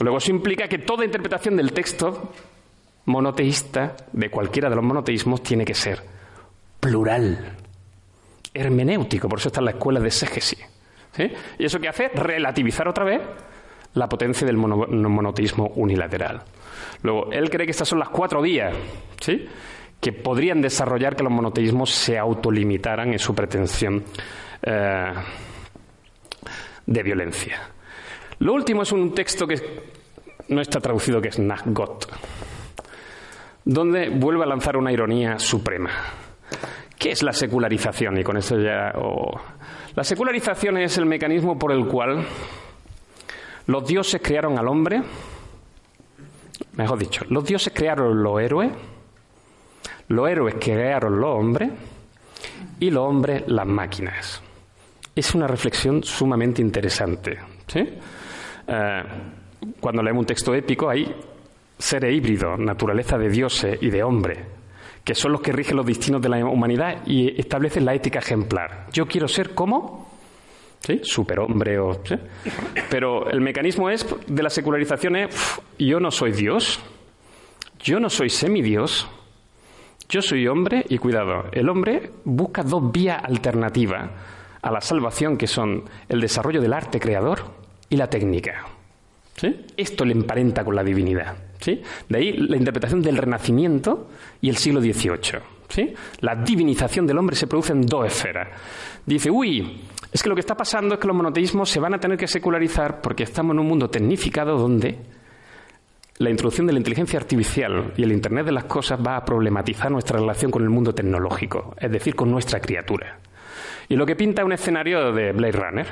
Luego, 0.00 0.18
eso 0.18 0.30
implica 0.30 0.68
que 0.68 0.78
toda 0.78 1.04
interpretación 1.04 1.56
del 1.56 1.72
texto 1.72 2.32
monoteísta, 3.04 3.94
de 4.12 4.30
cualquiera 4.30 4.70
de 4.70 4.76
los 4.76 4.84
monoteísmos, 4.84 5.42
tiene 5.42 5.66
que 5.66 5.74
ser 5.74 6.02
plural, 6.82 7.38
hermenéutico, 8.52 9.28
por 9.28 9.38
eso 9.38 9.50
está 9.50 9.60
en 9.60 9.66
la 9.66 9.70
escuela 9.70 10.00
de 10.00 10.08
exégesis. 10.08 10.58
¿Y 11.58 11.64
eso 11.64 11.78
qué 11.78 11.88
hace? 11.88 12.08
Relativizar 12.08 12.88
otra 12.88 13.04
vez 13.04 13.20
la 13.94 14.08
potencia 14.08 14.44
del 14.44 14.56
monoteísmo 14.56 15.68
unilateral. 15.76 16.42
Luego, 17.02 17.30
él 17.30 17.50
cree 17.50 17.66
que 17.66 17.70
estas 17.70 17.88
son 17.88 18.00
las 18.00 18.08
cuatro 18.08 18.42
vías 18.42 18.74
¿sí? 19.20 19.46
que 20.00 20.12
podrían 20.12 20.60
desarrollar 20.60 21.14
que 21.14 21.22
los 21.22 21.32
monoteísmos 21.32 21.90
se 21.90 22.18
autolimitaran 22.18 23.12
en 23.12 23.18
su 23.20 23.32
pretensión 23.32 24.02
eh, 24.62 25.12
de 26.84 27.02
violencia. 27.04 27.60
Lo 28.40 28.54
último 28.54 28.82
es 28.82 28.90
un 28.90 29.14
texto 29.14 29.46
que 29.46 29.82
no 30.48 30.60
está 30.60 30.80
traducido, 30.80 31.20
que 31.20 31.28
es 31.28 31.38
Nagot, 31.38 32.08
donde 33.64 34.08
vuelve 34.08 34.42
a 34.42 34.46
lanzar 34.48 34.76
una 34.76 34.90
ironía 34.90 35.38
suprema. 35.38 35.90
¿Qué 36.98 37.10
es 37.10 37.22
la 37.22 37.32
secularización? 37.32 38.18
Y 38.18 38.22
con 38.22 38.36
eso 38.36 38.56
ya. 38.58 38.92
La 39.94 40.04
secularización 40.04 40.78
es 40.78 40.96
el 40.98 41.06
mecanismo 41.06 41.58
por 41.58 41.72
el 41.72 41.86
cual 41.86 42.24
los 43.66 43.86
dioses 43.86 44.20
crearon 44.22 44.58
al 44.58 44.68
hombre. 44.68 45.02
Mejor 46.76 46.98
dicho, 46.98 47.24
los 47.28 47.44
dioses 47.44 47.72
crearon 47.74 48.22
los 48.22 48.40
héroes. 48.40 48.70
Los 50.08 50.28
héroes 50.28 50.56
crearon 50.60 51.20
los 51.20 51.30
hombres. 51.38 51.70
y 52.80 52.90
los 52.90 53.08
hombres 53.08 53.44
las 53.46 53.66
máquinas. 53.66 54.42
Es 55.14 55.34
una 55.34 55.46
reflexión 55.46 56.02
sumamente 56.02 56.60
interesante. 56.62 57.38
Eh, 57.74 59.02
cuando 59.80 60.02
leemos 60.02 60.22
un 60.22 60.26
texto 60.26 60.52
épico 60.54 60.88
hay 60.88 61.14
seres 61.78 62.12
híbridos, 62.12 62.58
naturaleza 62.58 63.16
de 63.18 63.28
dioses 63.28 63.78
y 63.80 63.90
de 63.90 64.02
hombres, 64.02 64.38
que 65.04 65.14
son 65.14 65.32
los 65.32 65.40
que 65.40 65.52
rigen 65.52 65.76
los 65.76 65.86
destinos 65.86 66.22
de 66.22 66.28
la 66.28 66.44
humanidad 66.44 67.06
y 67.06 67.38
establecen 67.40 67.84
la 67.84 67.94
ética 67.94 68.20
ejemplar. 68.20 68.86
Yo 68.92 69.06
quiero 69.06 69.26
ser 69.26 69.54
como 69.54 70.08
¿sí? 70.80 71.00
superhombre 71.02 71.78
o 71.78 72.00
pero 72.90 73.28
el 73.30 73.40
mecanismo 73.40 73.90
es 73.90 74.06
de 74.26 74.42
la 74.42 74.50
secularización 74.50 75.16
es 75.16 75.60
yo 75.78 75.98
no 75.98 76.10
soy 76.10 76.32
Dios, 76.32 76.80
yo 77.80 77.98
no 77.98 78.08
soy 78.08 78.30
semidios, 78.30 79.08
yo 80.08 80.22
soy 80.22 80.46
hombre 80.46 80.84
y 80.88 80.98
cuidado, 80.98 81.46
el 81.52 81.68
hombre 81.68 82.10
busca 82.24 82.62
dos 82.62 82.92
vías 82.92 83.22
alternativas 83.24 84.10
a 84.60 84.70
la 84.70 84.80
salvación 84.80 85.36
que 85.36 85.48
son 85.48 85.84
el 86.08 86.20
desarrollo 86.20 86.60
del 86.60 86.72
arte 86.72 87.00
creador 87.00 87.40
y 87.88 87.96
la 87.96 88.08
técnica. 88.08 88.64
¿Sí? 89.34 89.66
Esto 89.76 90.04
le 90.04 90.12
emparenta 90.12 90.62
con 90.64 90.76
la 90.76 90.84
divinidad. 90.84 91.34
De 91.66 92.18
ahí 92.18 92.32
la 92.32 92.56
interpretación 92.56 93.02
del 93.02 93.16
Renacimiento 93.16 94.08
y 94.40 94.48
el 94.48 94.56
siglo 94.56 94.80
XVIII. 94.80 95.40
¿sí? 95.68 95.94
La 96.20 96.34
divinización 96.36 97.06
del 97.06 97.18
hombre 97.18 97.36
se 97.36 97.46
produce 97.46 97.72
en 97.72 97.82
dos 97.82 98.06
esferas. 98.06 98.48
Dice, 99.06 99.30
uy, 99.30 99.80
es 100.12 100.22
que 100.22 100.28
lo 100.28 100.34
que 100.34 100.40
está 100.40 100.54
pasando 100.54 100.94
es 100.94 101.00
que 101.00 101.06
los 101.06 101.16
monoteísmos 101.16 101.68
se 101.68 101.80
van 101.80 101.94
a 101.94 101.98
tener 101.98 102.18
que 102.18 102.28
secularizar 102.28 103.00
porque 103.00 103.24
estamos 103.24 103.54
en 103.54 103.60
un 103.60 103.68
mundo 103.68 103.88
tecnificado 103.88 104.56
donde 104.58 104.98
la 106.18 106.30
introducción 106.30 106.66
de 106.66 106.72
la 106.72 106.78
inteligencia 106.78 107.18
artificial 107.18 107.94
y 107.96 108.02
el 108.02 108.12
Internet 108.12 108.46
de 108.46 108.52
las 108.52 108.64
cosas 108.64 109.00
va 109.04 109.16
a 109.16 109.24
problematizar 109.24 109.90
nuestra 109.90 110.18
relación 110.18 110.50
con 110.50 110.62
el 110.62 110.70
mundo 110.70 110.94
tecnológico, 110.94 111.74
es 111.78 111.90
decir, 111.90 112.14
con 112.14 112.30
nuestra 112.30 112.60
criatura. 112.60 113.18
Y 113.88 113.96
lo 113.96 114.06
que 114.06 114.14
pinta 114.14 114.44
un 114.44 114.52
escenario 114.52 115.12
de 115.12 115.32
Blade 115.32 115.52
Runner. 115.52 115.86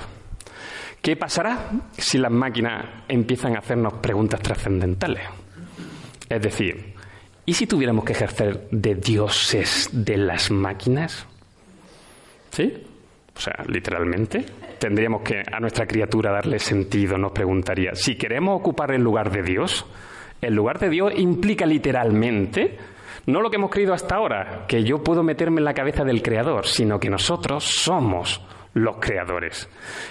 ¿Qué 1.03 1.17
pasará 1.17 1.71
si 1.97 2.19
las 2.19 2.31
máquinas 2.31 3.05
empiezan 3.09 3.57
a 3.57 3.61
hacernos 3.61 3.95
preguntas 3.95 4.41
trascendentales? 4.41 5.40
Es 6.31 6.41
decir, 6.41 6.95
¿y 7.45 7.53
si 7.53 7.67
tuviéramos 7.67 8.05
que 8.05 8.13
ejercer 8.13 8.69
de 8.71 8.95
dioses 8.95 9.91
de 9.93 10.17
las 10.17 10.51
máquinas? 10.53 11.27
¿Sí? 12.53 12.73
O 13.37 13.41
sea, 13.41 13.65
literalmente. 13.67 14.47
Tendríamos 14.79 15.23
que 15.23 15.43
a 15.53 15.59
nuestra 15.61 15.87
criatura 15.87 16.31
darle 16.31 16.59
sentido, 16.59 17.19
nos 17.19 17.33
preguntaría. 17.33 17.95
Si 17.95 18.17
queremos 18.17 18.61
ocupar 18.61 18.93
el 18.93 19.03
lugar 19.03 19.31
de 19.31 19.43
Dios, 19.43 19.85
el 20.41 20.55
lugar 20.55 20.79
de 20.79 20.89
Dios 20.89 21.13
implica 21.17 21.67
literalmente 21.67 22.79
no 23.27 23.43
lo 23.43 23.51
que 23.51 23.57
hemos 23.57 23.71
creído 23.71 23.93
hasta 23.93 24.15
ahora, 24.15 24.65
que 24.67 24.85
yo 24.85 25.03
puedo 25.03 25.23
meterme 25.23 25.59
en 25.59 25.65
la 25.65 25.75
cabeza 25.75 26.05
del 26.05 26.23
creador, 26.23 26.67
sino 26.67 26.99
que 26.99 27.11
nosotros 27.11 27.65
somos 27.65 28.41
los 28.75 28.97
creadores. 28.99 29.69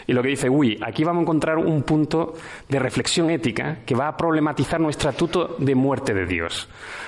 Y 0.08 0.14
lo 0.14 0.22
que 0.22 0.30
dice, 0.30 0.50
uy, 0.50 0.80
aquí 0.86 1.04
vamos 1.04 1.22
a 1.22 1.24
encontrar 1.24 1.58
un 1.58 1.84
punto 1.84 2.34
de 2.68 2.80
reflexión 2.80 3.30
ética 3.30 3.80
que 3.86 3.96
va 3.96 4.08
a 4.08 4.18
problematizar 4.18 4.80
nuestro 4.80 5.10
estatuto 5.10 5.56
de 5.60 5.76
muerte 5.76 6.14
de 6.14 6.26
Dios. 6.26 6.68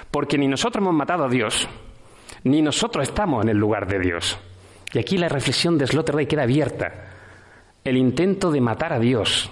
Porque 0.10 0.38
ni 0.38 0.48
nosotros 0.48 0.82
hemos 0.82 0.96
matado 0.96 1.26
a 1.26 1.30
Dios, 1.30 1.68
ni 2.44 2.62
nosotros 2.62 3.08
estamos 3.08 3.44
en 3.44 3.50
el 3.50 3.58
lugar 3.58 3.88
de 3.88 4.00
Dios. 4.00 4.40
Y 4.94 5.00
aquí 5.00 5.18
la 5.18 5.30
reflexión 5.30 5.78
de 5.78 5.88
Sloterdijk 5.88 6.30
queda 6.30 6.44
abierta. 6.44 6.94
El 7.84 7.98
intento 7.98 8.52
de 8.52 8.62
matar 8.62 8.94
a 8.94 9.00
Dios, 9.00 9.50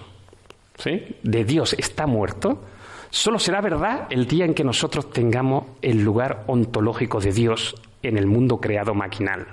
¿sí? 0.78 1.16
de 1.24 1.44
Dios 1.44 1.74
está 1.74 2.06
muerto, 2.06 2.64
solo 3.10 3.40
será 3.40 3.60
verdad 3.62 4.08
el 4.10 4.28
día 4.28 4.46
en 4.46 4.54
que 4.54 4.64
nosotros 4.64 5.10
tengamos 5.10 5.66
el 5.82 6.04
lugar 6.04 6.44
ontológico 6.48 7.20
de 7.20 7.32
Dios 7.32 7.76
en 8.04 8.18
el 8.18 8.28
mundo 8.28 8.60
creado 8.60 8.94
maquinal. 8.94 9.48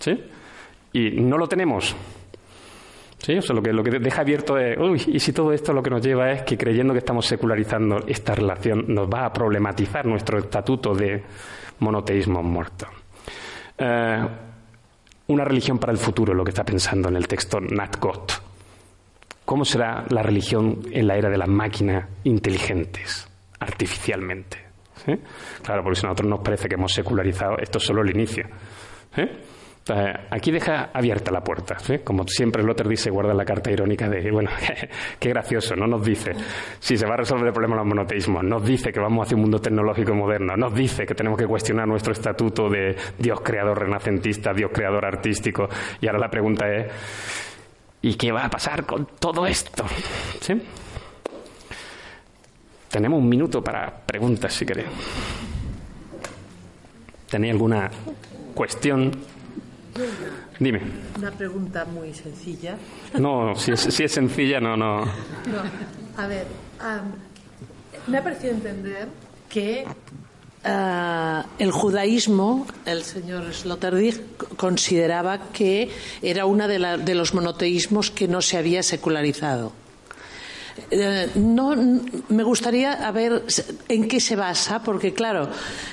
¿Sí? 0.00 0.18
Y 0.92 1.10
no 1.12 1.38
lo 1.38 1.46
tenemos. 1.46 1.96
¿Sí? 3.18 3.36
O 3.36 3.42
sea, 3.42 3.54
lo 3.54 3.62
que, 3.62 3.72
lo 3.72 3.84
que 3.84 3.98
deja 4.00 4.22
abierto 4.22 4.58
es, 4.58 4.76
uy, 4.76 5.00
y 5.06 5.20
si 5.20 5.32
todo 5.32 5.52
esto 5.52 5.72
lo 5.72 5.82
que 5.82 5.90
nos 5.90 6.02
lleva 6.02 6.32
es 6.32 6.42
que 6.42 6.58
creyendo 6.58 6.92
que 6.92 6.98
estamos 6.98 7.24
secularizando 7.24 8.00
esta 8.06 8.34
relación 8.34 8.84
nos 8.88 9.08
va 9.08 9.26
a 9.26 9.32
problematizar 9.32 10.04
nuestro 10.06 10.38
estatuto 10.38 10.92
de 10.92 11.22
monoteísmo 11.78 12.42
muerto. 12.42 12.86
Eh, 13.78 14.26
una 15.28 15.44
religión 15.44 15.78
para 15.78 15.92
el 15.92 15.98
futuro, 15.98 16.34
lo 16.34 16.42
que 16.42 16.50
está 16.50 16.64
pensando 16.64 17.08
en 17.08 17.16
el 17.16 17.28
texto 17.28 17.60
Nat 17.60 17.96
Gott. 18.00 18.32
¿Cómo 19.44 19.64
será 19.64 20.04
la 20.08 20.22
religión 20.22 20.80
en 20.90 21.06
la 21.06 21.16
era 21.16 21.30
de 21.30 21.38
las 21.38 21.48
máquinas 21.48 22.08
inteligentes, 22.24 23.28
artificialmente? 23.60 24.58
Claro, 25.62 25.82
porque 25.82 26.00
si 26.00 26.06
a 26.06 26.10
nosotros 26.10 26.28
nos 26.28 26.40
parece 26.40 26.68
que 26.68 26.74
hemos 26.74 26.92
secularizado, 26.92 27.56
esto 27.58 27.78
es 27.78 27.84
solo 27.84 28.02
el 28.02 28.10
inicio. 28.10 28.46
Aquí 30.30 30.50
deja 30.50 30.90
abierta 30.92 31.30
la 31.30 31.42
puerta. 31.42 31.76
Como 32.04 32.26
siempre, 32.26 32.62
Lotter 32.62 32.88
dice, 32.88 33.10
guarda 33.10 33.34
la 33.34 33.44
carta 33.44 33.70
irónica 33.70 34.08
de, 34.08 34.30
bueno, 34.30 34.50
qué 35.18 35.28
gracioso, 35.30 35.74
no 35.74 35.86
nos 35.86 36.04
dice 36.04 36.32
si 36.78 36.96
se 36.96 37.06
va 37.06 37.14
a 37.14 37.18
resolver 37.18 37.46
el 37.46 37.52
problema 37.52 37.76
de 37.76 37.80
los 37.80 37.88
monoteísmos, 37.88 38.44
nos 38.44 38.64
dice 38.64 38.92
que 38.92 39.00
vamos 39.00 39.26
hacia 39.26 39.36
un 39.36 39.42
mundo 39.42 39.58
tecnológico 39.58 40.14
moderno, 40.14 40.56
nos 40.56 40.74
dice 40.74 41.04
que 41.04 41.14
tenemos 41.14 41.38
que 41.38 41.46
cuestionar 41.46 41.86
nuestro 41.88 42.12
estatuto 42.12 42.68
de 42.68 42.96
Dios 43.18 43.40
creador 43.40 43.80
renacentista, 43.80 44.52
Dios 44.52 44.70
creador 44.72 45.04
artístico, 45.04 45.68
y 46.00 46.06
ahora 46.06 46.18
la 46.18 46.30
pregunta 46.30 46.66
es, 46.68 46.86
¿Y 48.02 48.14
qué 48.14 48.32
va 48.32 48.46
a 48.46 48.50
pasar 48.50 48.84
con 48.84 49.06
todo 49.20 49.46
esto? 49.46 49.84
Tenemos 52.90 53.18
un 53.20 53.28
minuto 53.28 53.62
para 53.62 53.96
preguntas, 54.04 54.52
si 54.52 54.66
queréis. 54.66 54.88
¿Tenéis 57.30 57.52
alguna 57.52 57.88
cuestión? 58.54 59.12
Dime. 60.58 60.80
Una 61.18 61.30
pregunta 61.30 61.84
muy 61.84 62.14
sencilla. 62.14 62.76
No, 63.18 63.54
si 63.56 63.72
es, 63.72 64.12
sencilla, 64.12 64.60
no, 64.60 64.76
no. 64.76 65.04
A 66.16 66.26
ver, 66.26 66.46
me 68.06 68.18
ha 68.18 68.22
parecido 68.22 68.52
entender 68.54 69.08
que 69.48 69.84
Ah, 70.64 71.44
el 71.58 71.72
judaísmo, 71.72 72.66
el 72.86 73.02
señor 73.02 73.52
Sloterdijk 73.52 74.54
consideraba 74.56 75.50
que 75.50 75.90
era 76.22 76.46
uno 76.46 76.68
de, 76.68 76.78
de 76.98 77.14
los 77.16 77.34
monoteísmos 77.34 78.12
que 78.12 78.28
no 78.28 78.42
se 78.42 78.58
había 78.58 78.84
secularizado. 78.84 79.72
Eh, 80.90 81.30
no, 81.36 81.74
me 82.28 82.42
gustaría 82.42 83.10
ver 83.12 83.44
en 83.88 84.08
qué 84.08 84.20
se 84.20 84.36
basa, 84.36 84.82
porque 84.82 85.12
claro, 85.12 85.48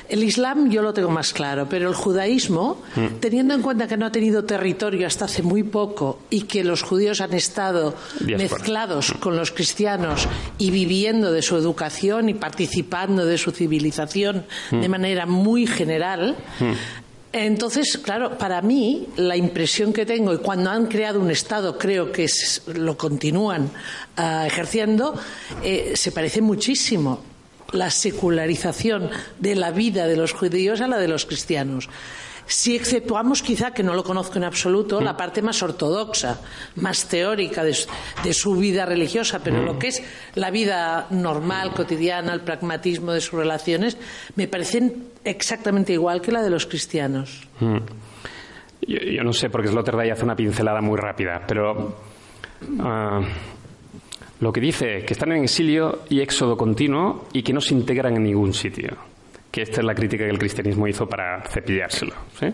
el 0.07 0.23
Islam 0.23 0.69
yo 0.69 0.81
lo 0.81 0.93
tengo 0.93 1.09
más 1.09 1.33
claro, 1.33 1.67
pero 1.69 1.89
el 1.89 1.95
judaísmo, 1.95 2.81
mm. 2.95 3.19
teniendo 3.19 3.53
en 3.53 3.61
cuenta 3.61 3.87
que 3.87 3.97
no 3.97 4.05
ha 4.05 4.11
tenido 4.11 4.45
territorio 4.45 5.07
hasta 5.07 5.25
hace 5.25 5.41
muy 5.41 5.63
poco 5.63 6.19
y 6.29 6.43
que 6.43 6.63
los 6.63 6.81
judíos 6.81 7.21
han 7.21 7.33
estado 7.33 7.95
mezclados 8.21 9.13
con 9.19 9.35
los 9.35 9.51
cristianos 9.51 10.27
y 10.57 10.71
viviendo 10.71 11.31
de 11.31 11.41
su 11.41 11.55
educación 11.57 12.29
y 12.29 12.33
participando 12.33 13.25
de 13.25 13.37
su 13.37 13.51
civilización 13.51 14.45
de 14.71 14.87
mm. 14.87 14.91
manera 14.91 15.25
muy 15.25 15.67
general, 15.67 16.35
mm. 16.59 17.08
Entonces, 17.31 17.99
claro, 18.01 18.37
para 18.37 18.61
mí 18.61 19.07
la 19.15 19.37
impresión 19.37 19.93
que 19.93 20.05
tengo, 20.05 20.33
y 20.33 20.39
cuando 20.39 20.71
han 20.71 20.87
creado 20.87 21.19
un 21.19 21.29
Estado 21.29 21.77
creo 21.77 22.11
que 22.11 22.27
lo 22.73 22.97
continúan 22.97 23.69
ah, 24.17 24.47
ejerciendo, 24.47 25.13
eh, 25.63 25.93
se 25.95 26.11
parece 26.11 26.41
muchísimo 26.41 27.21
la 27.71 27.91
secularización 27.91 29.11
de 29.39 29.55
la 29.55 29.69
vida 29.69 30.07
de 30.07 30.17
los 30.17 30.33
judíos 30.33 30.81
a 30.81 30.87
la 30.87 30.97
de 30.97 31.07
los 31.07 31.25
cristianos 31.25 31.87
si 32.49 32.75
exceptuamos 32.75 33.43
quizá, 33.43 33.71
que 33.71 33.83
no 33.83 33.93
lo 33.93 34.03
conozco 34.03 34.39
en 34.39 34.43
absoluto, 34.43 34.99
la 35.01 35.15
parte 35.15 35.43
más 35.43 35.61
ortodoxa, 35.61 36.41
más 36.77 37.07
teórica 37.07 37.63
de, 37.63 37.75
su 38.33 38.55
vida 38.55 38.87
religiosa, 38.87 39.39
pero 39.43 39.61
lo 39.61 39.77
que 39.77 39.89
es 39.89 40.03
la 40.33 40.49
vida 40.49 41.05
normal, 41.11 41.73
cotidiana, 41.75 42.33
el 42.33 42.41
pragmatismo 42.41 43.13
de 43.13 43.21
sus 43.21 43.33
relaciones, 43.39 43.97
me 44.35 44.47
parecen 44.47 45.09
exactamente 45.23 45.93
igual 45.93 46.21
que 46.21 46.31
la 46.31 46.41
de 46.41 46.49
los 46.49 46.65
cristianos. 46.65 47.47
Yo, 48.81 49.23
no 49.23 49.31
sé, 49.31 49.51
porque 49.51 49.67
Sloterdijk 49.67 50.13
hace 50.13 50.23
una 50.23 50.35
pincelada 50.35 50.81
muy 50.81 50.97
rápida, 50.97 51.43
pero 51.47 51.97
ah, 52.79 53.21
lo 54.39 54.51
que 54.51 54.59
dice 54.59 55.05
que 55.05 55.13
están 55.13 55.33
en 55.33 55.43
exilio 55.43 55.99
y 56.09 56.19
éxodo 56.19 56.57
continuo 56.57 57.27
y 57.31 57.43
que 57.43 57.53
no 57.53 57.61
se 57.61 57.75
integran 57.75 58.15
en 58.15 58.23
ningún 58.23 58.55
sitio 58.55 59.08
que 59.51 59.63
esta 59.63 59.81
es 59.81 59.85
la 59.85 59.95
crítica 59.95 60.25
que 60.25 60.29
el 60.29 60.39
cristianismo 60.39 60.87
hizo 60.87 61.07
para 61.07 61.41
cepillárselo. 61.43 62.13
¿sí? 62.39 62.53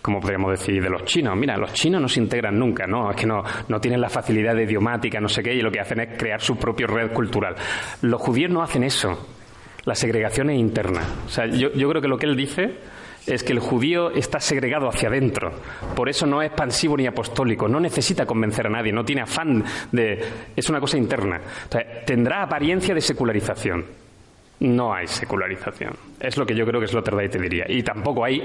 Como 0.00 0.20
podríamos 0.20 0.52
decir 0.52 0.82
de 0.82 0.90
los 0.90 1.04
chinos. 1.04 1.36
Mira, 1.36 1.56
los 1.56 1.72
chinos 1.72 2.00
no 2.00 2.08
se 2.08 2.20
integran 2.20 2.58
nunca, 2.58 2.86
¿no? 2.86 3.10
Es 3.10 3.16
que 3.16 3.26
no, 3.26 3.42
no 3.68 3.80
tienen 3.80 4.00
la 4.00 4.08
facilidad 4.08 4.54
de 4.54 4.64
idiomática, 4.64 5.20
no 5.20 5.28
sé 5.28 5.42
qué, 5.42 5.52
y 5.54 5.60
lo 5.60 5.72
que 5.72 5.80
hacen 5.80 6.00
es 6.00 6.16
crear 6.16 6.40
su 6.40 6.56
propia 6.56 6.86
red 6.86 7.12
cultural. 7.12 7.56
Los 8.02 8.20
judíos 8.20 8.50
no 8.50 8.62
hacen 8.62 8.84
eso. 8.84 9.26
La 9.84 9.94
segregación 9.94 10.50
es 10.50 10.58
interna. 10.58 11.02
O 11.26 11.28
sea, 11.28 11.46
yo, 11.46 11.72
yo 11.72 11.88
creo 11.88 12.02
que 12.02 12.08
lo 12.08 12.18
que 12.18 12.26
él 12.26 12.36
dice 12.36 12.74
es 13.26 13.42
que 13.42 13.52
el 13.52 13.58
judío 13.58 14.10
está 14.10 14.38
segregado 14.38 14.88
hacia 14.88 15.08
adentro. 15.08 15.52
Por 15.94 16.08
eso 16.08 16.26
no 16.26 16.42
es 16.42 16.48
expansivo 16.48 16.96
ni 16.96 17.06
apostólico, 17.06 17.68
no 17.68 17.80
necesita 17.80 18.24
convencer 18.24 18.66
a 18.66 18.70
nadie, 18.70 18.92
no 18.92 19.04
tiene 19.04 19.22
afán 19.22 19.64
de... 19.90 20.24
es 20.54 20.70
una 20.70 20.80
cosa 20.80 20.96
interna. 20.96 21.40
O 21.68 21.72
sea, 21.72 22.04
tendrá 22.04 22.42
apariencia 22.42 22.94
de 22.94 23.00
secularización, 23.00 23.84
no 24.60 24.94
hay 24.94 25.06
secularización. 25.06 25.94
Es 26.20 26.36
lo 26.36 26.46
que 26.46 26.54
yo 26.54 26.66
creo 26.66 26.80
que 26.80 26.86
es 26.86 26.90
Sloterdijk 26.90 27.30
te 27.32 27.38
diría. 27.38 27.64
Y 27.68 27.82
tampoco 27.82 28.24
hay 28.24 28.42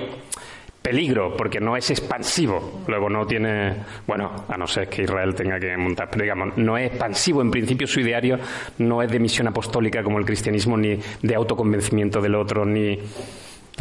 peligro 0.82 1.36
porque 1.38 1.60
no 1.60 1.78
es 1.78 1.90
expansivo. 1.92 2.82
Luego 2.88 3.10
no 3.10 3.26
tiene, 3.26 3.76
bueno, 4.08 4.32
a 4.48 4.58
no 4.58 4.68
ser 4.68 4.90
que 4.90 5.04
Israel 5.04 5.36
tenga 5.36 5.60
que 5.60 5.78
montar, 5.78 6.10
pero 6.10 6.24
digamos, 6.24 6.58
no 6.58 6.78
es 6.78 6.88
expansivo. 6.88 7.42
En 7.42 7.52
principio 7.52 7.88
su 7.88 8.00
ideario 8.00 8.40
no 8.80 9.02
es 9.02 9.12
de 9.12 9.20
misión 9.20 9.48
apostólica 9.48 10.04
como 10.04 10.18
el 10.18 10.26
cristianismo, 10.26 10.78
ni 10.78 11.00
de 11.22 11.36
autoconvencimiento 11.36 12.20
del 12.22 12.36
otro, 12.36 12.66
ni, 12.66 12.98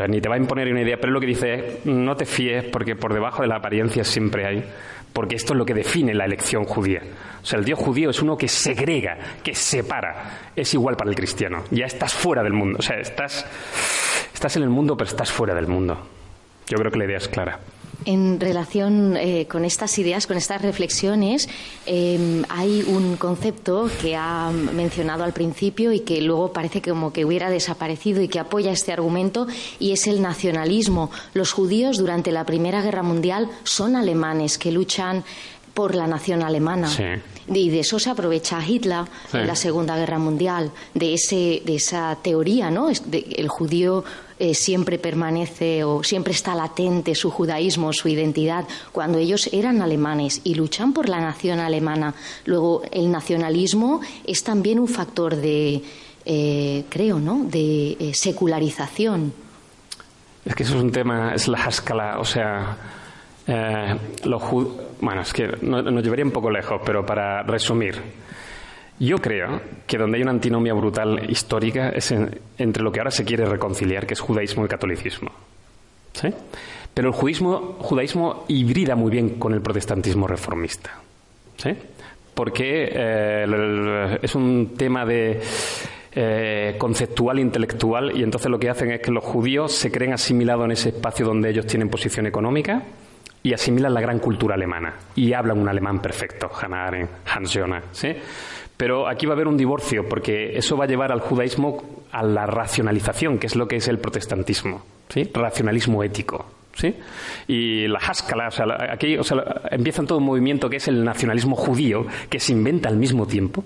ni 0.09 0.21
te 0.21 0.29
va 0.29 0.35
a 0.35 0.39
imponer 0.39 0.71
una 0.71 0.83
idea. 0.83 0.99
Pero 1.01 1.13
lo 1.13 1.21
que 1.21 1.27
dice 1.27 1.55
es, 1.55 1.87
no 1.87 2.17
te 2.17 2.27
fíes 2.27 2.65
porque 2.65 2.97
por 2.97 3.15
debajo 3.15 3.43
de 3.43 3.49
la 3.49 3.57
apariencia 3.57 4.05
siempre 4.05 4.47
hay 4.47 4.65
porque 5.13 5.37
esto 5.37 5.53
es 5.53 5.59
lo 5.59 5.65
que 5.65 5.75
define 5.75 6.15
la 6.15 6.25
elección 6.25 6.65
judía. 6.65 7.03
O 7.43 7.47
sea, 7.47 7.59
el 7.59 7.65
Dios 7.65 7.79
judío 7.79 8.11
es 8.11 8.21
uno 8.23 8.37
que 8.37 8.49
segrega, 8.49 9.19
que 9.43 9.55
separa. 9.55 10.53
Es 10.55 10.73
igual 10.75 10.97
para 10.97 11.11
el 11.11 11.17
cristiano. 11.17 11.65
Ya 11.71 11.87
estás 11.87 12.15
fuera 12.15 12.43
del 12.43 12.53
mundo. 12.53 12.79
O 12.79 12.83
sea, 12.83 12.99
estás, 12.99 13.47
estás 14.33 14.57
en 14.57 14.63
el 14.63 14.71
mundo, 14.71 14.97
pero 14.97 15.11
estás 15.11 15.31
fuera 15.33 15.55
del 15.55 15.67
mundo. 15.67 15.99
Yo 16.69 16.79
creo 16.79 16.93
que 16.93 16.99
la 16.99 17.05
idea 17.07 17.19
es 17.19 17.29
clara. 17.29 17.59
En 18.05 18.41
relación 18.41 19.17
eh, 19.17 19.47
con 19.47 19.65
estas 19.65 19.99
ideas, 19.99 20.27
con 20.27 20.37
estas 20.37 20.63
reflexiones, 20.63 21.49
em, 21.87 22.45
hay 22.49 22.83
un 22.87 23.17
concepto 23.17 23.91
que 24.01 24.17
ha 24.17 24.51
mencionado 24.51 25.25
al 25.25 25.33
principio 25.33 25.93
y 25.93 26.01
que 26.01 26.23
luego 26.23 26.53
parece 26.53 26.81
como 26.81 27.13
que 27.13 27.25
hubiera 27.25 27.51
desaparecido 27.51 28.23
y 28.23 28.29
que 28.29 28.39
apoya 28.39 28.73
este 28.73 28.93
argumento 28.93 29.47
y 29.79 29.93
es 29.93 30.07
el 30.07 30.23
nacionalismo. 30.23 31.11
Los 31.35 31.53
judíos 31.53 31.99
durante 31.99 32.33
la 32.33 32.45
Primera 32.45 32.81
Guerra 32.83 33.03
Mundial 33.03 33.49
son 33.65 33.97
alemanes 33.97 34.57
que 34.57 34.73
luchan 34.73 35.25
por 35.75 35.95
la 35.95 36.07
nación 36.07 36.43
alemana. 36.43 36.89
Y 37.53 37.69
de 37.69 37.81
eso 37.81 37.99
se 37.99 38.11
aprovecha 38.11 38.65
Hitler 38.65 39.05
en 39.33 39.47
la 39.47 39.57
Segunda 39.57 39.97
Guerra 39.97 40.19
Mundial, 40.19 40.71
de, 40.95 41.15
ese, 41.15 41.63
de 41.65 41.77
esa 41.77 42.17
teoría, 42.23 42.71
¿no? 42.71 42.89
el 42.89 43.49
judío 43.49 44.05
eh, 44.39 44.55
siempre 44.55 44.99
permanece 44.99 45.85
o 45.85 46.03
siempre 46.03 46.33
está 46.33 46.55
latente 46.55 47.15
su 47.15 47.31
judaísmo, 47.31 47.93
su 47.93 48.09
identidad, 48.09 48.67
cuando 48.91 49.19
ellos 49.19 49.51
eran 49.53 49.83
alemanes 49.83 50.41
y 50.45 50.55
luchan 50.55 50.95
por 50.95 51.11
la 51.11 51.21
nación 51.21 51.59
alemana. 51.61 52.15
Luego, 52.47 52.83
el 52.91 53.11
nacionalismo 53.11 54.01
es 54.25 54.43
también 54.43 54.79
un 54.79 54.89
factor 54.89 55.37
de, 55.37 55.83
eh, 56.25 56.85
creo, 56.89 57.19
¿no?, 57.19 57.45
de 57.45 57.97
eh, 58.01 58.13
secularización. 58.15 59.35
Es 60.45 60.55
que 60.55 60.63
eso 60.63 60.77
es 60.77 60.83
un 60.85 60.93
tema, 60.93 61.35
es 61.35 61.47
la 61.47 61.67
escala, 61.67 62.19
o 62.19 62.25
sea, 62.25 62.79
los 64.25 64.43
bueno, 65.01 65.23
es 65.23 65.33
que 65.33 65.49
nos 65.63 66.03
llevaría 66.03 66.25
un 66.25 66.31
poco 66.31 66.51
lejos, 66.51 66.81
pero 66.85 67.05
para 67.05 67.43
resumir, 67.43 67.95
yo 68.99 69.19
creo 69.19 69.61
que 69.87 69.97
donde 69.97 70.19
hay 70.19 70.23
una 70.23 70.33
antinomia 70.33 70.75
brutal 70.75 71.31
histórica 71.31 71.89
es 71.91 72.15
entre 72.59 72.83
lo 72.83 72.93
que 72.93 73.01
ahora 73.01 73.11
se 73.11 73.25
quiere 73.25 73.47
reconciliar, 73.47 74.07
que 74.07 74.15
es 74.15 74.21
judaísmo 74.21 74.65
y 74.67 74.69
catolicismo. 74.69 75.31
¿Sí? 76.13 76.29
Pero 76.93 77.09
el 77.09 77.15
judaísmo, 77.15 77.77
judaísmo 77.79 78.45
hibrida 78.49 78.95
muy 78.95 79.11
bien 79.11 79.39
con 79.39 79.55
el 79.55 79.63
protestantismo 79.63 80.27
reformista. 80.27 81.01
¿Sí? 81.57 81.71
Porque 82.35 82.91
eh, 82.93 84.19
es 84.21 84.35
un 84.35 84.75
tema 84.77 85.07
de 85.07 85.41
eh, 86.13 86.75
conceptual, 86.77 87.39
intelectual, 87.39 88.19
y 88.19 88.23
entonces 88.23 88.51
lo 88.51 88.59
que 88.59 88.69
hacen 88.69 88.93
es 88.93 89.01
que 89.01 89.11
los 89.11 89.25
judíos 89.25 89.73
se 89.73 89.91
creen 89.91 90.13
asimilados 90.13 90.67
en 90.67 90.73
ese 90.73 90.91
espacio 90.91 91.25
donde 91.25 91.49
ellos 91.49 91.67
tienen 91.67 91.89
posición 91.89 92.27
económica 92.27 92.83
y 93.43 93.53
asimilan 93.53 93.95
la 93.95 94.01
gran 94.01 94.19
cultura 94.19 94.55
alemana 94.55 94.95
y 95.15 95.33
hablan 95.33 95.59
un 95.59 95.69
alemán 95.69 96.01
perfecto, 96.01 96.51
Hannah 96.53 96.87
Arendt, 96.87 97.11
Hans 97.27 97.53
Jonas, 97.53 97.85
¿sí? 97.93 98.15
Pero 98.77 99.09
aquí 99.09 99.27
va 99.27 99.33
a 99.33 99.37
haber 99.37 99.49
un 99.49 99.57
divorcio, 99.57 100.09
porque 100.09 100.57
eso 100.57 100.77
va 100.77 100.85
a 100.85 100.89
llevar 100.89 101.13
al 101.13 101.21
judaísmo 101.21 102.03
a 102.13 102.23
la 102.23 102.47
racionalización, 102.47 103.39
que 103.39 103.47
es 103.47 103.57
lo 103.57 103.69
que 103.69 103.77
es 103.77 103.89
el 103.89 103.99
protestantismo, 103.99 104.83
¿sí? 105.09 105.29
Racionalismo 105.33 106.03
ético, 106.03 106.47
¿sí? 106.75 106.95
Y 107.47 107.87
la 107.89 107.99
Haskalah, 107.99 108.49
o 108.49 108.51
sea, 108.51 108.67
aquí 108.91 109.19
o 109.19 109.25
sea, 109.25 109.63
empieza 109.71 110.03
todo 110.05 110.19
un 110.19 110.25
movimiento 110.25 110.71
que 110.71 110.77
es 110.77 110.89
el 110.89 111.05
nacionalismo 111.05 111.57
judío, 111.57 112.07
que 112.29 112.41
se 112.41 112.53
inventa 112.53 112.89
al 112.89 112.97
mismo 112.97 113.27
tiempo, 113.27 113.65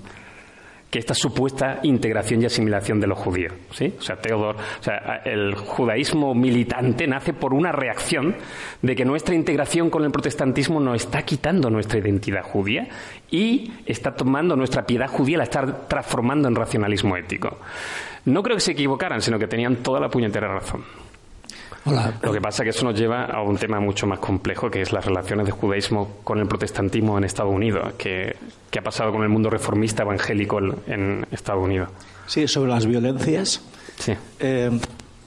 que 0.95 1.01
esta 1.01 1.13
supuesta 1.13 1.81
integración 1.83 2.41
y 2.41 2.45
asimilación 2.45 3.01
de 3.01 3.09
los 3.09 3.19
judíos. 3.19 3.53
¿sí? 3.73 3.93
O 3.99 4.01
sea, 4.01 4.15
Teodor, 4.15 4.55
o 4.55 4.83
sea, 4.83 5.23
el 5.25 5.57
judaísmo 5.57 6.37
militante 6.37 7.09
nace 7.09 7.33
por 7.33 7.53
una 7.53 7.73
reacción 7.73 8.37
de 8.81 8.95
que 8.95 9.05
nuestra 9.05 9.35
integración 9.35 9.91
con 9.91 10.05
el 10.05 10.13
protestantismo 10.13 10.79
nos 10.79 11.03
está 11.03 11.23
quitando 11.23 11.69
nuestra 11.69 11.99
identidad 11.99 12.45
judía 12.45 12.87
y 13.29 13.73
está 13.87 14.15
tomando 14.15 14.55
nuestra 14.55 14.87
piedad 14.87 15.09
judía, 15.09 15.39
la 15.39 15.43
está 15.43 15.89
transformando 15.89 16.47
en 16.47 16.55
racionalismo 16.55 17.17
ético. 17.17 17.59
No 18.27 18.45
creo 18.45 18.55
que 18.55 18.61
se 18.61 18.71
equivocaran, 18.71 19.21
sino 19.21 19.37
que 19.37 19.49
tenían 19.49 19.83
toda 19.83 19.99
la 19.99 20.09
puñetera 20.09 20.47
razón. 20.47 20.85
Lo 21.85 22.33
que 22.33 22.41
pasa 22.41 22.63
es 22.63 22.65
que 22.65 22.71
eso 22.71 22.85
nos 22.85 22.99
lleva 22.99 23.25
a 23.25 23.43
un 23.43 23.59
tema 23.59 23.79
mucho 23.79 24.07
más 24.07 24.19
complejo, 24.19 24.71
que 24.71 24.81
es 24.81 24.93
las 24.93 25.05
relaciones 25.05 25.45
del 25.45 25.55
judaísmo 25.55 26.17
con 26.25 26.39
el 26.39 26.47
protestantismo 26.47 27.19
en 27.19 27.25
Estados 27.25 27.53
Unidos, 27.53 27.95
que, 27.99 28.37
ha 28.77 28.83
pasado 28.83 29.13
con 29.13 29.23
el 29.23 29.29
mundo 29.29 29.51
reformista 29.51 30.03
evangélico 30.03 30.59
en 30.87 31.27
Estados 31.31 31.63
Unidos. 31.63 31.91
Sí, 32.27 32.49
sobre 32.49 32.71
las 32.71 32.87
violencias. 32.87 33.61
Sí. 33.99 34.15
Eh, 34.41 34.71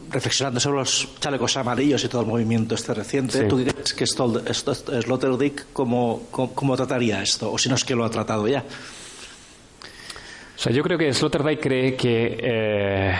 reflexionando 0.09 0.59
sobre 0.59 0.79
los 0.79 1.09
chalecos 1.19 1.57
amarillos 1.57 2.03
y 2.03 2.07
todo 2.07 2.21
el 2.21 2.27
movimiento 2.27 2.75
este 2.75 2.93
reciente, 2.93 3.43
¿tú 3.43 3.57
dirías 3.57 3.93
que 3.93 4.05
Sloterdijk 4.07 5.67
cómo, 5.73 6.23
cómo, 6.31 6.75
trataría 6.75 7.21
esto? 7.21 7.51
O 7.51 7.57
si 7.57 7.69
no 7.69 7.75
es 7.75 7.83
que 7.83 7.95
lo 7.95 8.03
ha 8.03 8.09
tratado 8.09 8.47
ya. 8.47 8.63
O 10.55 10.59
sea, 10.59 10.71
yo 10.71 10.81
creo 10.81 10.97
que 10.97 11.13
Sloterdijk 11.13 11.61
cree 11.61 11.95
que... 11.95 12.37
Eh, 12.41 13.15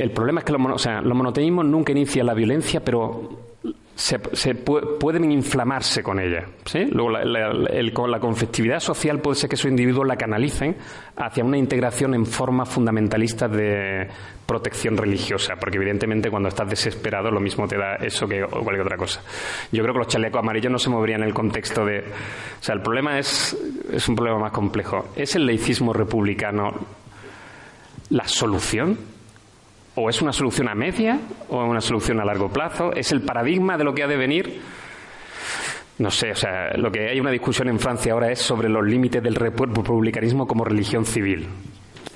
el 0.00 0.10
problema 0.12 0.40
es 0.40 0.44
que 0.44 0.52
los, 0.52 0.86
o 0.86 1.14
monoteísmos 1.14 1.66
nunca 1.66 1.92
inician 1.92 2.26
la 2.26 2.34
violencia, 2.34 2.80
pero 2.80 3.50
se, 4.00 4.54
pueden 4.54 5.30
inflamarse 5.30 6.02
con 6.02 6.18
ella. 6.18 6.46
Luego, 6.90 7.10
la, 7.10 7.92
con 7.92 8.10
la 8.10 8.18
conflictividad 8.18 8.80
social 8.80 9.20
puede 9.20 9.36
ser 9.36 9.50
que 9.50 9.56
esos 9.56 9.70
individuos 9.70 10.06
la 10.06 10.16
canalicen 10.16 10.76
hacia 11.16 11.44
una 11.44 11.58
integración 11.58 12.14
en 12.14 12.24
forma 12.24 12.64
fundamentalista 12.64 13.46
de 13.46 14.08
protección 14.46 14.96
religiosa, 14.96 15.54
porque 15.60 15.76
evidentemente 15.76 16.30
cuando 16.30 16.48
estás 16.48 16.70
desesperado 16.70 17.30
lo 17.30 17.40
mismo 17.40 17.68
te 17.68 17.76
da 17.76 17.96
eso 17.96 18.26
que 18.26 18.42
cualquier 18.42 18.80
otra 18.80 18.96
cosa. 18.96 19.22
Yo 19.70 19.82
creo 19.82 19.92
que 19.92 19.98
los 19.98 20.08
chalecos 20.08 20.40
amarillos 20.40 20.72
no 20.72 20.78
se 20.78 20.88
moverían 20.88 21.20
en 21.20 21.28
el 21.28 21.34
contexto 21.34 21.84
de... 21.84 21.98
O 22.00 22.62
sea, 22.62 22.74
el 22.74 22.80
problema 22.80 23.18
es, 23.18 23.56
es 23.92 24.08
un 24.08 24.16
problema 24.16 24.38
más 24.38 24.52
complejo. 24.52 25.10
¿Es 25.14 25.36
el 25.36 25.44
laicismo 25.46 25.92
republicano 25.92 26.72
la 28.08 28.26
solución? 28.26 29.09
O 29.94 30.08
es 30.08 30.22
una 30.22 30.32
solución 30.32 30.68
a 30.68 30.74
media 30.74 31.18
o 31.48 31.64
una 31.64 31.80
solución 31.80 32.20
a 32.20 32.24
largo 32.24 32.48
plazo, 32.48 32.92
es 32.92 33.12
el 33.12 33.22
paradigma 33.22 33.76
de 33.76 33.84
lo 33.84 33.94
que 33.94 34.02
ha 34.02 34.06
de 34.06 34.16
venir. 34.16 34.60
No 35.98 36.10
sé, 36.10 36.30
o 36.30 36.36
sea, 36.36 36.72
lo 36.76 36.90
que 36.90 37.10
hay 37.10 37.20
una 37.20 37.30
discusión 37.30 37.68
en 37.68 37.78
Francia 37.78 38.12
ahora 38.12 38.32
es 38.32 38.38
sobre 38.38 38.68
los 38.68 38.86
límites 38.86 39.22
del 39.22 39.34
republicanismo 39.34 40.46
como 40.46 40.64
religión 40.64 41.04
civil. 41.04 41.46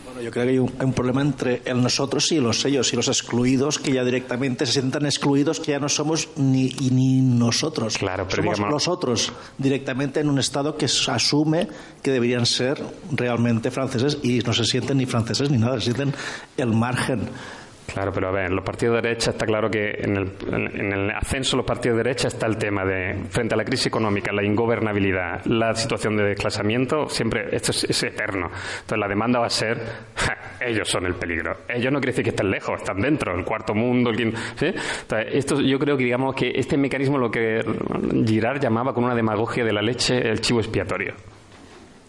Bueno, 0.07 0.23
yo 0.23 0.31
creo 0.31 0.45
que 0.47 0.51
hay 0.53 0.59
un, 0.59 0.93
problema 0.95 1.21
entre 1.21 1.61
el 1.67 1.83
nosotros 1.83 2.33
y 2.33 2.41
los 2.41 2.65
ellos 2.65 2.91
y 2.95 2.97
los 2.97 3.09
excluidos 3.09 3.79
que 3.79 3.93
ya 3.93 4.03
directamente 4.03 4.65
se 4.65 4.73
sientan 4.73 5.05
excluidos 5.05 5.61
que 5.61 5.73
ya 5.73 5.81
no 5.81 5.91
somos 5.91 6.31
ni, 6.37 6.71
ni 6.93 7.21
nosotros. 7.21 7.99
Claro, 7.99 8.27
pero 8.31 8.55
somos 8.55 8.71
los 8.71 8.89
otros 8.89 9.33
directamente 9.59 10.21
en 10.21 10.31
un 10.31 10.39
estado 10.39 10.79
que 10.79 10.87
asume 10.87 11.69
que 12.03 12.11
deberían 12.11 12.47
ser 12.47 12.81
realmente 13.13 13.71
franceses 13.71 14.19
y 14.23 14.39
no 14.39 14.55
se 14.55 14.65
sienten 14.65 14.97
ni 14.97 15.05
franceses 15.05 15.51
ni 15.51 15.59
nada, 15.59 15.75
se 15.75 15.93
sienten 15.93 16.15
el 16.57 16.73
margen 16.73 17.29
Claro, 17.93 18.13
pero 18.13 18.29
a 18.29 18.33
ver, 18.33 18.47
en 18.47 18.57
los 18.57 18.65
partidos 18.65 18.97
de 18.97 19.09
derecha 19.09 19.31
está 19.31 19.47
claro 19.47 19.71
que 19.71 19.91
en 19.99 20.17
el, 20.17 20.33
en 20.53 20.93
el, 20.93 21.11
ascenso 21.11 21.53
de 21.53 21.59
los 21.59 21.67
partidos 21.67 21.99
de 21.99 22.03
derecha 22.03 22.29
está 22.29 22.47
el 22.47 22.57
tema 22.57 22.85
de, 22.85 23.25
frente 23.29 23.55
a 23.55 23.57
la 23.57 23.65
crisis 23.65 23.87
económica, 23.87 24.33
la 24.33 24.43
ingobernabilidad, 24.43 25.45
la 25.45 25.75
situación 25.75 26.17
de 26.17 26.25
desclasamiento, 26.25 27.09
siempre, 27.09 27.55
esto 27.55 27.71
es, 27.71 28.03
eterno. 28.03 28.47
Entonces 28.47 28.99
la 28.99 29.07
demanda 29.07 29.39
va 29.39 29.47
a 29.47 29.51
ser, 29.51 29.79
ellos 30.61 30.89
son 30.89 31.07
el 31.07 31.15
peligro. 31.15 31.59
Ellos 31.69 31.93
no 31.93 32.01
quiere 32.01 32.13
decir 32.13 32.25
que 32.25 32.31
estén 32.31 32.51
lejos, 32.51 32.81
están 32.81 33.01
dentro, 33.01 33.37
el 33.37 33.45
cuarto 33.45 33.75
mundo, 33.75 34.11
el 34.11 34.17
quinto, 34.17 34.41
¿sí? 34.57 34.73
Esto, 35.33 35.61
yo 35.61 35.79
creo 35.79 35.97
que 35.97 36.05
digamos 36.05 36.35
que 36.35 36.53
este 36.55 36.77
mecanismo 36.77 37.19
lo 37.19 37.31
que 37.31 37.61
Girard 38.27 38.61
llamaba 38.61 38.93
con 38.93 39.05
una 39.05 39.15
demagogia 39.15 39.65
de 39.65 39.73
la 39.73 39.83
leche 39.83 40.17
el 40.17 40.41
chivo 40.41 40.61
expiatorio. 40.61 41.15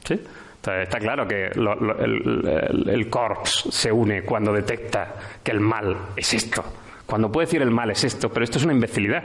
¿Sí? 0.03 0.19
Está 0.67 0.99
claro 0.99 1.27
que 1.27 1.47
el, 1.47 2.89
el, 2.89 3.09
corps 3.09 3.67
se 3.69 3.91
une 3.91 4.23
cuando 4.23 4.51
detecta 4.51 5.15
que 5.43 5.51
el 5.51 5.59
mal 5.59 5.95
es 6.15 6.33
esto. 6.33 6.63
Cuando 7.05 7.31
puede 7.31 7.45
decir 7.47 7.61
el 7.61 7.71
mal 7.71 7.91
es 7.91 8.03
esto, 8.03 8.29
pero 8.29 8.43
esto 8.43 8.57
es 8.57 8.63
una 8.63 8.73
imbecilidad. 8.73 9.23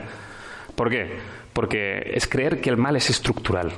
¿Por 0.74 0.90
qué? 0.90 1.18
Porque 1.52 2.12
es 2.14 2.26
creer 2.26 2.60
que 2.60 2.70
el 2.70 2.76
mal 2.76 2.96
es 2.96 3.10
estructural. 3.10 3.72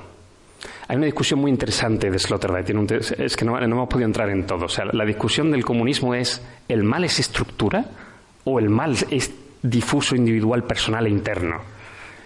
Hay 0.88 0.96
una 0.96 1.06
discusión 1.06 1.40
muy 1.40 1.50
interesante 1.50 2.10
de 2.10 2.18
Sloterdijk, 2.18 2.92
es 3.18 3.36
que 3.36 3.44
no, 3.44 3.58
hemos 3.58 3.88
podido 3.88 4.06
entrar 4.06 4.28
en 4.30 4.46
todo. 4.46 4.66
O 4.66 4.68
sea, 4.68 4.84
la 4.92 5.04
discusión 5.04 5.50
del 5.50 5.64
comunismo 5.64 6.14
es, 6.14 6.44
¿el 6.68 6.82
mal 6.82 7.04
es 7.04 7.18
estructura 7.18 7.84
o 8.44 8.58
el 8.58 8.68
mal 8.68 8.96
es 9.10 9.34
difuso, 9.62 10.14
individual, 10.16 10.64
personal 10.64 11.06
e 11.06 11.10
interno? 11.10 11.60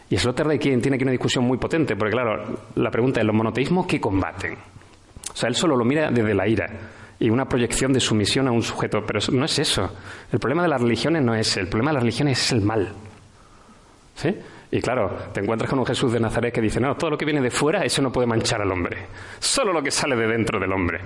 Y 0.08 0.16
Sloterdijk 0.16 0.80
tiene 0.80 0.96
aquí 0.96 1.02
una 1.02 1.12
discusión 1.12 1.44
muy 1.44 1.58
potente, 1.58 1.96
porque 1.96 2.12
claro, 2.12 2.58
la 2.76 2.90
pregunta 2.90 3.20
es, 3.20 3.26
¿los 3.26 3.34
monoteísmos 3.34 3.86
qué 3.86 4.00
combaten? 4.00 4.56
O 5.32 5.36
sea, 5.36 5.48
él 5.48 5.54
solo 5.54 5.76
lo 5.76 5.84
mira 5.84 6.10
desde 6.10 6.34
la 6.34 6.48
ira 6.48 6.70
y 7.18 7.30
una 7.30 7.46
proyección 7.46 7.92
de 7.92 8.00
sumisión 8.00 8.46
a 8.48 8.52
un 8.52 8.62
sujeto, 8.62 9.04
pero 9.06 9.20
no 9.32 9.44
es 9.44 9.58
eso. 9.58 9.90
El 10.30 10.38
problema 10.38 10.62
de 10.62 10.68
las 10.68 10.80
religiones 10.80 11.22
no 11.22 11.34
es 11.34 11.56
el 11.56 11.68
problema 11.68 11.90
de 11.90 11.94
las 11.94 12.02
religiones 12.02 12.38
es 12.38 12.52
el 12.52 12.60
mal. 12.60 12.92
¿Sí? 14.14 14.34
Y 14.70 14.80
claro, 14.80 15.10
te 15.32 15.40
encuentras 15.40 15.70
con 15.70 15.78
un 15.78 15.86
Jesús 15.86 16.12
de 16.12 16.20
Nazaret 16.20 16.52
que 16.52 16.60
dice, 16.60 16.80
no, 16.80 16.96
todo 16.96 17.10
lo 17.10 17.18
que 17.18 17.24
viene 17.24 17.40
de 17.40 17.50
fuera, 17.50 17.84
eso 17.84 18.02
no 18.02 18.10
puede 18.10 18.26
manchar 18.26 18.60
al 18.60 18.70
hombre. 18.72 19.06
Solo 19.38 19.72
lo 19.72 19.82
que 19.82 19.90
sale 19.90 20.16
de 20.16 20.26
dentro 20.26 20.58
del 20.58 20.72
hombre. 20.72 21.00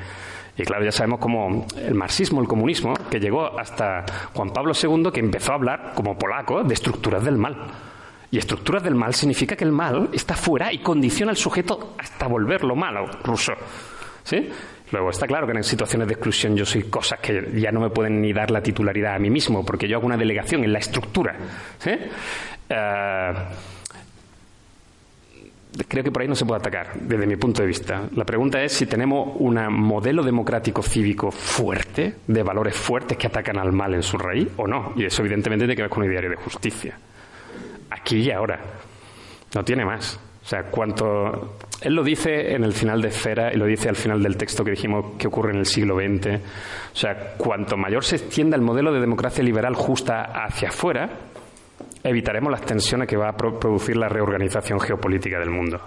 Y 0.57 0.63
claro, 0.63 0.85
ya 0.85 0.93
sabemos 0.93 1.21
cómo 1.21 1.67
el 1.77 1.95
marxismo, 1.95 2.41
el 2.41 2.49
comunismo, 2.49 2.95
que 3.11 3.21
llegó 3.21 3.59
hasta 3.59 4.05
Juan 4.35 4.51
Pablo 4.51 4.73
II, 4.81 5.11
que 5.13 5.21
empezó 5.21 5.53
a 5.53 5.57
hablar, 5.57 5.93
como 5.95 6.19
polaco, 6.19 6.65
de 6.65 6.75
estructuras 6.75 7.25
del 7.25 7.37
mal. 7.37 7.57
Y 8.31 8.39
estructuras 8.39 8.83
del 8.83 8.95
mal 8.95 9.15
significa 9.15 9.57
que 9.57 9.65
el 9.65 9.73
mal 9.73 10.09
está 10.13 10.35
fuera 10.35 10.73
y 10.73 10.79
condiciona 10.79 11.31
al 11.31 11.37
sujeto 11.37 11.95
hasta 11.99 12.27
volverlo 12.27 12.75
malo, 12.75 13.07
ruso. 13.25 13.53
¿Sí? 14.31 14.49
Luego, 14.93 15.11
está 15.11 15.27
claro 15.27 15.45
que 15.45 15.53
en 15.53 15.65
situaciones 15.65 16.07
de 16.07 16.15
exclusión 16.15 16.57
yo 16.57 16.65
soy 16.65 16.85
cosas 16.85 17.19
que 17.19 17.51
ya 17.57 17.73
no 17.73 17.81
me 17.81 17.91
pueden 17.91 18.21
ni 18.21 18.33
dar 18.33 18.53
la 18.53 18.63
titularidad 18.63 19.17
a 19.17 19.19
mí 19.19 19.29
mismo, 19.29 19.67
porque 19.67 19.89
yo 19.89 19.97
hago 19.97 20.07
una 20.07 20.17
delegación 20.17 20.63
en 20.63 20.73
la 20.73 20.79
estructura. 20.79 21.37
¿sí? 21.79 21.91
Eh, 22.69 23.33
creo 25.89 26.05
que 26.05 26.13
por 26.13 26.23
ahí 26.23 26.29
no 26.29 26.37
se 26.37 26.45
puede 26.45 26.61
atacar, 26.61 26.93
desde 26.95 27.27
mi 27.27 27.35
punto 27.35 27.63
de 27.63 27.67
vista. 27.67 28.09
La 28.15 28.25
pregunta 28.25 28.63
es 28.63 28.73
si 28.73 28.87
tenemos 28.87 29.35
un 29.41 29.57
modelo 29.69 30.23
democrático 30.23 30.81
cívico 30.81 31.33
fuerte, 31.33 32.15
de 32.29 32.43
valores 32.45 32.77
fuertes 32.77 33.19
que 33.19 33.27
atacan 33.27 33.59
al 33.59 33.73
mal 33.73 33.95
en 33.95 34.05
su 34.05 34.17
raíz, 34.17 34.47
o 34.59 34.69
no. 34.69 34.93
Y 34.95 35.07
eso, 35.07 35.23
evidentemente, 35.23 35.65
tiene 35.65 35.75
que 35.75 35.83
ver 35.83 35.91
con 35.91 36.05
un 36.05 36.09
ideario 36.09 36.31
de 36.31 36.37
justicia. 36.37 36.97
Aquí 37.91 38.19
y 38.19 38.31
ahora. 38.31 38.61
No 39.57 39.65
tiene 39.65 39.85
más. 39.85 40.21
O 40.51 40.53
sea, 40.53 40.65
cuanto. 40.65 41.59
Él 41.81 41.95
lo 41.95 42.03
dice 42.03 42.57
en 42.57 42.65
el 42.65 42.73
final 42.73 43.01
de 43.01 43.07
Esfera 43.07 43.53
y 43.55 43.57
lo 43.57 43.67
dice 43.67 43.89
al 43.89 43.95
final 43.95 44.21
del 44.21 44.37
texto 44.37 44.65
que 44.65 44.73
dijimos 44.73 45.13
que 45.17 45.29
ocurre 45.29 45.53
en 45.53 45.59
el 45.59 45.65
siglo 45.65 45.95
XX. 45.95 46.27
O 46.93 46.97
sea, 46.97 47.35
cuanto 47.37 47.77
mayor 47.77 48.03
se 48.03 48.17
extienda 48.17 48.57
el 48.57 48.63
modelo 48.63 48.93
de 48.93 48.99
democracia 48.99 49.45
liberal 49.45 49.77
justa 49.77 50.25
hacia 50.25 50.71
afuera, 50.71 51.09
evitaremos 52.03 52.51
las 52.51 52.63
tensiones 52.63 53.07
que 53.07 53.17
va 53.17 53.29
a 53.29 53.37
producir 53.37 53.97
la 53.97 54.09
reorganización 54.09 54.81
geopolítica 54.81 55.39
del 55.39 55.51
mundo. 55.51 55.81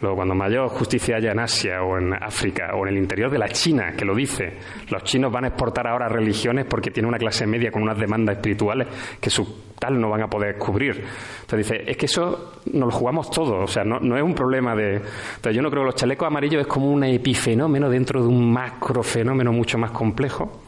Luego, 0.00 0.16
cuando 0.16 0.34
mayor 0.34 0.68
justicia 0.68 1.16
haya 1.16 1.32
en 1.32 1.40
Asia 1.40 1.82
o 1.82 1.98
en 1.98 2.14
África 2.14 2.70
o 2.74 2.86
en 2.86 2.94
el 2.94 2.98
interior 2.98 3.30
de 3.30 3.38
la 3.38 3.48
China, 3.48 3.92
que 3.96 4.04
lo 4.04 4.14
dice, 4.14 4.54
los 4.90 5.02
chinos 5.02 5.32
van 5.32 5.44
a 5.44 5.48
exportar 5.48 5.88
ahora 5.88 6.08
religiones 6.08 6.66
porque 6.66 6.90
tienen 6.90 7.08
una 7.08 7.18
clase 7.18 7.46
media 7.46 7.70
con 7.70 7.82
unas 7.82 7.98
demandas 7.98 8.36
espirituales 8.36 8.86
que 9.20 9.30
su 9.30 9.68
tal 9.78 10.00
no 10.00 10.08
van 10.08 10.22
a 10.22 10.28
poder 10.28 10.56
cubrir. 10.56 11.04
Entonces 11.40 11.68
dice, 11.68 11.90
es 11.90 11.96
que 11.96 12.06
eso 12.06 12.60
nos 12.72 12.92
lo 12.92 12.98
jugamos 12.98 13.30
todos, 13.30 13.64
o 13.64 13.72
sea, 13.72 13.84
no, 13.84 13.98
no 14.00 14.16
es 14.16 14.22
un 14.22 14.34
problema 14.34 14.74
de... 14.74 14.96
Entonces 14.96 15.54
yo 15.54 15.62
no 15.62 15.70
creo 15.70 15.82
que 15.82 15.86
los 15.86 15.94
chalecos 15.94 16.26
amarillos 16.26 16.60
es 16.62 16.66
como 16.66 16.90
un 16.90 17.04
epifenómeno 17.04 17.88
dentro 17.88 18.22
de 18.22 18.28
un 18.28 18.52
macrofenómeno 18.52 19.52
mucho 19.52 19.78
más 19.78 19.90
complejo, 19.90 20.62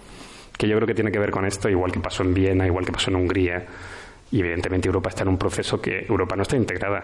que 0.56 0.68
yo 0.68 0.76
creo 0.76 0.86
que 0.86 0.94
tiene 0.94 1.10
que 1.10 1.18
ver 1.18 1.30
con 1.30 1.44
esto, 1.44 1.68
igual 1.68 1.92
que 1.92 2.00
pasó 2.00 2.22
en 2.22 2.34
Viena, 2.34 2.66
igual 2.66 2.84
que 2.84 2.92
pasó 2.92 3.10
en 3.10 3.16
Hungría 3.16 3.64
y 4.32 4.40
evidentemente 4.40 4.88
Europa 4.88 5.10
está 5.10 5.22
en 5.22 5.28
un 5.30 5.38
proceso 5.38 5.80
que 5.80 6.06
Europa 6.08 6.36
no 6.36 6.42
está 6.42 6.56
integrada. 6.56 7.02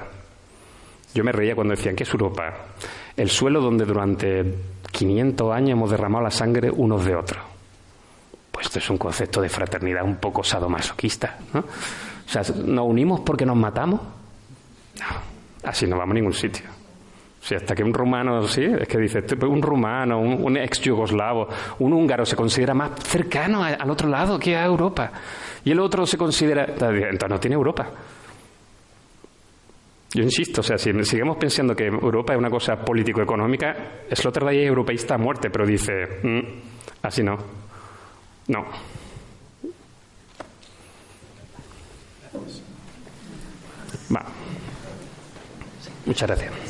Yo 1.16 1.24
me 1.24 1.32
reía 1.32 1.54
cuando 1.54 1.74
decían, 1.74 1.96
¿qué 1.96 2.02
es 2.02 2.10
Europa? 2.10 2.52
El 3.16 3.30
suelo 3.30 3.62
donde 3.62 3.86
durante 3.86 4.44
500 4.92 5.50
años 5.50 5.70
hemos 5.70 5.90
derramado 5.90 6.24
la 6.24 6.30
sangre 6.30 6.70
unos 6.70 7.06
de 7.06 7.16
otros. 7.16 7.42
Pues 8.52 8.66
esto 8.66 8.80
es 8.80 8.90
un 8.90 8.98
concepto 8.98 9.40
de 9.40 9.48
fraternidad 9.48 10.04
un 10.04 10.16
poco 10.16 10.44
sadomasoquista. 10.44 11.38
¿no? 11.54 11.60
O 11.60 12.28
sea, 12.28 12.42
¿nos 12.66 12.86
unimos 12.86 13.20
porque 13.20 13.46
nos 13.46 13.56
matamos? 13.56 13.98
No, 15.00 15.68
así 15.70 15.86
no 15.86 15.96
vamos 15.96 16.12
a 16.12 16.14
ningún 16.16 16.34
sitio. 16.34 16.66
Sea, 17.40 17.56
hasta 17.56 17.74
que 17.74 17.82
un 17.82 17.94
rumano, 17.94 18.46
sí, 18.46 18.64
es 18.64 18.86
que 18.86 18.98
dice, 18.98 19.24
un 19.46 19.62
rumano, 19.62 20.20
un, 20.20 20.56
ex 20.58 20.82
yugoslavo, 20.82 21.48
un 21.78 21.94
húngaro 21.94 22.26
se 22.26 22.36
considera 22.36 22.74
más 22.74 22.90
cercano 23.04 23.64
al 23.64 23.88
otro 23.88 24.06
lado 24.10 24.38
que 24.38 24.54
a 24.54 24.66
Europa 24.66 25.12
y 25.64 25.70
el 25.70 25.80
otro 25.80 26.04
se 26.04 26.18
considera. 26.18 26.66
Entonces 26.66 27.28
no 27.30 27.40
tiene 27.40 27.54
Europa. 27.54 27.88
Yo 30.16 30.22
insisto, 30.22 30.62
o 30.62 30.64
sea, 30.64 30.78
si 30.78 30.90
seguimos 31.04 31.36
pensando 31.36 31.76
que 31.76 31.88
Europa 31.88 32.32
es 32.32 32.38
una 32.38 32.48
cosa 32.48 32.74
político-económica, 32.76 34.06
Sloterdijk 34.10 34.62
es 34.62 34.68
europeísta 34.68 35.16
a 35.16 35.18
muerte, 35.18 35.50
pero 35.50 35.66
dice, 35.66 35.92
mm, 36.22 36.40
así 37.02 37.22
no. 37.22 37.36
No. 38.48 38.64
Va. 44.10 44.24
Muchas 46.06 46.28
gracias. 46.30 46.65